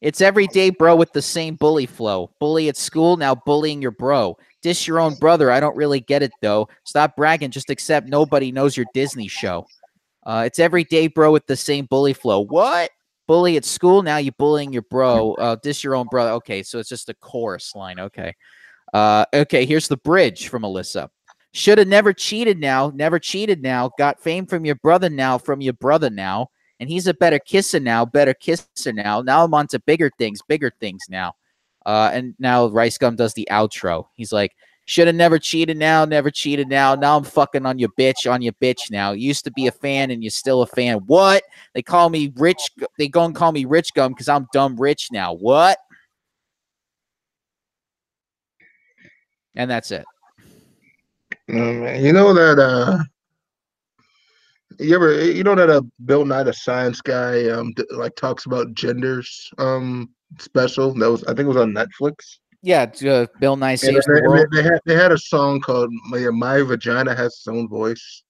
It's 0.00 0.20
every 0.20 0.48
day, 0.48 0.70
bro, 0.70 0.96
with 0.96 1.12
the 1.12 1.22
same 1.22 1.54
bully 1.54 1.86
flow. 1.86 2.30
Bully 2.40 2.68
at 2.68 2.76
school, 2.76 3.16
now 3.16 3.34
bullying 3.34 3.80
your 3.80 3.92
bro. 3.92 4.36
Dish 4.60 4.86
your 4.86 5.00
own 5.00 5.14
brother. 5.14 5.50
I 5.50 5.60
don't 5.60 5.76
really 5.76 6.00
get 6.00 6.22
it 6.22 6.32
though. 6.40 6.68
Stop 6.84 7.16
bragging. 7.16 7.50
Just 7.50 7.70
accept 7.70 8.08
nobody 8.08 8.52
knows 8.52 8.76
your 8.76 8.86
Disney 8.94 9.28
show. 9.28 9.66
Uh, 10.24 10.44
it's 10.46 10.58
every 10.58 10.84
day, 10.84 11.08
bro, 11.08 11.32
with 11.32 11.46
the 11.46 11.56
same 11.56 11.86
bully 11.86 12.12
flow. 12.12 12.40
What? 12.40 12.90
Bully 13.26 13.56
at 13.56 13.64
school, 13.64 14.02
now 14.02 14.18
you 14.18 14.32
bullying 14.32 14.72
your 14.72 14.82
bro. 14.82 15.34
Uh, 15.34 15.56
dish 15.62 15.82
your 15.82 15.94
own 15.94 16.06
brother. 16.08 16.30
Okay, 16.32 16.62
so 16.62 16.78
it's 16.78 16.88
just 16.88 17.08
a 17.08 17.14
chorus 17.14 17.74
line. 17.74 17.98
Okay. 17.98 18.34
Uh, 18.92 19.24
okay, 19.32 19.64
here's 19.64 19.88
the 19.88 19.96
bridge 19.96 20.48
from 20.48 20.62
Alissa. 20.62 21.08
Should 21.54 21.78
have 21.78 21.88
never 21.88 22.12
cheated 22.12 22.58
now. 22.58 22.92
Never 22.94 23.18
cheated 23.18 23.62
now. 23.62 23.90
Got 23.98 24.20
fame 24.20 24.46
from 24.46 24.64
your 24.64 24.76
brother 24.76 25.10
now. 25.10 25.38
From 25.38 25.60
your 25.60 25.74
brother 25.74 26.10
now. 26.10 26.48
And 26.80 26.88
he's 26.88 27.06
a 27.06 27.14
better 27.14 27.38
kisser 27.38 27.78
now. 27.78 28.04
Better 28.04 28.34
kisser 28.34 28.92
now. 28.92 29.20
Now 29.20 29.44
I'm 29.44 29.54
on 29.54 29.66
to 29.68 29.78
bigger 29.78 30.10
things. 30.18 30.40
Bigger 30.42 30.72
things 30.80 31.04
now. 31.08 31.34
Uh, 31.84 32.10
and 32.12 32.34
now 32.38 32.68
Rice 32.68 32.96
Gum 32.96 33.16
does 33.16 33.34
the 33.34 33.46
outro. 33.50 34.06
He's 34.14 34.32
like, 34.32 34.52
should 34.86 35.06
have 35.06 35.16
never 35.16 35.38
cheated 35.38 35.76
now. 35.76 36.04
Never 36.04 36.30
cheated 36.30 36.68
now. 36.68 36.94
Now 36.94 37.16
I'm 37.16 37.24
fucking 37.24 37.66
on 37.66 37.78
your 37.78 37.90
bitch. 37.98 38.30
On 38.30 38.42
your 38.42 38.54
bitch 38.54 38.90
now. 38.90 39.12
used 39.12 39.44
to 39.44 39.52
be 39.52 39.66
a 39.66 39.72
fan 39.72 40.10
and 40.10 40.24
you're 40.24 40.30
still 40.30 40.62
a 40.62 40.66
fan. 40.66 40.98
What? 41.06 41.44
They 41.74 41.82
call 41.82 42.08
me 42.08 42.32
rich. 42.36 42.70
They 42.98 43.08
go 43.08 43.24
and 43.24 43.34
call 43.34 43.52
me 43.52 43.64
Rich 43.64 43.94
Gum 43.94 44.12
because 44.12 44.28
I'm 44.28 44.48
dumb 44.52 44.76
rich 44.80 45.08
now. 45.12 45.34
What? 45.34 45.78
And 49.54 49.70
that's 49.70 49.90
it. 49.90 50.04
Um, 51.48 51.86
you 51.96 52.12
know 52.12 52.32
that 52.32 52.58
uh 52.58 52.98
you 54.78 54.94
ever 54.94 55.12
you 55.22 55.44
know 55.44 55.54
that 55.54 55.70
uh 55.70 55.82
Bill 56.04 56.24
Nye 56.24 56.44
the 56.44 56.52
Science 56.52 57.00
Guy 57.00 57.48
um 57.50 57.74
th- 57.74 57.88
like 57.90 58.14
talks 58.16 58.46
about 58.46 58.74
genders 58.74 59.50
um 59.58 60.10
special 60.38 60.94
that 60.94 61.10
was 61.10 61.24
I 61.24 61.28
think 61.28 61.40
it 61.40 61.48
was 61.48 61.56
on 61.56 61.72
Netflix. 61.72 62.38
Yeah, 62.62 62.90
uh, 63.06 63.26
Bill 63.40 63.56
Nye 63.56 63.74
saves 63.74 64.06
they, 64.06 64.20
the 64.20 64.28
world. 64.28 64.46
they 64.52 64.62
had 64.62 64.80
they 64.86 64.94
had 64.94 65.12
a 65.12 65.18
song 65.18 65.60
called 65.60 65.90
My 66.08 66.20
My 66.30 66.62
Vagina 66.62 67.14
Has 67.14 67.34
Its 67.34 67.48
Own 67.48 67.68
Voice. 67.68 68.22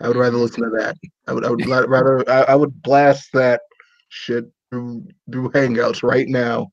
I 0.00 0.08
would 0.08 0.16
rather 0.16 0.38
listen 0.38 0.64
to 0.64 0.70
that. 0.78 0.96
I 1.26 1.32
would 1.34 1.44
I 1.44 1.50
would 1.50 1.66
rather 1.66 2.28
I, 2.28 2.42
I 2.42 2.54
would 2.54 2.82
blast 2.82 3.28
that 3.34 3.60
shit 4.08 4.46
through 4.70 5.06
through 5.30 5.50
Hangouts 5.50 6.02
right 6.02 6.26
now, 6.26 6.72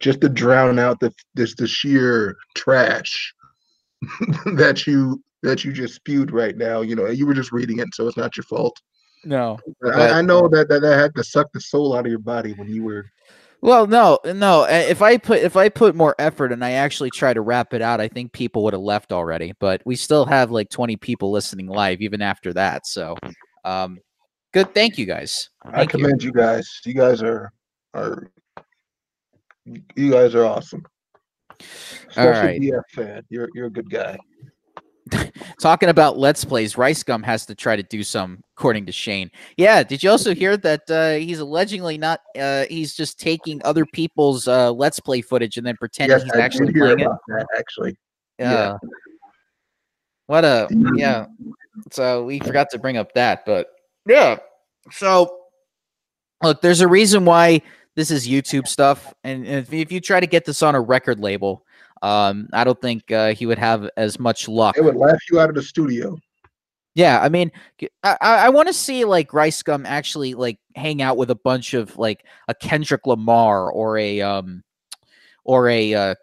just 0.00 0.20
to 0.22 0.28
drown 0.28 0.78
out 0.78 0.98
the 1.00 1.12
this 1.34 1.54
the 1.54 1.68
sheer 1.68 2.36
trash 2.54 3.34
that 4.56 4.86
you 4.86 5.22
that 5.42 5.64
you 5.64 5.72
just 5.72 5.94
spewed 5.94 6.32
right 6.32 6.56
now. 6.56 6.80
You 6.80 6.96
know, 6.96 7.06
you 7.06 7.26
were 7.26 7.34
just 7.34 7.52
reading 7.52 7.78
it, 7.78 7.88
so 7.92 8.08
it's 8.08 8.16
not 8.16 8.36
your 8.36 8.44
fault. 8.44 8.80
No. 9.24 9.58
I, 9.84 10.08
I 10.08 10.22
know 10.22 10.48
that, 10.48 10.68
that 10.68 10.80
that 10.80 10.98
had 10.98 11.14
to 11.14 11.24
suck 11.24 11.52
the 11.52 11.60
soul 11.60 11.94
out 11.94 12.06
of 12.06 12.10
your 12.10 12.18
body 12.18 12.52
when 12.54 12.68
you 12.68 12.84
were. 12.84 13.06
Well, 13.62 13.86
no, 13.86 14.18
no. 14.24 14.64
If 14.64 15.02
I 15.02 15.18
put 15.18 15.40
if 15.40 15.56
I 15.56 15.68
put 15.68 15.94
more 15.94 16.14
effort 16.18 16.50
and 16.50 16.64
I 16.64 16.72
actually 16.72 17.10
try 17.10 17.34
to 17.34 17.42
wrap 17.42 17.74
it 17.74 17.82
out, 17.82 18.00
I 18.00 18.08
think 18.08 18.32
people 18.32 18.64
would 18.64 18.72
have 18.72 18.80
left 18.80 19.12
already. 19.12 19.52
But 19.60 19.82
we 19.84 19.96
still 19.96 20.24
have 20.24 20.50
like 20.50 20.70
20 20.70 20.96
people 20.96 21.30
listening 21.30 21.66
live 21.66 22.00
even 22.00 22.22
after 22.22 22.54
that. 22.54 22.86
So, 22.86 23.16
um, 23.66 23.98
good. 24.54 24.74
Thank 24.74 24.96
you 24.96 25.04
guys. 25.04 25.50
I 25.62 25.72
Thank 25.72 25.92
you. 25.92 25.98
commend 25.98 26.22
you 26.22 26.32
guys. 26.32 26.80
You 26.86 26.94
guys 26.94 27.22
are 27.22 27.52
are 27.92 28.30
you 29.96 30.10
guys 30.10 30.34
are 30.34 30.44
awesome. 30.44 30.84
Especially 32.08 32.24
right. 32.24 32.60
DF 32.60 32.82
fan. 32.94 33.22
You're 33.28 33.48
you're 33.54 33.66
a 33.66 33.70
good 33.70 33.90
guy. 33.90 34.18
Talking 35.60 35.88
about 35.88 36.18
Let's 36.18 36.44
Plays, 36.44 36.78
Rice 36.78 37.02
Gum 37.02 37.22
has 37.22 37.44
to 37.46 37.54
try 37.54 37.74
to 37.74 37.82
do 37.82 38.02
some, 38.02 38.42
according 38.56 38.86
to 38.86 38.92
Shane. 38.92 39.30
Yeah. 39.56 39.82
Did 39.82 40.02
you 40.02 40.10
also 40.10 40.34
hear 40.34 40.56
that 40.58 40.88
uh, 40.88 41.14
he's 41.14 41.40
allegedly 41.40 41.98
not? 41.98 42.20
Uh, 42.38 42.64
he's 42.70 42.94
just 42.94 43.18
taking 43.18 43.60
other 43.64 43.84
people's 43.86 44.46
uh, 44.46 44.70
Let's 44.72 45.00
Play 45.00 45.20
footage 45.20 45.56
and 45.56 45.66
then 45.66 45.76
pretending 45.78 46.16
Yes, 46.16 46.22
he's 46.24 46.32
I 46.32 46.40
actually 46.40 46.72
playing 46.72 47.00
it. 47.00 47.08
that 47.28 47.46
actually. 47.58 47.96
Yeah. 48.38 48.52
Yeah. 48.52 48.76
What 50.26 50.44
a 50.44 50.68
Mhm. 50.70 50.96
yeah. 50.96 51.26
So 51.90 52.24
we 52.24 52.38
forgot 52.38 52.68
to 52.70 52.78
bring 52.78 52.96
up 52.96 53.12
that, 53.14 53.44
but 53.44 53.66
yeah. 54.06 54.38
So 54.92 55.38
look, 56.42 56.62
there's 56.62 56.82
a 56.82 56.88
reason 56.88 57.24
why 57.24 57.62
this 57.96 58.10
is 58.10 58.28
YouTube 58.28 58.68
stuff, 58.68 59.12
and 59.24 59.46
if, 59.46 59.72
if 59.72 59.92
you 59.92 60.00
try 60.00 60.20
to 60.20 60.26
get 60.26 60.44
this 60.44 60.62
on 60.62 60.74
a 60.74 60.80
record 60.80 61.20
label, 61.20 61.64
um, 62.02 62.48
I 62.52 62.64
don't 62.64 62.80
think 62.80 63.10
uh, 63.10 63.34
he 63.34 63.46
would 63.46 63.58
have 63.58 63.88
as 63.96 64.18
much 64.18 64.48
luck. 64.48 64.76
It 64.76 64.84
would 64.84 64.96
laugh 64.96 65.18
you 65.30 65.40
out 65.40 65.48
of 65.48 65.54
the 65.54 65.62
studio. 65.62 66.18
Yeah, 66.94 67.20
I 67.20 67.28
mean, 67.28 67.52
I 68.02 68.48
want 68.48 68.66
to 68.68 68.74
see 68.74 69.04
like 69.04 69.32
Rice 69.32 69.62
Gum 69.62 69.86
actually 69.86 70.34
like 70.34 70.58
hang 70.74 71.02
out 71.02 71.16
with 71.16 71.30
a 71.30 71.36
bunch 71.36 71.72
of 71.72 71.96
like 71.96 72.24
a 72.48 72.54
Kendrick 72.54 73.06
Lamar 73.06 73.70
or 73.70 73.96
a 73.96 74.20
um 74.20 74.64
or 75.44 75.68
a 75.68 75.94
uh 75.94 76.14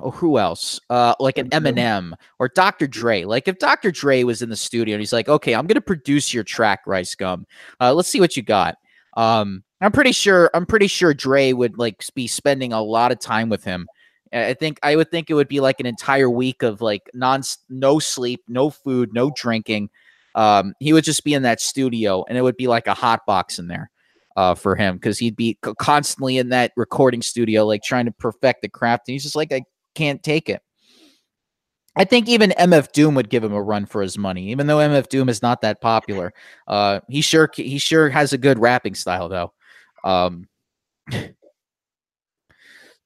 oh 0.00 0.10
who 0.10 0.38
else 0.38 0.80
uh 0.90 1.14
like 1.18 1.38
an 1.38 1.48
Eminem. 1.48 1.76
Eminem 1.76 2.12
or 2.38 2.48
Dr. 2.48 2.86
Dre. 2.86 3.24
Like 3.24 3.48
if 3.48 3.58
Dr. 3.58 3.90
Dre 3.90 4.22
was 4.22 4.42
in 4.42 4.50
the 4.50 4.56
studio 4.56 4.94
and 4.94 5.00
he's 5.00 5.14
like, 5.14 5.30
okay, 5.30 5.54
I'm 5.54 5.66
gonna 5.66 5.80
produce 5.80 6.34
your 6.34 6.44
track, 6.44 6.80
Rice 6.86 7.14
Gum. 7.14 7.46
Uh, 7.80 7.94
let's 7.94 8.10
see 8.10 8.20
what 8.20 8.36
you 8.36 8.42
got. 8.42 8.76
Um, 9.16 9.64
I'm 9.80 9.92
pretty 9.92 10.12
sure 10.12 10.50
I'm 10.54 10.66
pretty 10.66 10.86
sure 10.86 11.14
Dre 11.14 11.52
would 11.52 11.78
like 11.78 12.04
be 12.14 12.26
spending 12.26 12.72
a 12.72 12.82
lot 12.82 13.12
of 13.12 13.18
time 13.18 13.48
with 13.48 13.64
him. 13.64 13.86
I 14.32 14.54
think 14.54 14.78
I 14.82 14.94
would 14.96 15.10
think 15.10 15.28
it 15.28 15.34
would 15.34 15.48
be 15.48 15.60
like 15.60 15.80
an 15.80 15.86
entire 15.86 16.30
week 16.30 16.62
of 16.62 16.80
like 16.80 17.10
non 17.14 17.42
no 17.68 17.98
sleep, 17.98 18.42
no 18.46 18.70
food, 18.70 19.10
no 19.12 19.32
drinking. 19.34 19.90
Um, 20.34 20.74
he 20.78 20.92
would 20.92 21.04
just 21.04 21.24
be 21.24 21.34
in 21.34 21.42
that 21.42 21.60
studio, 21.60 22.24
and 22.28 22.38
it 22.38 22.42
would 22.42 22.56
be 22.56 22.68
like 22.68 22.86
a 22.86 22.94
hot 22.94 23.26
box 23.26 23.58
in 23.58 23.66
there 23.66 23.90
uh, 24.36 24.54
for 24.54 24.76
him 24.76 24.96
because 24.96 25.18
he'd 25.18 25.34
be 25.34 25.58
co- 25.62 25.74
constantly 25.74 26.38
in 26.38 26.50
that 26.50 26.72
recording 26.76 27.22
studio, 27.22 27.66
like 27.66 27.82
trying 27.82 28.06
to 28.06 28.12
perfect 28.12 28.62
the 28.62 28.68
craft. 28.68 29.08
And 29.08 29.14
he's 29.14 29.24
just 29.24 29.34
like, 29.34 29.52
I 29.52 29.62
can't 29.94 30.22
take 30.22 30.48
it. 30.48 30.62
I 31.96 32.04
think 32.04 32.28
even 32.28 32.50
MF 32.50 32.92
Doom 32.92 33.16
would 33.16 33.30
give 33.30 33.42
him 33.42 33.52
a 33.52 33.62
run 33.62 33.84
for 33.84 34.00
his 34.00 34.16
money, 34.16 34.50
even 34.50 34.68
though 34.68 34.78
MF 34.78 35.08
Doom 35.08 35.28
is 35.28 35.42
not 35.42 35.60
that 35.62 35.80
popular. 35.80 36.32
Uh, 36.68 37.00
he 37.08 37.20
sure 37.20 37.50
he 37.52 37.78
sure 37.78 38.08
has 38.08 38.32
a 38.32 38.38
good 38.38 38.60
rapping 38.60 38.94
style 38.94 39.28
though. 39.28 39.52
Um, 40.04 40.48
Joe 41.12 41.24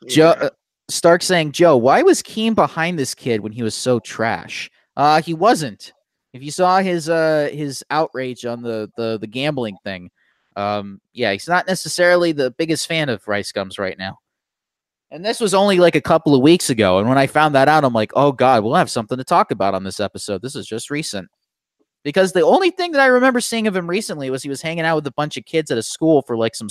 Yeah. 0.09 0.47
uh, 0.47 0.51
Stark 0.90 1.22
saying, 1.22 1.53
"Joe, 1.53 1.76
why 1.78 2.03
was 2.03 2.22
Keem 2.22 2.55
behind 2.55 2.99
this 2.99 3.14
kid 3.14 3.40
when 3.40 3.53
he 3.53 3.62
was 3.62 3.74
so 3.74 3.99
trash? 4.01 4.70
Uh, 4.97 5.22
he 5.22 5.32
wasn't. 5.32 5.92
If 6.34 6.42
you 6.42 6.51
saw 6.51 6.80
his 6.80 7.09
uh 7.09 7.49
his 7.53 7.82
outrage 7.90 8.45
on 8.45 8.62
the 8.62 8.90
the 8.97 9.18
the 9.18 9.26
gambling 9.26 9.76
thing, 9.82 10.11
um, 10.57 11.01
yeah, 11.14 11.32
he's 11.32 11.49
not 11.49 11.66
necessarily 11.66 12.32
the 12.32 12.51
biggest 12.51 12.86
fan 12.86 13.09
of 13.09 13.26
Rice 13.26 13.51
Gums 13.53 13.78
right 13.78 13.97
now. 13.97 14.18
And 15.11 15.24
this 15.24 15.40
was 15.40 15.55
only 15.55 15.78
like 15.78 15.95
a 15.95 16.01
couple 16.03 16.34
of 16.34 16.42
weeks 16.42 16.68
ago, 16.70 16.99
and 16.99 17.09
when 17.09 17.18
I 17.18 17.26
found 17.28 17.55
that 17.55 17.68
out, 17.68 17.84
I'm 17.84 17.95
like, 17.95 18.12
oh 18.14 18.32
god, 18.32 18.62
we'll 18.62 18.74
have 18.74 18.90
something 18.90 19.16
to 19.16 19.24
talk 19.24 19.51
about 19.53 19.74
on 19.74 19.84
this 19.84 20.01
episode. 20.01 20.42
This 20.42 20.57
is 20.57 20.66
just 20.66 20.90
recent." 20.90 21.28
Because 22.05 22.32
the 22.32 22.42
only 22.42 22.70
thing 22.70 22.92
that 22.92 23.00
I 23.00 23.07
remember 23.07 23.40
seeing 23.40 23.66
of 23.66 23.74
him 23.74 23.88
recently 23.88 24.30
was 24.30 24.42
he 24.42 24.48
was 24.48 24.62
hanging 24.62 24.84
out 24.84 24.96
with 24.96 25.07
a 25.07 25.12
bunch 25.12 25.36
of 25.36 25.46
kids 25.46 25.70
at 25.70 25.78
a 25.78 25.82
school 25.82 26.22
for 26.22 26.36
like 26.36 26.55
some 26.55 26.68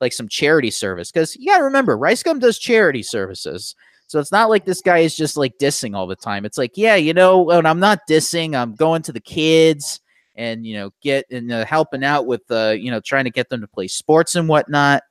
like 0.00 0.12
some 0.12 0.28
charity 0.28 0.70
service. 0.70 1.10
Because 1.10 1.34
you 1.36 1.46
gotta 1.46 1.64
remember, 1.64 1.96
Rice 1.96 2.22
Gum 2.22 2.38
does 2.38 2.58
charity 2.58 3.02
services. 3.02 3.74
So 4.06 4.20
it's 4.20 4.32
not 4.32 4.48
like 4.48 4.64
this 4.64 4.80
guy 4.80 4.98
is 4.98 5.16
just 5.16 5.36
like 5.36 5.58
dissing 5.58 5.96
all 5.96 6.06
the 6.06 6.16
time. 6.16 6.44
It's 6.44 6.56
like, 6.56 6.72
yeah, 6.76 6.94
you 6.94 7.12
know, 7.12 7.42
when 7.42 7.66
I'm 7.66 7.80
not 7.80 8.00
dissing, 8.08 8.54
I'm 8.54 8.74
going 8.74 9.02
to 9.02 9.12
the 9.12 9.20
kids 9.20 10.00
and 10.38 10.64
you 10.64 10.74
know 10.74 10.90
get 11.02 11.26
and 11.30 11.52
uh, 11.52 11.64
helping 11.66 12.04
out 12.04 12.26
with 12.26 12.42
uh, 12.50 12.70
you 12.70 12.90
know 12.90 13.00
trying 13.00 13.24
to 13.24 13.30
get 13.30 13.50
them 13.50 13.60
to 13.60 13.66
play 13.66 13.88
sports 13.88 14.36
and 14.36 14.48
whatnot. 14.48 15.02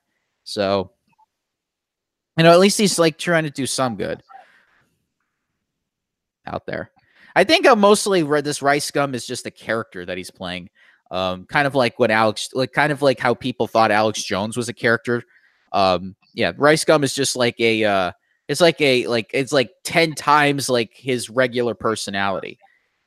So 0.42 0.90
you 2.36 2.44
know, 2.44 2.52
at 2.52 2.58
least 2.58 2.78
he's 2.78 2.98
like 2.98 3.18
trying 3.18 3.44
to 3.44 3.50
do 3.50 3.66
some 3.66 3.96
good 3.96 4.22
out 6.46 6.66
there. 6.66 6.90
I 7.36 7.44
think 7.44 7.66
uh, 7.66 7.76
mostly 7.76 8.22
re- 8.22 8.40
this 8.40 8.62
Rice 8.62 8.90
Gum 8.90 9.14
is 9.14 9.26
just 9.26 9.46
a 9.46 9.50
character 9.50 10.04
that 10.04 10.16
he's 10.16 10.30
playing. 10.30 10.70
Um, 11.10 11.46
kind 11.46 11.66
of 11.66 11.74
like 11.74 11.98
what 11.98 12.10
Alex, 12.10 12.50
like 12.52 12.72
kind 12.72 12.92
of 12.92 13.00
like 13.00 13.18
how 13.18 13.34
people 13.34 13.66
thought 13.66 13.90
Alex 13.90 14.22
Jones 14.22 14.56
was 14.56 14.68
a 14.68 14.74
character. 14.74 15.22
Um, 15.72 16.16
yeah, 16.34 16.52
Rice 16.56 16.84
Gum 16.84 17.04
is 17.04 17.14
just 17.14 17.36
like 17.36 17.58
a, 17.60 17.84
uh, 17.84 18.12
it's 18.48 18.60
like 18.60 18.80
a 18.80 19.06
like 19.06 19.30
it's 19.34 19.52
like 19.52 19.70
ten 19.84 20.14
times 20.14 20.68
like 20.68 20.92
his 20.94 21.28
regular 21.28 21.74
personality. 21.74 22.58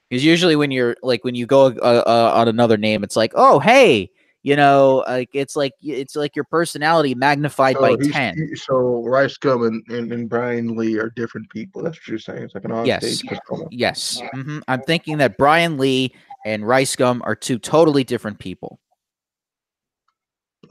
Because 0.09 0.23
usually 0.23 0.55
when 0.55 0.71
you're 0.71 0.95
like 1.01 1.23
when 1.23 1.35
you 1.35 1.45
go 1.45 1.67
uh, 1.67 2.03
uh, 2.05 2.31
on 2.35 2.47
another 2.47 2.77
name, 2.77 3.03
it's 3.03 3.15
like, 3.15 3.31
oh 3.35 3.59
hey, 3.59 4.11
you 4.43 4.55
know, 4.55 5.03
like 5.07 5.29
it's 5.33 5.55
like 5.55 5.73
it's 5.81 6.15
like 6.15 6.35
your 6.35 6.45
personality 6.45 7.13
magnified 7.13 7.75
by 7.79 7.91
So 7.91 7.97
he's- 7.99 8.11
ten. 8.13 8.35
he- 8.49 8.55
so 8.55 9.03
Rice 9.05 9.37
Gum 9.37 9.63
and, 9.63 9.83
and, 9.89 10.11
and 10.11 10.27
Bryan 10.29 10.75
Le 10.75 10.99
are 10.99 11.09
different 11.11 11.49
people. 11.49 11.83
That's 11.83 11.97
what 11.97 12.07
you're 12.07 12.17
saying. 12.19 12.43
It's 12.43 12.55
like 12.55 12.65
an 12.65 12.85
Yes. 12.85 13.21
Yes, 13.69 14.21
hmm 14.33 14.59
I'm 14.67 14.81
thinking 14.81 15.17
that 15.19 15.37
Bryan 15.37 15.77
Le 15.77 16.09
and 16.45 16.67
Rice 16.67 16.95
Gum 16.95 17.21
are 17.25 17.35
two 17.35 17.59
totally 17.59 18.03
different 18.03 18.39
people. 18.39 18.79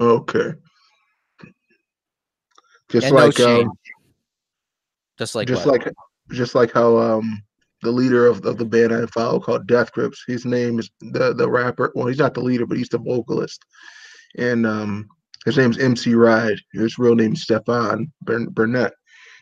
Okay. 0.00 0.54
Just 2.90 3.06
And 3.06 3.14
like 3.14 3.36
shame. 3.36 3.68
um, 3.68 3.78
Just 5.18 5.34
like 5.36 5.46
just 5.46 5.66
what? 5.66 5.84
like 5.84 5.94
just 6.32 6.54
like 6.56 6.72
how 6.72 6.96
um 6.98 7.42
the 7.82 7.90
leader 7.90 8.26
of, 8.26 8.44
of 8.44 8.58
the 8.58 8.64
band 8.64 8.92
I 8.92 9.06
follow 9.06 9.40
called 9.40 9.66
Death 9.66 9.92
Grips. 9.92 10.22
His 10.26 10.44
name 10.44 10.78
is 10.78 10.90
the 11.00 11.32
the 11.34 11.48
rapper. 11.48 11.92
Well, 11.94 12.06
he's 12.06 12.18
not 12.18 12.34
the 12.34 12.40
leader, 12.42 12.66
but 12.66 12.78
he's 12.78 12.88
the 12.88 12.98
vocalist. 12.98 13.64
And 14.36 14.66
um 14.66 15.08
His 15.44 15.56
name's 15.56 15.78
MC 15.78 16.14
Ride. 16.14 16.58
His 16.72 16.98
real 16.98 17.14
name 17.14 17.32
is 17.32 17.42
Stefan 17.42 18.12
Burnett. 18.22 18.92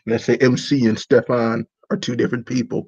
And 0.05 0.13
I 0.15 0.17
say 0.17 0.37
MC 0.37 0.85
and 0.87 0.97
Stefan 0.97 1.65
are 1.89 1.97
two 1.97 2.15
different 2.15 2.45
people. 2.45 2.87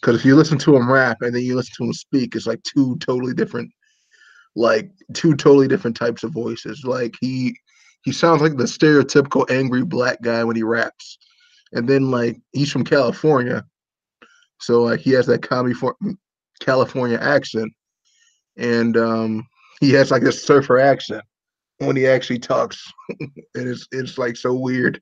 Because 0.00 0.16
if 0.16 0.24
you 0.24 0.36
listen 0.36 0.58
to 0.58 0.76
him 0.76 0.90
rap 0.90 1.18
and 1.22 1.34
then 1.34 1.42
you 1.42 1.56
listen 1.56 1.74
to 1.78 1.84
him 1.84 1.92
speak, 1.92 2.36
it's 2.36 2.46
like 2.46 2.62
two 2.62 2.96
totally 2.98 3.34
different, 3.34 3.70
like 4.54 4.90
two 5.12 5.34
totally 5.34 5.68
different 5.68 5.96
types 5.96 6.22
of 6.22 6.32
voices. 6.32 6.84
Like 6.84 7.14
he 7.20 7.56
he 8.02 8.12
sounds 8.12 8.40
like 8.40 8.56
the 8.56 8.64
stereotypical 8.64 9.50
angry 9.50 9.84
black 9.84 10.22
guy 10.22 10.44
when 10.44 10.56
he 10.56 10.62
raps, 10.62 11.18
and 11.72 11.88
then 11.88 12.10
like 12.10 12.40
he's 12.52 12.70
from 12.70 12.84
California, 12.84 13.64
so 14.60 14.82
like 14.82 15.00
he 15.00 15.10
has 15.12 15.26
that 15.26 15.42
California 16.60 17.18
accent, 17.20 17.72
and 18.56 18.96
um, 18.96 19.46
he 19.80 19.92
has 19.92 20.10
like 20.10 20.22
a 20.22 20.32
surfer 20.32 20.78
accent 20.78 21.22
when 21.78 21.96
he 21.96 22.06
actually 22.06 22.38
talks, 22.38 22.92
and 23.20 23.30
it's 23.54 23.86
it's 23.92 24.18
like 24.18 24.36
so 24.36 24.54
weird. 24.54 25.00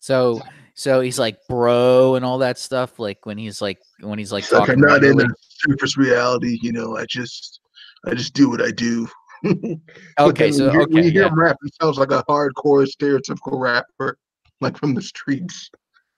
So 0.00 0.40
so 0.74 1.00
he's 1.00 1.18
like 1.18 1.38
bro 1.48 2.14
and 2.14 2.24
all 2.24 2.38
that 2.38 2.58
stuff. 2.58 2.98
Like 2.98 3.26
when 3.26 3.36
he's 3.36 3.60
like 3.60 3.78
when 4.00 4.18
he's 4.18 4.32
like 4.32 4.48
talking. 4.48 4.80
Like 4.80 4.90
I'm 4.92 5.02
not 5.02 5.04
in 5.04 5.16
the 5.16 5.34
surface 5.48 5.96
reality, 5.96 6.58
you 6.62 6.72
know. 6.72 6.96
I 6.96 7.04
just 7.06 7.60
I 8.06 8.14
just 8.14 8.34
do 8.34 8.48
what 8.48 8.62
I 8.62 8.70
do. 8.70 9.08
okay, 10.20 10.52
so 10.52 10.70
hear, 10.70 10.82
okay, 10.82 10.94
when 10.94 11.04
you 11.04 11.10
hear 11.10 11.22
yeah. 11.22 11.28
him 11.28 11.38
rap, 11.38 11.56
he 11.62 11.70
sounds 11.80 11.98
like 11.98 12.10
a 12.10 12.24
hardcore 12.28 12.86
stereotypical 12.86 13.60
rapper, 13.60 14.18
like 14.60 14.76
from 14.78 14.94
the 14.94 15.02
streets. 15.02 15.70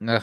Uh, 0.06 0.20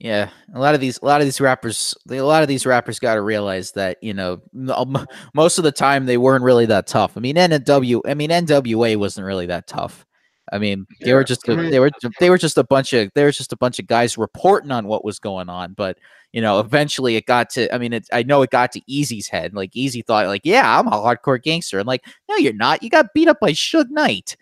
yeah, 0.00 0.30
a 0.54 0.60
lot 0.60 0.74
of 0.74 0.80
these, 0.80 0.98
a 1.02 1.04
lot 1.04 1.20
of 1.20 1.26
these 1.26 1.40
rappers, 1.40 1.94
a 2.08 2.20
lot 2.20 2.42
of 2.42 2.48
these 2.48 2.64
rappers 2.64 2.98
got 2.98 3.14
to 3.14 3.22
realize 3.22 3.72
that 3.72 3.98
you 4.02 4.14
know, 4.14 4.40
um, 4.72 5.06
most 5.34 5.58
of 5.58 5.64
the 5.64 5.72
time 5.72 6.06
they 6.06 6.16
weren't 6.16 6.44
really 6.44 6.66
that 6.66 6.86
tough. 6.86 7.16
I 7.16 7.20
mean, 7.20 7.36
NW, 7.36 8.02
I 8.06 8.14
mean, 8.14 8.30
NWA 8.30 8.96
wasn't 8.96 9.26
really 9.26 9.46
that 9.46 9.66
tough. 9.66 10.06
I 10.52 10.58
mean, 10.58 10.86
they 11.00 11.08
yeah. 11.08 11.14
were 11.14 11.24
just 11.24 11.46
a, 11.48 11.56
they 11.56 11.78
were 11.78 11.90
they 12.20 12.30
were 12.30 12.38
just 12.38 12.58
a 12.58 12.64
bunch 12.64 12.92
of 12.92 13.10
they 13.14 13.24
were 13.24 13.32
just 13.32 13.52
a 13.52 13.56
bunch 13.56 13.78
of 13.78 13.86
guys 13.86 14.16
reporting 14.16 14.70
on 14.70 14.86
what 14.86 15.04
was 15.04 15.18
going 15.18 15.48
on. 15.48 15.74
But 15.74 15.98
you 16.32 16.40
know, 16.40 16.60
eventually 16.60 17.16
it 17.16 17.26
got 17.26 17.50
to. 17.50 17.72
I 17.74 17.78
mean, 17.78 17.92
it, 17.92 18.06
I 18.12 18.22
know 18.22 18.42
it 18.42 18.50
got 18.50 18.72
to 18.72 18.80
Eazy's 18.82 19.28
head. 19.28 19.54
Like 19.54 19.72
Eazy 19.72 20.04
thought, 20.04 20.26
like, 20.26 20.42
yeah, 20.44 20.78
I'm 20.78 20.86
a 20.86 20.92
hardcore 20.92 21.42
gangster. 21.42 21.78
And 21.78 21.86
like, 21.86 22.04
no, 22.28 22.36
you're 22.36 22.52
not. 22.52 22.82
You 22.82 22.90
got 22.90 23.14
beat 23.14 23.28
up 23.28 23.40
by 23.40 23.52
Suge 23.52 23.90
Knight. 23.90 24.36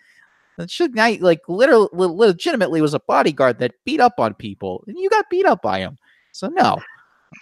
And 0.57 0.69
Suge 0.69 0.95
Knight, 0.95 1.21
like, 1.21 1.41
literally, 1.47 1.87
legitimately 1.93 2.81
was 2.81 2.93
a 2.93 2.99
bodyguard 2.99 3.59
that 3.59 3.73
beat 3.85 3.99
up 3.99 4.19
on 4.19 4.33
people, 4.33 4.83
and 4.87 4.97
you 4.97 5.09
got 5.09 5.29
beat 5.29 5.45
up 5.45 5.61
by 5.61 5.79
him. 5.79 5.97
So 6.31 6.47
no. 6.47 6.77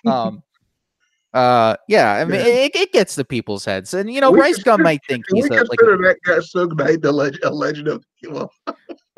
Um, 0.06 0.44
uh, 1.34 1.78
yeah, 1.88 2.14
I 2.14 2.26
mean, 2.26 2.40
yeah. 2.40 2.46
It, 2.46 2.76
it, 2.76 2.92
gets 2.92 3.16
to 3.16 3.24
people's 3.24 3.64
heads, 3.64 3.94
and 3.94 4.12
you 4.12 4.20
know, 4.20 4.32
we 4.32 4.40
Rice 4.40 4.62
Gum 4.62 4.82
might 4.82 5.02
think 5.08 5.26
he's 5.32 5.46
a, 5.46 5.54
like 5.54 5.80
that 5.80 6.18
guy 6.26 6.38
Suge 6.38 6.78
Knight 6.78 7.02
the 7.02 7.12
legend, 7.12 7.44
a 7.44 7.50
legend 7.50 7.88
of 7.88 8.04
well, 8.28 8.52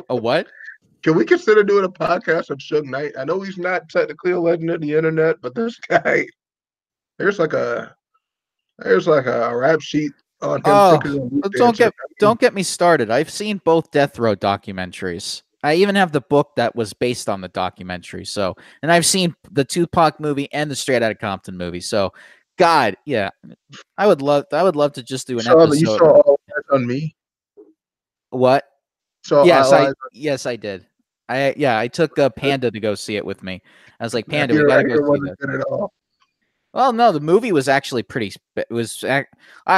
a 0.09 0.15
what? 0.15 0.47
Can 1.03 1.15
we 1.15 1.25
consider 1.25 1.63
doing 1.63 1.85
a 1.85 1.89
podcast 1.89 2.49
of 2.49 2.59
Suge 2.59 2.85
Knight? 2.85 3.13
I 3.17 3.23
know 3.23 3.41
he's 3.41 3.57
not 3.57 3.89
technically 3.89 4.31
a 4.31 4.39
legend 4.39 4.69
of 4.71 4.81
the 4.81 4.93
internet, 4.93 5.37
but 5.41 5.55
this 5.55 5.77
guy, 5.79 6.25
there's 7.17 7.39
like 7.39 7.53
a, 7.53 7.95
there's 8.79 9.07
like 9.07 9.25
a 9.25 9.55
rap 9.55 9.81
sheet 9.81 10.11
him. 10.41 10.61
Oh, 10.65 10.99
oh 11.43 11.49
don't 11.49 11.77
get 11.77 11.93
don't 12.19 12.39
get 12.39 12.53
me 12.53 12.63
started. 12.63 13.09
I've 13.09 13.29
seen 13.29 13.61
both 13.63 13.91
Death 13.91 14.19
Row 14.19 14.35
documentaries. 14.35 15.41
I 15.63 15.75
even 15.75 15.95
have 15.95 16.11
the 16.11 16.21
book 16.21 16.51
that 16.55 16.75
was 16.75 16.93
based 16.93 17.27
on 17.27 17.41
the 17.41 17.47
documentary. 17.47 18.25
So, 18.25 18.55
and 18.81 18.91
I've 18.91 19.05
seen 19.05 19.35
the 19.51 19.65
Tupac 19.65 20.19
movie 20.19 20.47
and 20.53 20.69
the 20.69 20.75
Straight 20.75 21.01
Outta 21.01 21.15
Compton 21.15 21.57
movie. 21.57 21.81
So, 21.81 22.13
God, 22.57 22.95
yeah, 23.05 23.31
I 23.97 24.07
would 24.07 24.21
love. 24.21 24.45
I 24.53 24.63
would 24.63 24.75
love 24.75 24.93
to 24.93 25.03
just 25.03 25.27
do 25.27 25.37
an 25.37 25.45
saw, 25.45 25.59
episode. 25.59 25.79
You 25.79 25.85
saw 25.87 26.21
all 26.21 26.39
that 26.47 26.63
on 26.73 26.85
me. 26.85 27.15
What? 28.29 28.65
So 29.23 29.43
yes, 29.43 29.71
I, 29.71 29.87
I 29.87 29.93
yes 30.13 30.45
I 30.45 30.55
did. 30.55 30.85
I 31.27 31.53
yeah, 31.57 31.77
I 31.77 31.87
took 31.87 32.17
uh, 32.17 32.23
a 32.23 32.29
Panda 32.29 32.71
to 32.71 32.79
go 32.79 32.95
see 32.95 33.17
it 33.17 33.25
with 33.25 33.43
me. 33.43 33.61
I 33.99 34.03
was 34.03 34.13
like, 34.13 34.27
Panda, 34.27 34.53
we 34.53 34.63
gotta 34.65 34.83
go 34.83 35.15
see 35.15 35.21
this. 35.21 35.89
Well, 36.73 36.93
no, 36.93 37.11
the 37.11 37.19
movie 37.19 37.51
was 37.51 37.67
actually 37.67 38.03
pretty. 38.03 38.33
It 38.55 38.67
was 38.69 39.03
I 39.03 39.25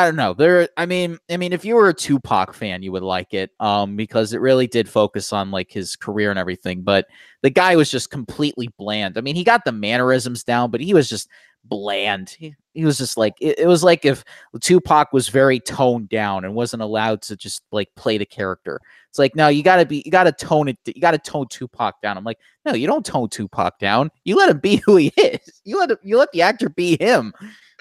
don't 0.06 0.16
know. 0.16 0.34
There, 0.34 0.68
I 0.76 0.86
mean, 0.86 1.18
I 1.30 1.38
mean, 1.38 1.54
if 1.54 1.64
you 1.64 1.76
were 1.76 1.88
a 1.88 1.94
Tupac 1.94 2.54
fan, 2.54 2.84
you 2.84 2.92
would 2.92 3.04
like 3.04 3.34
it, 3.34 3.52
um, 3.60 3.96
because 3.96 4.34
it 4.34 4.42
really 4.42 4.68
did 4.68 4.90
focus 4.90 5.32
on 5.32 5.52
like 5.52 5.72
his 5.72 5.96
career 5.96 6.30
and 6.30 6.40
everything. 6.40 6.82
But 6.82 7.06
the 7.42 7.52
guy 7.52 7.76
was 7.78 7.90
just 7.90 8.10
completely 8.10 8.70
bland. 8.78 9.18
I 9.18 9.22
mean, 9.22 9.36
he 9.36 9.44
got 9.46 9.64
the 9.66 9.72
mannerisms 9.72 10.44
down, 10.44 10.72
but 10.72 10.82
he 10.82 10.94
was 10.94 11.08
just 11.08 11.30
bland. 11.64 12.30
He, 12.30 12.56
he 12.74 12.86
was 12.86 12.98
just 12.98 13.18
like 13.18 13.36
it, 13.42 13.60
it, 13.60 13.68
was 13.68 13.84
like 13.84 14.06
if 14.06 14.24
Tupac 14.62 15.12
was 15.14 15.30
very 15.30 15.60
toned 15.60 16.10
down 16.10 16.46
and 16.46 16.56
wasn't 16.56 16.82
allowed 16.82 17.22
to 17.24 17.36
just 17.36 17.62
like 17.72 17.90
play 17.96 18.18
the 18.18 18.26
character. 18.26 18.80
It's 19.10 19.20
like 19.20 19.36
no, 19.36 19.48
you 19.48 19.64
gotta 19.64 19.86
be 19.86 20.04
you 20.06 20.12
gotta 20.12 20.32
tone 20.32 20.70
it 20.70 20.78
you 20.86 21.02
gotta 21.02 21.18
tone 21.18 21.48
Tupac 21.50 22.02
down. 22.02 22.18
I'm 22.18 22.24
like, 22.24 22.40
no, 22.66 22.74
you 22.74 22.88
don't 22.88 23.06
tone 23.06 23.30
Tupac 23.30 23.80
down. 23.80 24.12
You 24.24 24.38
let 24.38 24.50
him 24.50 24.60
be 24.60 24.82
who 24.86 24.98
he 24.98 25.14
is. 25.18 25.62
You 25.64 25.80
let 25.80 25.92
him, 25.92 25.98
you 26.04 26.18
let 26.18 26.32
the 26.32 26.42
actor 26.42 26.70
be 26.70 26.98
him. 27.00 27.34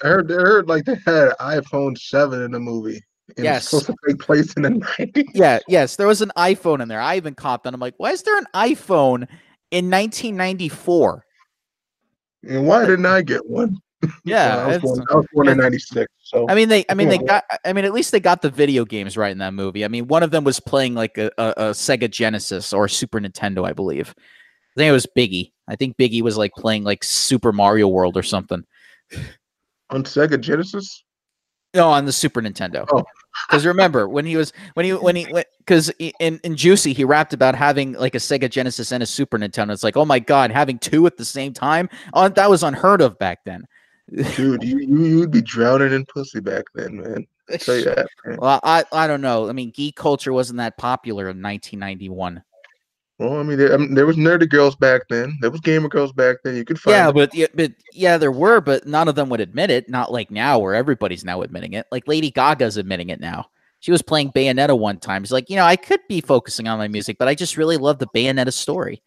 I 0.03 0.07
heard, 0.07 0.31
I 0.31 0.35
heard 0.35 0.67
like 0.67 0.85
they 0.85 0.95
had 1.05 1.31
iPhone 1.39 1.97
seven 1.97 2.41
in 2.41 2.51
the 2.51 2.59
movie. 2.59 3.03
yes, 3.37 3.69
supposed 3.69 3.87
to 3.87 3.95
take 4.07 4.19
place 4.19 4.53
in 4.53 4.63
the 4.63 4.69
90s. 4.69 5.25
Yeah, 5.33 5.59
yes, 5.67 5.95
there 5.95 6.07
was 6.07 6.21
an 6.21 6.31
iPhone 6.37 6.81
in 6.81 6.87
there. 6.87 7.01
I 7.01 7.17
even 7.17 7.35
caught 7.35 7.63
that. 7.63 7.73
I'm 7.73 7.79
like, 7.79 7.95
why 7.97 8.11
is 8.11 8.23
there 8.23 8.37
an 8.37 8.47
iPhone 8.55 9.27
in 9.71 9.89
1994? 9.89 11.25
And 12.47 12.67
why 12.67 12.85
didn't 12.85 13.05
I 13.05 13.21
get 13.21 13.45
one? 13.47 13.77
Yeah, 14.23 14.55
I, 14.55 14.67
was 14.67 14.81
born, 14.81 15.05
I 15.11 15.15
was 15.15 15.25
born 15.33 15.47
in 15.49 15.57
'96. 15.57 16.07
So 16.21 16.47
I 16.47 16.55
mean, 16.55 16.69
they, 16.69 16.85
I 16.87 16.93
mean, 16.93 17.09
they 17.09 17.17
got, 17.17 17.43
I 17.65 17.73
mean, 17.73 17.83
at 17.83 17.91
least 17.91 18.13
they 18.13 18.21
got 18.21 18.41
the 18.41 18.49
video 18.49 18.85
games 18.85 19.17
right 19.17 19.29
in 19.29 19.39
that 19.39 19.53
movie. 19.53 19.83
I 19.83 19.89
mean, 19.89 20.07
one 20.07 20.23
of 20.23 20.31
them 20.31 20.45
was 20.45 20.57
playing 20.57 20.95
like 20.95 21.17
a, 21.17 21.29
a, 21.37 21.49
a 21.57 21.63
Sega 21.71 22.09
Genesis 22.09 22.71
or 22.71 22.87
Super 22.87 23.19
Nintendo, 23.19 23.67
I 23.67 23.73
believe. 23.73 24.15
I 24.17 24.79
think 24.79 24.89
it 24.89 24.93
was 24.93 25.05
Biggie. 25.17 25.51
I 25.67 25.75
think 25.75 25.97
Biggie 25.97 26.21
was 26.21 26.37
like 26.37 26.53
playing 26.53 26.85
like 26.85 27.03
Super 27.03 27.51
Mario 27.51 27.89
World 27.89 28.15
or 28.15 28.23
something. 28.23 28.63
On 29.89 30.03
Sega 30.03 30.39
Genesis? 30.39 31.03
No, 31.73 31.89
on 31.89 32.05
the 32.05 32.11
Super 32.11 32.41
Nintendo. 32.41 32.87
Oh, 32.91 33.03
because 33.47 33.65
remember 33.65 34.07
when 34.07 34.25
he 34.25 34.35
was 34.35 34.53
when 34.73 34.85
he 34.85 34.93
when 34.93 35.15
he 35.15 35.31
because 35.69 35.91
in 35.99 36.39
in 36.43 36.55
Juicy 36.55 36.93
he 36.93 37.03
rapped 37.03 37.31
about 37.31 37.53
having 37.53 37.93
like 37.93 38.15
a 38.15 38.17
Sega 38.17 38.49
Genesis 38.49 38.91
and 38.91 39.03
a 39.03 39.05
Super 39.05 39.37
Nintendo. 39.37 39.71
It's 39.71 39.83
like 39.83 39.95
oh 39.95 40.05
my 40.05 40.17
god, 40.17 40.49
having 40.49 40.79
two 40.79 41.05
at 41.05 41.15
the 41.17 41.25
same 41.25 41.53
time. 41.53 41.89
Oh, 42.13 42.27
that 42.27 42.49
was 42.49 42.63
unheard 42.63 43.01
of 43.01 43.19
back 43.19 43.43
then. 43.45 43.67
Dude, 44.35 44.63
you 44.63 44.79
you 44.79 45.19
would 45.19 45.29
be 45.29 45.43
drowning 45.43 45.93
in 45.93 46.05
pussy 46.07 46.39
back 46.39 46.65
then, 46.73 46.97
man. 46.97 47.27
I 47.51 47.57
tell 47.57 47.75
you 47.75 47.85
that. 47.85 48.07
Man. 48.25 48.37
Well, 48.41 48.59
I 48.63 48.83
I 48.91 49.05
don't 49.05 49.21
know. 49.21 49.47
I 49.47 49.51
mean, 49.51 49.69
geek 49.69 49.95
culture 49.95 50.33
wasn't 50.33 50.57
that 50.57 50.77
popular 50.77 51.25
in 51.25 51.41
1991. 51.41 52.43
Well, 53.19 53.37
I 53.37 53.43
mean, 53.43 53.57
there, 53.57 53.73
I 53.73 53.77
mean, 53.77 53.93
there 53.93 54.05
was 54.05 54.15
nerdy 54.15 54.49
girls 54.49 54.77
back 54.77 55.01
then. 55.09 55.37
There 55.41 55.51
was 55.51 55.59
gamer 55.59 55.89
girls 55.89 56.13
back 56.13 56.37
then. 56.43 56.55
You 56.55 56.65
could 56.65 56.79
find. 56.79 56.95
Yeah, 56.95 57.07
them. 57.07 57.15
but 57.15 57.35
yeah, 57.35 57.47
but 57.53 57.73
yeah, 57.93 58.17
there 58.17 58.31
were, 58.31 58.59
but 58.59 58.87
none 58.87 59.07
of 59.07 59.15
them 59.15 59.29
would 59.29 59.41
admit 59.41 59.69
it. 59.69 59.87
Not 59.87 60.11
like 60.11 60.31
now, 60.31 60.57
where 60.57 60.73
everybody's 60.73 61.25
now 61.25 61.43
admitting 61.43 61.73
it. 61.73 61.85
Like 61.91 62.07
Lady 62.07 62.31
Gaga's 62.31 62.77
admitting 62.77 63.09
it 63.09 63.19
now. 63.19 63.49
She 63.79 63.91
was 63.91 64.01
playing 64.01 64.31
Bayonetta 64.31 64.77
one 64.77 64.99
time. 64.99 65.23
She's 65.23 65.31
like, 65.31 65.49
you 65.49 65.55
know, 65.55 65.65
I 65.65 65.75
could 65.75 66.01
be 66.09 66.21
focusing 66.21 66.67
on 66.67 66.77
my 66.77 66.87
music, 66.87 67.17
but 67.17 67.27
I 67.27 67.35
just 67.35 67.57
really 67.57 67.77
love 67.77 67.99
the 67.99 68.07
Bayonetta 68.07 68.51
story. 68.51 69.01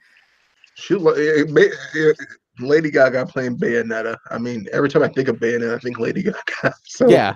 She, 0.75 0.95
eh, 0.95 1.45
eh, 1.45 1.69
eh, 1.97 2.13
Lady 2.59 2.91
Gaga 2.91 3.27
playing 3.27 3.59
Bayonetta. 3.59 4.17
I 4.31 4.39
mean, 4.39 4.67
every 4.73 4.89
time 4.89 5.03
I 5.03 5.09
think 5.09 5.29
of 5.29 5.37
Bayonetta, 5.37 5.75
I 5.75 5.79
think 5.79 5.99
Lady 5.99 6.23
Gaga. 6.23 6.75
So. 6.85 7.09
Yeah. 7.09 7.35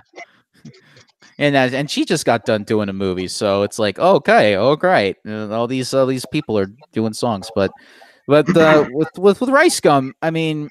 And 1.39 1.55
as, 1.55 1.73
and 1.73 1.89
she 1.89 2.03
just 2.03 2.25
got 2.25 2.45
done 2.45 2.63
doing 2.63 2.89
a 2.89 2.93
movie, 2.93 3.27
so 3.27 3.61
it's 3.61 3.77
like 3.77 3.99
okay, 3.99 4.55
oh 4.55 4.75
great, 4.75 5.17
all 5.27 5.67
these 5.67 5.93
all 5.93 6.07
these 6.07 6.25
people 6.31 6.57
are 6.57 6.71
doing 6.93 7.13
songs, 7.13 7.51
but 7.53 7.71
but 8.27 8.57
uh, 8.57 8.87
with 8.91 9.09
with 9.19 9.41
with 9.41 9.49
Rice 9.51 9.79
Gum, 9.79 10.15
I 10.23 10.31
mean, 10.31 10.67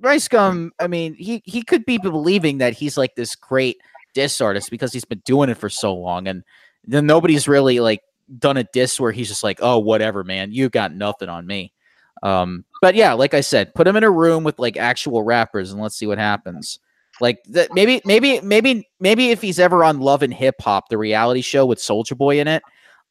Rice 0.00 0.28
Gum, 0.28 0.70
I 0.78 0.86
mean, 0.86 1.14
he 1.14 1.42
he 1.44 1.62
could 1.62 1.84
be 1.84 1.98
believing 1.98 2.58
that 2.58 2.72
he's 2.72 2.96
like 2.96 3.16
this 3.16 3.34
great 3.34 3.78
diss 4.16 4.40
artist 4.40 4.70
because 4.70 4.94
he's 4.94 5.04
been 5.04 5.22
doing 5.26 5.50
it 5.50 5.58
for 5.58 5.68
so 5.68 5.94
long, 5.94 6.26
and 6.26 6.42
then 6.84 7.06
nobody's 7.06 7.46
really 7.46 7.78
like 7.80 8.00
done 8.38 8.56
a 8.56 8.64
diss 8.64 8.98
where 8.98 9.12
he's 9.12 9.28
just 9.28 9.44
like, 9.44 9.58
oh 9.60 9.78
whatever, 9.78 10.24
man, 10.24 10.52
you 10.52 10.70
got 10.70 10.94
nothing 10.94 11.28
on 11.28 11.46
me. 11.46 11.72
Um, 12.22 12.64
but 12.80 12.94
yeah, 12.94 13.12
like 13.12 13.34
I 13.34 13.42
said, 13.42 13.74
put 13.74 13.86
him 13.86 13.94
in 13.96 14.04
a 14.04 14.10
room 14.10 14.42
with 14.42 14.58
like 14.58 14.78
actual 14.78 15.22
rappers 15.22 15.70
and 15.70 15.80
let's 15.80 15.96
see 15.96 16.06
what 16.06 16.18
happens. 16.18 16.78
Like 17.20 17.42
that, 17.50 17.72
maybe, 17.74 18.00
maybe, 18.04 18.40
maybe, 18.40 18.88
maybe 19.00 19.30
if 19.30 19.42
he's 19.42 19.58
ever 19.58 19.84
on 19.84 20.00
Love 20.00 20.22
and 20.22 20.32
Hip 20.32 20.56
Hop, 20.60 20.88
the 20.88 20.98
reality 20.98 21.42
show 21.42 21.66
with 21.66 21.80
Soldier 21.80 22.14
Boy 22.14 22.40
in 22.40 22.48
it, 22.48 22.62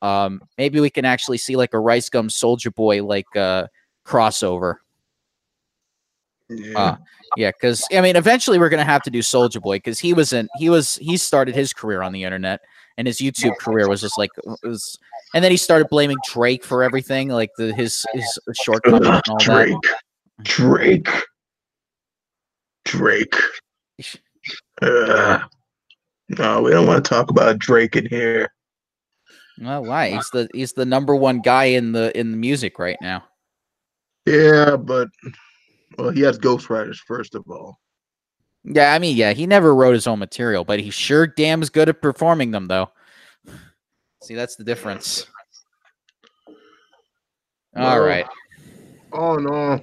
um, 0.02 0.42
maybe 0.58 0.80
we 0.80 0.90
can 0.90 1.06
actually 1.06 1.38
see 1.38 1.56
like 1.56 1.74
a 1.74 1.80
Rice 1.80 2.10
Gum 2.10 2.30
Soldier 2.30 2.72
Boy 2.72 3.04
like 3.04 3.36
uh, 3.36 3.68
crossover. 4.06 4.76
Yeah, 6.50 6.80
uh, 6.80 6.98
yeah, 7.38 7.52
because 7.52 7.86
I 7.92 8.02
mean, 8.02 8.16
eventually 8.16 8.60
we're 8.60 8.70
gonna 8.70 8.84
have 8.84 9.02
to 9.04 9.10
do 9.10 9.22
Soldier 9.22 9.60
Boy 9.60 9.78
because 9.78 10.00
he 10.00 10.14
was 10.14 10.32
in, 10.32 10.48
he 10.58 10.70
was, 10.70 10.96
he 10.96 11.18
started 11.18 11.56
his 11.56 11.74
career 11.74 12.04
on 12.04 12.12
the 12.12 12.24
internet, 12.24 12.62
and 12.98 13.08
his 13.08 13.18
YouTube 13.18 13.58
career 13.58 13.90
was 13.90 14.02
just 14.02 14.18
like 14.18 14.30
was 14.64 14.98
and 15.34 15.44
then 15.44 15.52
he 15.52 15.58
started 15.58 15.90
blaming 15.90 16.18
Drake 16.32 16.64
for 16.64 16.82
everything, 16.82 17.28
like 17.28 17.52
the 17.58 17.74
his 17.74 18.06
his 18.14 18.40
shortcomings 18.62 19.06
and 19.06 19.22
all 19.30 19.38
Drake, 19.38 19.76
that. 19.84 20.00
Drake, 20.44 21.10
Drake. 22.86 23.36
Uh, 24.82 25.40
no, 26.30 26.62
we 26.62 26.72
don't 26.72 26.88
want 26.88 27.04
to 27.04 27.10
talk 27.10 27.30
about 27.30 27.60
Drake 27.60 27.96
in 27.96 28.06
here. 28.06 28.50
Well, 29.60 29.86
why? 29.86 30.12
He's 30.12 30.30
the 30.32 30.48
he's 30.54 30.74
the 30.74 30.86
number 30.86 31.16
one 31.16 31.42
guy 31.42 31.66
in 31.66 31.92
the 31.92 32.18
in 32.18 32.32
the 32.32 32.38
music 32.38 32.80
right 32.80 32.98
now. 33.02 33.24
Yeah, 34.26 34.76
but 34.76 35.10
well, 35.98 36.10
he 36.10 36.22
has 36.22 36.38
ghostwriters 36.38 36.98
first 36.98 37.36
of 37.36 37.44
all. 37.50 37.80
Yeah, 38.64 38.94
I 38.94 39.00
mean, 39.00 39.16
yeah, 39.16 39.34
he 39.34 39.46
never 39.46 39.76
wrote 39.76 39.94
his 39.94 40.08
own 40.08 40.18
material, 40.20 40.64
but 40.64 40.80
he 40.80 40.90
sure 40.90 41.28
damn 41.28 41.62
is 41.62 41.70
good 41.70 41.88
at 41.88 42.02
performing 42.02 42.52
them, 42.52 42.68
though. 42.68 42.90
See, 44.24 44.34
that's 44.34 44.56
the 44.56 44.64
difference. 44.64 45.28
All 47.76 47.84
Well, 47.84 48.00
right. 48.00 48.26
Oh 49.14 49.36
no. 49.36 49.80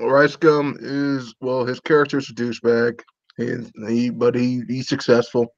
Rice 0.00 0.36
Gum 0.36 0.76
is 0.80 1.34
well, 1.40 1.64
his 1.64 1.80
character's 1.80 2.30
a 2.30 2.34
douchebag. 2.34 3.00
He, 3.36 3.54
he 3.86 4.10
but 4.10 4.34
he 4.34 4.62
he's 4.68 4.88
successful. 4.88 5.54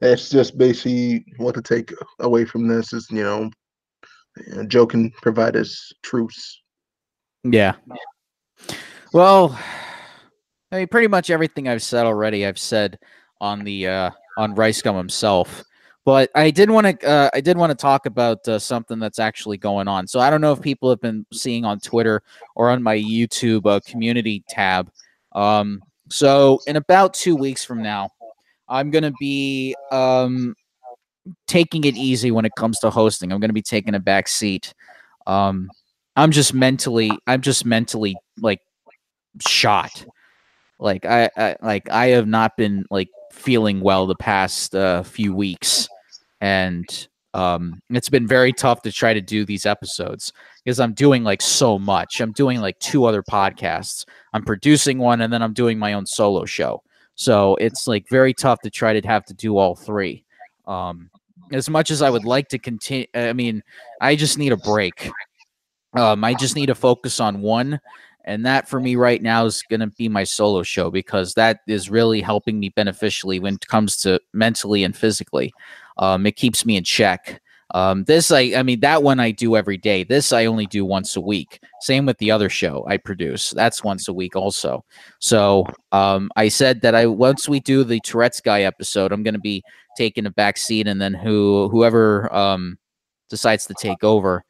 That's 0.00 0.30
just 0.30 0.58
basically 0.58 1.24
what 1.36 1.54
to 1.54 1.62
take 1.62 1.92
away 2.18 2.44
from 2.44 2.66
this 2.66 2.92
is 2.92 3.08
you 3.10 3.22
know, 3.22 3.50
Joe 4.66 4.86
can 4.86 5.10
provide 5.22 5.56
us 5.56 5.92
truths. 6.02 6.61
Yeah. 7.44 7.74
Well, 9.12 9.58
I 10.70 10.78
mean, 10.78 10.88
pretty 10.88 11.08
much 11.08 11.30
everything 11.30 11.68
I've 11.68 11.82
said 11.82 12.06
already, 12.06 12.46
I've 12.46 12.58
said 12.58 12.98
on 13.40 13.64
the 13.64 13.88
uh, 13.88 14.10
on 14.38 14.54
Rice 14.54 14.80
Gum 14.80 14.96
himself. 14.96 15.64
But 16.04 16.30
I 16.34 16.50
did 16.50 16.70
want 16.70 17.00
to 17.00 17.08
uh, 17.08 17.30
I 17.32 17.40
did 17.40 17.56
want 17.56 17.70
to 17.70 17.76
talk 17.76 18.06
about 18.06 18.46
uh, 18.48 18.58
something 18.58 18.98
that's 18.98 19.18
actually 19.18 19.58
going 19.58 19.86
on. 19.86 20.06
So 20.06 20.18
I 20.18 20.30
don't 20.30 20.40
know 20.40 20.52
if 20.52 20.60
people 20.60 20.88
have 20.90 21.00
been 21.00 21.26
seeing 21.32 21.64
on 21.64 21.78
Twitter 21.78 22.22
or 22.56 22.70
on 22.70 22.82
my 22.82 22.96
YouTube 22.96 23.66
uh, 23.66 23.80
community 23.86 24.42
tab. 24.48 24.90
Um, 25.32 25.82
so 26.08 26.60
in 26.66 26.76
about 26.76 27.14
two 27.14 27.36
weeks 27.36 27.64
from 27.64 27.82
now, 27.82 28.10
I'm 28.68 28.90
gonna 28.90 29.12
be 29.20 29.76
um, 29.92 30.54
taking 31.46 31.84
it 31.84 31.96
easy 31.96 32.30
when 32.30 32.44
it 32.44 32.52
comes 32.56 32.78
to 32.80 32.90
hosting. 32.90 33.30
I'm 33.30 33.38
gonna 33.40 33.52
be 33.52 33.62
taking 33.62 33.94
a 33.94 34.00
back 34.00 34.26
seat. 34.26 34.74
Um, 35.26 35.70
I'm 36.16 36.30
just 36.30 36.54
mentally 36.54 37.10
I'm 37.26 37.40
just 37.40 37.64
mentally 37.64 38.16
like 38.40 38.60
shot. 39.46 40.04
Like 40.78 41.04
I, 41.04 41.30
I 41.36 41.56
like 41.62 41.90
I 41.90 42.06
have 42.08 42.26
not 42.26 42.56
been 42.56 42.84
like 42.90 43.08
feeling 43.32 43.80
well 43.80 44.06
the 44.06 44.16
past 44.16 44.74
uh, 44.74 45.02
few 45.02 45.34
weeks, 45.34 45.88
and 46.40 47.08
um, 47.34 47.80
it's 47.90 48.08
been 48.08 48.26
very 48.26 48.52
tough 48.52 48.82
to 48.82 48.92
try 48.92 49.14
to 49.14 49.20
do 49.20 49.44
these 49.44 49.64
episodes 49.64 50.32
because 50.64 50.80
I'm 50.80 50.92
doing 50.92 51.24
like 51.24 51.40
so 51.40 51.78
much. 51.78 52.20
I'm 52.20 52.32
doing 52.32 52.60
like 52.60 52.78
two 52.78 53.04
other 53.04 53.22
podcasts. 53.22 54.04
I'm 54.32 54.44
producing 54.44 54.98
one, 54.98 55.20
and 55.20 55.32
then 55.32 55.42
I'm 55.42 55.52
doing 55.54 55.78
my 55.78 55.92
own 55.92 56.04
solo 56.04 56.44
show. 56.44 56.82
So 57.14 57.56
it's 57.56 57.86
like 57.86 58.08
very 58.08 58.34
tough 58.34 58.60
to 58.62 58.70
try 58.70 58.98
to 58.98 59.06
have 59.06 59.24
to 59.26 59.34
do 59.34 59.58
all 59.58 59.74
three. 59.76 60.24
Um, 60.66 61.10
as 61.52 61.68
much 61.68 61.90
as 61.90 62.02
I 62.02 62.10
would 62.10 62.24
like 62.24 62.48
to 62.48 62.58
continue, 62.58 63.06
I 63.14 63.32
mean, 63.32 63.62
I 64.00 64.16
just 64.16 64.38
need 64.38 64.52
a 64.52 64.56
break. 64.56 65.10
Um, 65.94 66.24
I 66.24 66.34
just 66.34 66.56
need 66.56 66.66
to 66.66 66.74
focus 66.74 67.20
on 67.20 67.42
one, 67.42 67.80
and 68.24 68.46
that 68.46 68.68
for 68.68 68.80
me 68.80 68.96
right 68.96 69.20
now 69.20 69.44
is 69.44 69.62
going 69.68 69.80
to 69.80 69.88
be 69.88 70.08
my 70.08 70.24
solo 70.24 70.62
show 70.62 70.90
because 70.90 71.34
that 71.34 71.60
is 71.66 71.90
really 71.90 72.20
helping 72.20 72.58
me 72.58 72.70
beneficially 72.70 73.40
when 73.40 73.54
it 73.54 73.66
comes 73.66 73.96
to 73.98 74.20
mentally 74.32 74.84
and 74.84 74.96
physically. 74.96 75.52
Um, 75.98 76.26
it 76.26 76.36
keeps 76.36 76.64
me 76.64 76.76
in 76.76 76.84
check. 76.84 77.42
Um, 77.74 78.04
this, 78.04 78.30
I, 78.30 78.52
I 78.54 78.62
mean, 78.62 78.80
that 78.80 79.02
one 79.02 79.18
I 79.18 79.30
do 79.30 79.56
every 79.56 79.78
day. 79.78 80.04
This 80.04 80.32
I 80.32 80.44
only 80.44 80.66
do 80.66 80.84
once 80.84 81.16
a 81.16 81.20
week. 81.20 81.58
Same 81.80 82.04
with 82.04 82.18
the 82.18 82.30
other 82.30 82.50
show 82.50 82.84
I 82.86 82.98
produce. 82.98 83.50
That's 83.50 83.82
once 83.82 84.08
a 84.08 84.12
week 84.12 84.36
also. 84.36 84.84
So 85.20 85.66
um, 85.90 86.30
I 86.36 86.48
said 86.48 86.82
that 86.82 86.94
I 86.94 87.06
once 87.06 87.48
we 87.48 87.60
do 87.60 87.82
the 87.82 88.00
Tourette's 88.00 88.40
guy 88.40 88.62
episode, 88.62 89.10
I'm 89.10 89.22
going 89.22 89.34
to 89.34 89.40
be 89.40 89.62
taking 89.96 90.26
a 90.26 90.30
back 90.30 90.58
seat, 90.58 90.86
and 90.86 91.00
then 91.00 91.14
who 91.14 91.68
whoever 91.70 92.32
um, 92.34 92.78
decides 93.30 93.66
to 93.66 93.74
take 93.74 94.04
over 94.04 94.44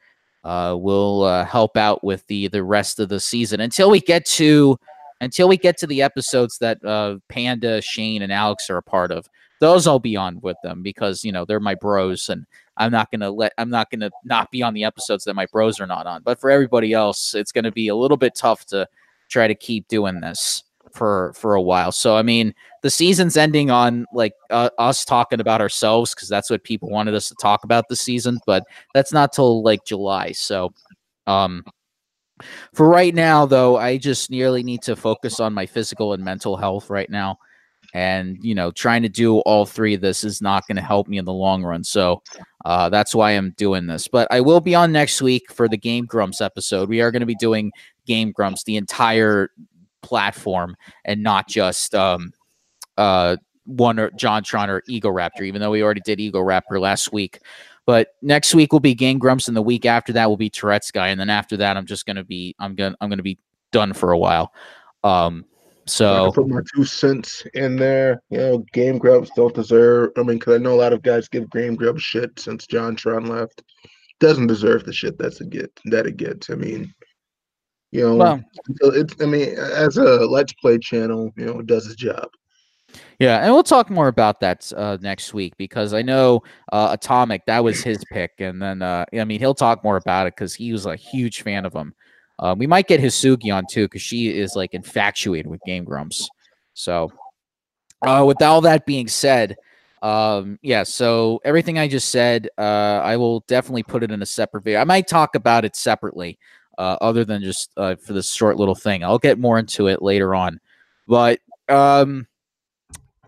uh, 0.44 0.76
will 0.78 1.22
uh, 1.22 1.44
help 1.44 1.76
out 1.76 2.02
with 2.02 2.26
the 2.26 2.48
the 2.48 2.62
rest 2.62 2.98
of 2.98 3.08
the 3.08 3.20
season 3.20 3.60
until 3.60 3.90
we 3.90 4.00
get 4.00 4.24
to 4.26 4.78
until 5.20 5.48
we 5.48 5.56
get 5.56 5.78
to 5.78 5.86
the 5.86 6.02
episodes 6.02 6.58
that 6.58 6.84
uh, 6.84 7.16
Panda, 7.28 7.80
Shane, 7.80 8.22
and 8.22 8.32
Alex 8.32 8.68
are 8.68 8.76
a 8.76 8.82
part 8.82 9.12
of. 9.12 9.28
Those 9.60 9.86
I'll 9.86 10.00
be 10.00 10.16
on 10.16 10.40
with 10.40 10.56
them 10.64 10.82
because 10.82 11.24
you 11.24 11.30
know 11.30 11.44
they're 11.44 11.60
my 11.60 11.76
bros, 11.76 12.28
and 12.28 12.44
I'm 12.76 12.90
not 12.90 13.10
gonna 13.12 13.30
let 13.30 13.52
I'm 13.58 13.70
not 13.70 13.90
gonna 13.90 14.10
not 14.24 14.50
be 14.50 14.62
on 14.62 14.74
the 14.74 14.84
episodes 14.84 15.24
that 15.24 15.34
my 15.34 15.46
bros 15.52 15.80
are 15.80 15.86
not 15.86 16.06
on. 16.06 16.22
But 16.22 16.40
for 16.40 16.50
everybody 16.50 16.92
else, 16.92 17.34
it's 17.34 17.52
gonna 17.52 17.70
be 17.70 17.88
a 17.88 17.94
little 17.94 18.16
bit 18.16 18.34
tough 18.34 18.66
to 18.66 18.88
try 19.28 19.46
to 19.46 19.54
keep 19.54 19.86
doing 19.86 20.20
this 20.20 20.64
for 20.92 21.32
for 21.34 21.54
a 21.54 21.62
while. 21.62 21.92
So 21.92 22.16
I 22.16 22.22
mean, 22.22 22.52
the 22.82 22.90
season's 22.90 23.36
ending 23.36 23.70
on 23.70 24.06
like 24.12 24.34
uh, 24.50 24.70
us 24.78 25.04
talking 25.04 25.40
about 25.40 25.60
ourselves 25.60 26.14
because 26.14 26.28
that's 26.28 26.50
what 26.50 26.64
people 26.64 26.90
wanted 26.90 27.14
us 27.14 27.28
to 27.28 27.34
talk 27.36 27.64
about 27.64 27.88
this 27.88 28.00
season, 28.00 28.40
but 28.46 28.64
that's 28.94 29.12
not 29.12 29.32
till 29.32 29.62
like 29.62 29.84
July. 29.84 30.32
So 30.32 30.72
um 31.26 31.64
for 32.74 32.88
right 32.88 33.14
now 33.14 33.46
though, 33.46 33.76
I 33.76 33.98
just 33.98 34.30
nearly 34.30 34.62
need 34.62 34.82
to 34.82 34.96
focus 34.96 35.40
on 35.40 35.54
my 35.54 35.66
physical 35.66 36.12
and 36.12 36.24
mental 36.24 36.56
health 36.56 36.90
right 36.90 37.08
now. 37.08 37.38
And 37.94 38.38
you 38.42 38.54
know, 38.54 38.70
trying 38.70 39.02
to 39.02 39.08
do 39.08 39.38
all 39.40 39.66
three 39.66 39.94
of 39.94 40.00
this 40.00 40.24
is 40.24 40.40
not 40.40 40.66
going 40.66 40.76
to 40.76 40.82
help 40.82 41.08
me 41.08 41.18
in 41.18 41.24
the 41.24 41.32
long 41.32 41.62
run. 41.62 41.84
So 41.84 42.22
uh, 42.64 42.88
that's 42.88 43.14
why 43.14 43.32
I'm 43.32 43.54
doing 43.56 43.86
this. 43.86 44.08
But 44.08 44.28
I 44.30 44.40
will 44.40 44.60
be 44.60 44.74
on 44.74 44.92
next 44.92 45.20
week 45.20 45.52
for 45.52 45.68
the 45.68 45.76
Game 45.76 46.06
Grumps 46.06 46.40
episode. 46.40 46.88
We 46.88 47.02
are 47.02 47.10
going 47.10 47.20
to 47.20 47.26
be 47.26 47.34
doing 47.34 47.70
Game 48.06 48.32
Grumps, 48.32 48.64
the 48.64 48.76
entire 48.76 49.50
platform, 50.00 50.74
and 51.04 51.22
not 51.22 51.48
just 51.48 51.94
um, 51.94 52.32
uh, 53.02 53.36
one 53.64 53.98
or 53.98 54.10
JonTron 54.10 54.68
or 54.68 54.82
Egoraptor, 54.88 55.42
even 55.42 55.60
though 55.60 55.70
we 55.70 55.82
already 55.82 56.00
did 56.04 56.20
Egoraptor 56.20 56.80
last 56.80 57.12
week. 57.12 57.40
But 57.84 58.14
next 58.22 58.54
week 58.54 58.72
will 58.72 58.80
be 58.80 58.94
Game 58.94 59.18
Grumps, 59.18 59.48
and 59.48 59.56
the 59.56 59.62
week 59.62 59.84
after 59.86 60.12
that 60.12 60.28
will 60.28 60.36
be 60.36 60.48
Tourette's 60.48 60.92
guy, 60.92 61.08
and 61.08 61.18
then 61.18 61.28
after 61.28 61.56
that, 61.56 61.76
I'm 61.76 61.86
just 61.86 62.06
gonna 62.06 62.22
be 62.22 62.54
I'm 62.60 62.76
gonna 62.76 62.94
I'm 63.00 63.10
gonna 63.10 63.24
be 63.24 63.38
done 63.72 63.92
for 63.92 64.12
a 64.12 64.18
while. 64.18 64.52
Um, 65.02 65.44
so 65.84 66.30
put 66.30 66.48
my 66.48 66.60
two 66.72 66.84
cents 66.84 67.44
in 67.54 67.74
there. 67.74 68.22
You 68.30 68.38
know, 68.38 68.58
Game 68.72 68.98
Grumps 68.98 69.30
don't 69.34 69.52
deserve. 69.52 70.10
I 70.16 70.22
mean, 70.22 70.38
because 70.38 70.54
I 70.54 70.58
know 70.58 70.74
a 70.74 70.80
lot 70.82 70.92
of 70.92 71.02
guys 71.02 71.28
give 71.28 71.50
Game 71.50 71.74
Grumps 71.74 72.02
shit 72.02 72.38
since 72.38 72.66
JonTron 72.66 73.28
left. 73.28 73.64
Doesn't 74.20 74.46
deserve 74.46 74.84
the 74.84 74.92
shit 74.92 75.18
that's 75.18 75.40
a 75.40 75.44
get 75.44 75.72
that 75.86 76.06
it 76.06 76.16
gets. 76.16 76.50
I 76.50 76.54
mean, 76.54 76.94
you 77.90 78.02
know, 78.06 78.14
Well- 78.14 78.44
it's. 78.94 79.16
I 79.20 79.26
mean, 79.26 79.56
as 79.58 79.96
a 79.96 80.24
Let's 80.24 80.52
Play 80.52 80.78
channel, 80.78 81.32
you 81.36 81.46
know, 81.46 81.58
it 81.58 81.66
does 81.66 81.86
its 81.86 81.96
job. 81.96 82.28
Yeah, 83.18 83.38
and 83.38 83.52
we'll 83.52 83.62
talk 83.62 83.90
more 83.90 84.08
about 84.08 84.40
that 84.40 84.72
uh, 84.76 84.98
next 85.00 85.32
week 85.32 85.56
because 85.56 85.94
I 85.94 86.02
know 86.02 86.42
uh, 86.72 86.88
Atomic 86.92 87.46
that 87.46 87.62
was 87.62 87.82
his 87.82 88.04
pick, 88.10 88.32
and 88.38 88.60
then 88.60 88.82
uh, 88.82 89.04
I 89.12 89.24
mean 89.24 89.38
he'll 89.38 89.54
talk 89.54 89.84
more 89.84 89.96
about 89.96 90.26
it 90.26 90.34
because 90.34 90.54
he 90.54 90.72
was 90.72 90.86
a 90.86 90.96
huge 90.96 91.42
fan 91.42 91.64
of 91.64 91.72
him. 91.72 91.94
Uh, 92.38 92.54
we 92.58 92.66
might 92.66 92.88
get 92.88 93.00
Hisugi 93.00 93.54
on 93.54 93.64
too 93.70 93.84
because 93.84 94.02
she 94.02 94.36
is 94.36 94.56
like 94.56 94.74
infatuated 94.74 95.48
with 95.48 95.60
Game 95.64 95.84
Grumps. 95.84 96.28
So, 96.74 97.12
uh, 98.04 98.24
with 98.26 98.42
all 98.42 98.62
that 98.62 98.86
being 98.86 99.06
said, 99.06 99.56
um, 100.02 100.58
yeah. 100.62 100.82
So 100.82 101.40
everything 101.44 101.78
I 101.78 101.86
just 101.86 102.08
said, 102.08 102.48
uh, 102.58 103.00
I 103.04 103.16
will 103.16 103.40
definitely 103.46 103.84
put 103.84 104.02
it 104.02 104.10
in 104.10 104.22
a 104.22 104.26
separate 104.26 104.64
video. 104.64 104.80
I 104.80 104.84
might 104.84 105.06
talk 105.06 105.36
about 105.36 105.64
it 105.64 105.76
separately, 105.76 106.38
uh, 106.78 106.96
other 107.00 107.24
than 107.24 107.42
just 107.42 107.72
for 107.74 107.96
this 108.08 108.32
short 108.32 108.56
little 108.56 108.74
thing. 108.74 109.04
I'll 109.04 109.18
get 109.18 109.38
more 109.38 109.60
into 109.60 109.86
it 109.86 110.02
later 110.02 110.34
on, 110.34 110.58
but 111.06 111.38
um, 111.68 112.26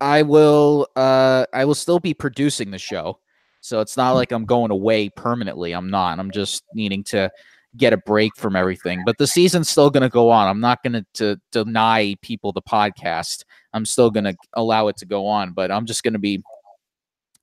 I 0.01 0.23
will. 0.23 0.89
Uh, 0.97 1.47
I 1.53 1.65
will 1.65 1.75
still 1.75 2.01
be 2.01 2.15
producing 2.15 2.71
the 2.71 2.79
show, 2.79 3.19
so 3.61 3.81
it's 3.81 3.97
not 3.97 4.12
like 4.12 4.33
I'm 4.33 4.45
going 4.45 4.71
away 4.71 5.09
permanently. 5.09 5.73
I'm 5.73 5.91
not. 5.91 6.19
I'm 6.19 6.31
just 6.31 6.65
needing 6.75 7.05
to 7.05 7.31
get 7.77 7.93
a 7.93 7.97
break 7.97 8.37
from 8.37 8.57
everything. 8.57 9.03
But 9.05 9.19
the 9.19 9.27
season's 9.27 9.69
still 9.69 9.91
going 9.91 10.03
to 10.03 10.09
go 10.09 10.31
on. 10.31 10.49
I'm 10.49 10.61
not 10.61 10.83
going 10.83 11.05
to 11.15 11.41
deny 11.51 12.15
people 12.23 12.53
the 12.53 12.62
podcast. 12.62 13.45
I'm 13.73 13.85
still 13.85 14.11
going 14.11 14.25
to 14.25 14.37
allow 14.55 14.89
it 14.89 14.97
to 14.99 15.07
go 15.07 15.27
on, 15.27 15.53
but 15.53 15.71
I'm 15.71 15.87
just 15.87 16.03
going 16.03 16.12
to 16.12 16.19
be 16.19 16.43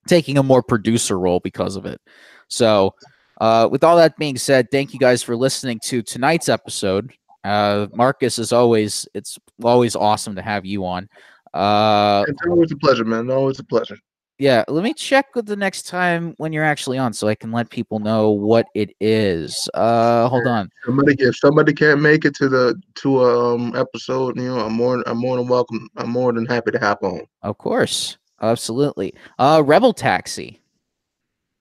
taking 0.07 0.37
a 0.37 0.43
more 0.43 0.63
producer 0.63 1.19
role 1.19 1.39
because 1.39 1.75
of 1.75 1.85
it. 1.85 2.01
So, 2.47 2.95
uh, 3.39 3.67
with 3.71 3.83
all 3.83 3.97
that 3.97 4.17
being 4.17 4.37
said, 4.37 4.69
thank 4.71 4.93
you 4.93 4.99
guys 4.99 5.23
for 5.23 5.35
listening 5.35 5.79
to 5.85 6.01
tonight's 6.01 6.47
episode. 6.47 7.11
Uh, 7.43 7.87
Marcus, 7.93 8.37
as 8.37 8.51
always, 8.51 9.07
it's 9.13 9.39
always 9.63 9.95
awesome 9.95 10.35
to 10.35 10.41
have 10.41 10.65
you 10.65 10.85
on. 10.85 11.09
Uh, 11.53 12.23
It's 12.27 12.41
always 12.47 12.71
a 12.71 12.77
pleasure, 12.77 13.05
man. 13.05 13.29
Always 13.29 13.59
a 13.59 13.63
pleasure. 13.63 13.97
yeah, 14.39 14.63
let 14.67 14.83
me 14.83 14.93
check 14.93 15.35
with 15.35 15.45
the 15.45 15.55
next 15.55 15.83
time 15.87 16.33
when 16.37 16.51
you're 16.53 16.63
actually 16.63 16.97
on 16.97 17.13
so 17.13 17.27
I 17.27 17.35
can 17.35 17.51
let 17.51 17.69
people 17.69 17.99
know 17.99 18.31
what 18.31 18.65
it 18.73 18.95
is. 18.99 19.69
Uh, 19.73 20.27
hold 20.29 20.47
on. 20.47 20.69
Somebody, 20.85 21.15
if 21.19 21.35
somebody 21.37 21.73
can't 21.73 22.01
make 22.01 22.25
it 22.25 22.33
to 22.35 22.49
the 22.49 22.81
to 22.95 23.21
a 23.21 23.53
um, 23.55 23.75
episode, 23.75 24.37
you 24.37 24.47
know, 24.47 24.59
I'm 24.65 24.73
more 24.73 25.03
I'm 25.05 25.17
more 25.19 25.37
than 25.37 25.47
welcome. 25.47 25.87
I'm 25.97 26.09
more 26.09 26.33
than 26.33 26.45
happy 26.45 26.71
to 26.71 26.79
hop 26.79 27.03
on. 27.03 27.21
Of 27.43 27.57
course. 27.59 28.17
Absolutely. 28.41 29.13
Uh, 29.37 29.61
RebelTaxi. 29.61 30.57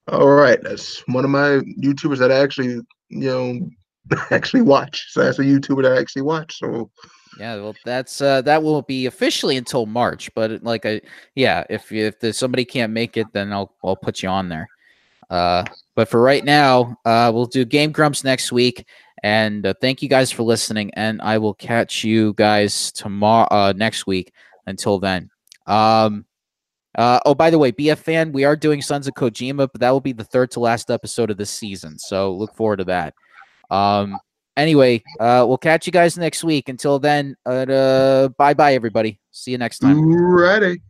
All 0.08 0.28
right, 0.30 0.60
that's 0.62 1.06
one 1.08 1.24
of 1.24 1.30
my 1.30 1.60
YouTubers 1.78 2.18
that 2.18 2.32
I 2.32 2.38
actually, 2.40 2.80
you 3.10 3.30
know, 3.30 3.70
actually 4.30 4.62
watch. 4.62 5.06
So 5.10 5.22
that's 5.22 5.38
a 5.38 5.42
YouTuber 5.42 5.82
that 5.82 5.92
I 5.92 6.00
actually 6.00 6.22
watch. 6.22 6.58
So 6.58 6.90
yeah, 7.38 7.56
well, 7.56 7.74
that's 7.84 8.20
uh, 8.20 8.42
that 8.42 8.62
will 8.62 8.82
be 8.82 9.06
officially 9.06 9.56
until 9.56 9.86
March. 9.86 10.32
But 10.34 10.62
like, 10.62 10.84
I 10.84 11.00
yeah, 11.34 11.64
if 11.70 11.90
if 11.92 12.34
somebody 12.34 12.64
can't 12.64 12.92
make 12.92 13.16
it, 13.16 13.26
then 13.32 13.52
I'll 13.52 13.74
I'll 13.84 13.96
put 13.96 14.22
you 14.22 14.28
on 14.28 14.48
there. 14.48 14.68
Uh, 15.30 15.64
but 15.94 16.08
for 16.08 16.20
right 16.20 16.44
now, 16.44 16.96
uh, 17.04 17.30
we'll 17.32 17.46
do 17.46 17.64
Game 17.64 17.92
Grumps 17.92 18.24
next 18.24 18.50
week. 18.50 18.86
And 19.22 19.66
uh, 19.66 19.74
thank 19.80 20.02
you 20.02 20.08
guys 20.08 20.32
for 20.32 20.42
listening. 20.42 20.90
And 20.94 21.20
I 21.22 21.38
will 21.38 21.54
catch 21.54 22.02
you 22.02 22.32
guys 22.34 22.90
tomorrow, 22.90 23.46
uh, 23.50 23.72
next 23.76 24.06
week. 24.06 24.32
Until 24.66 24.98
then. 24.98 25.30
Um, 25.66 26.26
uh, 26.96 27.20
oh, 27.24 27.34
by 27.34 27.50
the 27.50 27.58
way, 27.58 27.70
be 27.70 27.88
a 27.88 27.96
fan. 27.96 28.32
We 28.32 28.44
are 28.44 28.56
doing 28.56 28.82
Sons 28.82 29.06
of 29.06 29.14
Kojima, 29.14 29.68
but 29.72 29.80
that 29.80 29.90
will 29.90 30.00
be 30.00 30.12
the 30.12 30.24
third 30.24 30.50
to 30.52 30.60
last 30.60 30.90
episode 30.90 31.30
of 31.30 31.36
this 31.36 31.50
season. 31.50 31.98
So 31.98 32.34
look 32.34 32.54
forward 32.54 32.78
to 32.78 32.84
that. 32.84 33.14
Um, 33.70 34.18
anyway, 34.56 35.02
uh, 35.18 35.44
we'll 35.46 35.58
catch 35.58 35.86
you 35.86 35.92
guys 35.92 36.18
next 36.18 36.44
week. 36.44 36.68
Until 36.68 36.98
then, 36.98 37.36
uh, 37.46 38.28
bye 38.36 38.54
bye, 38.54 38.74
everybody. 38.74 39.20
See 39.30 39.52
you 39.52 39.58
next 39.58 39.78
time. 39.78 40.00
Ready. 40.00 40.80